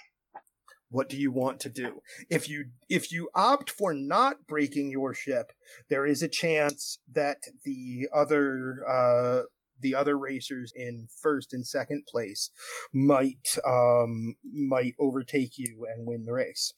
What 0.91 1.09
do 1.09 1.17
you 1.17 1.31
want 1.31 1.61
to 1.61 1.69
do? 1.69 2.03
If 2.29 2.49
you 2.49 2.67
if 2.89 3.13
you 3.13 3.31
opt 3.35 3.71
for 3.71 3.95
not 3.95 4.47
breaking 4.47 4.91
your 4.91 5.15
ship 5.15 5.53
there 5.89 6.07
is 6.07 6.23
a 6.23 6.29
chance 6.29 6.99
that 7.13 7.39
the 7.65 8.09
other 8.13 8.85
uh 8.89 9.43
the 9.81 9.95
other 9.95 10.19
racers 10.19 10.73
in 10.77 11.09
first 11.23 11.55
and 11.55 11.67
second 11.67 12.05
place 12.07 12.51
might 12.93 13.57
um 13.67 14.37
might 14.45 14.95
overtake 14.99 15.59
you 15.59 15.87
and 15.93 16.07
win 16.07 16.25
the 16.25 16.33
race. 16.33 16.73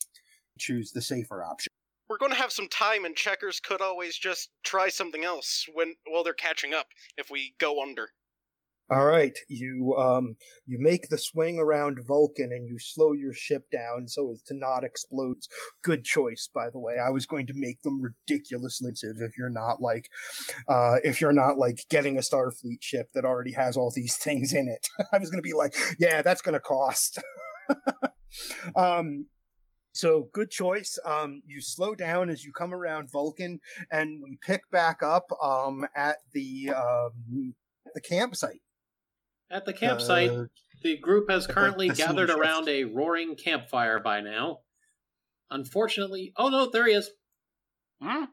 Choose 0.59 0.93
the 0.93 1.02
safer 1.02 1.43
option. 1.44 1.68
We're 2.09 2.18
going 2.18 2.32
to 2.32 2.39
have 2.39 2.52
some 2.52 2.68
time, 2.68 3.06
and 3.06 3.16
checkers 3.16 3.59
could 3.59 3.80
always 3.80 4.18
just 4.18 4.51
try 4.62 4.90
something 4.90 5.24
else 5.24 5.66
when 5.72 5.94
while 6.06 6.22
they're 6.22 6.34
catching 6.34 6.74
up 6.74 6.89
if 7.16 7.30
we 7.30 7.55
go 7.59 7.82
under. 7.82 8.10
All 8.90 9.06
right, 9.06 9.36
you 9.48 9.94
um 9.96 10.36
you 10.66 10.78
make 10.78 11.09
the 11.09 11.18
swing 11.18 11.59
around 11.59 11.98
Vulcan 12.06 12.52
and 12.52 12.68
you 12.68 12.78
slow 12.78 13.12
your 13.12 13.32
ship 13.32 13.70
down 13.70 14.06
so 14.09 14.30
as 14.32 14.42
to 14.42 14.54
not 14.54 14.84
explode. 14.84 15.38
Good 15.82 16.04
choice, 16.04 16.48
by 16.52 16.68
the 16.70 16.78
way. 16.78 16.98
I 16.98 17.10
was 17.10 17.26
going 17.26 17.46
to 17.46 17.54
make 17.56 17.82
them 17.82 18.00
ridiculously 18.00 18.92
expensive 18.92 19.22
if 19.22 19.36
you're 19.36 19.50
not 19.50 19.80
like 19.80 20.10
uh 20.68 20.96
if 21.04 21.20
you're 21.20 21.32
not 21.32 21.59
like 21.59 21.84
getting 21.88 22.16
a 22.16 22.20
Starfleet 22.20 22.82
ship 22.82 23.09
that 23.14 23.24
already 23.24 23.52
has 23.52 23.76
all 23.76 23.92
these 23.94 24.16
things 24.22 24.52
in 24.52 24.68
it. 24.68 24.86
I 25.12 25.18
was 25.18 25.30
going 25.30 25.42
to 25.42 25.48
be 25.48 25.54
like, 25.54 25.74
yeah, 25.98 26.22
that's 26.22 26.42
going 26.42 26.54
to 26.54 26.60
cost. 26.60 27.18
um 28.76 29.26
so 29.94 30.30
good 30.32 30.50
choice. 30.50 30.98
Um, 31.04 31.42
you 31.46 31.60
slow 31.60 31.94
down 31.94 32.30
as 32.30 32.44
you 32.44 32.52
come 32.52 32.72
around 32.72 33.10
Vulcan, 33.12 33.60
and 33.90 34.22
we 34.22 34.38
pick 34.40 34.62
back 34.70 35.02
up 35.02 35.26
um 35.42 35.86
at 35.94 36.16
the 36.32 36.70
um 36.70 37.54
the 37.94 38.00
campsite. 38.00 38.62
At 39.52 39.66
the 39.66 39.72
campsite, 39.74 40.30
Uh, 40.30 40.44
the 40.82 40.96
group 40.96 41.30
has 41.30 41.46
currently 41.46 41.90
gathered 41.90 42.30
around 42.30 42.68
a 42.68 42.84
roaring 42.84 43.36
campfire 43.36 44.00
by 44.00 44.20
now. 44.22 44.60
Unfortunately, 45.50 46.32
oh 46.36 46.48
no, 46.48 46.70
there 46.70 46.86
he 46.86 46.94
is. 46.94 47.10
Hmm? 48.00 48.24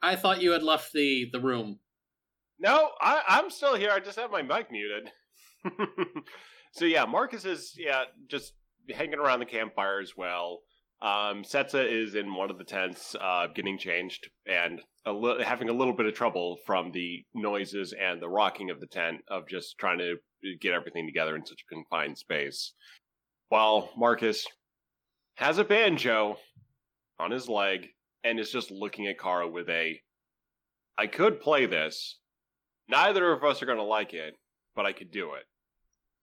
I 0.00 0.14
thought 0.16 0.40
you 0.40 0.52
had 0.52 0.62
left 0.62 0.92
the 0.92 1.28
the 1.30 1.40
room. 1.40 1.80
No, 2.60 2.92
I, 3.00 3.22
I'm 3.26 3.50
still 3.50 3.74
here. 3.74 3.90
I 3.90 3.98
just 3.98 4.18
have 4.18 4.30
my 4.30 4.42
mic 4.42 4.70
muted. 4.70 5.10
so 6.72 6.84
yeah, 6.84 7.04
Marcus 7.06 7.44
is 7.44 7.74
yeah 7.76 8.04
just 8.28 8.54
hanging 8.88 9.18
around 9.18 9.40
the 9.40 9.46
campfire 9.46 10.00
as 10.00 10.16
well. 10.16 10.60
Um, 11.02 11.44
Setsa 11.44 11.90
is 11.90 12.14
in 12.14 12.34
one 12.34 12.50
of 12.50 12.58
the 12.58 12.64
tents, 12.64 13.16
uh, 13.18 13.46
getting 13.54 13.78
changed 13.78 14.28
and 14.46 14.82
a 15.06 15.12
li- 15.12 15.42
having 15.42 15.70
a 15.70 15.72
little 15.72 15.94
bit 15.94 16.04
of 16.04 16.12
trouble 16.12 16.58
from 16.66 16.92
the 16.92 17.24
noises 17.32 17.94
and 17.98 18.20
the 18.20 18.28
rocking 18.28 18.68
of 18.68 18.80
the 18.80 18.86
tent 18.86 19.22
of 19.28 19.48
just 19.48 19.78
trying 19.78 19.98
to 19.98 20.16
get 20.60 20.74
everything 20.74 21.06
together 21.06 21.36
in 21.36 21.46
such 21.46 21.62
a 21.62 21.74
confined 21.74 22.18
space. 22.18 22.74
While 23.48 23.90
Marcus 23.96 24.46
has 25.36 25.56
a 25.56 25.64
banjo 25.64 26.36
on 27.18 27.30
his 27.30 27.48
leg 27.48 27.88
and 28.22 28.38
is 28.38 28.52
just 28.52 28.70
looking 28.70 29.06
at 29.06 29.18
Kara 29.18 29.48
with 29.48 29.70
a 29.70 29.98
I 30.98 31.06
could 31.06 31.40
play 31.40 31.64
this. 31.64 32.18
Neither 32.90 33.32
of 33.32 33.42
us 33.42 33.62
are 33.62 33.66
going 33.66 33.78
to 33.78 33.84
like 33.84 34.12
it, 34.12 34.34
but 34.76 34.84
I 34.84 34.92
could 34.92 35.10
do 35.10 35.32
it. 35.32 35.44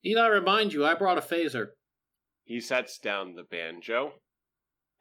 Need 0.03 0.19
I 0.19 0.27
remind 0.27 0.71
you, 0.71 0.85
I 0.85 0.93
brought 0.93 1.17
a 1.17 1.21
phaser. 1.21 1.69
He 2.43 2.59
sets 2.59 2.99
down 2.99 3.33
the 3.33 3.43
banjo 3.43 4.13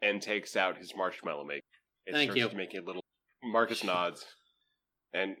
and 0.01 0.21
takes 0.21 0.55
out 0.55 0.77
his 0.77 0.95
marshmallow 0.95 1.43
maker. 1.43 1.61
It 2.05 2.13
Thank 2.13 2.31
starts 2.31 2.41
you. 2.41 2.49
to 2.49 2.55
make 2.55 2.73
a 2.73 2.81
little. 2.85 3.03
Marcus 3.43 3.83
nods, 3.83 4.25
and 5.13 5.35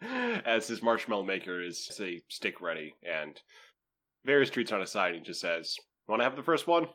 as 0.46 0.66
his 0.66 0.82
marshmallow 0.82 1.24
maker 1.24 1.62
is 1.62 1.90
a 2.00 2.20
stick 2.28 2.60
ready, 2.60 2.94
and 3.02 3.40
various 4.24 4.50
treats 4.50 4.72
on 4.72 4.80
his 4.80 4.90
side, 4.90 5.14
he 5.14 5.20
just 5.20 5.40
says, 5.40 5.76
"Want 6.08 6.20
to 6.20 6.24
have 6.24 6.36
the 6.36 6.42
first 6.42 6.66
one?" 6.66 6.86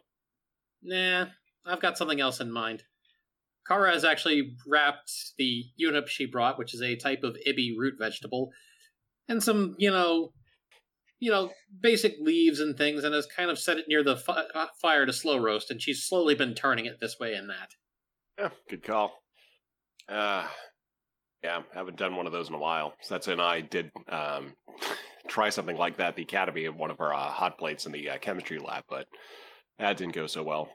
Nah, 0.81 1.27
I've 1.65 1.81
got 1.81 1.97
something 1.97 2.19
else 2.19 2.39
in 2.39 2.51
mind. 2.51 2.83
Kara 3.67 3.91
has 3.91 4.05
actually 4.05 4.55
wrapped 4.65 5.11
the 5.37 5.65
unip 5.79 6.07
she 6.07 6.25
brought, 6.25 6.57
which 6.57 6.73
is 6.73 6.81
a 6.81 6.95
type 6.95 7.23
of 7.23 7.37
ibi 7.45 7.75
root 7.77 7.95
vegetable, 7.99 8.51
and 9.27 9.43
some, 9.43 9.75
you 9.77 9.91
know, 9.91 10.31
you 11.19 11.31
know, 11.31 11.51
basic 11.81 12.15
leaves 12.19 12.59
and 12.59 12.77
things, 12.77 13.03
and 13.03 13.13
has 13.13 13.25
kind 13.25 13.49
of 13.49 13.59
set 13.59 13.77
it 13.77 13.85
near 13.87 14.03
the 14.03 14.17
fi- 14.17 14.45
uh, 14.53 14.67
fire 14.81 15.05
to 15.05 15.13
slow 15.13 15.37
roast, 15.37 15.71
and 15.71 15.81
she's 15.81 16.03
slowly 16.03 16.35
been 16.35 16.53
turning 16.53 16.85
it 16.85 16.99
this 16.99 17.17
way 17.19 17.33
and 17.33 17.49
that. 17.49 17.71
Yeah, 18.37 18.49
good 18.69 18.83
call. 18.83 19.13
Uh, 20.07 20.47
yeah, 21.43 21.61
haven't 21.73 21.97
done 21.97 22.15
one 22.15 22.27
of 22.27 22.33
those 22.33 22.49
in 22.49 22.55
a 22.55 22.59
while. 22.59 22.93
Setsa 23.07 23.33
and 23.33 23.41
I 23.41 23.61
did 23.61 23.91
um, 24.09 24.53
try 25.27 25.49
something 25.49 25.77
like 25.77 25.97
that 25.97 26.09
at 26.09 26.15
the 26.15 26.23
academy 26.23 26.65
of 26.65 26.75
one 26.75 26.91
of 26.91 26.99
our 26.99 27.13
uh, 27.13 27.29
hot 27.29 27.57
plates 27.57 27.85
in 27.85 27.91
the 27.91 28.11
uh, 28.11 28.17
chemistry 28.17 28.59
lab, 28.59 28.83
but 28.89 29.07
that 29.79 29.97
didn't 29.97 30.15
go 30.15 30.27
so 30.27 30.43
well. 30.43 30.69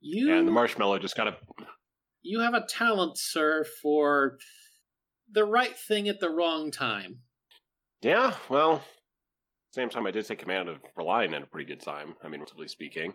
You 0.00 0.32
And 0.32 0.46
the 0.46 0.52
marshmallow 0.52 0.98
just 0.98 1.16
kind 1.16 1.28
of 1.28 1.34
you 2.22 2.40
have 2.40 2.54
a 2.54 2.66
talent, 2.66 3.16
sir, 3.16 3.64
for 3.82 4.38
the 5.30 5.44
right 5.44 5.76
thing 5.76 6.08
at 6.08 6.20
the 6.20 6.30
wrong 6.30 6.70
time. 6.70 7.20
Yeah, 8.02 8.34
well, 8.48 8.82
same 9.70 9.88
time 9.88 10.06
I 10.06 10.10
did 10.10 10.26
take 10.26 10.38
command 10.38 10.68
of 10.68 10.78
Reliant 10.96 11.34
at 11.34 11.42
a 11.42 11.46
pretty 11.46 11.66
good 11.66 11.80
time. 11.80 12.14
I 12.22 12.28
mean, 12.28 12.40
relatively 12.40 12.68
speaking. 12.68 13.14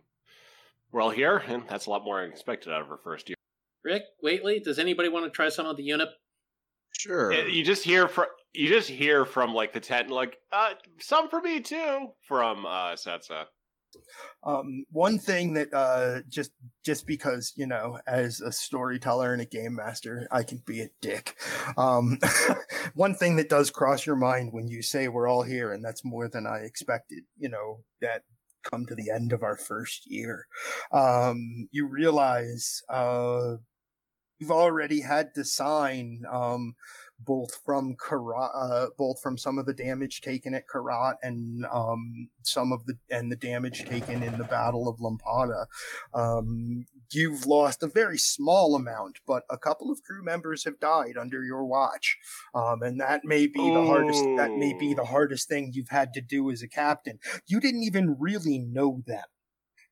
We're 0.92 1.02
all 1.02 1.10
here, 1.10 1.38
and 1.48 1.64
that's 1.68 1.88
a 1.88 1.90
lot 1.90 2.04
more 2.04 2.22
I 2.22 2.26
expected 2.26 2.72
out 2.72 2.82
of 2.82 2.88
her 2.88 3.00
first 3.04 3.28
year. 3.28 3.36
Rick, 3.84 4.04
Waitley, 4.24 4.64
does 4.64 4.80
anybody 4.80 5.10
want 5.10 5.26
to 5.26 5.32
try 5.32 5.50
some 5.50 5.66
of 5.66 5.76
the 5.76 5.90
unip? 5.90 6.10
Sure. 6.92 7.34
You 7.34 7.66
just 7.66 7.84
hear 7.84 8.08
from 8.08 8.28
you 8.54 8.70
just 8.70 8.88
hear 8.88 9.26
from 9.26 9.54
like 9.54 9.74
the 9.74 9.80
tent, 9.80 10.12
like 10.12 10.38
uh, 10.52 10.74
some 11.00 11.28
for 11.28 11.42
me 11.42 11.60
too, 11.60 12.10
from 12.22 12.66
uh, 12.66 12.94
Setsa. 12.94 13.46
Um, 14.44 14.86
one 14.92 15.20
thing 15.20 15.54
that 15.54 15.74
uh, 15.74 16.22
just 16.30 16.52
just 16.84 17.08
because 17.08 17.54
you 17.56 17.68
know, 17.68 18.00
as 18.08 18.42
a 18.42 18.52
storyteller 18.52 19.34
and 19.34 19.42
a 19.42 19.46
game 19.46 19.76
master, 19.76 20.28
I 20.32 20.44
can 20.44 20.62
be 20.66 20.82
a 20.82 20.90
dick. 21.02 21.36
Um, 21.78 22.20
one 22.94 23.16
thing 23.16 23.36
that 23.38 23.50
does 23.50 23.70
cross 23.70 24.06
your 24.06 24.16
mind 24.16 24.52
when 24.52 24.68
you 24.68 24.82
say 24.82 25.08
we're 25.08 25.28
all 25.28 25.44
here, 25.44 25.72
and 25.72 25.84
that's 25.84 26.06
more 26.06 26.28
than 26.28 26.46
I 26.46 26.60
expected. 26.60 27.24
You 27.38 27.50
know 27.50 27.80
that 28.02 28.24
come 28.64 28.86
to 28.86 28.96
the 28.96 29.12
end 29.12 29.34
of 29.34 29.44
our 29.44 29.58
first 29.58 30.10
year, 30.10 30.48
um, 30.92 31.68
you 31.72 31.88
realize 31.88 32.82
uh, 32.90 33.56
you've 34.40 34.52
already 34.52 35.02
had 35.02 35.34
to 35.36 35.44
sign 35.44 36.24
um, 36.32 36.76
both 37.26 37.60
from 37.66 37.96
Karat, 37.96 38.52
uh, 38.54 38.88
both 38.98 39.22
from 39.22 39.38
some 39.38 39.58
of 39.58 39.66
the 39.66 39.74
damage 39.74 40.22
taken 40.22 40.54
at 40.54 40.68
Karat 40.68 41.18
and 41.22 41.66
um, 41.72 42.30
some 42.44 42.72
of 42.72 42.86
the 42.86 42.98
and 43.10 43.32
the 43.32 43.36
damage 43.36 43.86
taken 43.86 44.24
in 44.24 44.38
the 44.38 44.44
Battle 44.44 44.88
of 44.88 45.00
Lampada. 45.00 45.66
Um, 46.14 46.86
you've 47.12 47.46
lost 47.46 47.84
a 47.84 47.88
very 47.88 48.18
small 48.18 48.76
amount, 48.76 49.20
but 49.26 49.44
a 49.50 49.58
couple 49.58 49.92
of 49.92 50.02
crew 50.04 50.24
members 50.24 50.64
have 50.66 50.80
died 50.80 51.18
under 51.20 51.44
your 51.44 51.66
watch, 51.66 52.18
um, 52.54 52.82
and 52.82 53.00
that 53.00 53.22
may 53.24 53.48
be 53.48 53.74
the 53.74 53.86
hardest. 53.86 54.24
That 54.38 54.52
may 54.52 54.74
be 54.74 54.94
the 54.94 55.06
hardest 55.06 55.48
thing 55.48 55.72
you've 55.74 55.90
had 55.90 56.14
to 56.14 56.22
do 56.22 56.50
as 56.52 56.62
a 56.62 56.68
captain. 56.68 57.20
You 57.46 57.60
didn't 57.60 57.84
even 57.84 58.16
really 58.20 58.60
know 58.60 59.02
them. 59.06 59.24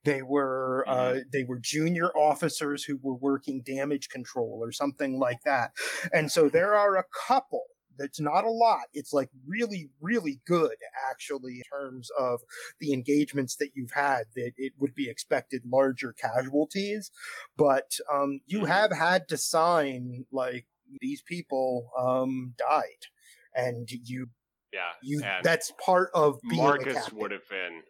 They 0.04 0.22
were 0.24 0.84
uh, 0.88 1.20
they 1.32 1.44
were 1.44 1.60
junior 1.60 2.10
officers 2.18 2.84
who 2.84 3.00
were 3.02 3.14
working 3.14 3.62
damage 3.62 4.10
control 4.10 4.60
or 4.62 4.72
something 4.72 5.20
like 5.20 5.44
that, 5.46 5.72
and 6.12 6.32
so 6.32 6.50
there 6.50 6.74
are 6.76 6.98
a 6.98 7.06
couple. 7.28 7.66
That's 8.00 8.20
not 8.20 8.46
a 8.46 8.50
lot. 8.50 8.86
It's 8.94 9.14
like 9.14 9.30
really, 9.46 9.90
really 10.00 10.40
good 10.48 10.76
actually 11.12 11.58
in 11.58 11.64
terms 11.72 12.10
of 12.18 12.40
the 12.80 12.94
engagements 12.94 13.58
that 13.58 13.72
you've 13.76 13.92
had. 13.92 14.24
That 14.36 14.54
it 14.58 14.74
would 14.80 14.96
be 14.96 15.08
expected 15.08 15.62
larger 15.66 16.14
casualties, 16.14 17.12
but 17.56 18.00
um, 18.12 18.40
you 18.48 18.66
have 18.66 18.92
had 18.92 19.28
to 19.28 19.38
sign 19.38 20.26
like 20.32 20.66
these 21.00 21.22
people 21.22 21.92
um, 21.96 22.56
died, 22.58 23.06
and 23.54 23.88
you 23.92 24.30
Yeah, 24.74 24.80
you 25.04 25.22
that's 25.44 25.72
part 25.84 26.10
of 26.16 26.40
being 26.50 26.64
Marcus 26.64 27.12
would 27.14 27.32
have 27.32 27.48
been. 27.50 27.84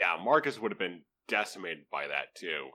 Yeah, 0.00 0.16
Marcus 0.22 0.58
would 0.58 0.70
have 0.70 0.78
been 0.78 1.02
decimated 1.28 1.84
by 1.90 2.08
that 2.08 2.34
too. 2.34 2.68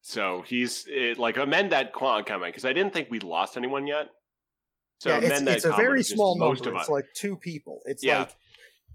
So 0.00 0.42
he's 0.46 0.84
it, 0.88 1.18
like 1.18 1.36
amend 1.36 1.72
that 1.72 1.92
quant 1.92 2.26
comment 2.26 2.52
because 2.52 2.64
I 2.64 2.72
didn't 2.72 2.92
think 2.92 3.10
we'd 3.10 3.22
lost 3.22 3.56
anyone 3.56 3.86
yet. 3.86 4.08
So 4.98 5.10
yeah, 5.10 5.18
amend 5.18 5.32
it's, 5.32 5.42
that 5.42 5.56
it's 5.56 5.64
a 5.64 5.72
very 5.72 6.02
small 6.02 6.38
number. 6.38 6.76
It's 6.76 6.88
like 6.88 7.06
two 7.14 7.36
people. 7.36 7.80
It's 7.84 8.04
Yeah. 8.04 8.20
like 8.20 8.36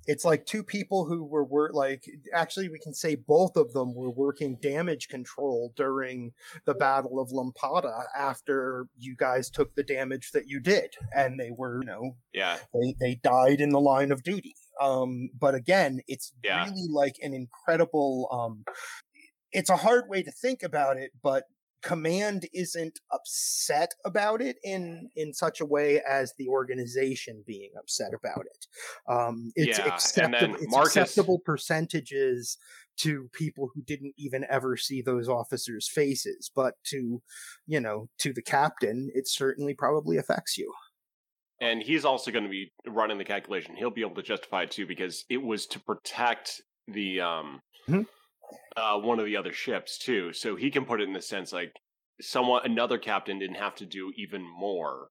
it's 0.07 0.23
like 0.23 0.45
two 0.45 0.64
people 0.64 1.05
who 1.05 1.26
were, 1.26 1.43
were 1.43 1.69
like 1.73 2.05
actually 2.34 2.69
we 2.69 2.80
can 2.80 2.93
say 2.93 3.15
both 3.15 3.57
of 3.57 3.73
them 3.73 3.93
were 3.93 4.09
working 4.09 4.57
damage 4.61 5.09
control 5.09 5.73
during 5.76 6.31
the 6.65 6.73
Battle 6.73 7.19
of 7.19 7.30
Lampada 7.30 8.03
after 8.18 8.88
you 8.97 9.15
guys 9.18 9.49
took 9.49 9.76
the 9.76 9.84
damage 9.84 10.31
that 10.31 10.47
you 10.47 10.61
did, 10.61 10.95
and 11.14 11.38
they 11.39 11.51
were 11.51 11.81
you 11.81 11.88
know 11.88 12.15
yeah, 12.34 12.57
they 12.73 12.95
they 12.99 13.15
died 13.15 13.59
in 13.59 13.69
the 13.69 13.81
line 13.81 14.11
of 14.11 14.23
duty. 14.23 14.55
Um, 14.82 15.30
but 15.38 15.56
again, 15.56 16.02
it's 16.08 16.34
Yeah. 16.44 16.66
really 16.66 16.88
like 16.90 17.16
an 17.22 17.34
incredible. 17.34 18.28
Um, 18.32 18.64
it's 19.52 19.70
a 19.70 19.78
hard 19.78 20.10
way 20.10 20.24
to 20.24 20.32
think 20.32 20.64
about 20.64 20.98
it, 20.98 21.12
but 21.22 21.45
command 21.84 22.48
isn't 22.54 22.99
upset 23.12 23.94
about 24.04 24.41
it 24.41 24.58
in 24.64 25.10
in 25.16 25.34
such 25.34 25.62
a 25.62 25.66
way 25.66 26.02
as 26.02 26.34
the 26.38 26.48
organization 26.49 27.44
being 27.45 27.72
upset 27.80 28.14
about 28.14 28.45
it. 28.45 28.68
Um, 29.12 29.52
it's 29.56 29.78
Yeah, 29.80 29.88
acceptable. 29.88 30.56
It's 30.56 30.72
Marcus- 30.72 30.98
acceptable 30.98 31.40
percentages 31.40 32.58
to 32.98 33.30
people 33.32 33.70
who 33.74 33.84
didn't 33.84 34.16
even 34.18 34.44
ever 34.49 34.76
see 34.76 35.02
those 35.04 35.30
officers' 35.30 35.88
faces, 35.88 36.52
but 36.54 36.76
to 36.86 37.22
you 37.68 37.80
know 37.80 38.10
to 38.20 38.34
the 38.34 38.41
captain, 38.41 39.10
it 39.14 39.28
certainly 39.28 39.74
probably 39.76 40.18
affects 40.18 40.58
you. 40.58 40.74
And 41.61 41.81
he's 41.81 42.05
also 42.05 42.31
going 42.31 42.43
to 42.43 42.49
be 42.49 42.71
running 42.88 43.17
the 43.17 43.25
calculation. 43.25 43.75
He'll 43.75 43.89
be 43.89 44.01
able 44.01 44.15
to 44.15 44.23
justify 44.23 44.63
it 44.63 44.71
too 44.71 44.85
because 44.85 45.25
it 45.29 45.38
was 45.41 45.65
to 45.67 45.79
protect 45.79 46.61
the 46.88 47.21
um 47.21 47.61
Mhm. 47.89 48.05
uh 48.75 48.99
one 48.99 49.19
of 49.19 49.25
the 49.25 49.38
other 49.38 49.53
ships 49.53 49.97
too. 49.97 50.34
So 50.34 50.55
he 50.55 50.71
can 50.71 50.85
put 50.85 51.01
it 51.01 51.07
in 51.07 51.13
the 51.13 51.21
sense 51.21 51.51
like 51.53 51.73
someone 52.21 52.65
another 52.65 52.97
captain 52.97 53.39
didn't 53.39 53.55
have 53.57 53.75
to 53.75 53.85
do 53.85 54.11
even 54.17 54.41
more 54.43 55.09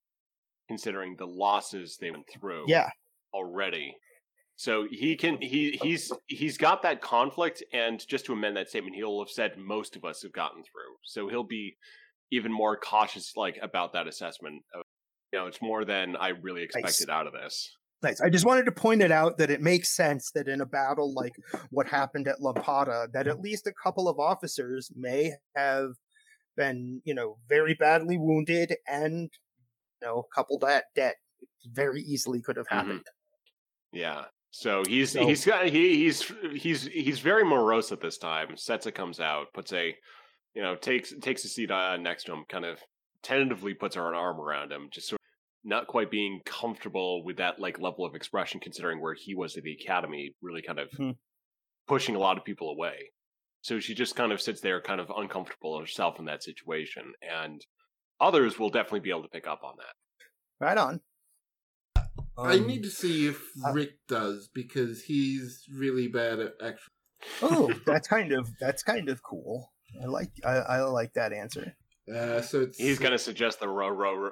considering 0.69 1.17
the 1.17 1.27
losses 1.27 1.97
they 2.01 2.11
went 2.11 2.29
through 2.29 2.65
Yeah. 2.69 2.91
already. 3.35 3.95
So 4.57 4.87
he 4.91 5.17
can 5.17 5.41
he 5.41 5.79
he's 5.83 6.11
he's 6.29 6.59
got 6.59 6.83
that 6.83 7.01
conflict 7.03 7.63
and 7.73 8.05
just 8.09 8.27
to 8.27 8.33
amend 8.33 8.57
that 8.57 8.69
statement 8.71 8.97
he'll 8.97 9.21
have 9.21 9.31
said 9.31 9.59
most 9.59 9.97
of 9.97 10.05
us 10.05 10.23
have 10.23 10.33
gotten 10.33 10.63
through. 10.65 10.97
So 11.05 11.29
he'll 11.29 11.45
be 11.45 11.77
even 12.31 12.53
more 12.53 12.77
cautious 12.79 13.37
like 13.37 13.59
about 13.63 13.93
that 13.93 14.07
assessment 14.09 14.63
of 14.75 14.83
you 15.33 15.39
know, 15.39 15.47
it's 15.47 15.61
more 15.63 15.85
than 15.85 16.17
I 16.17 16.29
really 16.29 16.63
expected 16.63 17.11
out 17.11 17.27
of 17.27 17.33
this. 17.33 17.77
Nice. 18.03 18.21
I 18.21 18.29
just 18.29 18.45
wanted 18.45 18.65
to 18.67 18.73
point 18.73 19.03
it 19.03 19.11
out 19.11 19.39
that 19.39 19.51
it 19.51 19.61
makes 19.63 19.97
sense 19.97 20.31
that 20.35 20.49
in 20.49 20.61
a 20.61 20.67
battle 20.67 21.13
like 21.15 21.35
what 21.71 21.89
happened 21.89 22.29
at 22.29 22.39
Lampada, 22.41 23.11
that 23.13 23.27
at 23.27 23.41
least 23.41 23.67
a 23.67 23.73
couple 23.83 24.09
of 24.09 24.19
officers 24.19 24.91
may 24.95 25.33
have 25.57 25.93
been, 26.57 27.01
you 27.05 27.15
know, 27.15 27.39
very 27.49 27.75
badly 27.75 28.19
wounded 28.19 28.75
and, 28.87 29.31
you 30.03 30.07
know, 30.09 30.19
a 30.31 30.35
couple 30.35 30.59
that 30.59 30.85
dead. 30.95 31.15
Very 31.73 32.01
easily 32.03 32.41
could 32.43 32.57
have 32.57 32.67
Mhm. 32.67 32.71
happened. 32.77 33.07
Yeah. 33.93 34.27
So 34.51 34.85
he's 34.87 35.13
So- 35.13 35.27
he's 35.27 35.45
got 35.45 35.67
he 35.67 35.97
he's 36.05 36.33
he's 36.53 36.83
he's 36.87 37.19
very 37.21 37.45
morose 37.45 37.93
at 37.93 38.01
this 38.01 38.19
time. 38.19 38.51
Setsa 38.57 38.95
comes 38.95 39.21
out, 39.21 39.53
puts 39.53 39.73
a 39.73 39.97
you 40.55 40.63
know 40.63 40.77
takes 40.77 41.13
takes 41.21 41.45
a 41.45 41.49
seat 41.49 41.71
uh, 41.71 41.97
next 41.97 42.25
to 42.25 42.33
him, 42.35 42.45
kind 42.49 42.65
of 42.65 42.79
tentatively 43.27 43.75
puts 43.75 43.97
her 43.97 44.15
arm 44.15 44.41
around 44.41 44.71
him, 44.73 44.89
just 44.93 45.09
sort 45.09 45.21
of 45.21 45.69
not 45.69 45.87
quite 45.89 46.11
being 46.11 46.41
comfortable 46.45 47.25
with 47.25 47.39
that 47.39 47.59
like 47.59 47.81
level 47.81 48.05
of 48.05 48.15
expression, 48.15 48.61
considering 48.61 49.01
where 49.01 49.15
he 49.15 49.35
was 49.35 49.57
at 49.57 49.65
the 49.65 49.73
academy, 49.73 50.35
really 50.41 50.63
kind 50.63 50.79
of 50.79 50.89
Hmm. 50.97 51.11
pushing 51.89 52.15
a 52.15 52.19
lot 52.21 52.39
of 52.39 52.45
people 52.45 52.71
away. 52.71 53.11
So 53.63 53.81
she 53.81 53.95
just 53.95 54.15
kind 54.15 54.31
of 54.33 54.41
sits 54.41 54.61
there, 54.61 54.81
kind 54.81 55.01
of 55.01 55.11
uncomfortable 55.11 55.79
herself 55.81 56.19
in 56.21 56.27
that 56.27 56.43
situation, 56.45 57.15
and 57.21 57.61
others 58.21 58.59
will 58.59 58.71
definitely 58.71 59.01
be 59.01 59.11
able 59.11 59.23
to 59.25 59.29
pick 59.29 59.47
up 59.49 59.63
on 59.65 59.75
that. 59.79 59.95
Right 60.65 60.79
on. 60.79 61.01
I 62.39 62.55
Um, 62.59 62.67
need 62.67 62.83
to 62.85 62.91
see 62.91 63.27
if 63.27 63.41
uh, 63.67 63.73
Rick 63.73 63.95
does 64.09 64.49
because 64.55 65.03
he's 65.05 65.65
really 65.73 66.07
bad 66.07 66.39
at 66.39 66.53
actually. 66.63 66.93
Oh, 67.43 67.73
that's 67.87 68.07
kind 68.07 68.33
of 68.33 68.49
that's 68.61 68.83
kind 68.83 69.09
of 69.09 69.23
cool. 69.23 69.73
I 70.01 70.07
like 70.07 70.31
I, 70.45 70.57
I 70.59 70.81
like 70.83 71.15
that 71.15 71.33
answer. 71.33 71.75
Uh, 72.13 72.41
so 72.41 72.61
it's 72.63 72.79
He's 72.79 72.99
going 72.99 73.13
to 73.13 73.19
suggest 73.19 73.61
the 73.61 73.69
row, 73.69 73.89
row, 73.89 74.15
row. 74.15 74.31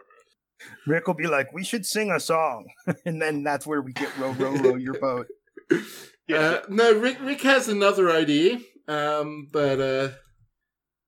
Rick 0.86 1.06
will 1.08 1.14
be 1.14 1.26
like, 1.26 1.52
"We 1.52 1.64
should 1.64 1.84
sing 1.84 2.10
a 2.12 2.20
song," 2.20 2.66
and 3.04 3.20
then 3.20 3.42
that's 3.42 3.66
where 3.66 3.82
we 3.82 3.92
get 3.92 4.16
row, 4.18 4.30
row, 4.32 4.54
row 4.56 4.76
your 4.76 4.98
boat. 4.98 5.26
Yeah. 6.26 6.38
Uh, 6.38 6.60
no, 6.70 6.98
Rick. 6.98 7.18
Rick 7.20 7.42
has 7.42 7.68
another 7.68 8.10
idea. 8.10 8.58
Um, 8.88 9.48
but 9.52 9.78
uh, 9.78 10.08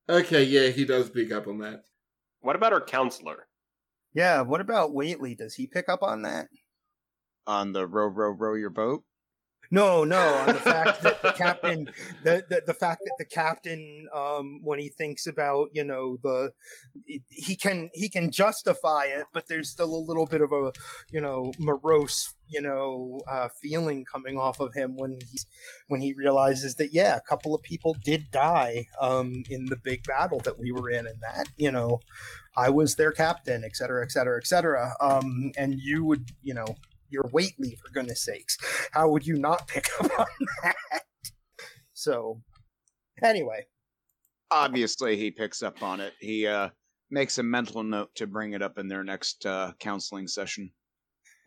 okay, 0.07 0.43
yeah, 0.43 0.67
he 0.67 0.85
does 0.85 1.09
pick 1.09 1.31
up 1.31 1.47
on 1.47 1.57
that. 1.59 1.81
what 2.41 2.55
about 2.55 2.71
our 2.71 2.81
counselor? 2.85 3.47
Yeah. 4.13 4.41
What 4.41 4.61
about 4.61 4.91
Waitley? 4.91 5.35
Does 5.35 5.55
he 5.55 5.65
pick 5.65 5.89
up 5.89 6.03
on 6.03 6.21
that? 6.21 6.49
On 7.47 7.71
the 7.73 7.87
row, 7.87 8.05
row, 8.05 8.29
row 8.29 8.53
your 8.53 8.69
boat. 8.69 9.05
No, 9.69 10.03
no, 10.03 10.19
on 10.19 10.47
the 10.47 10.53
fact 10.53 11.01
that 11.01 11.21
the 11.21 11.33
captain, 11.33 11.89
the, 12.23 12.43
the 12.49 12.61
the 12.67 12.73
fact 12.73 13.01
that 13.03 13.15
the 13.17 13.25
captain, 13.25 14.07
um, 14.13 14.61
when 14.63 14.79
he 14.79 14.89
thinks 14.89 15.27
about, 15.27 15.69
you 15.73 15.83
know, 15.83 16.17
the, 16.23 16.51
he 17.29 17.55
can 17.55 17.89
he 17.93 18.07
can 18.07 18.31
justify 18.31 19.05
it, 19.05 19.25
but 19.33 19.47
there's 19.47 19.69
still 19.69 19.93
a 19.93 20.05
little 20.07 20.25
bit 20.25 20.41
of 20.41 20.51
a, 20.53 20.71
you 21.11 21.19
know, 21.19 21.51
morose, 21.59 22.33
you 22.47 22.61
know, 22.61 23.19
uh, 23.29 23.49
feeling 23.61 24.05
coming 24.05 24.37
off 24.37 24.61
of 24.61 24.73
him 24.73 24.95
when 24.95 25.19
he's 25.29 25.45
when 25.87 25.99
he 25.99 26.13
realizes 26.13 26.75
that 26.75 26.93
yeah, 26.93 27.17
a 27.17 27.21
couple 27.21 27.53
of 27.53 27.61
people 27.61 27.95
did 28.03 28.31
die, 28.31 28.85
um, 29.01 29.43
in 29.49 29.65
the 29.65 29.75
big 29.77 30.03
battle 30.03 30.39
that 30.39 30.57
we 30.57 30.71
were 30.71 30.89
in, 30.89 31.05
and 31.05 31.19
that, 31.21 31.47
you 31.57 31.71
know, 31.71 31.99
I 32.55 32.69
was 32.69 32.95
their 32.95 33.11
captain, 33.11 33.63
et 33.65 33.75
cetera, 33.75 34.03
et 34.03 34.11
cetera, 34.11 34.39
et 34.39 34.47
cetera. 34.47 34.93
Um, 35.01 35.51
and 35.57 35.75
you 35.79 36.05
would, 36.05 36.31
you 36.41 36.53
know, 36.53 36.75
your 37.09 37.23
Waitley, 37.25 37.77
for 37.77 37.91
goodness 37.93 38.23
sakes 38.23 38.57
how 38.91 39.09
would 39.09 39.25
you 39.25 39.37
not 39.37 39.67
pick 39.67 39.87
up 39.99 40.19
on 40.19 40.25
that 40.63 40.75
so 41.93 42.41
anyway 43.23 43.65
Obviously, 44.49 45.17
he 45.17 45.29
picks 45.29 45.61
up 45.61 45.83
on 45.83 45.99
it. 45.99 46.13
He 46.21 46.47
uh, 46.47 46.69
makes 47.11 47.37
a 47.37 47.43
mental 47.43 47.83
note 47.83 48.15
to 48.15 48.27
bring 48.27 48.53
it 48.53 48.61
up 48.61 48.77
in 48.77 48.87
their 48.87 49.03
next 49.03 49.45
uh, 49.45 49.73
counseling 49.79 50.27
session. 50.27 50.71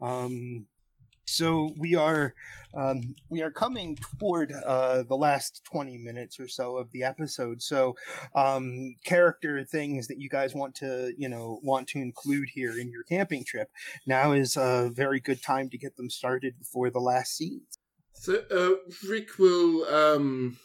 um 0.03 0.67
so 1.31 1.73
we 1.79 1.95
are 1.95 2.35
um 2.75 3.15
we 3.29 3.43
are 3.43 3.51
coming 3.51 3.97
toward 4.19 4.53
uh 4.53 5.03
the 5.05 5.17
last 5.17 5.63
20 5.65 5.99
minutes 5.99 6.39
or 6.39 6.49
so 6.49 6.77
of 6.77 6.91
the 6.93 7.05
episode. 7.05 7.63
So 7.63 7.97
um 8.35 8.97
character 9.05 9.65
things 9.65 10.09
that 10.09 10.19
you 10.19 10.29
guys 10.29 10.55
want 10.55 10.75
to 10.77 11.13
you 11.17 11.29
know 11.29 11.61
want 11.63 11.89
to 11.89 11.99
include 11.99 12.49
here 12.53 12.79
in 12.79 12.91
your 12.91 13.05
camping 13.05 13.45
trip. 13.45 13.69
Now 14.07 14.33
is 14.33 14.57
a 14.57 14.91
very 14.93 15.21
good 15.21 15.43
time 15.43 15.71
to 15.71 15.79
get 15.79 15.97
them 15.97 16.11
started 16.11 16.59
before 16.59 16.91
the 16.91 17.01
last 17.01 17.37
scene. 17.37 17.63
So 18.13 18.43
uh, 18.51 18.91
Rick 19.09 19.39
will 19.39 19.85
um, 19.87 20.59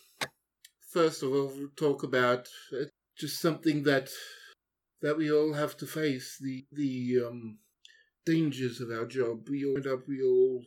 first 0.92 1.24
of 1.24 1.32
all 1.32 1.52
talk 1.76 2.04
about 2.04 2.50
uh, 2.74 2.86
just 3.18 3.40
something 3.40 3.84
that 3.84 4.10
that 5.02 5.18
we 5.18 5.32
all 5.32 5.54
have 5.54 5.78
to 5.78 5.86
face 5.86 6.38
the 6.42 6.66
the 6.72 7.26
um, 7.28 7.60
dangers 8.26 8.82
of 8.82 8.90
our 8.90 9.06
job. 9.06 9.48
We 9.50 9.66
all 9.66 9.78
up. 9.92 10.08
We 10.08 10.22
all 10.22 10.64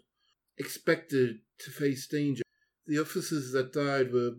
expected 0.59 1.41
to 1.61 1.71
face 1.71 2.07
danger. 2.07 2.43
The 2.87 3.01
officers 3.01 3.53
that 3.53 3.73
died 3.73 4.13
were 4.13 4.33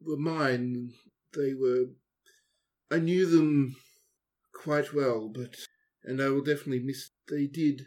were 0.00 0.16
mine. 0.16 0.92
They 1.34 1.54
were. 1.54 1.86
I 2.90 2.98
knew 2.98 3.26
them 3.26 3.76
quite 4.54 4.92
well, 4.92 5.28
but 5.28 5.56
and 6.04 6.20
I 6.20 6.28
will 6.28 6.42
definitely 6.42 6.80
miss. 6.80 7.10
They 7.28 7.46
did. 7.46 7.86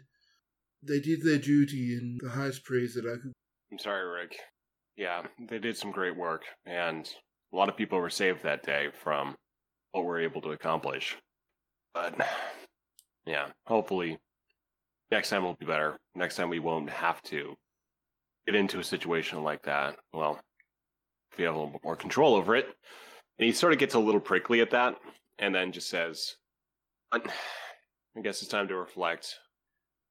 They 0.82 1.00
did 1.00 1.22
their 1.22 1.38
duty 1.38 1.94
in 1.94 2.18
the 2.22 2.30
highest 2.30 2.64
praise 2.64 2.94
that 2.94 3.06
I 3.06 3.16
could. 3.20 3.32
I'm 3.72 3.78
sorry, 3.78 4.06
Rick. 4.06 4.36
Yeah, 4.96 5.22
they 5.48 5.58
did 5.58 5.76
some 5.76 5.90
great 5.90 6.16
work, 6.16 6.42
and 6.66 7.08
a 7.52 7.56
lot 7.56 7.68
of 7.68 7.76
people 7.76 7.98
were 7.98 8.10
saved 8.10 8.42
that 8.42 8.62
day 8.62 8.88
from 9.02 9.34
what 9.92 10.04
we're 10.04 10.20
able 10.20 10.40
to 10.42 10.50
accomplish. 10.50 11.16
But, 11.94 12.14
yeah, 13.26 13.48
hopefully 13.66 14.18
next 15.10 15.30
time 15.30 15.44
we'll 15.44 15.54
be 15.54 15.66
better. 15.66 15.96
Next 16.14 16.36
time 16.36 16.48
we 16.48 16.58
won't 16.58 16.90
have 16.90 17.22
to 17.24 17.54
get 18.46 18.54
into 18.54 18.78
a 18.78 18.84
situation 18.84 19.42
like 19.42 19.62
that. 19.62 19.96
Well, 20.12 20.40
if 21.32 21.38
we 21.38 21.44
have 21.44 21.54
a 21.54 21.58
little 21.58 21.72
bit 21.72 21.84
more 21.84 21.96
control 21.96 22.34
over 22.34 22.54
it. 22.56 22.66
And 23.38 23.46
he 23.46 23.52
sort 23.52 23.72
of 23.72 23.78
gets 23.78 23.94
a 23.94 23.98
little 23.98 24.20
prickly 24.20 24.60
at 24.60 24.70
that, 24.70 24.96
and 25.40 25.52
then 25.52 25.72
just 25.72 25.88
says, 25.88 26.36
I 27.12 27.20
guess 28.22 28.42
it's 28.42 28.50
time 28.50 28.68
to 28.68 28.76
reflect 28.76 29.34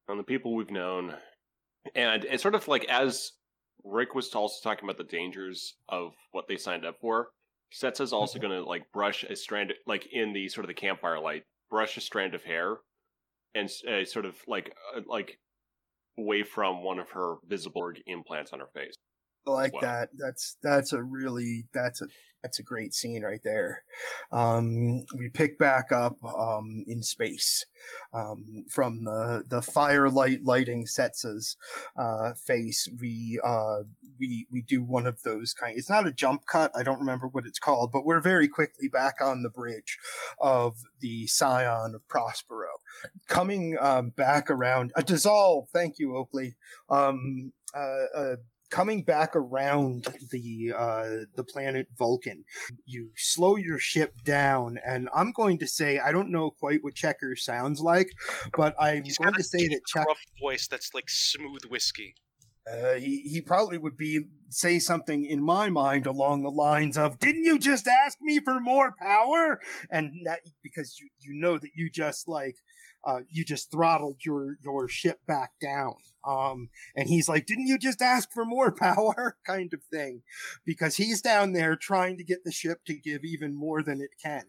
on 0.10 0.18
the 0.18 0.24
people 0.24 0.54
we've 0.54 0.70
known. 0.70 1.16
And 1.96 2.26
it's 2.26 2.44
sort 2.44 2.56
of 2.56 2.68
like 2.68 2.84
as 2.86 3.32
Rick 3.86 4.16
was 4.16 4.34
also 4.34 4.58
talking 4.62 4.86
about 4.86 4.98
the 4.98 5.04
dangers 5.06 5.76
of 5.88 6.14
what 6.32 6.48
they 6.48 6.58
signed 6.58 6.86
up 6.86 6.96
for. 7.00 7.30
Setsa's 7.74 8.14
also 8.14 8.38
mm-hmm. 8.38 8.50
going 8.50 8.62
to 8.62 8.68
like 8.68 8.92
brush 8.92 9.24
a 9.24 9.36
strand, 9.36 9.74
like 9.88 10.08
in 10.12 10.34
the 10.34 10.50
sort 10.50 10.66
of 10.66 10.68
the 10.68 10.74
campfire 10.74 11.20
light, 11.20 11.44
brush 11.70 11.98
a 11.98 12.02
strand 12.02 12.36
of 12.36 12.44
hair, 12.44 12.78
and 13.56 13.70
uh, 13.88 14.06
sort 14.06 14.26
of 14.26 14.36
like 14.48 14.74
uh, 14.96 15.02
like 15.06 15.38
away 16.18 16.44
from 16.44 16.84
one 16.84 17.00
of 17.00 17.10
her 17.12 17.36
visible 17.46 17.92
implants 18.06 18.54
on 18.54 18.60
her 18.60 18.70
face. 18.74 18.96
I 19.48 19.52
like 19.52 19.74
Wow. 19.74 19.82
that. 19.82 20.10
That's 20.18 20.58
that's 20.64 20.94
a 20.94 21.04
really 21.04 21.66
that's 21.74 22.02
a 22.02 22.08
that's 22.44 22.60
a 22.60 22.64
great 22.64 22.94
scene 22.94 23.24
right 23.24 23.42
there. 23.44 23.84
Um, 24.32 25.06
we 25.18 25.30
pick 25.30 25.58
back 25.58 25.92
up 25.92 26.18
um, 26.26 26.84
in 26.88 27.02
space 27.02 27.66
um, 28.14 28.66
from 28.70 29.06
the 29.06 29.44
the 29.48 29.62
firelight 29.62 30.44
lighting 30.44 30.86
Setsa's 30.86 31.56
uh, 31.98 32.34
face. 32.34 32.88
We 33.00 33.40
uh, 33.44 33.84
we 34.20 34.46
we 34.52 34.62
do 34.62 34.84
one 34.84 35.08
of 35.08 35.24
those 35.24 35.54
kind. 35.54 35.78
It's 35.78 35.90
not 35.90 36.06
a 36.06 36.12
jump 36.12 36.46
cut. 36.46 36.72
I 36.76 36.84
don't 36.84 37.00
remember 37.00 37.28
what 37.28 37.46
it's 37.46 37.60
called, 37.60 37.92
but 37.94 38.06
we're 38.06 38.20
very 38.20 38.50
quickly 38.50 38.90
back 38.90 39.16
on 39.22 39.42
the 39.42 39.50
bridge 39.50 39.98
of 40.40 40.76
the 41.00 41.26
Scion 41.28 41.96
of 41.96 42.08
Prospero, 42.10 42.72
coming 43.28 43.78
um, 43.80 44.10
back 44.10 44.52
around. 44.52 44.92
A 44.96 45.02
dissolve. 45.04 45.70
Thank 45.72 45.98
you, 45.98 46.18
Oakley. 46.18 46.56
Um, 46.90 47.54
uh, 47.76 48.06
uh, 48.16 48.36
coming 48.74 49.04
back 49.04 49.36
around 49.36 50.08
the 50.32 50.74
uh, 50.76 51.26
the 51.36 51.44
planet 51.44 51.88
Vulcan, 51.96 52.44
you 52.86 53.12
slow 53.16 53.56
your 53.56 53.78
ship 53.78 54.24
down, 54.26 54.80
and 54.84 55.10
I'm 55.14 55.32
going 55.32 55.60
to 55.60 55.68
say 55.68 56.00
I 56.00 56.12
don't 56.12 56.32
know 56.32 56.50
quite 56.50 56.84
what 56.84 56.96
Checker 56.96 57.36
sounds 57.36 57.82
like, 57.82 58.10
but 58.58 58.76
I'm 58.80 59.04
He's 59.04 59.20
going 59.20 59.36
to 59.36 59.44
say 59.44 59.68
that 59.68 59.82
Checker. 59.88 60.08
rough 60.08 60.26
voice 60.42 60.68
that's 60.68 60.94
like 60.94 61.08
smooth 61.08 61.66
whiskey. 61.70 62.16
Uh, 62.66 62.94
he 62.94 63.20
he 63.22 63.42
probably 63.42 63.78
would 63.78 63.98
be 63.98 64.22
say 64.50 64.80
something 64.80 65.26
in 65.26 65.44
my 65.44 65.70
mind 65.70 66.08
along 66.08 66.42
the 66.42 66.50
lines 66.50 66.98
of 66.98 67.20
"Didn't 67.20 67.44
you 67.44 67.60
just 67.60 67.88
ask 67.88 68.18
me 68.22 68.40
for 68.40 68.60
more 68.60 68.96
power?" 69.00 69.60
And 69.92 70.14
that 70.26 70.40
because 70.64 70.98
you 71.00 71.10
you 71.20 71.40
know 71.40 71.60
that 71.60 71.72
you 71.76 71.90
just 71.92 72.28
like 72.28 72.56
uh, 73.06 73.22
you 73.30 73.44
just 73.44 73.72
throttled 73.72 74.18
your 74.26 74.58
your 74.64 74.88
ship 74.88 75.20
back 75.28 75.52
down. 75.62 75.96
Um, 76.26 76.70
and 76.96 77.10
he's 77.10 77.28
like, 77.28 77.46
"Didn't 77.46 77.68
you 77.68 77.78
just 77.78 78.02
ask 78.02 78.32
for 78.32 78.46
more 78.46 78.72
power?" 78.76 79.38
kind 79.46 79.74
of 79.74 79.84
thing, 79.84 80.22
because 80.66 80.96
he's 80.98 81.22
down 81.22 81.54
there 81.54 81.76
trying 81.76 82.18
to 82.18 82.24
get 82.24 82.44
the 82.44 82.52
ship 82.52 82.86
to 82.86 82.94
give 82.94 83.24
even 83.24 83.56
more 83.56 83.82
than 83.84 84.02
it 84.02 84.12
can. 84.22 84.44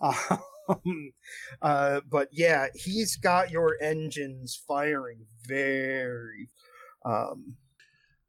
Um, 0.66 1.12
uh, 1.60 2.00
but 2.08 2.28
yeah, 2.32 2.68
he's 2.74 3.16
got 3.16 3.50
your 3.50 3.76
engines 3.82 4.58
firing 4.66 5.26
very 5.46 6.48
um, 7.04 7.56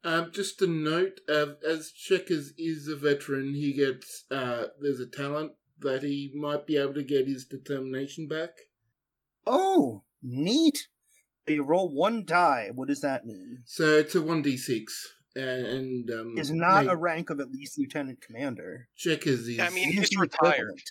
Um, 0.04 0.30
just 0.32 0.62
a 0.62 0.66
note: 0.66 1.20
uh, 1.28 1.54
as 1.66 1.90
Checkers 1.90 2.52
is 2.58 2.88
a 2.88 2.96
veteran, 2.96 3.54
he 3.54 3.72
gets 3.72 4.24
uh, 4.30 4.66
there's 4.80 5.00
a 5.00 5.06
talent 5.06 5.52
that 5.80 6.02
he 6.02 6.30
might 6.34 6.66
be 6.66 6.76
able 6.76 6.94
to 6.94 7.02
get 7.02 7.26
his 7.26 7.44
determination 7.44 8.28
back. 8.28 8.50
Oh, 9.46 10.02
neat. 10.22 10.88
You 11.46 11.62
roll 11.62 11.88
one 11.94 12.24
die. 12.24 12.70
What 12.74 12.88
does 12.88 13.00
that 13.02 13.24
mean? 13.24 13.62
So 13.66 13.84
it's 13.98 14.14
a 14.16 14.22
one 14.22 14.42
d 14.42 14.56
six, 14.56 15.14
and 15.36 16.10
um, 16.10 16.34
Is 16.36 16.50
not 16.50 16.86
mate, 16.86 16.92
a 16.92 16.96
rank 16.96 17.30
of 17.30 17.38
at 17.40 17.50
least 17.52 17.78
lieutenant 17.78 18.20
commander. 18.20 18.88
Checkers 18.96 19.40
is. 19.40 19.46
the. 19.46 19.60
I 19.62 19.70
mean, 19.70 19.92
He 19.92 20.00
is 20.00 20.08
he's 20.08 20.18
retired. 20.18 20.54
equivalent. 20.54 20.82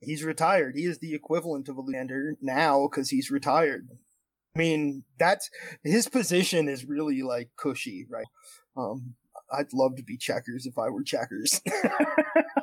He's 0.00 0.24
retired. 0.24 0.74
He 0.76 0.84
is 0.86 0.98
the 0.98 1.14
equivalent 1.14 1.68
of 1.68 1.76
a 1.76 1.80
lieutenant 1.80 2.38
now 2.42 2.88
because 2.90 3.10
he's 3.10 3.30
retired. 3.30 3.86
I 4.56 4.58
mean, 4.58 5.04
that's 5.18 5.48
his 5.84 6.08
position 6.08 6.68
is 6.68 6.84
really 6.84 7.22
like 7.22 7.50
cushy, 7.56 8.06
right? 8.10 8.26
Um, 8.76 9.14
I'd 9.52 9.72
love 9.72 9.94
to 9.96 10.02
be 10.02 10.16
checkers 10.16 10.66
if 10.66 10.78
I 10.78 10.88
were 10.88 11.04
checkers. 11.04 11.60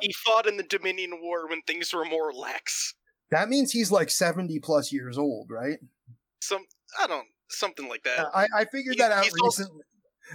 He 0.02 0.14
fought 0.24 0.46
in 0.46 0.56
the 0.56 0.62
Dominion 0.62 1.18
War 1.20 1.46
when 1.46 1.60
things 1.62 1.92
were 1.92 2.06
more 2.06 2.32
lax. 2.32 2.94
That 3.30 3.48
means 3.48 3.70
he's 3.72 3.90
like 3.92 4.10
seventy 4.10 4.58
plus 4.58 4.92
years 4.92 5.16
old, 5.18 5.50
right? 5.50 5.78
Some 6.42 6.62
I 7.00 7.06
don't 7.06 7.26
something 7.48 7.88
like 7.88 8.02
that. 8.04 8.26
I, 8.34 8.46
I 8.54 8.64
figured 8.64 8.94
He- 8.96 9.00
that 9.00 9.12
out 9.12 9.24
he's 9.24 9.34
also- 9.42 9.62
recently. 9.62 9.82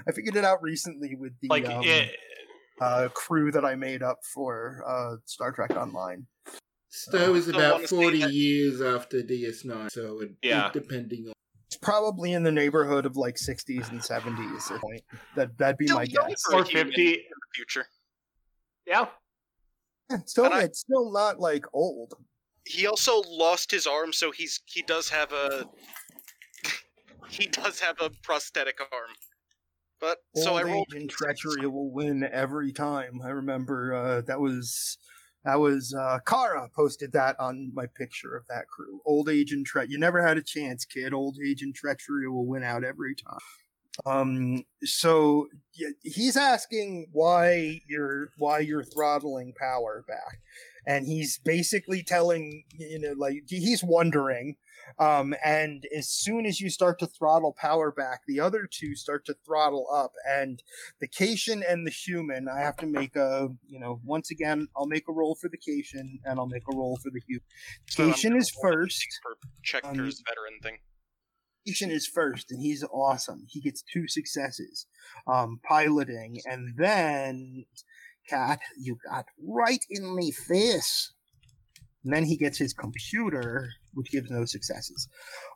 I 0.07 0.11
figured 0.11 0.35
it 0.35 0.43
out 0.43 0.61
recently 0.61 1.15
with 1.15 1.31
the 1.41 1.47
Like, 1.47 1.65
um, 1.69 1.81
it, 1.85 2.11
uh, 2.81 3.07
crew 3.13 3.49
that 3.53 3.63
I 3.63 3.75
made 3.75 4.03
up 4.03 4.19
for 4.33 4.83
uh, 4.85 5.15
Star 5.25 5.53
Trek 5.53 5.71
Online. 5.71 6.25
STO 6.89 7.33
is 7.35 7.47
about 7.47 7.83
forty 7.83 8.19
that- 8.21 8.33
years 8.33 8.81
after 8.81 9.21
DS9, 9.21 9.89
so 9.91 10.21
it, 10.21 10.31
Yeah. 10.41 10.69
depending 10.73 11.27
on. 11.27 11.33
It's 11.67 11.77
probably 11.77 12.33
in 12.33 12.43
the 12.43 12.51
neighborhood 12.51 13.05
of 13.05 13.15
like 13.17 13.35
60s 13.35 13.89
and 13.89 13.99
70s 14.01 14.71
at 14.71 14.79
point. 14.81 15.01
That 15.35 15.57
that'd 15.57 15.77
be 15.77 15.87
Still 15.87 15.97
my 15.97 16.05
guess. 16.05 16.41
for 16.43 16.53
a 16.55 16.61
or 16.61 16.63
human 16.63 16.87
50. 16.87 17.07
in 17.13 17.17
the 17.17 17.55
future. 17.55 17.85
Yeah. 18.85 19.07
Yeah, 20.09 20.17
Still, 20.25 20.45
And 20.45 20.53
I- 20.53 20.63
it's 20.63 20.79
still 20.79 21.11
not 21.11 21.39
like 21.39 21.65
old. 21.73 22.13
He 22.65 22.87
also 22.87 23.21
lost 23.27 23.71
his 23.71 23.87
arm, 23.87 24.11
so 24.13 24.31
he's 24.31 24.61
he 24.65 24.81
does 24.81 25.09
have 25.09 25.31
a 25.31 25.65
he 27.29 27.47
does 27.47 27.79
have 27.79 27.97
a 28.01 28.09
prosthetic 28.23 28.79
arm. 28.79 29.11
But 29.99 30.17
so 30.35 30.51
Old 30.51 30.59
I 30.59 30.63
rolled 30.63 30.93
and 30.93 31.09
treachery 31.09 31.67
will 31.67 31.91
win 31.91 32.27
every 32.31 32.71
time. 32.71 33.21
I 33.23 33.29
remember 33.29 33.93
uh, 33.93 34.21
that 34.21 34.39
was 34.39 34.97
that 35.45 35.59
was 35.59 35.93
uh, 35.93 36.19
Kara 36.27 36.69
posted 36.75 37.11
that 37.13 37.39
on 37.39 37.71
my 37.73 37.85
picture 37.85 38.35
of 38.35 38.45
that 38.47 38.67
crew. 38.67 38.99
Old 39.05 39.29
age 39.29 39.51
and 39.51 39.65
tre 39.65 39.85
You 39.87 39.99
never 39.99 40.25
had 40.25 40.37
a 40.37 40.43
chance, 40.43 40.85
kid. 40.85 41.13
Old 41.13 41.37
age 41.45 41.61
and 41.61 41.73
treachery 41.73 42.27
will 42.27 42.47
win 42.47 42.63
out 42.63 42.83
every 42.83 43.15
time. 43.15 43.39
Um. 44.05 44.63
So 44.83 45.47
he's 46.03 46.35
asking 46.35 47.07
why 47.13 47.81
you're 47.87 48.29
why 48.37 48.59
you're 48.59 48.83
throttling 48.83 49.53
power 49.57 50.03
back, 50.07 50.39
and 50.85 51.07
he's 51.07 51.39
basically 51.39 52.03
telling 52.03 52.63
you 52.77 52.99
know 52.99 53.13
like 53.17 53.43
he's 53.47 53.83
wondering 53.83 54.55
um, 54.99 55.35
and 55.43 55.85
as 55.95 56.09
soon 56.09 56.45
as 56.45 56.61
you 56.61 56.69
start 56.69 56.99
to 56.99 57.07
throttle 57.07 57.55
power 57.57 57.91
back, 57.91 58.21
the 58.27 58.39
other 58.39 58.67
two 58.71 58.95
start 58.95 59.25
to 59.25 59.35
throttle 59.45 59.87
up. 59.93 60.11
And 60.29 60.61
the 60.99 61.07
Caitian 61.07 61.63
and 61.67 61.85
the 61.85 61.91
human, 61.91 62.47
I 62.47 62.59
have 62.59 62.77
to 62.77 62.85
make 62.85 63.15
a, 63.15 63.49
you 63.67 63.79
know, 63.79 63.99
once 64.03 64.31
again, 64.31 64.67
I'll 64.75 64.87
make 64.87 65.07
a 65.09 65.13
roll 65.13 65.35
for 65.35 65.49
the 65.49 65.57
Caitian 65.57 66.19
and 66.23 66.39
I'll 66.39 66.47
make 66.47 66.63
a 66.71 66.75
roll 66.75 66.97
for 67.01 67.09
the 67.09 67.21
human. 67.27 67.43
so 67.89 68.09
Caitian 68.09 68.37
is 68.37 68.51
first. 68.61 69.05
for 69.21 69.37
Checker's 69.63 70.21
veteran 70.25 70.59
thing. 70.61 70.77
Caitian 71.67 71.89
is 71.89 72.05
first, 72.05 72.51
and 72.51 72.61
he's 72.61 72.83
awesome. 72.83 73.47
He 73.49 73.59
gets 73.59 73.83
two 73.91 74.07
successes, 74.07 74.85
um, 75.25 75.59
piloting, 75.67 76.39
and 76.45 76.75
then, 76.77 77.65
Cat, 78.29 78.59
you 78.77 78.97
got 79.09 79.25
right 79.47 79.83
in 79.89 80.15
my 80.15 80.29
face. 80.47 81.11
And 82.03 82.13
then 82.13 82.23
he 82.23 82.37
gets 82.37 82.57
his 82.57 82.73
computer, 82.73 83.69
which 83.93 84.11
gives 84.11 84.29
no 84.29 84.45
successes. 84.45 85.07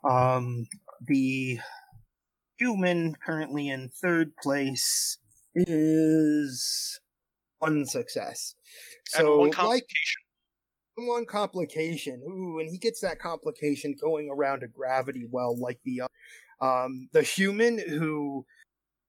Um, 0.09 0.65
the 1.05 1.59
human 2.57 3.15
currently 3.23 3.69
in 3.69 3.89
third 4.01 4.35
place 4.41 5.17
is 5.55 6.99
one 7.59 7.85
success. 7.85 8.55
and 9.15 9.25
So, 9.25 9.37
one 9.37 9.47
like 9.49 9.55
complication. 9.55 10.21
one 10.97 11.25
complication. 11.25 12.21
Ooh, 12.27 12.59
and 12.59 12.69
he 12.69 12.77
gets 12.77 13.01
that 13.01 13.19
complication 13.19 13.95
going 14.01 14.29
around 14.31 14.63
a 14.63 14.67
gravity 14.67 15.25
well, 15.29 15.57
like 15.59 15.79
the 15.85 16.01
um 16.61 17.09
the 17.13 17.21
human 17.21 17.77
who 17.77 18.45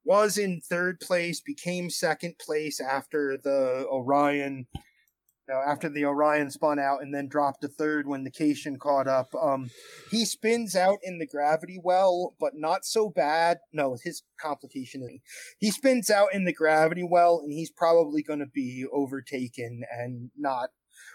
was 0.05 0.39
in 0.39 0.61
third 0.61 1.01
place 1.01 1.41
became 1.41 1.91
second 1.91 2.37
place 2.39 2.81
after 2.81 3.37
the 3.37 3.87
Orion. 3.91 4.67
You 4.75 5.57
know, 5.57 5.63
after 5.67 5.89
the 5.89 6.05
Orion 6.05 6.51
spun 6.51 6.79
out 6.79 7.03
and 7.03 7.13
then 7.13 7.27
dropped 7.27 7.63
to 7.63 7.69
third 7.69 8.07
when 8.07 8.23
the 8.23 8.31
Caitian 8.31 8.79
caught 8.79 9.09
up, 9.09 9.35
um, 9.35 9.71
he 10.11 10.25
spins 10.25 10.77
out 10.77 10.99
in 11.03 11.19
the 11.19 11.27
gravity 11.27 11.81
well, 11.83 12.37
but 12.39 12.53
not 12.55 12.85
so 12.85 13.11
bad. 13.11 13.59
No, 13.73 13.97
his 14.03 14.23
complication 14.41 15.03
is 15.03 15.21
he 15.59 15.73
spins 15.73 16.09
out 16.09 16.33
in 16.33 16.45
the 16.45 16.53
gravity 16.53 17.03
well, 17.03 17.41
and 17.43 17.53
he's 17.53 17.71
probably 17.71 18.23
going 18.23 18.39
to 18.39 18.47
be 18.47 18.85
overtaken 18.93 19.83
and 19.91 20.31
not 20.39 20.71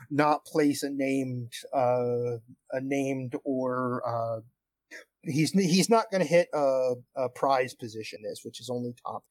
not 0.10 0.46
place 0.46 0.84
a 0.84 0.90
named 0.90 1.54
uh 1.74 2.38
a 2.72 2.82
named 2.82 3.36
or 3.44 4.02
uh 4.06 4.42
he's 5.26 5.52
he's 5.52 5.90
not 5.90 6.10
going 6.12 6.22
to 6.22 6.28
hit 6.28 6.48
a, 6.54 6.94
a 7.16 7.30
prize 7.30 7.74
position 7.74 8.20
this 8.24 8.42
which 8.44 8.60
is 8.60 8.70
only 8.70 8.94
top 9.06 9.24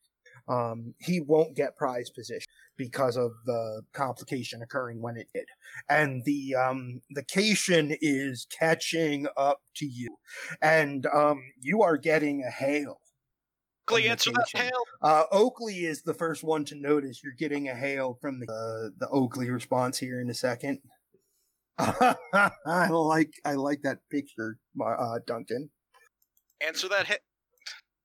um 0.49 0.95
he 0.99 1.21
won't 1.21 1.57
get 1.57 1.77
prize 1.77 2.11
position 2.11 2.47
because 2.77 3.16
of 3.16 3.31
the 3.47 3.83
complication 3.93 4.62
occurring 4.62 5.01
when 5.01 5.16
it 5.16 5.29
did 5.35 5.47
and 5.89 6.25
the 6.25 6.55
um 6.55 7.01
the 7.11 7.23
caitian 7.25 7.97
is 8.01 8.47
catching 8.51 9.27
up 9.37 9.61
to 9.75 9.87
you 9.87 10.16
and 10.61 11.07
um 11.07 11.41
you 11.61 11.83
are 11.83 11.97
getting 11.97 12.43
a 12.43 12.51
hail 12.51 12.99
Glee, 13.87 14.09
answer 14.09 14.33
that 14.33 14.49
hail. 14.55 14.85
uh, 15.03 15.25
Oakley 15.31 15.85
is 15.85 16.03
the 16.03 16.15
first 16.15 16.43
one 16.43 16.65
to 16.66 16.75
notice. 16.75 17.23
You're 17.23 17.35
getting 17.35 17.69
a 17.69 17.75
hail 17.75 18.16
from 18.21 18.41
the 18.41 18.47
uh, 18.47 18.91
the 18.99 19.09
Oakley 19.11 19.51
response 19.51 19.99
here 19.99 20.21
in 20.21 20.31
a 20.31 20.35
second. 20.35 20.79
I 21.79 22.89
like 22.89 23.33
I 23.45 23.55
like 23.55 23.83
that 23.83 23.99
picture, 24.11 24.57
uh, 24.83 25.19
Duncan. 25.27 25.71
Answer 26.60 26.89
that 26.89 27.06
hit. 27.06 27.20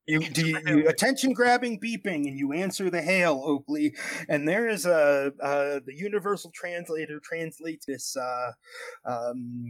You, 0.08 0.22
do 0.22 0.48
you, 0.48 0.60
you 0.66 0.88
attention 0.88 1.34
grabbing 1.34 1.80
beeping 1.80 2.28
and 2.28 2.38
you 2.38 2.52
answer 2.52 2.90
the 2.90 3.02
hail, 3.02 3.44
Oakley, 3.46 3.96
and 4.28 4.48
there 4.48 4.68
is 4.68 4.88
a 4.88 5.32
uh, 5.42 5.80
the 5.86 5.94
universal 5.96 6.52
translator 6.54 7.20
translates 7.24 7.86
this 7.86 8.18
uh, 8.18 8.52
um, 9.06 9.70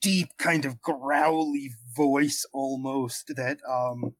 deep 0.00 0.28
kind 0.38 0.64
of 0.64 0.80
growly 0.80 1.70
voice 1.96 2.44
almost 2.52 3.32
that 3.36 3.58
um 3.68 4.14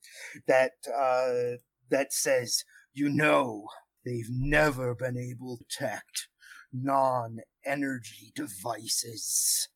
that 0.46 0.72
uh 0.96 1.56
that 1.90 2.12
says 2.12 2.64
you 2.94 3.08
know 3.08 3.66
they've 4.04 4.30
never 4.30 4.94
been 4.94 5.16
able 5.16 5.56
to 5.56 5.64
detect 5.64 6.28
non-energy 6.72 8.32
devices 8.34 9.68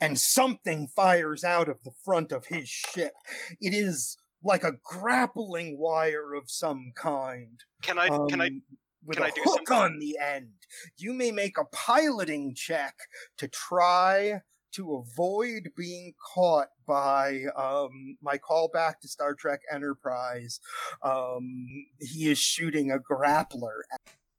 and 0.00 0.18
something 0.18 0.86
fires 0.88 1.42
out 1.44 1.68
of 1.68 1.82
the 1.84 1.92
front 2.04 2.32
of 2.32 2.46
his 2.46 2.68
ship 2.68 3.12
it 3.60 3.72
is 3.74 4.16
like 4.42 4.62
a 4.64 4.72
grappling 4.84 5.76
wire 5.78 6.34
of 6.34 6.50
some 6.50 6.92
kind 6.94 7.60
Can 7.82 7.98
I? 7.98 8.08
can 8.28 8.40
I? 8.40 8.46
um, 8.48 8.62
with 9.04 9.16
can 9.18 9.24
a 9.24 9.28
I 9.28 9.30
do 9.30 9.42
hook 9.44 9.68
something? 9.68 9.76
on 9.76 9.98
the 10.00 10.18
end. 10.22 10.52
You 10.98 11.12
may 11.12 11.30
make 11.30 11.56
a 11.58 11.64
piloting 11.72 12.54
check 12.54 12.94
to 13.38 13.46
try 13.48 14.40
to 14.72 14.94
avoid 14.96 15.70
being 15.76 16.12
caught 16.34 16.68
by 16.86 17.44
um, 17.56 18.16
my 18.20 18.36
callback 18.36 18.98
to 19.00 19.08
Star 19.08 19.34
Trek 19.34 19.60
Enterprise. 19.72 20.60
Um, 21.02 21.86
he 22.00 22.28
is 22.30 22.38
shooting 22.38 22.90
a 22.90 22.98
grappler. 22.98 23.80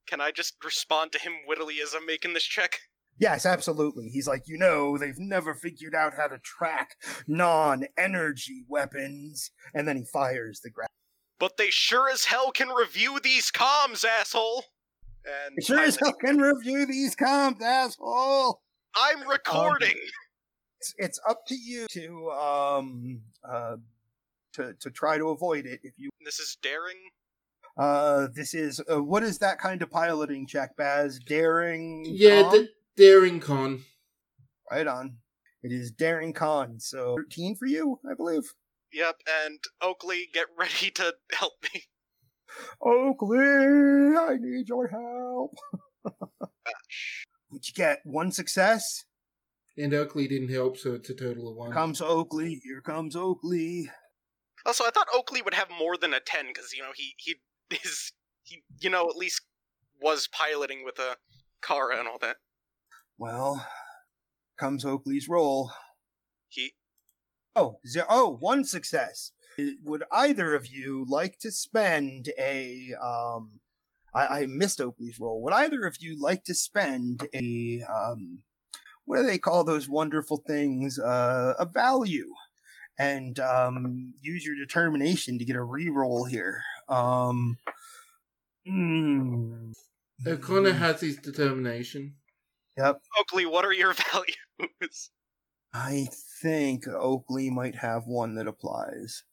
Can 0.06 0.22
I 0.22 0.32
just 0.32 0.56
respond 0.64 1.12
to 1.14 1.20
him 1.20 1.34
wittily 1.48 1.82
as 1.82 1.94
I'm 1.96 2.06
making 2.06 2.34
this 2.34 2.44
check? 2.44 2.80
Yes, 3.20 3.46
absolutely. 3.46 4.10
He's 4.10 4.28
like, 4.28 4.44
you 4.48 4.58
know, 4.58 4.98
they've 4.98 5.18
never 5.18 5.54
figured 5.56 5.96
out 5.96 6.14
how 6.16 6.28
to 6.28 6.38
track 6.40 6.96
non-energy 7.28 8.64
weapons, 8.68 9.52
and 9.74 9.88
then 9.88 9.98
he 9.98 10.04
fires 10.06 10.60
the 10.64 10.70
grappler. 10.70 10.86
But 11.40 11.58
they 11.58 11.70
sure 11.70 12.10
as 12.10 12.26
hell 12.26 12.52
can 12.52 12.70
review 12.70 13.20
these 13.24 13.52
comms, 13.52 14.04
asshole. 14.06 14.66
And 15.26 15.64
Sure 15.64 15.80
as 15.80 15.98
hell 16.02 16.14
can 16.14 16.38
review 16.42 16.86
these 16.86 17.16
comms, 17.16 17.62
asshole. 17.62 18.62
I'm 18.96 19.28
recording. 19.28 19.94
it's, 20.80 20.94
it's 20.98 21.20
up 21.30 21.46
to 21.48 21.56
you 21.56 21.86
to 21.92 22.30
um 22.32 23.22
uh 23.48 23.76
to 24.54 24.74
to 24.80 24.90
try 24.90 25.18
to 25.18 25.30
avoid 25.30 25.66
it 25.66 25.80
if 25.84 25.94
you 25.98 26.10
this 26.26 26.40
is 26.40 26.58
daring. 26.64 26.98
uh 27.78 28.28
this 28.34 28.54
is 28.56 28.82
uh, 28.92 29.04
what 29.04 29.22
is 29.22 29.38
that 29.40 29.60
kind 29.60 29.82
of 29.84 29.92
piloting 29.92 30.48
check 30.48 30.76
baz 30.78 31.20
daring 31.20 32.04
Yeah, 32.08 32.42
con? 32.44 32.68
The 32.98 33.04
daring 33.04 33.40
con. 33.40 33.84
right 34.72 34.88
on 34.88 35.18
it 35.64 35.72
is 35.72 35.92
daring 35.92 36.34
con 36.34 36.80
so 36.80 37.16
13 37.16 37.56
for 37.56 37.66
you 37.68 38.00
i 38.10 38.14
believe 38.14 38.44
Yep. 38.94 39.18
And 39.46 39.60
Oakley, 39.82 40.30
get 40.34 40.48
ready 40.58 40.90
to 40.92 41.14
help 41.34 41.54
me. 41.74 41.84
oakley 42.82 43.38
i 44.18 44.38
need 44.40 44.70
your 44.70 44.88
help 44.88 45.52
shh. 46.88 47.26
did 47.52 47.68
you 47.68 47.74
get 47.74 48.00
one 48.06 48.32
success 48.32 49.04
And 49.78 49.94
Oakley 49.94 50.28
didn't 50.28 50.50
help, 50.50 50.78
so 50.78 50.94
it's 50.96 51.10
a 51.10 51.14
total 51.14 51.50
of 51.50 51.56
one. 51.56 51.72
comes 51.72 52.02
oakley 52.02 52.62
here 52.64 52.82
comes 52.82 53.16
oakley 53.16 53.90
Also, 54.66 54.84
I 54.86 54.90
thought 54.90 55.08
Oakley 55.14 55.42
would 55.42 55.54
have 55.54 55.70
more 55.70 55.98
than 55.98 56.14
a 56.14 56.20
ten 56.20 56.48
because 56.48 56.74
you 56.74 56.82
know 56.82 56.92
he 56.96 57.14
he 57.18 57.36
is 57.84 58.14
he 58.44 58.64
you 58.80 58.90
know 58.90 59.10
at 59.10 59.16
least 59.18 59.42
was 60.02 60.28
piloting 60.28 60.84
with 60.86 60.98
a 61.00 61.16
car 61.62 61.92
and 61.92 62.08
all 62.08 62.18
that. 62.20 62.38
Well 63.18 63.66
comes 64.58 64.86
oakley's 64.86 65.28
roll 65.28 65.72
He 66.50 66.74
Oh, 67.58 67.80
zero, 67.88 68.06
oh, 68.08 68.38
one 68.40 68.64
success. 68.64 69.32
Would 69.84 70.04
either 70.12 70.54
of 70.54 70.68
you 70.68 71.06
like 71.10 71.40
to 71.40 71.52
spend 71.52 72.30
a 72.38 72.94
um 73.02 73.60
I, 74.14 74.42
I 74.42 74.46
missed 74.46 74.80
Oakley's 74.80 75.20
roll. 75.20 75.42
Would 75.42 75.54
either 75.54 75.88
of 75.88 75.98
you 76.00 76.22
like 76.22 76.44
to 76.44 76.54
spend 76.54 77.28
a 77.34 77.82
um 77.92 78.44
what 79.06 79.18
do 79.18 79.24
they 79.24 79.40
call 79.40 79.64
those 79.64 79.90
wonderful 79.90 80.44
things? 80.46 81.00
Uh 81.00 81.56
a 81.58 81.66
value. 81.66 82.32
And 83.00 83.40
um 83.40 84.14
use 84.22 84.46
your 84.46 84.56
determination 84.56 85.40
to 85.40 85.46
get 85.46 85.56
a 85.56 85.60
reroll 85.60 86.30
here. 86.30 86.62
Um 86.88 87.58
hmm. 88.68 89.72
O'Connor 90.28 90.74
has 90.74 91.02
his 91.02 91.18
determination. 91.18 92.14
Yep. 92.78 93.02
Oakley, 93.20 93.46
what 93.46 93.66
are 93.66 93.74
your 93.74 93.94
values? 94.12 95.10
I 95.74 96.08
think 96.42 96.88
Oakley 96.88 97.50
might 97.50 97.76
have 97.76 98.04
one 98.06 98.36
that 98.36 98.48
applies. 98.48 99.24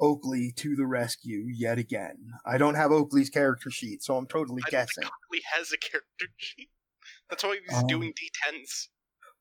Oakley 0.00 0.52
to 0.56 0.76
the 0.76 0.86
rescue 0.86 1.46
yet 1.50 1.78
again. 1.78 2.32
I 2.46 2.58
don't 2.58 2.74
have 2.74 2.92
Oakley's 2.92 3.30
character 3.30 3.70
sheet, 3.70 4.02
so 4.02 4.16
I'm 4.16 4.26
totally 4.26 4.62
I 4.66 4.70
guessing. 4.70 5.04
Oakley 5.04 5.42
has 5.56 5.72
a 5.72 5.78
character 5.78 6.26
sheet. 6.36 6.68
That's 7.30 7.42
why 7.42 7.58
he's 7.66 7.76
Um, 7.78 7.86
doing 7.86 8.12
D10s. 8.12 8.88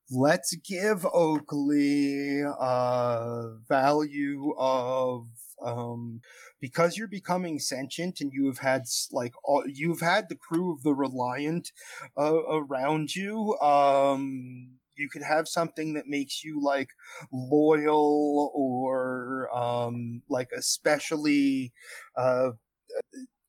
let's 0.10 0.56
give 0.56 1.06
Oakley 1.06 2.42
a 2.42 3.56
value 3.68 4.54
of 4.58 5.28
um 5.64 6.22
because 6.60 6.98
you're 6.98 7.08
becoming 7.08 7.60
sentient 7.60 8.22
and 8.22 8.32
you 8.34 8.46
have 8.48 8.60
had 8.60 8.84
like 9.12 9.34
all, 9.44 9.64
you've 9.68 10.02
had 10.02 10.30
the 10.30 10.36
crew 10.36 10.74
of 10.74 10.84
the 10.84 10.94
Reliant 10.94 11.72
uh, 12.18 12.44
around 12.50 13.16
you. 13.16 13.58
Um, 13.60 14.72
you 14.96 15.10
could 15.10 15.24
have 15.24 15.48
something 15.48 15.94
that 15.94 16.08
makes 16.08 16.44
you 16.44 16.62
like 16.62 16.90
loyal 17.32 18.52
or 18.54 19.50
um 19.56 20.22
like 20.30 20.50
especially 20.56 21.74
uh 22.16 22.52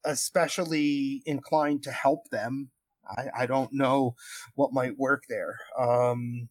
especially 0.05 1.22
inclined 1.26 1.82
to 1.84 1.93
help 1.93 2.30
them. 2.30 2.70
I, 3.06 3.43
I 3.43 3.47
don't 3.47 3.72
know 3.72 4.14
what 4.55 4.72
might 4.72 4.98
work 4.98 5.24
there. 5.28 5.59
Um, 5.78 6.48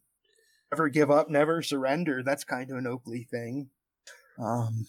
never 0.70 0.88
give 0.88 1.10
up, 1.10 1.28
never 1.28 1.62
surrender. 1.62 2.22
That's 2.22 2.44
kind 2.44 2.70
of 2.70 2.76
an 2.76 2.86
Oakley 2.86 3.26
thing. 3.30 3.70
Um, 4.38 4.86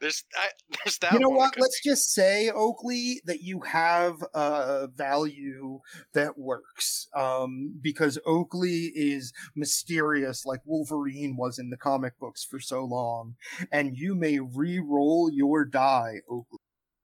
There's 0.00 0.24
I, 0.36 0.48
there's 0.84 0.98
that. 0.98 1.12
you 1.12 1.18
know 1.20 1.28
what? 1.28 1.54
Let's 1.58 1.80
be. 1.82 1.90
just 1.90 2.12
say, 2.12 2.50
Oakley, 2.50 3.20
that 3.24 3.40
you 3.40 3.60
have 3.60 4.16
a 4.34 4.88
value 4.94 5.80
that 6.14 6.38
works. 6.38 7.08
Um, 7.16 7.78
because 7.80 8.18
Oakley 8.26 8.92
is 8.94 9.32
mysterious, 9.54 10.44
like 10.44 10.60
Wolverine 10.64 11.36
was 11.36 11.58
in 11.58 11.70
the 11.70 11.76
comic 11.76 12.18
books 12.18 12.44
for 12.44 12.60
so 12.60 12.84
long, 12.84 13.34
and 13.72 13.96
you 13.96 14.14
may 14.14 14.38
re-roll 14.38 15.30
your 15.32 15.64
die, 15.64 16.16
Oakley. 16.30 16.58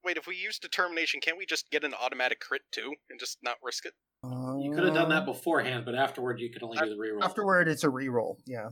Wait, 0.05 0.16
if 0.16 0.27
we 0.27 0.35
use 0.36 0.59
determination, 0.59 1.20
can't 1.20 1.39
we 1.39 1.47
just 1.47 1.70
get 1.70 1.85
an 1.85 1.94
automatic 1.94 2.40
crit 2.40 2.62
too 2.73 2.93
and 3.09 3.20
just 3.20 3.39
not 3.43 3.56
risk 3.62 3.86
it? 3.86 3.93
You 4.24 4.73
could 4.74 4.85
have 4.85 4.94
done 4.94 5.06
Uh, 5.06 5.20
that 5.20 5.27
beforehand, 5.27 5.85
but 5.85 5.94
afterward 5.94 6.40
you 6.40 6.51
can 6.51 6.62
only 6.62 6.77
do 6.78 6.89
the 6.90 6.97
reroll. 6.97 7.23
Afterward, 7.24 7.69
it's 7.69 7.85
a 7.85 7.89
reroll. 7.89 8.36
Yeah. 8.47 8.69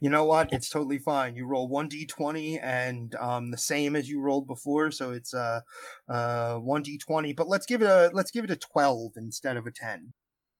You 0.00 0.10
know 0.10 0.24
what? 0.24 0.52
It's 0.52 0.70
totally 0.70 0.98
fine. 0.98 1.36
You 1.36 1.46
roll 1.46 1.68
one 1.68 1.88
d20 1.88 2.60
and 2.62 3.14
um, 3.16 3.50
the 3.50 3.58
same 3.58 3.96
as 3.96 4.08
you 4.08 4.20
rolled 4.20 4.46
before, 4.46 4.90
so 4.90 5.12
it's 5.12 5.34
uh 5.34 5.60
uh 6.08 6.56
one 6.56 6.82
d20. 6.82 7.36
But 7.36 7.48
let's 7.48 7.66
give 7.66 7.82
it 7.82 7.88
a 7.88 8.10
let's 8.12 8.30
give 8.30 8.44
it 8.44 8.50
a 8.50 8.56
12 8.56 9.12
instead 9.16 9.56
of 9.56 9.66
a 9.66 9.70
10. 9.70 10.12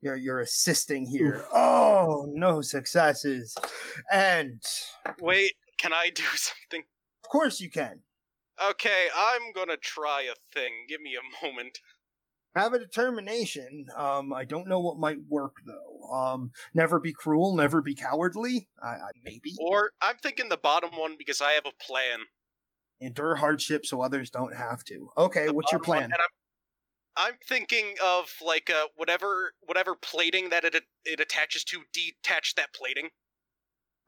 You're 0.02 0.16
you're 0.16 0.40
assisting 0.40 1.06
here. 1.06 1.44
Oh, 1.52 2.26
no 2.32 2.60
successes, 2.60 3.56
and 4.12 4.62
Wait, 5.20 5.54
can 5.78 5.92
I 5.92 6.10
do 6.14 6.22
something? 6.34 6.84
of 7.24 7.30
course 7.30 7.60
you 7.60 7.70
can 7.70 8.00
Okay, 8.70 9.08
I'm 9.14 9.52
gonna 9.52 9.76
try 9.76 10.22
a 10.22 10.34
thing. 10.54 10.72
Give 10.88 11.00
me 11.02 11.14
a 11.16 11.46
moment. 11.46 11.78
Have 12.56 12.72
a 12.72 12.78
determination. 12.78 13.86
Um, 13.96 14.32
I 14.32 14.44
don't 14.44 14.68
know 14.68 14.80
what 14.80 14.98
might 14.98 15.18
work 15.28 15.56
though. 15.66 16.08
Um, 16.12 16.50
never 16.74 16.98
be 17.00 17.12
cruel, 17.12 17.54
never 17.56 17.82
be 17.82 17.94
cowardly. 17.94 18.68
I, 18.82 18.88
I 18.88 19.10
maybe 19.22 19.54
Or 19.58 19.92
I'm 20.02 20.16
thinking 20.16 20.48
the 20.48 20.56
bottom 20.56 20.90
one 20.96 21.16
because 21.18 21.40
I 21.40 21.52
have 21.52 21.66
a 21.66 21.72
plan. 21.84 22.20
endure 23.00 23.36
hardship 23.36 23.84
so 23.86 24.00
others 24.00 24.30
don't 24.30 24.54
have 24.54 24.84
to. 24.84 25.10
Okay, 25.16 25.46
The 25.46 25.52
what's 25.52 25.72
your 25.72 25.80
bottom 25.80 25.94
one, 25.94 26.08
plan? 26.08 26.12
I'm, 26.14 27.28
I'm 27.32 27.38
thinking 27.46 27.94
of 28.04 28.32
like 28.44 28.70
uh, 28.70 28.88
whatever 28.96 29.52
whatever 29.60 29.94
plating 29.94 30.50
that 30.50 30.64
it 30.64 30.84
it 31.04 31.20
attaches 31.20 31.64
to. 31.64 31.84
Detach 31.92 32.54
that 32.56 32.72
plating. 32.74 33.10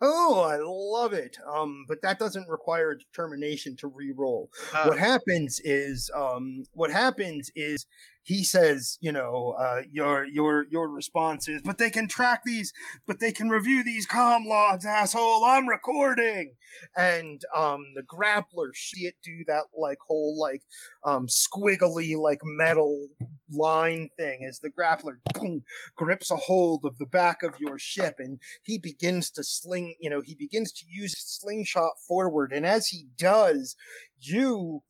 Oh, 0.00 0.42
I 0.42 0.58
love 0.62 1.12
it. 1.12 1.36
Um, 1.44 1.84
but 1.88 2.02
that 2.02 2.20
doesn't 2.20 2.48
require 2.48 2.94
determination 2.94 3.74
to 3.78 3.88
re-roll. 3.88 4.48
Uh, 4.72 4.84
what 4.84 4.96
happens 4.98 5.60
is, 5.64 6.08
um, 6.14 6.62
what 6.72 6.92
happens 6.92 7.50
is 7.56 7.84
he 8.28 8.44
says, 8.44 8.98
you 9.00 9.10
know, 9.10 9.54
uh, 9.58 9.80
your 9.90 10.26
your 10.26 10.66
your 10.70 10.86
response 10.86 11.48
is, 11.48 11.62
but 11.62 11.78
they 11.78 11.88
can 11.88 12.08
track 12.08 12.42
these, 12.44 12.74
but 13.06 13.20
they 13.20 13.32
can 13.32 13.48
review 13.48 13.82
these 13.82 14.04
com 14.04 14.44
logs, 14.44 14.84
asshole. 14.84 15.46
I'm 15.46 15.66
recording, 15.66 16.52
and 16.94 17.42
um, 17.56 17.86
the 17.94 18.02
grappler 18.02 18.74
see 18.74 19.06
it 19.06 19.14
do 19.24 19.44
that 19.46 19.64
like 19.74 19.96
whole 20.06 20.38
like 20.38 20.62
um 21.04 21.26
squiggly 21.26 22.18
like 22.18 22.40
metal 22.44 23.08
line 23.50 24.10
thing 24.18 24.44
as 24.46 24.58
the 24.58 24.68
grappler 24.68 25.16
boom, 25.32 25.62
grips 25.96 26.30
a 26.30 26.36
hold 26.36 26.84
of 26.84 26.98
the 26.98 27.06
back 27.06 27.42
of 27.42 27.58
your 27.58 27.78
ship 27.78 28.16
and 28.18 28.40
he 28.62 28.76
begins 28.76 29.30
to 29.30 29.42
sling, 29.42 29.94
you 30.00 30.10
know, 30.10 30.20
he 30.20 30.34
begins 30.34 30.70
to 30.72 30.84
use 30.86 31.14
slingshot 31.16 31.92
forward. 32.06 32.52
And 32.52 32.66
as 32.66 32.88
he 32.88 33.06
does, 33.16 33.74
you, 34.20 34.82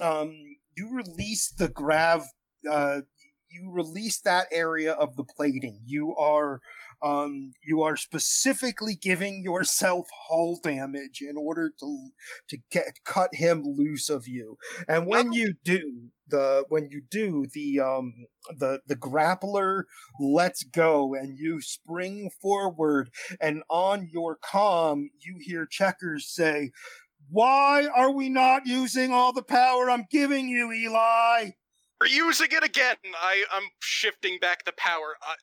um, 0.00 0.32
you 0.76 0.94
release 0.94 1.50
the 1.50 1.68
grav, 1.68 2.22
uh, 2.70 3.00
you 3.54 3.70
release 3.70 4.20
that 4.20 4.48
area 4.50 4.92
of 4.92 5.16
the 5.16 5.24
plating. 5.24 5.80
You 5.84 6.14
are, 6.16 6.60
um, 7.02 7.52
you 7.64 7.82
are 7.82 7.96
specifically 7.96 8.96
giving 9.00 9.42
yourself 9.42 10.08
hull 10.28 10.58
damage 10.62 11.20
in 11.20 11.36
order 11.36 11.70
to, 11.80 12.08
to 12.48 12.58
get, 12.70 12.98
cut 13.04 13.34
him 13.34 13.62
loose 13.64 14.08
of 14.08 14.26
you. 14.26 14.56
And 14.88 15.06
when 15.06 15.32
you 15.32 15.54
do, 15.64 16.10
the, 16.28 16.64
when 16.68 16.88
you 16.90 17.02
do, 17.08 17.46
the, 17.52 17.80
um, 17.80 18.26
the, 18.58 18.80
the 18.86 18.96
grappler 18.96 19.84
lets 20.18 20.64
go 20.64 21.14
and 21.14 21.38
you 21.38 21.60
spring 21.60 22.30
forward 22.42 23.10
and 23.40 23.62
on 23.70 24.08
your 24.12 24.36
comm 24.36 25.06
you 25.20 25.36
hear 25.40 25.66
checkers 25.66 26.28
say 26.28 26.70
why 27.30 27.88
are 27.94 28.10
we 28.10 28.28
not 28.28 28.66
using 28.66 29.12
all 29.12 29.32
the 29.32 29.42
power 29.42 29.90
i'm 29.90 30.04
giving 30.10 30.48
you 30.48 30.70
eli 30.72 31.50
We're 32.04 32.10
using 32.10 32.48
it 32.50 32.62
again. 32.62 32.96
I 33.16 33.44
I'm 33.50 33.62
shifting 33.80 34.38
back 34.38 34.66
the 34.66 34.74
power. 34.76 35.16
I, 35.22 35.36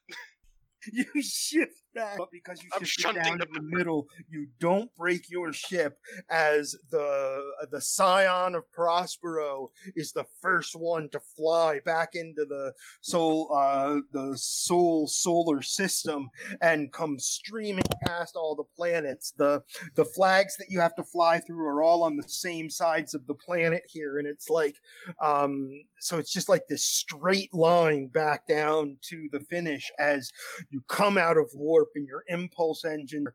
you 0.94 1.06
shift 1.24 1.81
back 1.94 2.18
but 2.18 2.32
because 2.32 2.62
you 2.64 2.70
I'm 2.74 3.16
down 3.16 3.38
the 3.38 3.48
in 3.48 3.54
the 3.54 3.78
middle. 3.78 4.08
You 4.30 4.48
don't 4.60 4.94
break 4.96 5.30
your 5.30 5.54
ship 5.54 5.98
as 6.30 6.76
the 6.90 7.44
the 7.72 7.82
scion 7.82 8.56
of 8.56 8.72
prospero 8.72 9.72
is 9.96 10.12
the 10.12 10.26
first 10.42 10.76
one 10.76 11.10
to 11.10 11.20
fly 11.20 11.80
back 11.86 12.16
into 12.16 12.46
the 12.46 12.74
Sol 13.02 13.50
uh 13.54 14.00
the 14.12 14.34
Sol 14.36 15.08
solar 15.08 15.62
system 15.62 16.30
and 16.62 16.92
come 16.92 17.20
streaming 17.20 17.84
past 18.06 18.36
all 18.36 18.56
the 18.56 18.64
planets. 18.76 19.34
The 19.38 19.64
the 19.96 20.06
flags 20.06 20.58
that 20.58 20.70
you 20.70 20.80
have 20.80 20.96
to 20.96 21.04
fly 21.04 21.40
through 21.40 21.66
are 21.68 21.84
all 21.84 22.04
on 22.04 22.16
the 22.18 22.28
same 22.28 22.70
sides 22.70 23.14
of 23.14 23.26
the 23.28 23.36
planet 23.36 23.84
here. 23.88 24.18
And 24.18 24.28
it's 24.28 24.50
like 24.50 24.76
um 25.22 25.70
so 26.00 26.18
it's 26.18 26.32
just 26.32 26.50
like 26.50 26.68
this 26.68 26.84
straight 26.84 27.54
line 27.54 28.08
back 28.08 28.48
down 28.48 28.98
to 29.04 29.30
the 29.32 29.40
finish 29.40 29.92
as 30.00 30.32
you 30.70 30.82
come 30.88 31.18
out 31.18 31.38
of 31.38 31.50
warp 31.82 31.90
and 31.96 32.08
your 32.08 32.24
impulse 32.28 32.86
engine 32.86 33.28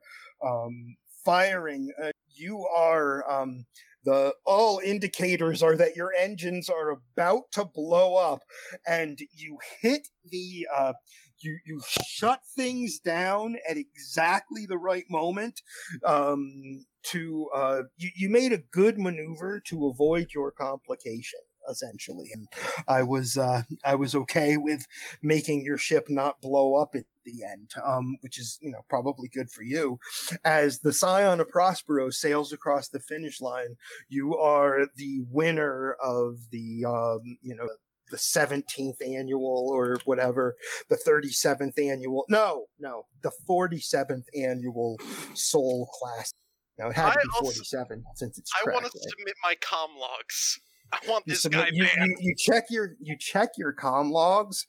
um, 0.44 0.96
firing. 1.24 1.90
Uh, 2.02 2.10
you 2.34 2.66
are 2.66 3.28
um, 3.30 3.64
the 4.04 4.32
all 4.44 4.80
indicators 4.84 5.62
are 5.62 5.76
that 5.76 5.96
your 5.96 6.12
engines 6.18 6.68
are 6.68 6.90
about 6.90 7.50
to 7.52 7.64
blow 7.64 8.16
up, 8.16 8.40
and 8.86 9.18
you 9.34 9.58
hit 9.80 10.08
the. 10.30 10.66
Uh, 10.74 10.92
you, 11.38 11.58
you 11.66 11.82
shut 12.08 12.40
things 12.56 12.98
down 12.98 13.56
at 13.68 13.76
exactly 13.76 14.64
the 14.64 14.78
right 14.78 15.04
moment 15.10 15.60
um, 16.02 16.86
to 17.02 17.50
uh, 17.54 17.82
you, 17.98 18.08
you 18.16 18.30
made 18.30 18.54
a 18.54 18.62
good 18.72 18.98
maneuver 18.98 19.60
to 19.66 19.86
avoid 19.86 20.28
your 20.34 20.50
complication 20.50 21.40
essentially 21.70 22.30
and 22.32 22.48
i 22.88 23.02
was 23.02 23.36
uh 23.36 23.62
i 23.84 23.94
was 23.94 24.14
okay 24.14 24.56
with 24.56 24.86
making 25.22 25.64
your 25.64 25.78
ship 25.78 26.06
not 26.08 26.40
blow 26.40 26.74
up 26.76 26.94
at 26.94 27.04
the 27.24 27.42
end 27.44 27.72
um 27.84 28.16
which 28.20 28.38
is 28.38 28.58
you 28.62 28.70
know 28.70 28.84
probably 28.88 29.28
good 29.28 29.50
for 29.50 29.62
you 29.62 29.98
as 30.44 30.80
the 30.80 30.92
scion 30.92 31.40
of 31.40 31.48
prospero 31.48 32.08
sails 32.10 32.52
across 32.52 32.88
the 32.88 33.00
finish 33.00 33.40
line 33.40 33.76
you 34.08 34.36
are 34.36 34.86
the 34.96 35.20
winner 35.30 35.96
of 36.02 36.38
the 36.50 36.84
um 36.84 37.38
you 37.42 37.54
know 37.54 37.68
the 38.12 38.16
17th 38.16 39.04
annual 39.04 39.68
or 39.72 39.98
whatever 40.04 40.54
the 40.88 40.96
37th 40.96 41.76
annual 41.76 42.24
no 42.28 42.66
no 42.78 43.04
the 43.22 43.32
47th 43.50 44.26
annual 44.40 44.96
Sol 45.34 45.88
class 45.98 46.32
now 46.78 46.88
it 46.90 46.94
had 46.94 47.06
to 47.14 47.18
I 47.18 47.22
be 47.22 47.28
also- 47.34 47.44
47 47.54 48.04
since 48.14 48.38
it's 48.38 48.52
I 48.54 48.70
want 48.70 48.84
to 48.84 48.90
right? 48.94 49.10
submit 49.10 49.34
my 49.42 49.54
com 49.60 49.90
logs. 49.98 50.60
I 50.92 50.98
want 51.08 51.24
you, 51.26 51.32
this 51.32 51.42
submit- 51.42 51.60
guy 51.60 51.70
you, 51.72 51.84
you, 51.84 52.16
you 52.20 52.34
check 52.38 52.64
your 52.70 52.90
you 53.00 53.16
check 53.18 53.50
your 53.56 53.72
com 53.72 54.10
logs 54.10 54.66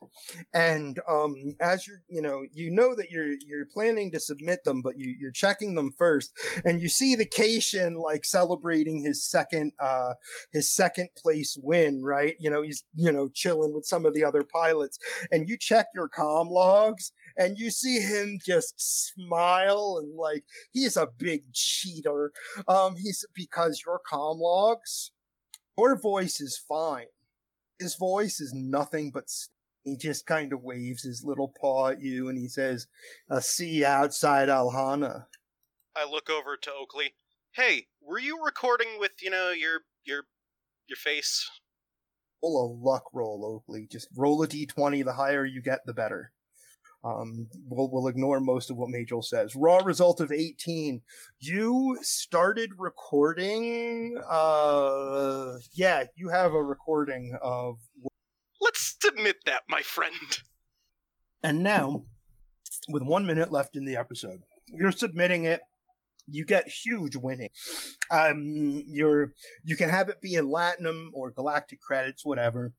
and 0.53 0.99
um 1.07 1.35
as 1.61 1.87
you're 1.87 2.01
you 2.09 2.21
know 2.21 2.43
you 2.51 2.71
know 2.71 2.95
that 2.95 3.11
you're 3.11 3.33
you're 3.45 3.65
planning 3.71 4.11
to 4.11 4.19
submit 4.19 4.63
them 4.63 4.81
but 4.81 4.97
you 4.97 5.15
you're 5.19 5.31
checking 5.31 5.75
them 5.75 5.91
first 5.97 6.31
and 6.65 6.81
you 6.81 6.89
see 6.89 7.15
the 7.15 7.25
Caitian 7.25 7.95
like 8.01 8.25
celebrating 8.25 9.03
his 9.03 9.23
second 9.23 9.73
uh 9.79 10.13
his 10.51 10.73
second 10.73 11.09
place 11.17 11.57
win 11.61 12.03
right? 12.03 12.35
You 12.39 12.49
know 12.49 12.61
he's 12.61 12.83
you 12.95 13.11
know 13.11 13.29
chilling 13.33 13.73
with 13.73 13.85
some 13.85 14.05
of 14.05 14.13
the 14.13 14.23
other 14.23 14.43
pilots 14.43 14.97
and 15.31 15.47
you 15.47 15.57
check 15.57 15.87
your 15.93 16.07
com 16.09 16.47
logs 16.49 17.11
and 17.37 17.57
you 17.57 17.69
see 17.69 17.99
him 17.99 18.39
just 18.45 18.73
smile 18.77 19.99
and 20.01 20.15
like 20.17 20.43
he's 20.71 20.97
a 20.97 21.07
big 21.17 21.53
cheater. 21.53 22.31
Um 22.67 22.95
he's 22.95 23.23
because 23.35 23.83
your 23.85 23.99
com 24.07 24.39
logs 24.39 25.11
your 25.77 25.99
voice 25.99 26.41
is 26.41 26.57
fine. 26.57 27.07
His 27.79 27.95
voice 27.95 28.39
is 28.39 28.53
nothing 28.53 29.11
but 29.11 29.25
He 29.83 29.95
just 29.95 30.25
kind 30.25 30.51
of 30.51 30.63
waves 30.63 31.03
his 31.03 31.23
little 31.23 31.53
paw 31.59 31.89
at 31.89 32.01
you 32.01 32.27
and 32.29 32.37
he 32.37 32.47
says, 32.47 32.87
I'll 33.29 33.41
see 33.41 33.69
you 33.69 33.85
outside 33.85 34.49
Alhana. 34.49 35.25
I 35.95 36.09
look 36.09 36.29
over 36.29 36.57
to 36.57 36.71
Oakley. 36.71 37.15
Hey, 37.53 37.87
were 38.01 38.19
you 38.19 38.43
recording 38.43 38.99
with, 38.99 39.13
you 39.21 39.29
know, 39.29 39.51
your 39.51 39.81
your 40.03 40.23
your 40.87 40.97
face? 40.97 41.49
Roll 42.43 42.65
a 42.65 42.67
luck 42.87 43.05
roll, 43.13 43.43
Oakley. 43.45 43.87
Just 43.91 44.07
roll 44.15 44.43
a 44.43 44.47
d20. 44.47 45.03
The 45.03 45.13
higher 45.13 45.45
you 45.45 45.61
get, 45.61 45.79
the 45.85 45.93
better. 45.93 46.31
Um, 47.07 47.47
we'll, 47.69 47.89
we'll 47.89 48.07
ignore 48.07 48.39
most 48.39 48.69
of 48.69 48.77
what 48.77 48.89
Majel 48.89 49.21
says. 49.21 49.55
Raw 49.55 49.77
result 49.77 50.19
of 50.19 50.31
18. 50.31 51.01
You 51.39 51.97
started 52.01 52.71
recording. 52.77 54.19
Uh, 54.29 55.53
yeah, 55.73 56.05
you 56.15 56.29
have 56.29 56.53
a 56.53 56.63
recording 56.63 57.37
of. 57.41 57.77
Let's 58.59 58.97
submit 58.99 59.37
that, 59.45 59.61
my 59.69 59.81
friend. 59.81 60.39
And 61.43 61.63
now, 61.63 62.03
with 62.89 63.03
one 63.03 63.25
minute 63.25 63.51
left 63.51 63.75
in 63.75 63.85
the 63.85 63.95
episode, 63.95 64.41
you're 64.67 64.91
submitting 64.91 65.45
it. 65.45 65.61
You 66.29 66.43
get 66.43 66.67
huge 66.67 67.15
winning. 67.15 67.49
Um, 68.11 68.83
you're 68.85 69.33
you 69.63 69.77
can 69.77 69.89
have 69.89 70.09
it 70.09 70.19
be 70.19 70.33
in 70.33 70.47
Latinum 70.47 71.07
or 71.13 71.31
Galactic 71.31 71.79
credits, 71.79 72.25
whatever. 72.25 72.73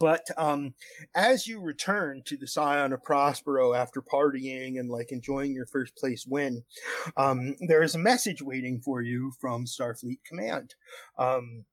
But 0.00 0.26
um, 0.38 0.74
as 1.14 1.46
you 1.46 1.60
return 1.60 2.22
to 2.24 2.36
the 2.38 2.48
Scion 2.48 2.94
of 2.94 3.04
Prospero 3.04 3.74
after 3.74 4.00
partying 4.00 4.80
and 4.80 4.88
like 4.88 5.12
enjoying 5.12 5.52
your 5.52 5.66
first 5.66 5.94
place 5.94 6.24
win, 6.26 6.64
um, 7.18 7.54
there 7.68 7.82
is 7.82 7.94
a 7.94 7.98
message 7.98 8.40
waiting 8.40 8.80
for 8.80 9.02
you 9.02 9.32
from 9.38 9.66
Starfleet 9.66 10.20
Command. 10.26 10.74
Um, 11.18 11.66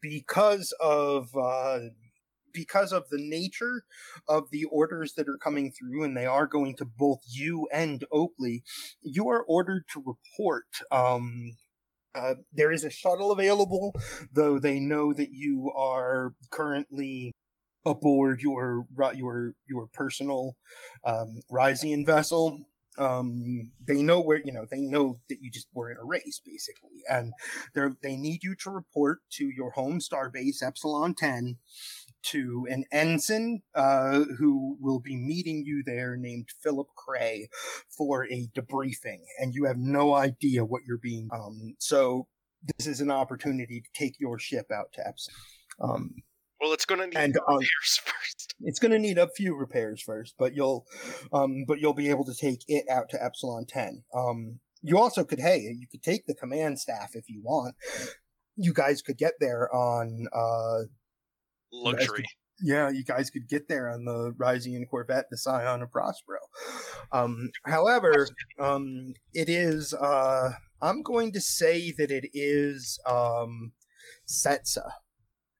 because 0.00 0.74
of 0.80 1.28
uh, 1.36 1.80
because 2.52 2.92
of 2.92 3.04
the 3.10 3.18
nature 3.18 3.84
of 4.28 4.50
the 4.50 4.64
orders 4.64 5.12
that 5.14 5.28
are 5.28 5.38
coming 5.38 5.70
through, 5.70 6.04
and 6.04 6.16
they 6.16 6.26
are 6.26 6.46
going 6.46 6.76
to 6.76 6.86
both 6.86 7.20
you 7.28 7.68
and 7.72 8.04
Oakley, 8.10 8.62
you 9.02 9.28
are 9.28 9.42
ordered 9.42 9.84
to 9.92 10.02
report. 10.06 10.66
Um, 10.90 11.56
uh, 12.14 12.34
there 12.52 12.70
is 12.70 12.84
a 12.84 12.90
shuttle 12.90 13.32
available, 13.32 13.94
though 14.32 14.58
they 14.58 14.78
know 14.78 15.12
that 15.12 15.32
you 15.32 15.72
are 15.76 16.32
currently 16.50 17.32
aboard 17.84 18.40
your 18.40 18.86
your 19.14 19.54
your 19.66 19.86
personal 19.92 20.56
um, 21.04 21.40
Risian 21.50 22.06
vessel. 22.06 22.60
Um, 22.96 23.72
they 23.84 24.02
know 24.02 24.20
where 24.20 24.40
you 24.44 24.52
know 24.52 24.66
they 24.70 24.80
know 24.80 25.18
that 25.28 25.38
you 25.40 25.50
just 25.50 25.66
were 25.74 25.90
in 25.90 25.96
a 25.96 26.04
race 26.04 26.40
basically, 26.44 27.02
and 27.10 27.32
they 27.74 27.82
they 28.02 28.16
need 28.16 28.44
you 28.44 28.54
to 28.62 28.70
report 28.70 29.18
to 29.32 29.46
your 29.46 29.72
home 29.72 30.00
star 30.00 30.30
base 30.30 30.62
Epsilon 30.62 31.14
Ten 31.14 31.56
to 32.22 32.66
an 32.70 32.84
ensign 32.90 33.62
uh, 33.74 34.20
who 34.38 34.78
will 34.80 35.00
be 35.00 35.16
meeting 35.16 35.64
you 35.66 35.82
there 35.84 36.16
named 36.16 36.48
Philip 36.62 36.88
Cray 36.96 37.48
for 37.88 38.26
a 38.26 38.48
debriefing, 38.56 39.22
and 39.38 39.54
you 39.54 39.64
have 39.64 39.76
no 39.76 40.14
idea 40.14 40.64
what 40.64 40.82
you're 40.86 40.98
being. 40.98 41.28
Um, 41.32 41.74
so 41.78 42.28
this 42.78 42.86
is 42.86 43.00
an 43.00 43.10
opportunity 43.10 43.80
to 43.80 43.88
take 43.92 44.18
your 44.18 44.38
ship 44.38 44.66
out 44.72 44.92
to 44.94 45.06
Epsilon. 45.06 45.36
Um, 45.80 46.14
Well, 46.64 46.72
it's 46.72 46.86
going 46.86 47.00
to 47.00 47.06
need 47.06 47.16
And, 47.16 47.34
repairs 47.34 48.00
um, 48.00 48.12
first. 48.14 48.54
it's 48.60 48.78
going 48.78 48.92
to 48.92 48.98
need 48.98 49.18
a 49.18 49.28
few 49.28 49.54
repairs 49.54 50.00
first, 50.00 50.34
but 50.38 50.54
you'll, 50.54 50.86
um, 51.30 51.66
but 51.68 51.78
you'll 51.78 51.92
be 51.92 52.08
able 52.08 52.24
to 52.24 52.34
take 52.34 52.64
it 52.68 52.86
out 52.90 53.10
to 53.10 53.22
Epsilon 53.22 53.66
Ten. 53.66 54.02
Um, 54.14 54.60
you 54.80 54.96
also 54.96 55.24
could, 55.24 55.40
hey, 55.40 55.58
you 55.58 55.86
could 55.86 56.02
take 56.02 56.26
the 56.26 56.34
command 56.34 56.78
staff 56.78 57.10
if 57.12 57.28
you 57.28 57.42
want. 57.42 57.74
You 58.56 58.72
guys 58.72 59.02
could 59.02 59.18
get 59.18 59.34
there 59.40 59.68
on, 59.74 60.26
uh, 60.32 60.84
Luxury. 61.70 62.24
yeah, 62.62 62.88
you 62.88 63.04
guys 63.04 63.28
could 63.28 63.46
get 63.46 63.68
there 63.68 63.90
on 63.90 64.06
the 64.06 64.32
Risian 64.38 64.88
Corvette, 64.88 65.26
the 65.30 65.36
Scion 65.36 65.82
of 65.82 65.92
Prospero. 65.92 66.38
Um, 67.12 67.50
however, 67.66 68.26
um, 68.58 69.12
it 69.34 69.50
is, 69.50 69.92
uh, 69.92 70.52
I'm 70.80 71.02
going 71.02 71.32
to 71.32 71.42
say 71.42 71.92
that 71.98 72.10
it 72.10 72.30
is, 72.32 72.98
um, 73.06 73.72
Setsa. 74.26 74.90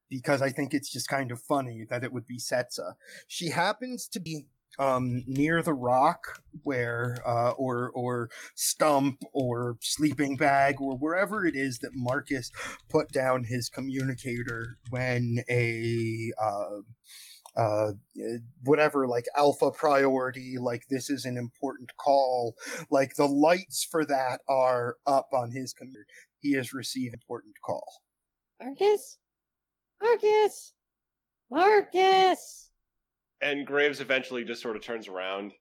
Because 0.09 0.41
I 0.41 0.49
think 0.49 0.73
it's 0.73 0.91
just 0.91 1.07
kind 1.07 1.31
of 1.31 1.41
funny 1.41 1.85
that 1.89 2.03
it 2.03 2.13
would 2.13 2.27
be 2.27 2.37
Setsa. 2.37 2.93
She 3.27 3.49
happens 3.49 4.07
to 4.09 4.19
be 4.19 4.45
um, 4.77 5.23
near 5.25 5.61
the 5.61 5.73
rock 5.73 6.41
where, 6.63 7.17
uh, 7.25 7.51
or 7.51 7.91
or 7.91 8.29
stump 8.55 9.23
or 9.33 9.77
sleeping 9.81 10.35
bag 10.37 10.81
or 10.81 10.97
wherever 10.97 11.45
it 11.45 11.55
is 11.55 11.79
that 11.79 11.91
Marcus 11.93 12.51
put 12.89 13.11
down 13.11 13.45
his 13.45 13.69
communicator 13.69 14.77
when 14.89 15.43
a 15.49 16.31
uh, 16.41 16.81
uh, 17.55 17.91
whatever 18.63 19.07
like 19.07 19.25
alpha 19.37 19.71
priority, 19.71 20.57
like 20.59 20.83
this 20.89 21.09
is 21.09 21.25
an 21.25 21.37
important 21.37 21.95
call, 21.97 22.55
like 22.89 23.15
the 23.15 23.27
lights 23.27 23.87
for 23.89 24.05
that 24.05 24.41
are 24.49 24.97
up 25.07 25.29
on 25.33 25.51
his 25.51 25.73
computer. 25.73 26.05
He 26.39 26.53
has 26.53 26.73
received 26.73 27.13
important 27.13 27.55
call. 27.63 28.01
Marcus? 28.61 29.17
Marcus? 30.05 30.73
Marcus! 31.51 32.69
And 33.41 33.65
Graves 33.65 33.99
eventually 33.99 34.43
just 34.43 34.61
sort 34.61 34.75
of 34.75 34.83
turns 34.83 35.07
around. 35.07 35.51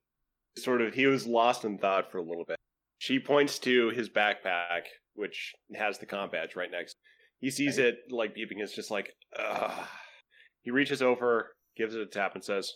Sort 0.57 0.81
of, 0.81 0.95
he 0.95 1.07
was 1.07 1.27
lost 1.27 1.65
in 1.65 1.79
thought 1.79 2.11
for 2.13 2.19
a 2.19 2.23
little 2.23 2.45
bit. 2.47 2.57
She 2.99 3.19
points 3.19 3.59
to 3.61 3.91
his 3.91 4.09
backpack, 4.09 4.83
which 5.15 5.53
has 5.75 5.99
the 5.99 6.07
comp 6.07 6.33
badge 6.33 6.57
right 6.57 6.71
next. 6.71 6.97
He 7.41 7.51
sees 7.51 7.79
it 7.79 7.97
like 8.11 8.35
beeping. 8.35 8.59
It's 8.59 8.75
just 8.75 8.91
like, 8.91 9.11
ugh. 9.39 9.87
He 10.63 10.71
reaches 10.71 11.03
over, 11.03 11.55
gives 11.77 11.95
it 11.95 12.01
a 12.01 12.07
tap, 12.07 12.35
and 12.35 12.43
says, 12.43 12.73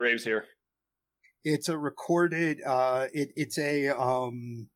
"Graves 0.00 0.24
here." 0.24 0.46
It's 1.44 1.68
a 1.68 1.76
recorded. 1.76 2.62
Uh, 2.64 3.08
it 3.12 3.28
it's 3.36 3.58
a 3.58 3.88
um, 3.90 4.70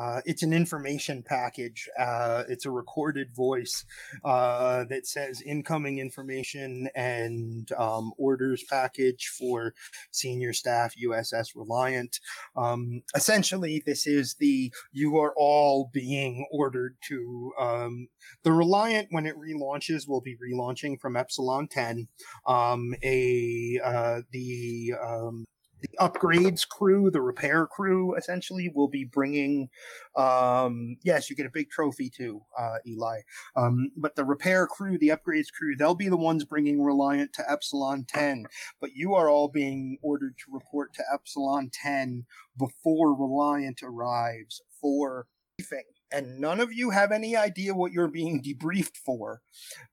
uh, 0.00 0.22
it's 0.24 0.42
an 0.42 0.52
information 0.52 1.22
package. 1.22 1.88
Uh, 1.98 2.44
it's 2.48 2.64
a 2.64 2.70
recorded 2.70 3.34
voice 3.34 3.84
uh, 4.24 4.84
that 4.84 5.06
says 5.06 5.42
incoming 5.42 5.98
information 5.98 6.88
and 6.94 7.70
um, 7.72 8.12
orders 8.16 8.64
package 8.64 9.28
for 9.28 9.74
senior 10.10 10.54
staff 10.54 10.94
USS 11.04 11.48
Reliant. 11.54 12.20
Um, 12.56 13.02
essentially, 13.14 13.82
this 13.84 14.06
is 14.06 14.34
the 14.34 14.72
you 14.90 15.18
are 15.18 15.34
all 15.36 15.90
being 15.92 16.46
ordered 16.50 16.96
to 17.08 17.52
um, 17.60 18.08
the 18.42 18.52
Reliant 18.52 19.08
when 19.10 19.26
it 19.26 19.36
relaunches 19.36 20.08
will 20.08 20.22
be 20.22 20.36
relaunching 20.36 20.98
from 20.98 21.16
Epsilon 21.16 21.68
10. 21.68 22.08
Um, 22.46 22.94
a 23.02 23.78
uh, 23.84 24.20
the 24.30 24.94
um, 25.02 25.44
the 25.80 25.90
upgrades 26.00 26.66
crew, 26.68 27.10
the 27.10 27.20
repair 27.20 27.66
crew, 27.66 28.14
essentially 28.16 28.70
will 28.74 28.88
be 28.88 29.04
bringing. 29.04 29.68
Um, 30.16 30.96
yes, 31.02 31.30
you 31.30 31.36
get 31.36 31.46
a 31.46 31.50
big 31.50 31.70
trophy 31.70 32.10
too, 32.10 32.42
uh, 32.58 32.78
Eli. 32.86 33.20
Um, 33.56 33.90
but 33.96 34.16
the 34.16 34.24
repair 34.24 34.66
crew, 34.66 34.98
the 34.98 35.08
upgrades 35.08 35.52
crew, 35.52 35.76
they'll 35.76 35.94
be 35.94 36.08
the 36.08 36.16
ones 36.16 36.44
bringing 36.44 36.82
Reliant 36.82 37.32
to 37.34 37.50
Epsilon 37.50 38.04
10. 38.08 38.46
But 38.80 38.90
you 38.94 39.14
are 39.14 39.28
all 39.28 39.48
being 39.48 39.98
ordered 40.02 40.36
to 40.38 40.52
report 40.52 40.92
to 40.94 41.04
Epsilon 41.12 41.70
10 41.72 42.24
before 42.58 43.14
Reliant 43.14 43.80
arrives 43.82 44.62
for 44.80 45.26
briefing. 45.56 45.84
And 46.12 46.40
none 46.40 46.60
of 46.60 46.72
you 46.72 46.90
have 46.90 47.12
any 47.12 47.36
idea 47.36 47.74
what 47.74 47.92
you're 47.92 48.08
being 48.08 48.42
debriefed 48.42 48.96
for 48.96 49.40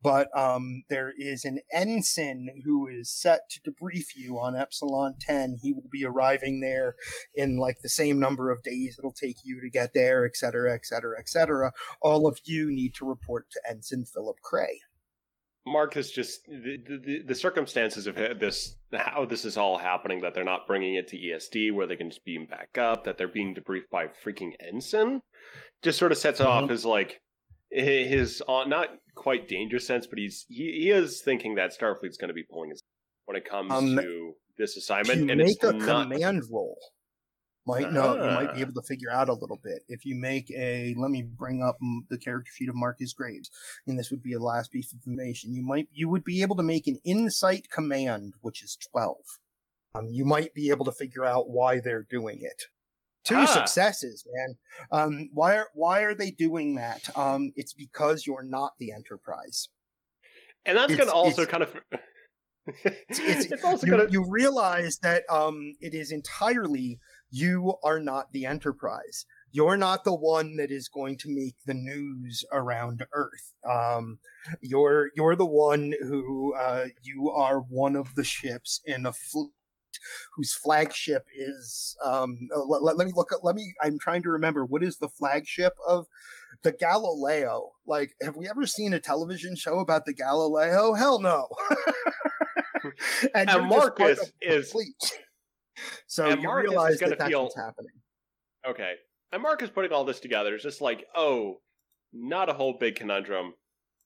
but 0.02 0.30
um, 0.38 0.84
there 0.90 1.14
is 1.18 1.46
an 1.46 1.60
ensign 1.72 2.62
who 2.64 2.88
is 2.88 3.12
set 3.12 3.50
to 3.50 3.60
debrief 3.60 4.16
you 4.16 4.40
on 4.40 4.56
Epsilon 4.56 5.16
10. 5.20 5.58
He 5.62 5.74
will 5.74 5.90
be 5.92 6.06
arriving 6.06 6.60
there 6.62 6.96
in 7.36 7.58
like 7.58 7.80
the 7.82 7.90
same 7.90 8.20
number 8.20 8.52
of 8.52 8.64
days 8.64 8.96
it'll 8.98 9.12
take 9.12 9.38
you 9.44 9.60
to 9.62 9.70
get 9.70 9.94
there, 9.94 10.26
et 10.26 10.36
cetera, 10.36 10.74
et 10.74 10.86
cetera, 10.86 11.18
et 11.20 11.30
cetera. 11.30 11.72
All 12.02 12.28
of 12.28 12.40
you 12.46 12.72
need 12.72 12.94
to 12.96 13.06
report 13.06 13.50
to 13.52 13.62
Ensign 13.70 14.06
Philip 14.06 14.38
Cray. 14.42 14.82
Marcus 15.66 16.12
just 16.12 16.46
the, 16.46 16.78
the 16.88 17.24
the 17.28 17.36
circumstances 17.36 18.08
of 18.08 18.16
this, 18.16 18.78
how 18.94 19.26
this 19.26 19.44
is 19.44 19.58
all 19.58 19.78
happening, 19.78 20.22
that 20.22 20.34
they're 20.34 20.46
not 20.46 20.66
bringing 20.66 20.96
it 20.96 21.10
to 21.10 21.18
ESD 21.18 21.74
where 21.74 21.86
they 21.86 21.98
can 21.98 22.10
just 22.10 22.24
beam 22.24 22.46
back 22.46 22.78
up, 22.78 23.04
that 23.04 23.18
they're 23.18 23.28
being 23.28 23.54
debriefed 23.54 23.90
by 23.92 24.08
freaking 24.08 24.54
ensign, 24.66 25.22
just 25.84 26.00
sort 26.00 26.12
of 26.12 26.18
sets 26.18 26.40
off 26.42 26.66
Mhm. 26.66 26.70
his 26.72 26.86
like 26.86 27.20
his 27.70 28.42
uh, 28.48 28.64
not 28.66 28.90
quite 29.16 29.48
danger 29.48 29.80
sense, 29.80 30.08
but 30.08 30.18
he's 30.20 30.46
he, 30.50 30.72
he 30.84 30.90
is 30.90 31.22
thinking 31.22 31.56
that 31.56 31.78
Starfleet's 31.78 32.18
going 32.18 32.30
to 32.30 32.34
be 32.34 32.44
pulling 32.44 32.70
his 32.70 32.84
when 33.26 33.36
it 33.38 33.46
comes 33.46 33.72
Um, 33.72 33.96
to 33.98 34.34
this 34.58 34.78
assignment, 34.78 35.30
and 35.30 35.42
it's 35.42 35.62
make 35.62 35.64
a 35.64 35.76
not. 35.78 36.08
command 36.10 36.44
roll. 36.52 36.78
Might 37.66 37.92
know 37.92 38.14
you 38.16 38.32
might 38.32 38.54
be 38.56 38.60
Ah. 38.62 38.68
able 38.68 38.82
to 38.82 38.88
figure 38.88 39.12
out 39.12 39.28
a 39.28 39.34
little 39.34 39.60
bit 39.62 39.84
if 39.90 40.06
you 40.06 40.16
make 40.16 40.50
a. 40.52 40.94
Let 40.98 41.12
me 41.12 41.22
bring 41.24 41.62
up 41.62 41.76
the 42.10 42.18
character 42.18 42.50
sheet 42.54 42.70
of 42.70 42.76
Marcus 42.76 43.12
Graves, 43.12 43.52
and 43.86 44.00
this 44.00 44.10
would 44.10 44.24
be 44.24 44.32
a 44.32 44.40
last 44.40 44.72
piece 44.72 44.94
of 44.94 45.00
information. 45.00 45.54
You 45.54 45.64
might 45.64 45.90
you 45.92 46.08
would 46.08 46.24
be 46.24 46.42
able 46.42 46.56
to 46.56 46.64
make 46.64 46.88
an 46.88 46.98
insight 47.04 47.70
command, 47.70 48.36
which 48.40 48.64
is 48.64 48.78
twelve. 48.78 49.26
Um, 49.94 50.08
you 50.08 50.24
might 50.24 50.54
be 50.54 50.70
able 50.70 50.86
to 50.86 50.92
figure 50.94 51.26
out 51.26 51.50
why 51.50 51.82
they're 51.82 52.04
doing 52.10 52.38
it. 52.42 52.64
Two 53.28 53.36
Ah. 53.36 53.46
successes, 53.46 54.26
man. 54.34 54.56
Um, 54.92 55.30
why 55.34 55.58
are 55.58 55.68
why 55.74 56.02
are 56.02 56.16
they 56.16 56.32
doing 56.32 56.76
that? 56.76 57.10
Um, 57.18 57.52
it's 57.56 57.74
because 57.74 58.26
you're 58.26 58.44
not 58.44 58.74
the 58.80 58.92
Enterprise. 58.92 59.70
and 60.66 60.78
that's 60.78 60.96
going 60.96 61.08
to 61.10 61.14
also 61.14 61.44
it's- 61.44 61.52
kind 61.52 61.64
of 61.64 61.76
it's, 62.84 63.20
it's- 63.52 63.64
also 63.64 63.86
you, 63.88 63.92
gonna 63.92 64.10
you 64.10 64.26
realize 64.30 64.98
that 65.00 65.24
um, 65.30 65.74
it 65.82 65.94
is 65.94 66.12
entirely 66.12 67.00
you 67.30 67.76
are 67.84 68.00
not 68.00 68.32
the 68.32 68.46
Enterprise. 68.46 69.26
You're 69.52 69.78
not 69.78 70.04
the 70.04 70.14
one 70.14 70.58
that 70.58 70.72
is 70.72 70.88
going 70.90 71.18
to 71.20 71.30
make 71.30 71.56
the 71.66 71.74
news 71.74 72.44
around 72.52 73.06
Earth. 73.14 73.54
Um, 73.70 74.20
you're 74.62 75.10
you're 75.16 75.36
the 75.38 75.46
one 75.46 75.94
who 76.02 76.54
uh, 76.56 76.88
you 77.02 77.30
are 77.30 77.60
one 77.60 77.96
of 77.96 78.16
the 78.16 78.24
ships 78.26 78.82
in 78.86 79.06
a 79.06 79.14
fleet 79.14 79.52
whose 80.36 80.54
flagship 80.54 81.26
is 81.36 81.96
um 82.04 82.38
uh, 82.56 82.64
let, 82.64 82.84
let, 82.84 82.98
let 82.98 83.08
me 83.08 83.14
look 83.16 83.32
let 83.44 83.56
me 83.56 83.74
i'm 83.82 83.98
trying 84.00 84.22
to 84.24 84.30
remember 84.30 84.66
what 84.66 84.84
is 84.84 84.98
the 84.98 85.10
flagship 85.10 85.74
of 85.88 86.08
the 86.64 86.72
galileo 86.72 87.72
like 87.86 88.14
have 88.22 88.36
we 88.36 88.48
ever 88.50 88.66
seen 88.66 88.94
a 88.94 89.00
television 89.00 89.56
show 89.56 89.80
about 89.80 90.06
the 90.06 90.14
galileo 90.14 90.94
hell 90.94 91.20
no 91.20 91.48
and, 92.84 92.94
And 93.36 93.50
you're 93.50 93.70
just 93.70 93.70
part 93.70 94.00
Marcus 94.00 94.32
is- 94.42 94.72
fleet. 94.72 94.96
so 96.08 96.30
you 96.30 96.42
Marcus 96.42 96.70
realize 96.70 97.00
that 97.00 97.18
that's 97.18 97.30
feel- 97.30 97.44
what's 97.44 97.58
happening 97.58 97.92
okay. 98.68 98.94
And 99.32 99.42
Mark 99.42 99.62
is 99.62 99.70
putting 99.70 99.92
all 99.92 100.06
this 100.06 100.20
together. 100.20 100.56
It's 100.56 100.64
just 100.64 100.82
like, 100.82 101.06
oh, 101.16 101.58
not 102.14 102.50
a 102.50 102.54
whole 102.54 102.78
big 102.80 102.96
conundrum. 102.96 103.54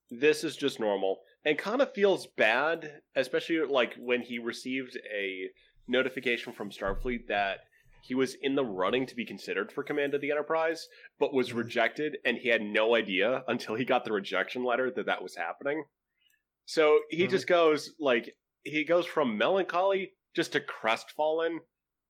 This 0.10 0.44
is 0.44 0.58
just 0.58 0.80
normal, 0.80 1.20
and 1.46 1.58
kind 1.58 1.82
of 1.82 1.94
feels 1.94 2.28
bad, 2.36 2.92
especially 3.16 3.60
like 3.60 3.96
when 3.98 4.22
he 4.22 4.40
received 4.40 4.98
a 5.16 5.48
notification 5.92 6.54
from 6.54 6.72
Starfleet 6.72 7.28
that 7.28 7.60
he 8.02 8.16
was 8.16 8.36
in 8.42 8.56
the 8.56 8.66
running 8.66 9.06
to 9.06 9.16
be 9.16 9.26
considered 9.26 9.72
for 9.72 9.84
command 9.84 10.16
of 10.16 10.22
the 10.22 10.32
Enterprise, 10.32 10.88
but 11.20 11.34
was 11.34 11.54
rejected, 11.54 12.18
and 12.26 12.38
he 12.38 12.50
had 12.50 12.62
no 12.64 12.96
idea 12.96 13.44
until 13.48 13.76
he 13.76 13.86
got 13.86 14.06
the 14.06 14.12
rejection 14.12 14.64
letter 14.64 14.90
that 14.90 15.06
that 15.06 15.22
was 15.22 15.36
happening. 15.36 15.84
So 16.66 17.02
he 17.10 17.26
Mhm. 17.26 17.30
just 17.30 17.46
goes 17.48 17.94
like 18.00 18.36
he 18.64 18.84
goes 18.84 19.06
from 19.06 19.38
melancholy 19.38 20.14
just 20.36 20.54
to 20.54 20.62
crestfallen, 20.62 21.60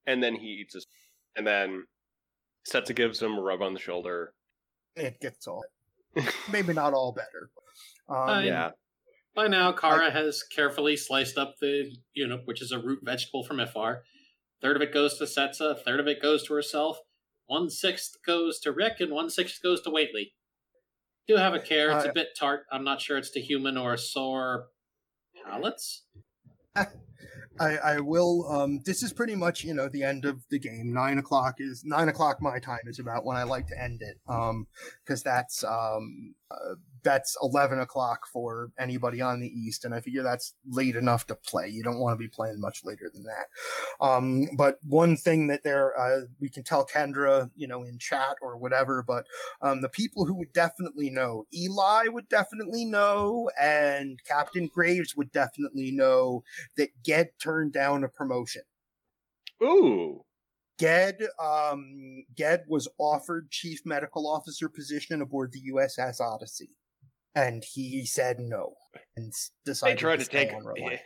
and 0.05 0.21
then 0.23 0.35
he 0.35 0.47
eats 0.47 0.73
his, 0.75 0.87
and 1.35 1.45
then 1.47 1.87
Setsa 2.69 2.95
gives 2.95 3.21
him 3.21 3.37
a 3.37 3.41
rub 3.41 3.61
on 3.61 3.73
the 3.73 3.79
shoulder. 3.79 4.33
it 4.95 5.19
gets 5.21 5.47
all 5.47 5.63
maybe 6.51 6.73
not 6.73 6.93
all 6.93 7.13
better 7.13 7.49
um, 8.09 8.17
Uh, 8.29 8.41
Yeah, 8.41 8.71
By 9.33 9.47
now, 9.47 9.71
Kara 9.71 10.11
has 10.11 10.43
carefully 10.43 10.97
sliced 10.97 11.37
up 11.37 11.55
the 11.61 11.95
unit, 12.13 12.41
which 12.45 12.61
is 12.61 12.71
a 12.71 12.79
root 12.79 12.99
vegetable 13.03 13.43
from 13.43 13.57
Ifar. 13.57 13.99
Third 14.61 14.75
of 14.75 14.81
it 14.81 14.93
goes 14.93 15.17
to 15.17 15.23
Setsa, 15.23 15.71
a 15.71 15.75
third 15.75 15.99
of 15.99 16.07
it 16.07 16.21
goes 16.21 16.43
to 16.47 16.53
herself, 16.53 16.99
one 17.47 17.69
sixth 17.69 18.17
goes 18.25 18.59
to 18.59 18.71
Rick, 18.71 18.99
and 18.99 19.11
one 19.11 19.29
sixth 19.29 19.61
goes 19.63 19.81
to 19.81 19.89
Waitley. 19.89 20.33
Do 21.27 21.37
have 21.37 21.53
a 21.53 21.59
care. 21.59 21.91
It's 21.91 22.05
Uh, 22.05 22.09
a 22.09 22.13
bit 22.13 22.29
tart. 22.37 22.65
I'm 22.71 22.83
not 22.83 23.01
sure 23.01 23.17
it's 23.17 23.31
to 23.31 23.41
human 23.41 23.77
or 23.77 23.95
sore 23.97 24.67
palates. 25.45 26.03
I, 27.59 27.77
I 27.77 27.99
will. 27.99 28.47
Um, 28.49 28.79
this 28.85 29.03
is 29.03 29.11
pretty 29.13 29.35
much 29.35 29.63
you 29.63 29.73
know 29.73 29.89
the 29.89 30.03
end 30.03 30.25
of 30.25 30.41
the 30.49 30.57
game. 30.59 30.93
Nine 30.93 31.17
o'clock 31.17 31.55
is 31.59 31.83
nine 31.85 32.07
o'clock 32.09 32.41
my 32.41 32.59
time 32.59 32.79
is 32.85 32.99
about 32.99 33.25
when 33.25 33.37
I 33.37 33.43
like 33.43 33.67
to 33.67 33.79
end 33.81 34.01
it. 34.01 34.17
Um, 34.27 34.67
because 35.03 35.21
that's 35.21 35.63
um 35.63 36.35
uh, 36.49 36.75
that's 37.03 37.37
eleven 37.41 37.79
o'clock 37.79 38.27
for 38.31 38.71
anybody 38.79 39.21
on 39.21 39.39
the 39.39 39.47
east, 39.47 39.85
and 39.85 39.93
I 39.93 40.01
figure 40.01 40.23
that's 40.23 40.53
late 40.67 40.95
enough 40.95 41.27
to 41.27 41.35
play. 41.35 41.67
You 41.67 41.83
don't 41.83 41.99
want 41.99 42.13
to 42.13 42.23
be 42.23 42.27
playing 42.27 42.59
much 42.59 42.83
later 42.83 43.11
than 43.13 43.23
that. 43.23 44.05
Um, 44.05 44.47
but 44.57 44.77
one 44.83 45.17
thing 45.17 45.47
that 45.47 45.63
there 45.63 45.97
uh, 45.99 46.21
we 46.39 46.49
can 46.49 46.63
tell 46.63 46.85
Kendra, 46.85 47.49
you 47.55 47.67
know, 47.67 47.83
in 47.83 47.97
chat 47.99 48.35
or 48.41 48.57
whatever, 48.57 49.03
but 49.05 49.25
um, 49.61 49.81
the 49.81 49.89
people 49.89 50.25
who 50.25 50.33
would 50.35 50.53
definitely 50.53 51.09
know, 51.09 51.45
Eli 51.53 52.07
would 52.07 52.29
definitely 52.29 52.85
know, 52.85 53.49
and 53.59 54.19
Captain 54.25 54.69
Graves 54.73 55.15
would 55.15 55.31
definitely 55.31 55.91
know 55.91 56.43
that 56.77 56.89
Ged 57.03 57.29
turned 57.39 57.73
down 57.73 58.03
a 58.03 58.09
promotion. 58.09 58.63
Ooh. 59.63 60.23
Ged, 60.79 61.21
um, 61.39 62.23
Ged 62.35 62.63
was 62.67 62.87
offered 62.97 63.51
chief 63.51 63.81
medical 63.85 64.27
officer 64.27 64.67
position 64.67 65.21
aboard 65.21 65.51
the 65.51 65.71
USS 65.71 66.19
Odyssey, 66.19 66.71
and 67.35 67.63
he 67.63 68.05
said 68.05 68.39
no 68.39 68.73
and 69.15 69.29
s- 69.29 69.51
They 69.65 69.71
decided 69.71 69.97
tried 69.99 70.19
to 70.19 70.25
to 70.25 70.31
take. 70.31 70.53
on 70.53 70.63
Reliant. 70.65 71.01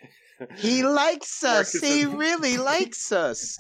He 0.58 0.84
likes 1.04 1.44
us. 1.44 1.72
He 1.74 2.06
really 2.06 2.58
likes 2.58 3.12
us. 3.12 3.58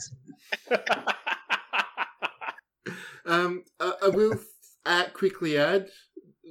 Um, 3.26 3.64
I, 3.80 3.94
I 4.04 4.10
will 4.10 4.38
add, 4.86 5.14
quickly 5.14 5.58
add, 5.58 5.88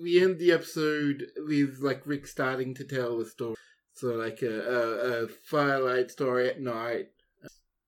we 0.02 0.20
end 0.20 0.38
the 0.38 0.50
episode 0.52 1.26
with 1.46 1.78
like 1.80 2.04
Rick 2.04 2.26
starting 2.26 2.74
to 2.74 2.84
tell 2.84 3.18
the 3.18 3.26
story. 3.26 3.54
So 3.94 4.08
like 4.08 4.42
a, 4.42 4.60
a, 4.60 5.24
a 5.24 5.28
firelight 5.44 6.10
story 6.10 6.48
at 6.48 6.60
night. 6.60 7.06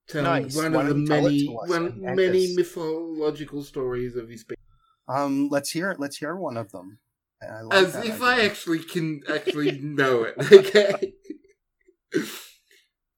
Telling 0.07 0.43
Nice. 0.43 0.55
one 0.55 0.73
of 0.73 0.73
the 0.73 0.93
don't 0.93 1.01
you 1.01 1.07
tell 1.07 1.17
it 1.65 1.69
many, 1.69 1.91
one, 1.99 2.15
many 2.15 2.55
mythological 2.55 3.61
stories 3.61 4.15
of 4.15 4.29
his 4.29 4.45
people. 4.45 4.63
Um, 5.09 5.49
let's 5.51 5.69
hear 5.71 5.91
it. 5.91 5.99
Let's 5.99 6.15
hear 6.15 6.33
one 6.37 6.55
of 6.55 6.71
them. 6.71 6.99
I 7.41 7.61
like 7.61 7.77
As 7.77 7.93
that 7.93 8.05
if 8.05 8.13
idea. 8.21 8.25
I 8.27 8.41
actually 8.45 8.79
can 8.79 9.21
actually 9.29 9.79
know 9.79 10.23
it, 10.23 10.35
okay? 10.51 11.13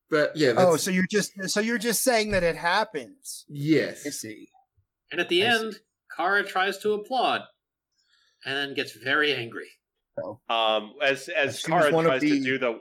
but 0.09 0.35
yeah, 0.35 0.53
that's, 0.53 0.65
Oh, 0.67 0.75
so 0.77 0.91
you're 0.91 1.07
just 1.09 1.31
so 1.49 1.59
you're 1.59 1.77
just 1.77 2.03
saying 2.03 2.31
that 2.31 2.43
it 2.43 2.55
happens. 2.55 3.45
yes. 3.47 4.05
I 4.05 4.09
see. 4.09 4.49
And 5.11 5.21
at 5.21 5.29
the 5.29 5.45
I 5.45 5.51
see. 5.51 5.57
end, 5.65 5.75
Kara 6.15 6.43
tries 6.43 6.77
to 6.79 6.93
applaud 6.93 7.41
and 8.45 8.55
then 8.55 8.73
gets 8.75 8.91
very 8.93 9.33
angry. 9.33 9.67
um, 10.49 10.93
as 11.03 11.29
as 11.29 11.59
She 11.59 11.67
Kara 11.67 11.91
one 11.91 12.05
tries 12.05 12.21
the- 12.21 12.29
to 12.39 12.43
do 12.43 12.57
the 12.57 12.79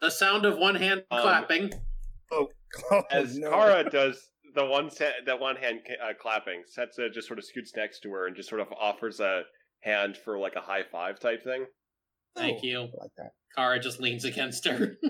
The 0.00 0.10
sound 0.10 0.44
of 0.44 0.58
one 0.58 0.74
hand 0.74 1.04
Um, 1.10 1.22
clapping. 1.22 1.72
Oh, 2.30 2.48
oh 2.90 3.02
as 3.10 3.36
no. 3.38 3.50
Kara 3.50 3.88
does 3.88 4.28
the 4.54 4.66
one 4.66 4.90
set 4.90 5.14
that 5.26 5.38
one 5.38 5.56
hand 5.56 5.80
uh, 6.02 6.12
clapping, 6.20 6.62
Setsa 6.76 7.12
just 7.12 7.26
sort 7.28 7.38
of 7.38 7.44
scoots 7.44 7.72
next 7.76 8.00
to 8.00 8.10
her 8.10 8.26
and 8.26 8.34
just 8.36 8.48
sort 8.48 8.60
of 8.60 8.68
offers 8.72 9.20
a 9.20 9.42
hand 9.82 10.16
for 10.16 10.38
like 10.38 10.54
a 10.56 10.60
high 10.60 10.82
five 10.90 11.20
type 11.20 11.42
thing. 11.44 11.66
Thank 12.36 12.58
Oh, 12.62 12.66
you. 12.66 12.78
I 12.80 13.02
like 13.02 13.10
that. 13.18 13.32
Kara 13.56 13.78
just 13.80 14.00
leans 14.00 14.24
against 14.24 14.66
her. 14.66 14.96